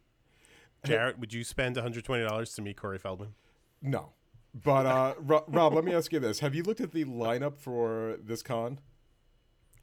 Jarrett, 0.86 1.20
would 1.20 1.34
you 1.34 1.44
spend 1.44 1.76
$120 1.76 2.56
to 2.56 2.62
meet 2.62 2.78
Corey 2.78 2.98
Feldman? 2.98 3.34
No. 3.82 4.14
But 4.54 4.86
uh, 4.86 5.14
Ro- 5.20 5.46
Rob, 5.48 5.74
let 5.74 5.84
me 5.86 5.94
ask 5.94 6.12
you 6.12 6.20
this: 6.20 6.40
Have 6.40 6.54
you 6.56 6.64
looked 6.64 6.82
at 6.82 6.92
the 6.92 7.06
lineup 7.06 7.58
for 7.58 8.18
this 8.22 8.44
con? 8.44 8.80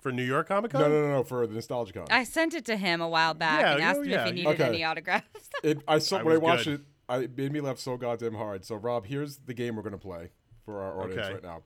For 0.01 0.13
New 0.13 0.23
York 0.23 0.47
Comic 0.47 0.71
Con? 0.71 0.83
No, 0.83 0.89
no, 0.89 1.01
no, 1.03 1.09
no, 1.17 1.25
for 1.25 1.45
the 1.47 1.55
Nostalgia 1.55 1.93
Con. 1.93 2.07
I 2.11 2.23
sent 2.23 2.55
it 2.55 2.65
to 2.67 2.77
him 2.77 3.01
a 3.01 3.09
while 3.09 3.35
back 3.35 3.63
Yeah, 3.63 3.73
and 3.73 3.83
asked 3.83 3.99
oh, 3.99 4.03
him 4.03 4.11
yeah, 4.11 4.21
if 4.21 4.27
he 4.27 4.33
needed 4.33 4.49
Okay. 4.53 4.65
any 4.69 4.85
autographs. 4.85 5.27
It, 5.65 5.83
I 5.89 5.99
saw 5.99 6.19
I 6.19 6.23
when 6.23 6.35
I 6.35 6.39
watched 6.39 6.67
good. 6.67 6.81
it. 6.83 6.87
I, 7.09 7.19
it 7.21 7.37
made 7.37 7.51
me 7.53 7.61
laugh 7.61 7.79
so 7.81 7.97
goddamn 7.97 8.35
hard. 8.35 8.65
So, 8.65 8.77
Rob, 8.77 9.07
here's 9.07 9.39
the 9.39 9.55
game 9.55 9.75
we're 9.75 9.83
gonna 9.83 9.99
play 9.99 10.31
for 10.65 10.81
our 10.83 11.01
audience 11.03 11.21
Okay. 11.27 11.33
right 11.35 11.43
now. 11.43 11.63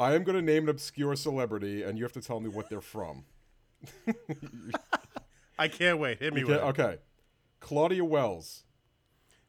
I 0.00 0.14
am 0.14 0.24
gonna 0.24 0.42
name 0.42 0.64
an 0.64 0.70
obscure 0.70 1.14
celebrity, 1.14 1.84
and 1.84 1.96
you 1.96 2.02
have 2.04 2.12
to 2.14 2.20
tell 2.20 2.40
me 2.40 2.48
what 2.48 2.68
they're 2.68 2.80
from. 2.80 3.24
I 5.58 5.68
can't 5.68 5.98
wait. 5.98 6.18
Hit 6.18 6.34
me 6.34 6.42
Okay, 6.42 6.52
with 6.52 6.60
it. 6.60 6.64
okay. 6.64 6.96
Claudia 7.60 8.04
Wells. 8.04 8.64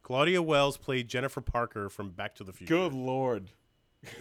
Claudia 0.07 0.41
Wells 0.41 0.77
played 0.77 1.09
Jennifer 1.09 1.41
Parker 1.41 1.89
from 1.89 2.11
Back 2.11 2.35
to 2.35 2.45
the 2.45 2.53
Future. 2.53 2.73
Good 2.73 2.93
lord. 2.93 3.49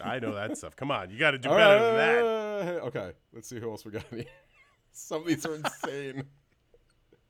I 0.02 0.18
know 0.18 0.34
that 0.34 0.58
stuff. 0.58 0.74
Come 0.74 0.90
on, 0.90 1.10
you 1.10 1.18
got 1.18 1.30
to 1.30 1.38
do 1.38 1.48
All 1.48 1.54
better 1.54 1.74
right, 1.76 2.58
than 2.58 2.74
that. 2.74 2.82
Okay, 2.86 3.12
let's 3.32 3.48
see 3.48 3.60
who 3.60 3.70
else 3.70 3.84
we 3.84 3.92
got 3.92 4.02
here. 4.10 4.24
Some 4.92 5.20
of 5.20 5.28
these 5.28 5.46
are 5.46 5.54
insane. 5.54 6.24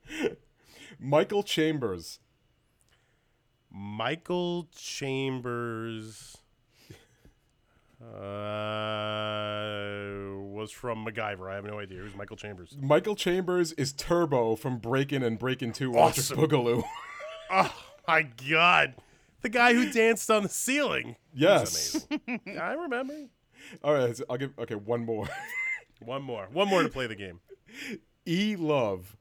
Michael 0.99 1.43
Chambers. 1.43 2.19
Michael 3.71 4.69
Chambers 4.75 6.39
uh, 8.03 8.07
was 10.49 10.71
from 10.71 11.05
MacGyver. 11.05 11.53
I 11.53 11.57
have 11.57 11.67
no 11.67 11.79
idea. 11.79 11.99
Who's 11.99 12.17
Michael 12.17 12.39
Chambers? 12.39 12.75
Michael 12.81 13.17
Chambers 13.17 13.73
is 13.73 13.93
Turbo 13.93 14.57
from 14.57 14.79
Breakin' 14.79 15.23
and 15.23 15.39
Breakin' 15.39 15.73
2 15.73 15.93
Electric 15.93 16.17
Awesome. 16.25 16.39
Boogaloo. 16.39 16.85
Oh 17.51 17.75
my 18.07 18.23
God, 18.49 18.95
the 19.43 19.49
guy 19.49 19.75
who 19.75 19.91
danced 19.93 20.31
on 20.31 20.45
the 20.45 20.49
ceiling. 20.49 21.17
Yes. 21.35 22.07
amazing. 22.11 22.59
I 22.61 22.73
remember. 22.73 23.15
All 23.83 23.95
right, 23.95 24.17
so 24.17 24.25
I'll 24.31 24.37
give 24.37 24.53
okay, 24.59 24.75
one 24.75 25.05
more. 25.05 25.29
One 26.01 26.23
more, 26.23 26.47
one 26.53 26.69
more 26.69 26.83
to 26.83 26.91
play 26.91 27.07
the 27.07 27.15
game. 27.15 27.41
E 28.29 28.55
Love. 28.55 29.17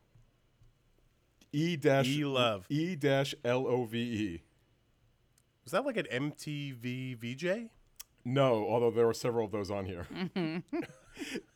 E 1.53 1.77
dash 1.77 2.05
E 2.05 2.25
Love. 2.25 2.65
E 2.67 2.97
dash 2.97 3.33
L 3.45 3.65
O 3.65 3.85
V 3.85 3.97
E. 3.97 4.43
Was 5.63 5.71
that 5.71 5.85
like 5.85 5.95
an 5.95 6.05
MTV 6.11 7.15
VJ? 7.17 7.69
No, 8.25 8.67
although 8.67 8.91
there 8.91 9.05
were 9.05 9.13
several 9.13 9.45
of 9.45 9.53
those 9.53 9.71
on 9.71 9.85
here. 9.85 10.05
Mm-hmm. 10.13 10.79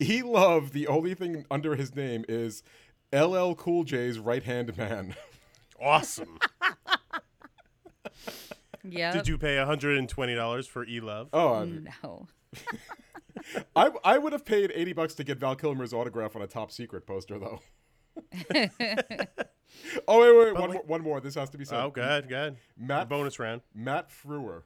e 0.00 0.22
Love, 0.22 0.72
the 0.72 0.86
only 0.86 1.12
thing 1.12 1.44
under 1.50 1.76
his 1.76 1.94
name 1.94 2.24
is 2.26 2.62
LL 3.12 3.52
Cool 3.52 3.84
J's 3.84 4.18
right 4.18 4.42
hand 4.42 4.74
man. 4.78 5.14
Awesome. 5.82 6.38
Yeah. 8.84 9.12
Did 9.12 9.28
you 9.28 9.38
pay 9.38 9.56
$120 9.56 10.68
for 10.68 10.84
E 10.84 11.00
Love? 11.00 11.28
Oh, 11.32 11.54
I, 11.54 11.64
No. 12.02 12.26
I, 13.76 13.90
I 14.04 14.18
would 14.18 14.32
have 14.32 14.44
paid 14.44 14.72
80 14.74 14.92
bucks 14.92 15.14
to 15.14 15.24
get 15.24 15.38
Val 15.38 15.56
Kilmer's 15.56 15.92
autograph 15.92 16.36
on 16.36 16.42
a 16.42 16.46
top 16.46 16.70
secret 16.72 17.06
poster, 17.06 17.38
though. 17.38 17.60
oh, 20.08 20.20
wait, 20.20 20.36
wait, 20.36 20.54
But 20.54 20.60
one, 20.60 20.70
like- 20.70 20.72
more, 20.74 20.82
one 20.86 21.02
more. 21.02 21.20
This 21.20 21.34
has 21.36 21.50
to 21.50 21.58
be 21.58 21.64
said. 21.64 21.80
Oh, 21.80 21.90
good, 21.90 22.28
good. 22.28 22.56
Matt, 22.76 23.08
Bonus 23.08 23.38
round. 23.38 23.62
Matt 23.74 24.10
Frewer. 24.10 24.62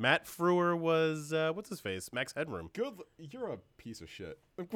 Matt 0.00 0.26
Frewer 0.26 0.78
was 0.78 1.32
uh, 1.32 1.50
what's 1.52 1.68
his 1.68 1.80
face? 1.80 2.12
Max 2.12 2.32
Headroom. 2.32 2.70
Good. 2.72 2.94
You're 3.18 3.48
a 3.50 3.58
piece 3.76 4.00
of 4.00 4.08
shit. 4.08 4.38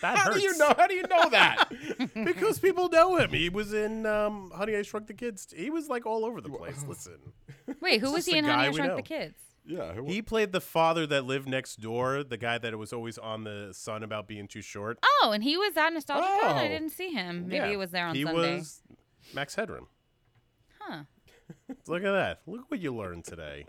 That 0.00 0.16
How 0.16 0.32
do 0.32 0.40
you 0.40 0.56
know? 0.56 0.72
How 0.78 0.86
do 0.86 0.94
you 0.94 1.02
know 1.02 1.28
that? 1.30 1.64
because 2.14 2.60
people 2.60 2.88
know 2.88 3.16
him. 3.16 3.30
He 3.30 3.48
was 3.48 3.72
in 3.74 4.06
um, 4.06 4.52
Honey 4.54 4.76
I 4.76 4.82
Shrunk 4.82 5.08
the 5.08 5.14
Kids. 5.14 5.52
He 5.56 5.70
was 5.70 5.88
like 5.88 6.06
all 6.06 6.24
over 6.24 6.40
the 6.40 6.50
place. 6.50 6.84
Listen, 6.88 7.18
Wait, 7.80 8.00
who 8.00 8.12
was 8.12 8.24
he 8.26 8.38
in 8.38 8.44
Honey 8.44 8.68
I 8.68 8.70
Shrunk 8.70 8.94
the 8.94 9.02
Kids? 9.02 9.34
yeah. 9.66 9.92
Who, 9.94 10.04
he 10.06 10.22
played 10.22 10.52
the 10.52 10.60
father 10.60 11.04
that 11.08 11.24
lived 11.24 11.48
next 11.48 11.80
door, 11.80 12.22
the 12.22 12.36
guy 12.36 12.58
that 12.58 12.78
was 12.78 12.92
always 12.92 13.18
on 13.18 13.42
the 13.42 13.70
son 13.72 14.04
about 14.04 14.28
being 14.28 14.46
too 14.46 14.62
short. 14.62 14.98
Oh, 15.02 15.32
and 15.34 15.42
he 15.42 15.56
was 15.56 15.76
at 15.76 15.92
Nostalgia 15.92 16.28
Con? 16.42 16.54
I 16.56 16.66
Oh. 16.66 16.68
didn't 16.68 16.90
see 16.90 17.10
him. 17.10 17.48
Maybe 17.48 17.56
Yeah. 17.56 17.70
he 17.70 17.76
was 17.76 17.90
there 17.90 18.06
on 18.06 18.14
he 18.14 18.22
Sunday. 18.22 18.56
was 18.58 18.82
Max 19.34 19.56
Headroom. 19.56 19.88
Huh. 20.78 21.02
Look 21.88 22.04
at 22.04 22.12
that. 22.12 22.42
Look 22.46 22.70
what 22.70 22.78
you 22.78 22.94
learned 22.94 23.24
today. 23.24 23.66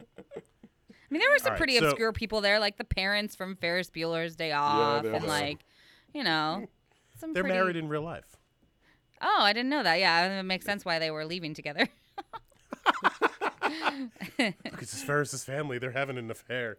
I 1.10 1.14
mean, 1.14 1.22
there 1.22 1.32
were 1.32 1.40
some 1.40 1.56
pretty 1.56 1.78
so- 1.78 1.88
obscure 1.88 2.12
people 2.14 2.42
there, 2.42 2.60
like 2.60 2.78
the 2.78 2.84
parents 2.84 3.36
from 3.36 3.56
Ferris 3.56 3.90
Bueller's 3.90 4.36
Day 4.36 4.52
Off, 4.52 5.06
and 5.06 5.26
like, 5.26 5.66
you 6.14 6.24
know, 6.24 6.68
some. 7.20 7.34
They're 7.34 7.44
pretty... 7.44 7.58
married 7.58 7.76
in 7.76 7.90
real 7.90 8.04
life. 8.04 8.38
Oh, 9.22 9.40
I 9.40 9.54
didn't 9.54 9.70
know 9.70 9.84
that. 9.84 10.00
Yeah, 10.00 10.40
it 10.40 10.44
makes 10.44 10.66
sense 10.66 10.86
why 10.86 11.00
they 11.00 11.12
were 11.12 11.26
leaving 11.26 11.54
together. 11.54 11.88
Because 14.38 14.94
it's 14.94 15.04
Ferris's 15.04 15.44
family. 15.44 15.78
They're 15.78 15.92
having 15.92 16.18
an 16.18 16.32
affair. 16.32 16.78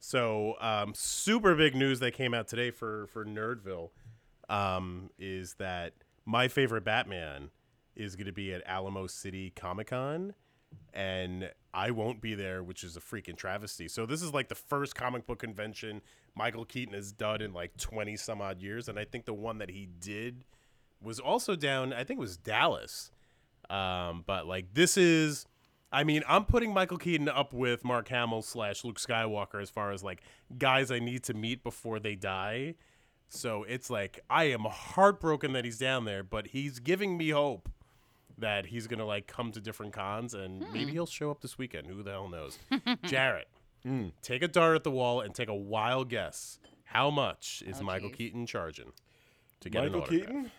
so, 0.00 0.56
um, 0.60 0.92
super 0.94 1.54
big 1.54 1.74
news 1.74 2.00
that 2.00 2.12
came 2.12 2.34
out 2.34 2.48
today 2.48 2.70
for 2.70 3.06
for 3.06 3.24
Nerdville 3.24 3.90
um, 4.48 5.10
is 5.18 5.54
that 5.54 5.94
my 6.24 6.48
favorite 6.48 6.84
Batman 6.84 7.50
is 7.96 8.16
going 8.16 8.26
to 8.26 8.32
be 8.32 8.52
at 8.52 8.62
Alamo 8.66 9.06
City 9.06 9.50
Comic 9.54 9.88
Con, 9.88 10.34
and 10.92 11.50
I 11.72 11.90
won't 11.90 12.20
be 12.20 12.34
there, 12.34 12.62
which 12.62 12.82
is 12.82 12.96
a 12.96 13.00
freaking 13.00 13.36
travesty. 13.36 13.88
So 13.88 14.06
this 14.06 14.22
is 14.22 14.32
like 14.34 14.48
the 14.48 14.54
first 14.54 14.94
comic 14.94 15.26
book 15.26 15.38
convention 15.38 16.02
Michael 16.34 16.64
Keaton 16.64 16.94
has 16.94 17.12
done 17.12 17.40
in 17.40 17.52
like 17.52 17.76
twenty 17.76 18.16
some 18.16 18.40
odd 18.40 18.60
years, 18.60 18.88
and 18.88 18.98
I 18.98 19.04
think 19.04 19.24
the 19.24 19.34
one 19.34 19.58
that 19.58 19.70
he 19.70 19.88
did 20.00 20.44
was 21.00 21.20
also 21.20 21.54
down. 21.56 21.92
I 21.92 22.04
think 22.04 22.18
it 22.18 22.20
was 22.20 22.36
Dallas. 22.36 23.10
Um, 23.70 24.24
but 24.26 24.46
like 24.46 24.74
this 24.74 24.96
is, 24.96 25.46
I 25.92 26.04
mean, 26.04 26.22
I'm 26.26 26.44
putting 26.44 26.72
Michael 26.72 26.98
Keaton 26.98 27.28
up 27.28 27.52
with 27.52 27.84
Mark 27.84 28.08
Hamill 28.08 28.42
slash 28.42 28.82
Luke 28.84 28.98
Skywalker 28.98 29.60
as 29.60 29.70
far 29.70 29.92
as 29.92 30.02
like 30.02 30.22
guys 30.56 30.90
I 30.90 30.98
need 30.98 31.22
to 31.24 31.34
meet 31.34 31.62
before 31.62 32.00
they 32.00 32.14
die. 32.14 32.74
So 33.28 33.64
it's 33.64 33.90
like 33.90 34.20
I 34.30 34.44
am 34.44 34.64
heartbroken 34.64 35.52
that 35.52 35.64
he's 35.64 35.78
down 35.78 36.06
there, 36.06 36.22
but 36.22 36.48
he's 36.48 36.78
giving 36.78 37.18
me 37.18 37.30
hope 37.30 37.68
that 38.38 38.66
he's 38.66 38.86
gonna 38.86 39.04
like 39.04 39.26
come 39.26 39.52
to 39.52 39.60
different 39.60 39.92
cons 39.92 40.34
and 40.34 40.60
maybe 40.72 40.92
he'll 40.92 41.06
show 41.06 41.30
up 41.30 41.40
this 41.40 41.58
weekend. 41.58 41.86
Who 41.88 42.02
the 42.02 42.12
hell 42.12 42.28
knows? 42.28 42.58
Jarrett, 43.04 43.48
take 44.22 44.42
a 44.42 44.48
dart 44.48 44.76
at 44.76 44.84
the 44.84 44.90
wall 44.90 45.20
and 45.20 45.34
take 45.34 45.48
a 45.48 45.54
wild 45.54 46.08
guess. 46.08 46.58
How 46.84 47.10
much 47.10 47.62
is 47.66 47.78
Oh, 47.80 47.84
Michael 47.84 48.08
geez. 48.08 48.16
Keaton 48.18 48.46
charging 48.46 48.92
to 49.60 49.70
get 49.70 49.82
Michael 49.82 49.96
an 49.96 50.02
autograph? 50.02 50.20
Keaton. 50.26 50.42
Let 50.44 50.52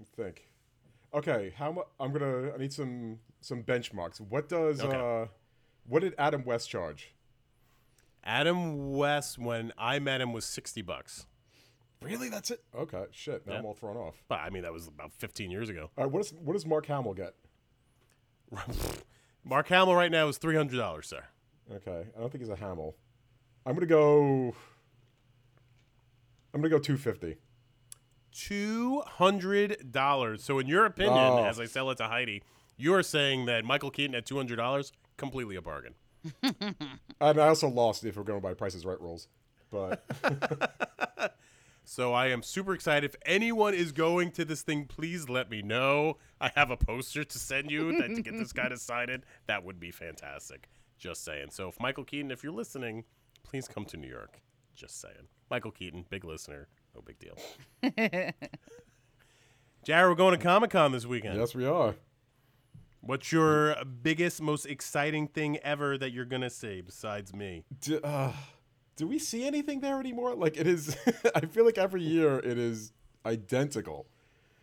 me 0.00 0.06
think. 0.24 0.48
Okay, 1.14 1.54
how 1.56 1.72
much? 1.72 1.86
I'm 1.98 2.12
gonna. 2.12 2.52
I 2.52 2.58
need 2.58 2.72
some 2.72 3.20
some 3.40 3.62
benchmarks. 3.62 4.20
What 4.20 4.48
does 4.48 4.82
Okay. 4.82 5.22
uh, 5.22 5.26
what 5.86 6.02
did 6.02 6.14
Adam 6.18 6.44
West 6.44 6.68
charge? 6.68 7.14
Adam 8.24 8.90
West, 8.92 9.38
when 9.38 9.72
I 9.78 10.00
met 10.00 10.20
him, 10.20 10.32
was 10.32 10.44
sixty 10.44 10.82
bucks. 10.82 11.26
Really? 12.02 12.28
That's 12.28 12.50
it? 12.50 12.62
Okay. 12.74 13.04
Shit. 13.10 13.46
Now 13.46 13.54
Yeah. 13.54 13.58
I'm 13.60 13.66
all 13.66 13.74
thrown 13.74 13.96
off. 13.96 14.22
But 14.28 14.40
I 14.40 14.50
mean, 14.50 14.62
that 14.62 14.72
was 14.72 14.86
about 14.86 15.12
15 15.14 15.50
years 15.50 15.68
ago. 15.68 15.90
All 15.96 16.04
right. 16.04 16.12
What 16.12 16.22
does 16.22 16.32
what 16.34 16.52
does 16.52 16.66
Mark 16.66 16.86
Hamill 16.86 17.14
get? 17.14 17.34
Mark 19.44 19.68
Hamill 19.68 19.94
right 19.94 20.10
now 20.10 20.28
is 20.28 20.38
$300, 20.38 21.04
sir. 21.04 21.24
Okay. 21.72 22.04
I 22.16 22.20
don't 22.20 22.30
think 22.30 22.42
he's 22.42 22.50
a 22.50 22.56
Hamill. 22.56 22.96
I'm 23.64 23.74
gonna 23.74 23.86
go. 23.86 24.54
I'm 26.54 26.60
gonna 26.60 26.68
go 26.68 26.78
250. 26.78 27.36
$200. 28.32 30.40
So, 30.40 30.58
in 30.58 30.66
your 30.66 30.84
opinion, 30.84 31.16
Oh. 31.18 31.44
as 31.44 31.58
I 31.58 31.64
sell 31.66 31.90
it 31.90 31.96
to 31.98 32.06
Heidi, 32.08 32.42
you 32.76 32.92
are 32.94 33.02
saying 33.02 33.46
that 33.46 33.64
Michael 33.64 33.90
Keaton 33.90 34.14
at 34.14 34.26
$200, 34.26 34.92
completely 35.16 35.56
a 35.56 35.62
bargain. 35.62 35.94
And 37.18 37.40
I 37.40 37.48
also 37.48 37.66
lost 37.68 38.04
if 38.04 38.14
we're 38.18 38.24
going 38.24 38.42
by 38.42 38.52
Prices 38.52 38.84
Right 38.84 39.00
rules. 39.00 39.26
But 39.70 40.04
So, 41.88 42.12
I 42.12 42.26
am 42.26 42.42
super 42.42 42.74
excited. 42.74 43.04
If 43.08 43.14
anyone 43.24 43.72
is 43.72 43.92
going 43.92 44.32
to 44.32 44.44
this 44.44 44.62
thing, 44.62 44.86
please 44.86 45.28
let 45.28 45.48
me 45.48 45.62
know. 45.62 46.16
I 46.40 46.50
have 46.56 46.72
a 46.72 46.76
poster 46.76 47.22
to 47.22 47.38
send 47.38 47.70
you 47.70 47.96
that 48.00 48.08
to 48.08 48.22
get 48.22 48.36
this 48.36 48.52
guy 48.52 48.68
to 48.68 48.76
sign 48.76 49.08
it. 49.08 49.22
That 49.46 49.64
would 49.64 49.78
be 49.78 49.92
fantastic. 49.92 50.68
Just 50.98 51.24
saying. 51.24 51.50
So, 51.50 51.68
if 51.68 51.78
Michael 51.78 52.02
Keaton, 52.02 52.32
if 52.32 52.42
you're 52.42 52.52
listening, 52.52 53.04
please 53.44 53.68
come 53.68 53.84
to 53.84 53.96
New 53.96 54.08
York. 54.08 54.40
Just 54.74 55.00
saying. 55.00 55.28
Michael 55.48 55.70
Keaton, 55.70 56.04
big 56.10 56.24
listener. 56.24 56.66
No 56.92 57.02
big 57.02 57.20
deal. 57.20 57.38
Jarrett, 59.84 60.10
we're 60.10 60.16
going 60.16 60.36
to 60.36 60.42
Comic 60.42 60.70
Con 60.70 60.90
this 60.90 61.06
weekend. 61.06 61.38
yes, 61.38 61.54
we 61.54 61.66
are. 61.66 61.94
What's 63.00 63.30
your 63.30 63.76
biggest, 64.02 64.42
most 64.42 64.66
exciting 64.66 65.28
thing 65.28 65.58
ever 65.58 65.96
that 65.96 66.10
you're 66.10 66.24
gonna 66.24 66.50
see 66.50 66.80
besides 66.80 67.32
me? 67.32 67.64
Do, 67.80 68.00
uh, 68.00 68.32
do 68.96 69.06
we 69.06 69.18
see 69.18 69.46
anything 69.46 69.80
there 69.80 70.00
anymore? 70.00 70.34
Like 70.34 70.56
it 70.56 70.66
is. 70.66 70.96
I 71.34 71.40
feel 71.46 71.64
like 71.64 71.78
every 71.78 72.02
year 72.02 72.38
it 72.38 72.58
is 72.58 72.92
identical. 73.24 74.06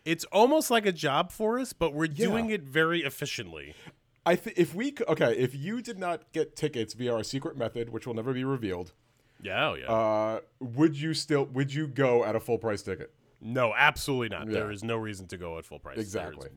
It's 0.06 0.26
almost 0.26 0.70
like 0.70 0.86
a 0.86 0.92
job 0.92 1.32
for 1.32 1.60
us, 1.60 1.72
but 1.74 1.94
we're 1.94 2.06
Yeah. 2.06 2.26
doing 2.28 2.50
it 2.50 2.64
very 2.64 3.04
efficiently. 3.04 3.74
I 4.26 4.36
think 4.36 4.58
if 4.58 4.74
we 4.74 4.94
okay, 5.08 5.38
if 5.38 5.54
you 5.56 5.82
did 5.82 6.00
not 6.00 6.32
get 6.34 6.56
tickets 6.56 6.94
via 6.94 7.14
our 7.14 7.24
secret 7.24 7.58
method, 7.58 7.90
which 7.90 8.06
will 8.08 8.14
never 8.14 8.34
be 8.34 8.44
revealed, 8.44 8.94
Yeah, 9.42 9.70
oh 9.70 9.74
yeah. 9.76 9.86
uh, 9.92 10.40
would 10.60 10.96
you 11.00 11.14
still 11.14 11.46
would 11.46 11.74
you 11.74 11.88
go 11.88 12.24
at 12.26 12.36
a 12.36 12.40
full 12.40 12.58
price 12.58 12.82
ticket? 12.82 13.14
no, 13.42 13.74
absolutely 13.76 14.30
not. 14.30 14.48
There 14.50 14.68
Yeah. 14.68 14.74
is 14.74 14.84
no 14.84 14.96
reason 14.96 15.28
to 15.28 15.38
go 15.38 15.58
at 15.58 15.66
full 15.66 15.80
price. 15.80 15.98
Exactly. 15.98 16.48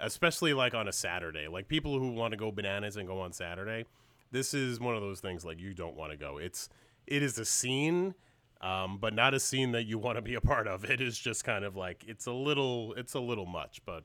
Especially 0.00 0.52
like 0.52 0.74
on 0.74 0.88
a 0.88 0.92
Saturday. 0.92 1.46
Like 1.48 1.68
people 1.68 1.98
who 1.98 2.12
want 2.12 2.32
to 2.32 2.36
go 2.36 2.50
bananas 2.50 2.96
and 2.96 3.06
go 3.06 3.20
on 3.20 3.32
Saturday. 3.32 3.84
This 4.32 4.54
is 4.54 4.80
one 4.80 4.96
of 4.96 5.02
those 5.02 5.20
things 5.20 5.44
like 5.44 5.60
you 5.60 5.74
don't 5.74 5.94
want 5.94 6.10
to 6.10 6.16
go. 6.16 6.38
It's 6.38 6.68
it 7.06 7.22
is 7.22 7.38
a 7.38 7.44
scene, 7.44 8.14
um, 8.60 8.98
but 8.98 9.14
not 9.14 9.34
a 9.34 9.40
scene 9.40 9.72
that 9.72 9.84
you 9.84 9.98
want 9.98 10.16
to 10.16 10.22
be 10.22 10.34
a 10.34 10.40
part 10.40 10.66
of. 10.66 10.84
It 10.84 11.00
is 11.00 11.18
just 11.18 11.44
kind 11.44 11.64
of 11.64 11.76
like 11.76 12.04
it's 12.08 12.26
a 12.26 12.32
little 12.32 12.94
it's 12.94 13.14
a 13.14 13.20
little 13.20 13.46
much. 13.46 13.82
But 13.84 14.04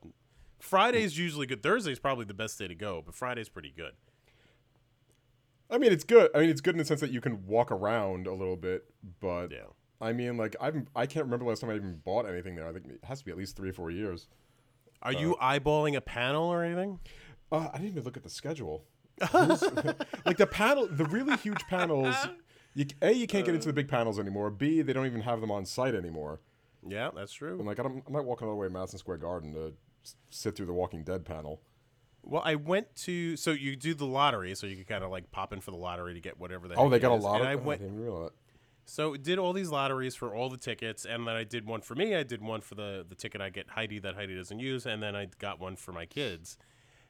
Friday's 0.60 1.18
usually 1.18 1.46
good. 1.46 1.62
Thursday's 1.62 1.98
probably 1.98 2.26
the 2.26 2.34
best 2.34 2.58
day 2.58 2.68
to 2.68 2.74
go, 2.74 3.02
but 3.04 3.14
Friday's 3.14 3.48
pretty 3.48 3.72
good. 3.74 3.92
I 5.70 5.78
mean, 5.78 5.92
it's 5.92 6.04
good. 6.04 6.30
I 6.34 6.40
mean, 6.40 6.50
it's 6.50 6.60
good 6.60 6.74
in 6.74 6.78
the 6.78 6.84
sense 6.84 7.00
that 7.00 7.10
you 7.10 7.20
can 7.20 7.46
walk 7.46 7.70
around 7.70 8.26
a 8.26 8.32
little 8.34 8.56
bit, 8.56 8.84
but 9.20 9.50
Yeah. 9.50 9.66
I 10.00 10.12
mean, 10.12 10.36
like 10.36 10.56
I've 10.60 10.76
I 10.94 11.06
can't 11.06 11.24
remember 11.24 11.44
the 11.44 11.48
last 11.48 11.60
time 11.60 11.70
I 11.70 11.74
even 11.74 11.96
bought 12.04 12.26
anything 12.26 12.54
there. 12.54 12.68
I 12.68 12.72
think 12.72 12.86
it 12.86 13.00
has 13.04 13.20
to 13.20 13.24
be 13.24 13.30
at 13.30 13.36
least 13.36 13.56
three 13.56 13.70
or 13.70 13.72
four 13.72 13.90
years. 13.90 14.28
Are 15.02 15.12
you 15.12 15.36
eyeballing 15.40 15.96
a 15.96 16.00
panel 16.00 16.44
or 16.44 16.64
anything? 16.64 16.98
Uh, 17.50 17.68
I 17.72 17.78
didn't 17.78 17.92
even 17.92 18.04
look 18.04 18.16
at 18.16 18.24
the 18.24 18.30
schedule. 18.30 18.84
Like 20.24 20.36
the 20.36 20.46
panel, 20.46 20.86
the 20.90 21.04
really 21.04 21.36
huge 21.36 21.64
panels. 21.68 22.14
You, 22.74 22.86
a, 23.02 23.12
you 23.12 23.26
can't 23.26 23.44
get 23.44 23.54
into 23.54 23.66
the 23.66 23.72
big 23.72 23.88
panels 23.88 24.18
anymore. 24.18 24.50
B, 24.50 24.82
they 24.82 24.92
don't 24.92 25.06
even 25.06 25.22
have 25.22 25.40
them 25.40 25.50
on 25.50 25.64
site 25.64 25.94
anymore. 25.94 26.40
Yeah, 26.86 27.10
that's 27.14 27.32
true. 27.32 27.58
I'm 27.58 27.66
like, 27.66 27.80
I 27.80 27.84
I'm 27.84 28.02
not 28.08 28.24
walking 28.24 28.46
all 28.46 28.54
the 28.54 28.60
way 28.60 28.68
to 28.68 28.72
Madison 28.72 28.98
Square 28.98 29.18
Garden 29.18 29.52
to 29.54 29.72
sit 30.30 30.54
through 30.56 30.66
the 30.66 30.72
Walking 30.72 31.02
Dead 31.02 31.24
panel. 31.24 31.60
Well, 32.22 32.42
I 32.44 32.54
went 32.56 32.94
to 32.96 33.36
so 33.36 33.52
you 33.52 33.74
do 33.74 33.94
the 33.94 34.06
lottery, 34.06 34.54
so 34.54 34.66
you 34.66 34.76
can 34.76 34.84
kind 34.84 35.02
of 35.02 35.10
like 35.10 35.30
pop 35.30 35.52
in 35.52 35.60
for 35.60 35.70
the 35.70 35.76
lottery 35.76 36.14
to 36.14 36.20
get 36.20 36.38
whatever 36.38 36.68
the 36.68 36.74
Oh, 36.76 36.88
they 36.88 36.96
it 36.96 37.00
got 37.00 37.12
a 37.12 37.16
is. 37.16 37.24
lot 37.24 37.40
And 37.40 37.44
of. 37.44 37.48
I 37.48 37.54
oh, 37.54 37.64
went 37.66 37.80
I 37.80 37.84
didn't 37.84 37.94
even 37.98 38.04
realize 38.04 38.30
so 38.84 39.16
did 39.16 39.38
all 39.38 39.52
these 39.52 39.70
lotteries 39.70 40.14
for 40.14 40.34
all 40.34 40.48
the 40.48 40.56
tickets, 40.56 41.04
and 41.04 41.26
then 41.26 41.34
I 41.36 41.44
did 41.44 41.66
one 41.66 41.80
for 41.82 41.94
me. 41.94 42.14
I 42.14 42.22
did 42.22 42.40
one 42.42 42.60
for 42.60 42.74
the 42.74 43.04
the 43.08 43.14
ticket 43.14 43.40
I 43.40 43.50
get 43.50 43.70
Heidi 43.70 43.98
that 43.98 44.14
Heidi 44.14 44.36
doesn't 44.36 44.58
use, 44.60 44.86
and 44.86 45.02
then 45.02 45.14
I 45.16 45.26
got 45.38 45.60
one 45.60 45.76
for 45.76 45.92
my 45.92 46.06
kids. 46.06 46.56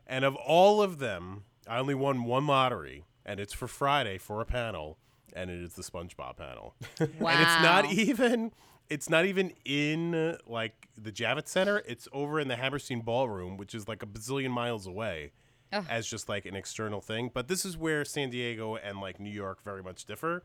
And 0.06 0.24
of 0.24 0.34
all 0.36 0.80
of 0.82 0.98
them, 0.98 1.44
I 1.68 1.78
only 1.78 1.94
won 1.94 2.24
one 2.24 2.46
lottery, 2.46 3.04
and 3.26 3.38
it's 3.38 3.52
for 3.52 3.68
Friday 3.68 4.18
for 4.18 4.40
a 4.40 4.46
panel, 4.46 4.98
and 5.34 5.50
it 5.50 5.60
is 5.60 5.74
the 5.74 5.82
SpongeBob 5.82 6.36
panel. 6.36 6.74
Wow. 7.18 7.30
And 7.30 7.42
it's 7.42 7.62
not 7.62 7.92
even 7.92 8.52
it's 8.88 9.10
not 9.10 9.26
even 9.26 9.52
in 9.64 10.38
like 10.46 10.88
the 10.96 11.12
Javits 11.12 11.48
Center. 11.48 11.82
It's 11.86 12.08
over 12.12 12.40
in 12.40 12.48
the 12.48 12.56
Hammerstein 12.56 13.02
Ballroom, 13.02 13.56
which 13.56 13.74
is 13.74 13.86
like 13.86 14.02
a 14.02 14.06
bazillion 14.06 14.50
miles 14.50 14.86
away, 14.86 15.32
Ugh. 15.72 15.84
as 15.90 16.06
just 16.06 16.28
like 16.28 16.46
an 16.46 16.56
external 16.56 17.00
thing. 17.00 17.30
But 17.32 17.48
this 17.48 17.64
is 17.64 17.76
where 17.76 18.04
San 18.04 18.30
Diego 18.30 18.76
and 18.76 19.00
like 19.00 19.20
New 19.20 19.30
York 19.30 19.62
very 19.62 19.82
much 19.82 20.04
differ. 20.06 20.44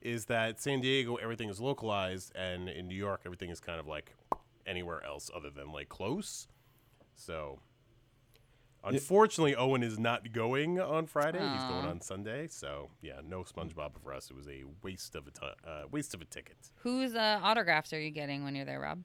Is 0.00 0.26
that 0.26 0.60
San 0.60 0.80
Diego 0.80 1.16
everything 1.16 1.50
is 1.50 1.60
localized, 1.60 2.32
and 2.34 2.68
in 2.68 2.88
New 2.88 2.94
York 2.94 3.22
everything 3.26 3.50
is 3.50 3.60
kind 3.60 3.80
of 3.80 3.86
like 3.86 4.14
anywhere 4.66 5.04
else 5.04 5.30
other 5.34 5.50
than 5.50 5.72
like 5.72 5.88
close. 5.88 6.46
So. 7.16 7.58
Unfortunately, 8.82 9.54
Owen 9.54 9.82
is 9.82 9.98
not 9.98 10.32
going 10.32 10.80
on 10.80 11.06
Friday. 11.06 11.38
He's 11.38 11.64
going 11.64 11.86
on 11.86 12.00
Sunday. 12.00 12.48
So 12.48 12.90
yeah, 13.02 13.20
no 13.26 13.42
SpongeBob 13.42 13.92
for 14.02 14.12
us. 14.14 14.30
It 14.30 14.36
was 14.36 14.48
a 14.48 14.64
waste 14.82 15.14
of 15.14 15.26
a 15.26 15.30
ti- 15.30 15.46
uh, 15.66 15.82
waste 15.90 16.14
of 16.14 16.22
a 16.22 16.24
ticket. 16.24 16.56
Whose 16.76 17.14
uh, 17.14 17.40
autographs 17.42 17.92
are 17.92 18.00
you 18.00 18.10
getting 18.10 18.44
when 18.44 18.54
you're 18.54 18.64
there, 18.64 18.80
Rob? 18.80 19.02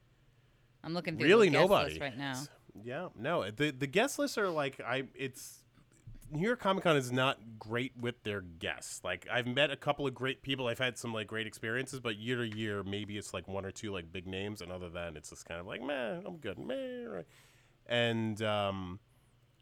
I'm 0.83 0.93
looking 0.93 1.17
through 1.17 1.27
really 1.27 1.49
the 1.49 1.57
nobody 1.57 1.89
list 1.89 2.01
right 2.01 2.17
now. 2.17 2.35
yeah 2.83 3.07
no 3.17 3.49
the 3.49 3.71
the 3.71 3.87
guest 3.87 4.19
lists 4.19 4.37
are 4.37 4.49
like 4.49 4.79
i 4.85 5.03
it's 5.15 5.63
New 6.31 6.45
York 6.45 6.59
Comic 6.59 6.83
Con 6.83 6.97
is 6.97 7.11
not 7.11 7.37
great 7.59 7.93
with 7.99 8.23
their 8.23 8.41
guests. 8.41 9.01
Like 9.03 9.27
I've 9.31 9.45
met 9.45 9.69
a 9.69 9.75
couple 9.75 10.07
of 10.07 10.15
great 10.15 10.41
people. 10.41 10.67
I've 10.67 10.79
had 10.79 10.97
some 10.97 11.13
like 11.13 11.27
great 11.27 11.45
experiences, 11.45 11.99
but 11.99 12.17
year 12.17 12.37
to 12.37 12.47
year, 12.47 12.83
maybe 12.83 13.17
it's 13.17 13.31
like 13.33 13.47
one 13.47 13.63
or 13.63 13.71
two 13.71 13.91
like 13.91 14.11
big 14.11 14.25
names, 14.25 14.61
and 14.61 14.71
other 14.71 14.89
than 14.89 15.15
it's 15.17 15.29
just 15.29 15.45
kind 15.45 15.59
of 15.59 15.67
like, 15.67 15.83
man, 15.83 16.23
I'm 16.25 16.37
good, 16.37 16.57
man. 16.57 17.23
And 17.85 18.41
um, 18.41 18.99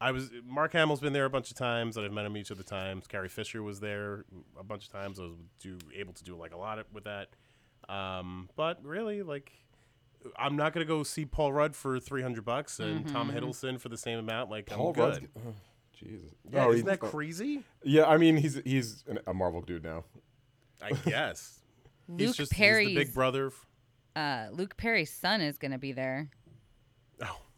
I 0.03 0.11
was 0.11 0.29
Mark 0.45 0.73
Hamill's 0.73 0.99
been 0.99 1.13
there 1.13 1.25
a 1.25 1.29
bunch 1.29 1.49
of 1.49 1.55
times, 1.57 1.95
and 1.95 2.05
I've 2.05 2.11
met 2.11 2.25
him 2.25 2.35
each 2.35 2.51
of 2.51 2.57
the 2.57 2.63
times. 2.63 3.07
Carrie 3.07 3.29
Fisher 3.29 3.63
was 3.63 3.79
there 3.79 4.25
a 4.59 4.63
bunch 4.63 4.85
of 4.87 4.91
times. 4.91 5.19
I 5.19 5.23
was 5.23 5.37
do 5.59 5.77
able 5.95 6.11
to 6.13 6.23
do 6.23 6.35
like 6.35 6.53
a 6.53 6.57
lot 6.57 6.79
of, 6.79 6.85
with 6.93 7.05
that. 7.05 7.29
Um, 7.87 8.49
but 8.57 8.83
really, 8.83 9.21
like, 9.23 9.51
I'm 10.37 10.55
not 10.57 10.73
gonna 10.73 10.85
go 10.85 11.03
see 11.03 11.25
Paul 11.25 11.53
Rudd 11.53 11.75
for 11.75 11.99
300 11.99 12.43
bucks 12.43 12.79
and 12.79 13.07
Tom 13.07 13.31
Hiddleston 13.31 13.79
for 13.79 13.87
the 13.89 13.97
same 13.97 14.19
amount. 14.19 14.49
Like, 14.49 14.65
Paul 14.67 14.87
I'm 14.89 14.93
good. 14.93 15.01
Rudd's- 15.03 15.27
oh, 15.37 15.53
Jesus. 15.97 16.31
Yeah, 16.51 16.65
Oh, 16.65 16.71
isn't 16.71 16.85
he- 16.85 16.89
that 16.89 16.99
oh, 17.01 17.07
crazy? 17.07 17.63
Yeah, 17.83 18.05
I 18.05 18.17
mean 18.17 18.35
he's 18.37 18.55
he's 18.65 19.03
an, 19.07 19.19
a 19.25 19.33
Marvel 19.33 19.61
dude 19.61 19.83
now. 19.83 20.03
I 20.81 20.91
guess. 20.91 21.59
he's 22.17 22.27
Luke 22.27 22.35
just 22.35 22.53
he's 22.53 22.87
the 22.87 22.95
big 22.95 23.13
brother. 23.13 23.51
uh, 24.17 24.47
Luke 24.51 24.75
Perry's 24.75 25.13
son 25.13 25.39
is 25.39 25.57
going 25.57 25.71
to 25.71 25.77
be 25.77 25.93
there. 25.93 26.29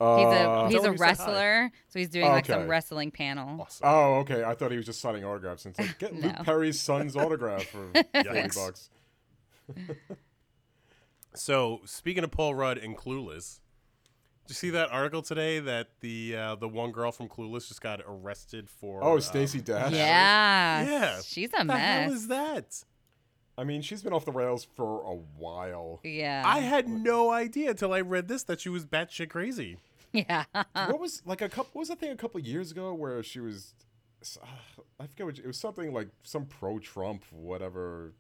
Oh, 0.02 0.18
He's 0.18 0.26
a 0.28 0.50
Uh, 0.50 0.68
he's 0.70 0.84
a 0.84 0.88
him 0.90 0.98
said 0.98 1.00
hi. 1.00 1.08
wrestler, 1.08 1.72
so 1.88 2.00
he's 2.00 2.10
doing 2.10 2.28
like 2.28 2.46
some 2.48 2.68
wrestling 2.68 3.12
panel. 3.12 3.62
awesome. 3.62 3.88
Oh, 3.88 4.14
okay. 4.16 4.44
I 4.44 4.54
thought 4.54 4.72
he 4.72 4.78
was 4.78 4.86
just 4.86 5.00
signing 5.00 5.24
autographs. 5.24 5.66
And 5.66 5.72
it's 5.72 5.80
like, 5.80 5.98
get 6.00 6.14
No. 6.22 6.28
Luke 6.28 6.38
Perry's 6.44 6.80
son's 6.80 7.16
autograph 7.16 7.64
for 7.64 7.88
forty 7.94 8.10
Yikes. 8.30 8.56
bucks. 8.56 8.90
So 11.34 11.82
speaking 11.86 12.24
of 12.24 12.32
Paul 12.32 12.56
Rudd 12.56 12.78
and 12.78 12.96
Clueless, 12.98 13.60
did 14.48 14.52
you 14.52 14.56
see 14.56 14.70
that 14.70 14.90
article 14.92 15.22
today 15.22 15.60
that 15.60 15.88
the 16.00 16.36
uh, 16.36 16.56
the 16.56 16.68
one 16.70 16.92
girl 16.92 17.12
from 17.12 17.28
Clueless 17.28 17.68
just 17.68 17.82
got 17.82 18.00
arrested 18.08 18.70
for? 18.70 19.04
Oh, 19.04 19.14
um, 19.16 19.22
Stacey 19.22 19.60
Dash. 19.60 19.92
Yeah, 19.92 20.86
Yeah. 20.86 21.20
she's 21.24 21.50
a 21.54 21.58
What 21.58 21.68
the 21.68 21.78
hell 21.78 22.10
mess. 22.10 22.12
is 22.14 22.28
that? 22.30 22.84
I 23.58 23.64
mean, 23.64 23.82
she's 23.82 24.04
been 24.04 24.14
off 24.14 24.26
the 24.26 24.32
rails 24.32 24.68
for 24.76 25.02
a 25.04 25.16
while. 25.16 26.02
yeah, 26.04 26.44
I 26.46 26.60
had 26.60 26.88
no 26.88 27.32
idea 27.32 27.72
until 27.72 27.94
I 27.94 28.02
read 28.02 28.28
this 28.28 28.44
that 28.44 28.60
she 28.60 28.70
was 28.70 28.86
batshit 28.86 29.30
crazy. 29.30 29.78
yeah. 30.14 30.46
what 30.74 31.00
was 31.00 31.22
like 31.26 31.42
a 31.42 31.50
couple? 31.50 31.70
What 31.74 31.82
was 31.82 31.90
that 31.90 32.00
thing 32.00 32.12
a 32.12 32.16
couple 32.16 32.40
years 32.42 32.72
ago 32.72 32.94
where 32.94 33.22
she 33.24 33.40
was? 33.40 33.74
Uh, 34.42 34.46
I 35.00 35.08
forget 35.08 35.26
what 35.26 35.40
it 35.40 35.46
was. 35.46 35.58
Something 35.58 35.94
like 35.94 36.10
some 36.24 36.46
pro-Trump, 36.46 37.24
whatever, 37.32 38.14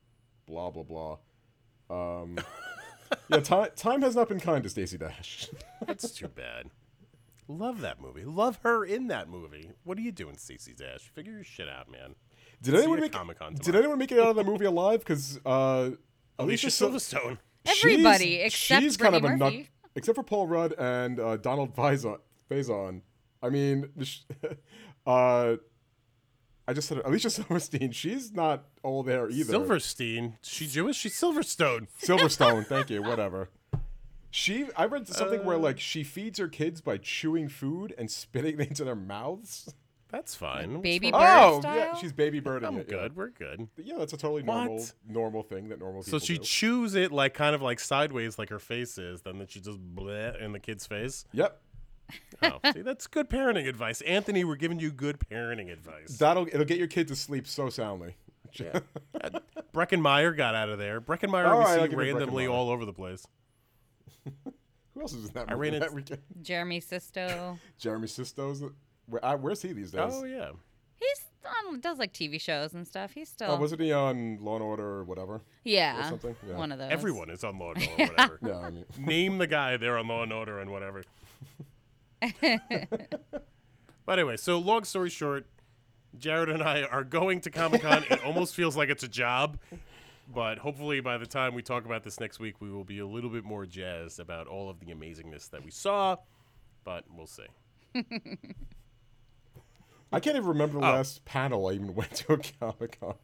blah 0.46 0.70
blah 0.70 0.84
blah. 0.84 1.18
Um, 1.90 2.38
yeah, 3.30 3.40
time 3.40 3.70
time 3.76 4.02
has 4.02 4.16
not 4.16 4.30
been 4.30 4.40
kind 4.40 4.64
to 4.64 4.70
Stacey 4.70 4.98
Dash. 4.98 5.50
That's 5.86 6.12
too 6.12 6.28
bad. 6.28 6.70
Love 7.48 7.82
that 7.82 8.02
movie. 8.02 8.26
Love 8.26 8.60
her 8.64 8.84
in 8.84 9.08
that 9.08 9.30
movie. 9.30 9.70
What 9.84 9.98
are 9.98 10.02
you 10.02 10.12
doing, 10.12 10.38
Stacey 10.38 10.74
Dash? 10.74 11.02
Figure 11.14 11.34
your 11.34 11.44
shit 11.44 11.70
out, 11.70 11.92
man. 11.92 12.16
Did 12.62 12.72
See 12.74 12.78
anyone 12.80 13.00
make 13.00 13.12
Comic-Con 13.12 13.54
Did 13.54 13.64
tomorrow. 13.64 13.80
anyone 13.84 14.00
make 14.00 14.12
it 14.12 14.20
out 14.20 14.28
of 14.30 14.36
the 14.36 14.44
movie 14.44 14.66
alive? 14.66 15.00
Because 15.00 15.40
uh, 15.46 15.92
Alicia 16.40 16.72
Sil- 16.72 16.90
Silverstone. 16.92 17.38
Everybody 17.66 18.26
she's- 18.38 18.46
except 18.48 18.82
she's 18.84 18.98
kind 18.98 19.16
of 19.16 19.24
a 19.24 19.36
nut, 19.38 19.54
except 19.96 20.16
for 20.16 20.24
Paul 20.24 20.48
Rudd 20.48 20.74
and 20.78 21.20
uh, 21.20 21.38
Donald 21.38 21.76
Faison. 21.76 22.20
Faison. 22.50 23.02
I 23.42 23.50
mean, 23.50 23.90
uh, 25.08 25.56
I 26.68 26.74
just 26.74 26.88
said. 26.88 27.02
Alicia 27.06 27.30
Silverstein. 27.32 27.92
She's 27.92 28.32
not 28.34 28.66
all 28.84 29.04
there 29.04 29.30
either. 29.30 29.52
Silverstein. 29.52 30.38
She 30.42 30.68
Jewish? 30.68 30.98
She's 30.98 31.14
Silverstone. 31.20 31.88
Silverstone. 32.02 32.66
thank 32.66 32.90
you. 32.90 33.02
Whatever. 33.04 33.50
She. 34.32 34.68
I 34.76 34.86
read 34.86 35.08
something 35.08 35.42
Uh. 35.42 35.44
where 35.44 35.58
like 35.58 35.80
she 35.80 36.04
feeds 36.04 36.40
her 36.40 36.48
kids 36.48 36.82
by 36.82 36.98
chewing 36.98 37.50
food 37.50 37.94
and 37.98 38.10
spitting 38.12 38.60
it 38.60 38.68
into 38.70 38.84
their 38.84 38.96
mouths. 38.96 39.74
That's 40.16 40.34
fine. 40.34 40.72
What's 40.76 40.84
Baby 40.84 41.12
wrong- 41.12 41.22
bird 41.22 41.28
oh, 41.58 41.60
style? 41.60 41.76
yeah. 41.76 41.94
She's 41.96 42.14
baby 42.14 42.40
birding 42.40 42.68
I'm 42.70 42.78
it. 42.78 42.88
yeah. 42.90 42.96
good. 43.00 43.16
We're 43.18 43.30
good. 43.32 43.68
Yeah, 43.78 43.96
that's 43.98 44.14
a 44.14 44.18
totally 44.18 44.44
normal 44.44 44.78
What? 44.78 44.94
normal 45.10 45.44
thing 45.44 45.68
that 45.70 45.80
normal 45.80 46.04
So 46.04 46.20
she 46.20 46.38
do. 46.38 46.44
chews 46.46 46.96
it 46.96 47.12
like 47.12 47.34
kind 47.34 47.54
of 47.54 47.62
like 47.62 47.82
sideways, 47.82 48.40
like 48.40 48.48
her 48.50 48.60
face 48.60 48.98
is. 48.98 49.24
Then 49.24 49.40
that 49.40 49.52
she 49.52 49.60
just 49.60 49.78
bleh 49.94 50.42
in 50.42 50.54
the 50.54 50.60
kid's 50.60 50.88
face. 50.88 51.26
Yep. 51.34 51.60
Oh, 52.44 52.60
see, 52.74 52.82
that's 52.82 53.08
good 53.08 53.30
parenting 53.30 53.68
advice, 53.68 54.00
Anthony. 54.02 54.46
We're 54.46 54.56
giving 54.56 54.80
you 54.80 54.90
good 54.92 55.18
parenting 55.20 55.70
advice. 55.70 56.18
That'll 56.18 56.48
it'll 56.48 56.64
get 56.64 56.78
your 56.78 56.88
kid 56.88 57.10
to 57.10 57.16
sleep 57.16 57.46
so 57.48 57.70
soundly. 57.70 58.16
Uh, 58.62 59.40
Breckin 59.74 60.00
Meyer 60.00 60.32
got 60.32 60.56
out 60.56 60.70
of 60.70 60.80
there. 60.80 61.02
Breckin 61.02 61.30
Meyer 61.30 61.48
All 61.48 61.56
oh, 61.56 61.58
we 61.58 61.64
right, 61.66 61.80
I'll 61.82 61.86
see 61.88 61.92
you 61.92 61.98
randomly 61.98 62.44
Breckin 62.46 62.48
Meyer. 62.48 62.56
all 62.56 62.70
over 62.70 62.86
the 62.86 62.94
place. 62.94 63.26
Who 64.94 65.02
else 65.02 65.12
is 65.14 65.26
in 65.28 65.34
that 65.34 65.50
I 65.50 65.56
movie? 65.56 65.72
ran 65.72 65.80
that 65.82 65.84
into- 65.92 65.96
weekend? 65.96 66.22
Jeremy 66.42 66.80
Sisto. 66.80 67.60
Jeremy 67.78 68.08
Sisto's. 68.08 68.64
Where, 69.08 69.24
uh, 69.24 69.38
where's 69.38 69.62
he 69.62 69.74
these 69.74 69.92
days? 69.92 70.12
Oh 70.14 70.24
yeah. 70.26 70.50
He's 71.00 71.26
on 71.68 71.80
does 71.80 72.00
like 72.00 72.14
TV 72.14 72.40
shows 72.42 72.74
and 72.74 72.88
stuff. 72.88 73.12
He's 73.14 73.30
still 73.30 73.52
Oh, 73.52 73.58
wasn't 73.58 73.82
he 73.82 73.92
on 73.92 74.38
Law 74.42 74.56
and 74.56 74.64
Order 74.64 74.84
or 74.84 75.04
whatever? 75.04 75.42
yeah, 75.64 76.00
Or 76.08 76.10
something? 76.10 76.36
Yeah. 76.48 76.56
one 76.58 76.72
of 76.72 76.80
those. 76.80 76.90
Everyone 76.92 77.30
is 77.30 77.44
on 77.44 77.60
Law 77.60 77.74
and 77.74 77.88
Order, 78.00 78.04
or 78.04 78.08
whatever. 78.08 78.40
Yeah, 78.46 78.58
I 78.60 78.70
mean, 78.72 78.86
Name 78.98 79.38
the 79.38 79.48
guy 79.48 79.78
there 79.78 79.98
on 79.98 80.08
Law 80.08 80.24
and 80.24 80.34
Order 80.34 80.60
and 80.60 80.72
whatever. 80.72 81.04
but 84.06 84.20
anyway, 84.20 84.38
so 84.38 84.58
long 84.58 84.84
story 84.84 85.10
short, 85.10 85.46
Jarrett 86.18 86.50
and 86.50 86.64
I 86.64 86.84
are 86.84 87.04
going 87.04 87.42
to 87.42 87.52
Comic 87.52 87.82
Con. 87.82 88.04
it 88.10 88.24
almost 88.24 88.56
feels 88.56 88.76
like 88.78 88.90
it's 88.90 89.04
a 89.04 89.08
job, 89.08 89.58
but 90.34 90.58
hopefully 90.60 91.00
by 91.02 91.18
the 91.18 91.26
time 91.28 91.54
we 91.54 91.62
talk 91.62 91.86
about 91.86 92.04
this 92.04 92.20
next 92.20 92.40
week, 92.40 92.56
we 92.62 92.72
will 92.72 92.84
be 92.86 93.00
a 93.00 93.06
little 93.08 93.30
bit 93.30 93.44
more 93.44 93.66
jazzed 93.66 94.20
about 94.20 94.48
all 94.48 94.70
of 94.70 94.80
the 94.80 94.88
amazingness 94.88 95.50
that 95.52 95.64
we 95.64 95.72
saw. 95.72 96.16
But 96.84 97.04
we'll 97.16 97.28
see. 97.28 97.46
I 100.16 100.20
can't 100.20 100.36
even 100.36 100.48
remember 100.50 100.80
the 100.80 100.86
Oh. 100.88 100.94
last 100.94 101.26
panel 101.26 101.68
I 101.68 101.74
even 101.74 101.94
went 101.96 102.12
to 102.16 102.34
a 102.34 102.38
Comic 102.38 103.00
Con. 103.00 103.16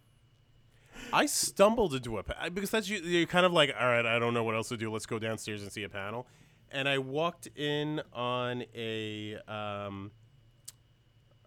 I 1.14 1.26
stumbled 1.26 1.94
into 1.96 2.18
a 2.18 2.24
pa- 2.24 2.50
because 2.54 2.70
that's 2.70 2.88
you, 2.88 3.00
you're 3.00 3.26
kind 3.26 3.46
of 3.46 3.52
like, 3.54 3.74
all 3.78 3.88
right, 3.88 4.06
I 4.06 4.20
don't 4.20 4.34
know 4.34 4.44
what 4.44 4.56
else 4.56 4.70
to 4.70 4.78
do. 4.78 4.92
Let's 4.92 5.06
go 5.06 5.20
downstairs 5.20 5.62
and 5.64 5.72
see 5.72 5.84
a 5.84 5.89
panel. 5.89 6.28
And 6.72 6.88
I 6.88 7.00
walked 7.00 7.48
in 7.58 8.02
on 8.14 8.64
a 8.76 9.36
um, 9.48 10.12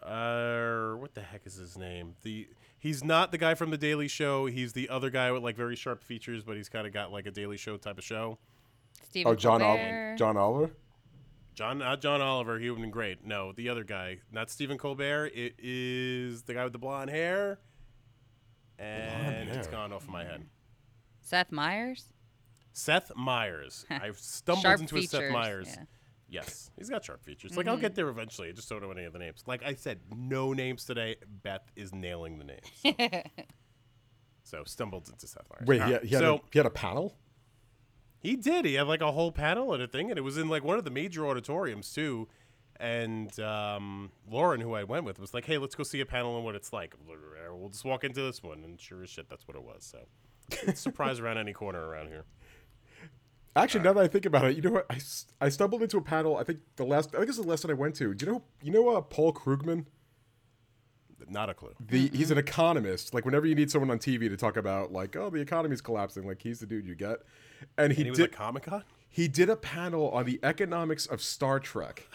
uh, 0.03 0.92
what 0.97 1.14
the 1.14 1.22
heck 1.22 1.47
is 1.47 1.55
his 1.55 1.78
name? 1.78 2.14
The 2.22 2.49
he's 2.78 3.03
not 3.03 3.32
the 3.32 3.38
guy 3.38 3.55
from 3.55 3.70
the 3.70 3.78
Daily 3.78 4.09
Show. 4.09 4.47
He's 4.47 4.72
the 4.74 4.88
other 4.90 5.09
guy 5.11 5.32
with 5.32 5.42
like 5.42 5.57
very 5.57 5.76
sharp 5.76 6.03
features, 6.05 6.42
but 6.45 6.57
he's 6.57 6.68
kind 6.68 6.86
of 6.86 6.92
got 6.92 7.11
like 7.12 7.26
a 7.26 7.30
Daily 7.30 7.57
Show 7.57 7.76
type 7.76 7.97
of 7.99 8.05
show. 8.05 8.38
Stephen 9.09 9.32
Oh, 9.32 9.34
John 9.34 9.62
Oliver. 9.62 10.14
John 10.18 10.36
Oliver. 10.36 10.70
John, 11.55 11.78
not 11.78 12.00
John 12.00 12.20
Oliver. 12.20 12.59
He 12.59 12.68
would 12.68 12.76
have 12.76 12.82
been 12.82 12.90
great. 12.90 13.24
No, 13.24 13.52
the 13.52 13.68
other 13.68 13.84
guy, 13.84 14.18
not 14.32 14.50
Stephen 14.50 14.76
Colbert. 14.76 15.30
It 15.34 15.55
is 15.59 16.42
the 16.42 16.55
guy 16.55 16.64
with 16.64 16.72
the 16.72 16.78
blonde 16.78 17.11
hair. 17.11 17.61
And 18.78 19.48
it's 19.48 19.66
hair. 19.66 19.72
gone 19.72 19.92
off 19.92 20.09
my 20.09 20.24
head. 20.24 20.44
Seth 21.20 21.52
Meyers. 21.52 22.12
Seth 22.72 23.12
Meyers. 23.16 23.86
I've 23.90 24.18
stumbled 24.18 24.62
Sharp 24.62 24.80
into 24.80 24.96
a 24.96 25.02
Seth 25.02 25.20
features, 25.20 25.32
Meyers. 25.32 25.68
yeah. 25.70 25.84
Yes, 26.26 26.70
he's 26.76 26.90
got 26.90 27.05
sharp 27.05 27.22
features. 27.22 27.57
Like 27.57 27.68
I'll 27.68 27.74
mm-hmm. 27.74 27.82
get 27.82 27.94
there 27.94 28.09
eventually. 28.09 28.48
I 28.48 28.52
just 28.52 28.68
don't 28.68 28.82
know 28.82 28.90
any 28.90 29.05
of 29.05 29.12
the 29.12 29.20
names. 29.20 29.44
Like 29.46 29.62
I 29.62 29.74
said, 29.74 30.00
no 30.16 30.52
names 30.52 30.84
today. 30.84 31.16
Beth 31.44 31.70
is 31.76 31.94
nailing 31.94 32.38
the 32.38 32.44
names. 32.44 33.22
so 34.42 34.64
stumbled 34.64 35.09
into 35.09 35.28
Seth 35.28 35.46
Meyers. 35.50 35.68
Wait, 35.68 35.80
All 35.80 35.86
he 35.86 35.92
had, 35.92 36.02
he, 36.02 36.09
had 36.09 36.20
so 36.20 36.34
a, 36.36 36.40
he 36.50 36.59
had 36.59 36.66
a 36.66 36.70
panel. 36.70 37.14
He 38.25 38.37
did. 38.37 38.64
He 38.64 38.75
had 38.75 38.89
like 38.89 39.03
a 39.03 39.12
whole 39.12 39.31
panel 39.31 39.75
and 39.75 39.83
a 39.83 39.87
thing, 39.87 40.11
and 40.11 40.18
it 40.18 40.22
was 40.22 40.39
in 40.39 40.49
like 40.49 40.64
one 40.64 40.79
of 40.79 40.85
the 40.85 40.91
major 40.91 41.27
auditoriums 41.27 41.93
too. 41.93 42.27
And 42.81 43.39
um, 43.39 44.11
Lauren, 44.29 44.62
who 44.62 44.72
I 44.72 44.83
went 44.83 45.05
with, 45.05 45.20
was 45.20 45.35
like, 45.35 45.45
"Hey, 45.45 45.59
let's 45.59 45.75
go 45.75 45.85
see 45.85 46.01
a 46.01 46.07
panel 46.07 46.35
and 46.37 46.45
what 46.45 46.55
it's 46.55 46.72
like." 46.72 46.95
We'll 47.07 47.68
just 47.68 47.85
walk 47.85 48.03
into 48.03 48.22
this 48.22 48.43
one, 48.43 48.64
and 48.64 48.81
sure 48.81 49.03
as 49.03 49.11
shit, 49.11 49.29
that's 49.29 49.47
what 49.47 49.57
it 49.59 49.62
was. 49.62 49.85
So, 49.93 50.07
it's 50.66 50.81
surprise 50.81 51.20
around 51.20 51.37
any 51.37 51.53
corner 51.53 51.87
around 51.87 52.09
here. 52.09 52.25
Actually, 53.55 53.85
now 53.85 53.93
that 53.93 54.03
I 54.03 54.09
think 54.09 54.25
about 54.25 54.47
it, 54.47 54.57
you 54.57 54.62
know 54.62 54.72
what? 54.72 54.87
I, 54.91 54.99
I 55.43 55.49
stumbled 55.51 55.83
into 55.83 55.99
a 55.99 56.03
panel. 56.03 56.39
I 56.39 56.45
think 56.45 56.61
the 56.77 56.85
last. 56.85 57.14
I 57.14 57.18
think 57.18 57.29
it's 57.29 57.39
the 57.39 57.45
last 57.45 57.62
one 57.62 57.70
I 57.70 57.75
went 57.75 57.95
to. 57.97 58.14
Do 58.14 58.25
you 58.25 58.33
know? 58.33 58.43
You 58.62 58.72
know 58.72 58.89
uh, 58.97 59.03
Paul 59.03 59.35
Krugman? 59.35 59.85
Not 61.29 61.51
a 61.51 61.55
clue. 61.55 61.75
The 61.79 62.09
he's 62.09 62.31
an 62.31 62.39
economist. 62.39 63.12
Like 63.12 63.27
whenever 63.27 63.47
you 63.47 63.55
need 63.55 63.70
someone 63.70 63.91
on 63.91 63.99
TV 63.99 64.29
to 64.31 64.37
talk 64.37 64.57
about 64.57 64.93
like, 64.93 65.14
oh, 65.14 65.31
the 65.31 65.41
economy's 65.41 65.81
collapsing, 65.81 66.27
like 66.27 66.43
he's 66.43 66.61
the 66.61 66.66
dude 66.66 66.87
you 66.87 66.95
get. 66.95 67.18
And 67.78 67.92
he, 67.92 67.98
And 67.98 68.04
he 68.06 68.10
was 68.10 68.18
did 68.18 68.32
Comic 68.32 68.64
Con. 68.64 68.84
he 69.08 69.28
did 69.28 69.48
a 69.50 69.56
panel 69.56 70.10
on 70.10 70.24
the 70.26 70.40
economics 70.42 71.06
of 71.06 71.20
Star 71.22 71.60
Trek. 71.60 72.06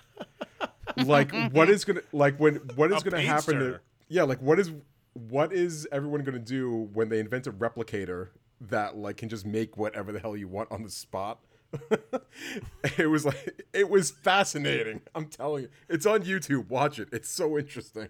like 1.05 1.31
what 1.51 1.69
is 1.69 1.85
gonna 1.85 2.01
like 2.11 2.37
when 2.39 2.55
what 2.75 2.91
is 2.91 3.01
A 3.01 3.09
gonna 3.09 3.21
happen 3.21 3.59
to 3.59 3.79
yeah 4.09 4.23
like 4.23 4.41
what 4.41 4.59
is 4.59 4.71
what 5.13 5.53
is 5.53 5.87
everyone 5.91 6.23
gonna 6.23 6.39
do 6.39 6.89
when 6.93 7.09
they 7.09 7.19
invent 7.19 7.47
a 7.47 7.51
replicator 7.51 8.29
that 8.61 8.97
like 8.97 9.17
can 9.17 9.29
just 9.29 9.45
make 9.45 9.77
whatever 9.77 10.11
the 10.11 10.19
hell 10.19 10.35
you 10.35 10.47
want 10.47 10.69
on 10.71 10.83
the 10.83 10.89
spot 10.89 11.39
it 12.97 13.07
was 13.09 13.25
like 13.25 13.63
it 13.73 13.89
was 13.89 14.09
fascinating 14.11 15.01
i'm 15.15 15.27
telling 15.27 15.63
you 15.63 15.69
it's 15.87 16.05
on 16.05 16.23
youtube 16.23 16.67
watch 16.67 16.99
it 16.99 17.07
it's 17.11 17.29
so 17.29 17.57
interesting 17.57 18.09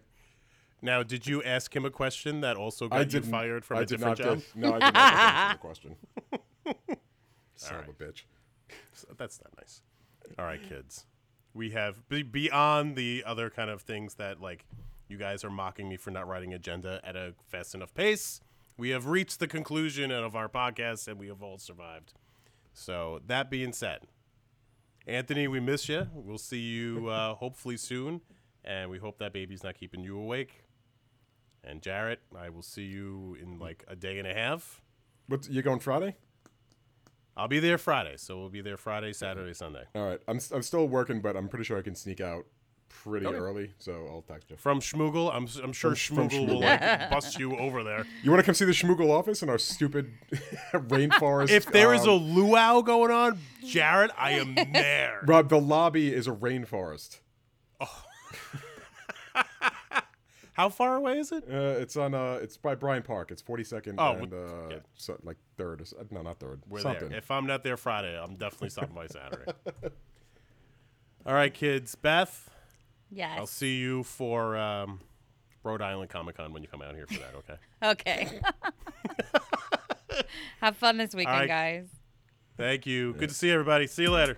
Now, 0.82 1.04
did 1.04 1.28
you 1.28 1.44
ask 1.44 1.76
him 1.76 1.84
a 1.84 1.92
question 1.92 2.40
that 2.42 2.56
also 2.56 2.88
got 2.88 3.12
you 3.12 3.22
fired 3.22 3.66
from 3.66 3.80
I 3.80 3.82
a 3.82 3.86
different 3.86 4.18
job? 4.18 4.38
get, 4.40 4.56
no 4.56 4.70
i 4.70 4.80
did 4.80 4.94
not 4.94 4.96
ask 4.96 5.52
him 5.52 5.56
a 5.56 5.58
question 5.60 5.96
son 7.60 7.80
of 7.80 7.88
a 7.90 7.94
bitch 7.94 8.24
So 8.94 9.08
That's 9.18 9.40
not 9.44 9.52
nice. 9.58 9.82
All 10.38 10.46
right, 10.46 10.62
kids. 10.62 11.06
We 11.54 11.72
have 11.72 12.08
be- 12.10 12.24
beyond 12.24 12.96
the 12.96 13.24
other 13.26 13.50
kind 13.50 13.70
of 13.70 13.82
things 13.82 14.16
that 14.16 14.40
like 14.42 14.66
You 15.08 15.18
guys 15.18 15.44
are 15.44 15.50
mocking 15.50 15.90
me 15.90 15.98
for 15.98 16.12
not 16.12 16.28
writing 16.28 16.54
agenda 16.54 17.02
at 17.04 17.16
a 17.16 17.34
fast 17.48 17.74
enough 17.74 17.94
pace. 17.94 18.42
We 18.78 18.90
have 18.92 19.08
reached 19.08 19.40
the 19.40 19.48
conclusion 19.48 20.12
of 20.12 20.36
our 20.36 20.48
podcast 20.48 21.08
and 21.08 21.20
we 21.20 21.28
have 21.28 21.42
all 21.42 21.58
survived. 21.58 22.14
So, 22.74 23.20
that 23.26 23.50
being 23.50 23.74
said, 23.74 24.02
Anthony, 25.08 25.48
we 25.48 25.60
miss 25.60 25.90
you. 25.90 26.08
We'll 26.14 26.38
see 26.38 26.60
you 26.60 27.10
uh, 27.10 27.34
hopefully 27.44 27.76
soon. 27.76 28.22
And 28.64 28.90
we 28.92 29.00
hope 29.00 29.18
that 29.18 29.34
baby's 29.34 29.64
not 29.64 29.76
keeping 29.76 30.02
you 30.04 30.18
awake. 30.18 30.64
And 31.64 31.82
Jarrett, 31.82 32.20
I 32.38 32.50
will 32.50 32.62
see 32.62 32.84
you 32.84 33.36
in 33.42 33.58
like 33.60 33.84
a 33.88 33.96
day 33.96 34.20
and 34.20 34.28
a 34.28 34.34
half. 34.34 34.82
What 35.28 35.50
you 35.50 35.62
going 35.62 35.80
Friday? 35.80 36.16
I'll 37.40 37.48
be 37.48 37.60
there 37.60 37.78
Friday. 37.78 38.16
So 38.18 38.38
we'll 38.38 38.50
be 38.50 38.62
there 38.62 38.78
Friday, 38.78 39.14
Saturday, 39.14 39.54
Sunday. 39.54 39.84
All 39.96 40.06
right. 40.08 40.20
I'm 40.28 40.40
I'm 40.54 40.62
still 40.64 40.88
working, 40.88 41.22
but 41.22 41.36
I'm 41.36 41.48
pretty 41.48 41.66
sure 41.66 41.78
I 41.78 41.82
can 41.82 41.96
sneak 41.96 42.22
out 42.22 42.46
pretty 42.90 43.26
Okay. 43.26 43.38
early. 43.38 43.72
So 43.80 44.08
I'll 44.10 44.24
text 44.24 44.50
you. 44.50 44.58
From 44.58 44.80
Schmoogle, 44.82 45.30
I'm, 45.34 45.48
I'm 45.64 45.72
sure 45.74 45.96
From- 45.96 46.28
Schmoogle 46.30 46.48
will 46.48 46.60
like 46.60 47.10
bust 47.12 47.40
you 47.40 47.56
over 47.58 47.84
there. 47.84 48.06
You 48.24 48.32
want 48.32 48.42
to 48.42 48.46
come 48.46 48.56
see 48.56 48.66
the 48.66 48.72
Schmoogle 48.74 49.10
office 49.10 49.42
in 49.42 49.50
our 49.50 49.58
stupid 49.60 50.12
rainforest? 50.74 51.50
If 51.52 51.68
there 51.68 51.94
is 51.94 52.06
a 52.06 52.12
um, 52.12 52.36
luau 52.36 52.82
going 52.82 53.12
on, 53.12 53.40
Jarrett, 53.66 54.12
I 54.18 54.32
am 54.32 54.56
there. 54.56 55.22
Rob, 55.26 55.50
the 55.50 55.60
lobby 55.62 56.14
is 56.14 56.28
a 56.28 56.32
rainforest. 56.32 57.20
How 60.60 60.68
far 60.68 60.98
away 60.98 61.20
is 61.20 61.32
it? 61.32 61.46
Uh, 61.50 61.80
it's 61.80 61.96
on. 61.96 62.14
Uh, 62.14 62.38
it's 62.42 62.58
by 62.58 62.76
Bryant 62.76 63.06
Park. 63.06 63.32
It's 63.32 63.42
42nd 63.42 63.96
Oh, 63.98 64.12
and 64.22 64.34
uh, 64.34 64.38
yeah. 64.70 64.76
so, 64.94 65.18
like 65.24 65.38
third. 65.58 65.80
or 65.80 65.86
No, 66.12 66.22
not 66.22 66.38
third. 66.42 66.62
We're 66.68 66.82
something. 66.82 67.08
there. 67.08 67.18
If 67.18 67.32
I'm 67.32 67.48
not 67.48 67.64
there 67.64 67.78
Friday, 67.78 68.20
I'm 68.22 68.36
definitely 68.36 68.68
stopping 68.72 68.94
by 68.94 69.08
Saturday. 69.08 69.50
All 71.26 71.34
right, 71.34 71.54
kids. 71.54 71.96
Beth, 71.96 72.50
Yes. 73.10 73.38
I'll 73.40 73.48
see 73.48 73.78
you 73.78 74.04
for 74.04 74.58
um, 74.58 75.00
Rhode 75.64 75.82
Island 75.82 76.10
Comic 76.10 76.36
Con 76.36 76.52
when 76.52 76.62
you 76.62 76.68
come 76.68 76.82
out 76.82 76.94
here 76.94 77.08
for 77.08 77.20
that, 77.20 77.36
okay? 77.38 77.56
Okay. 77.82 78.42
Have 80.60 80.76
fun 80.76 80.98
this 80.98 81.16
weekend, 81.16 81.38
right. 81.40 81.48
guys. 81.48 81.88
Thank 82.58 82.86
you. 82.86 83.14
Good 83.14 83.30
to 83.30 83.36
see 83.36 83.50
everybody. 83.50 83.88
See 83.88 84.02
you 84.02 84.12
later. 84.12 84.38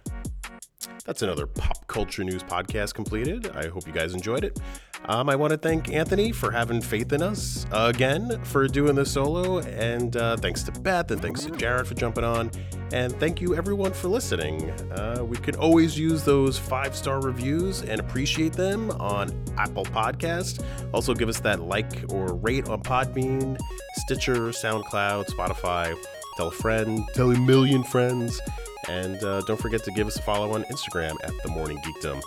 That's 1.04 1.24
another 1.24 1.48
pop 1.48 1.88
culture 1.88 2.24
news 2.24 2.44
podcast 2.44 2.94
completed. 2.94 3.50
I 3.56 3.70
hope 3.70 3.88
you 3.88 3.94
guys 3.94 4.14
enjoyed 4.14 4.44
it. 4.44 4.60
Um, 5.06 5.30
I 5.30 5.36
want 5.36 5.52
to 5.52 5.58
thank 5.58 5.92
Anthony 5.92 6.32
for 6.32 6.52
having 6.52 6.80
faith 6.82 7.12
in 7.12 7.24
us 7.24 7.66
again 7.72 8.40
for 8.44 8.68
doing 8.68 8.96
this 8.96 9.12
solo, 9.12 9.60
and 9.60 10.16
uh, 10.16 10.38
thanks 10.38 10.64
to 10.64 10.72
Beth 10.72 11.12
and 11.12 11.22
thanks 11.22 11.44
to 11.44 11.52
Jarrett 11.52 11.88
for 11.88 11.96
jumping 11.96 12.24
on, 12.24 12.52
and 12.94 13.14
thank 13.20 13.42
you 13.42 13.56
everyone 13.56 13.94
for 13.94 14.10
listening. 14.10 14.70
Uh, 14.92 15.24
we 15.28 15.38
can 15.38 15.56
always 15.56 15.98
use 15.98 16.24
those 16.24 16.58
five 16.58 16.96
star 16.96 17.20
reviews 17.20 17.82
and 17.82 18.00
appreciate 18.00 18.54
them 18.54 18.92
on 18.92 19.32
Apple 19.58 19.86
Podcast. 19.86 20.64
Also, 20.94 21.14
give 21.14 21.30
us 21.30 21.40
that 21.40 21.62
like 21.62 22.06
or 22.10 22.36
rate 22.36 22.70
on 22.70 22.82
Podbean, 22.82 23.60
Stitcher, 23.96 24.50
SoundCloud, 24.50 25.28
Spotify. 25.28 25.96
Tell 26.38 26.48
a 26.48 26.52
friend, 26.52 27.08
tell 27.14 27.32
a 27.32 27.40
million 27.40 27.84
friends. 27.84 28.40
And 28.88 29.24
uh, 29.24 29.42
don't 29.42 29.60
forget 29.60 29.84
to 29.84 29.92
give 29.92 30.08
us 30.08 30.18
a 30.18 30.22
follow 30.22 30.54
on 30.54 30.64
Instagram 30.66 31.16
at 31.24 31.34
The 31.44 31.50
Morning 31.50 31.78
Geekdom. 31.80 32.22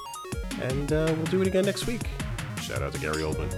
And 0.62 0.92
uh, 0.92 1.12
we'll 1.16 1.26
do 1.26 1.40
it 1.42 1.48
again 1.48 1.64
next 1.64 1.86
week. 1.86 2.02
Shout 2.64 2.80
out 2.80 2.94
to 2.94 2.98
Gary 2.98 3.22
Oldman. 3.22 3.52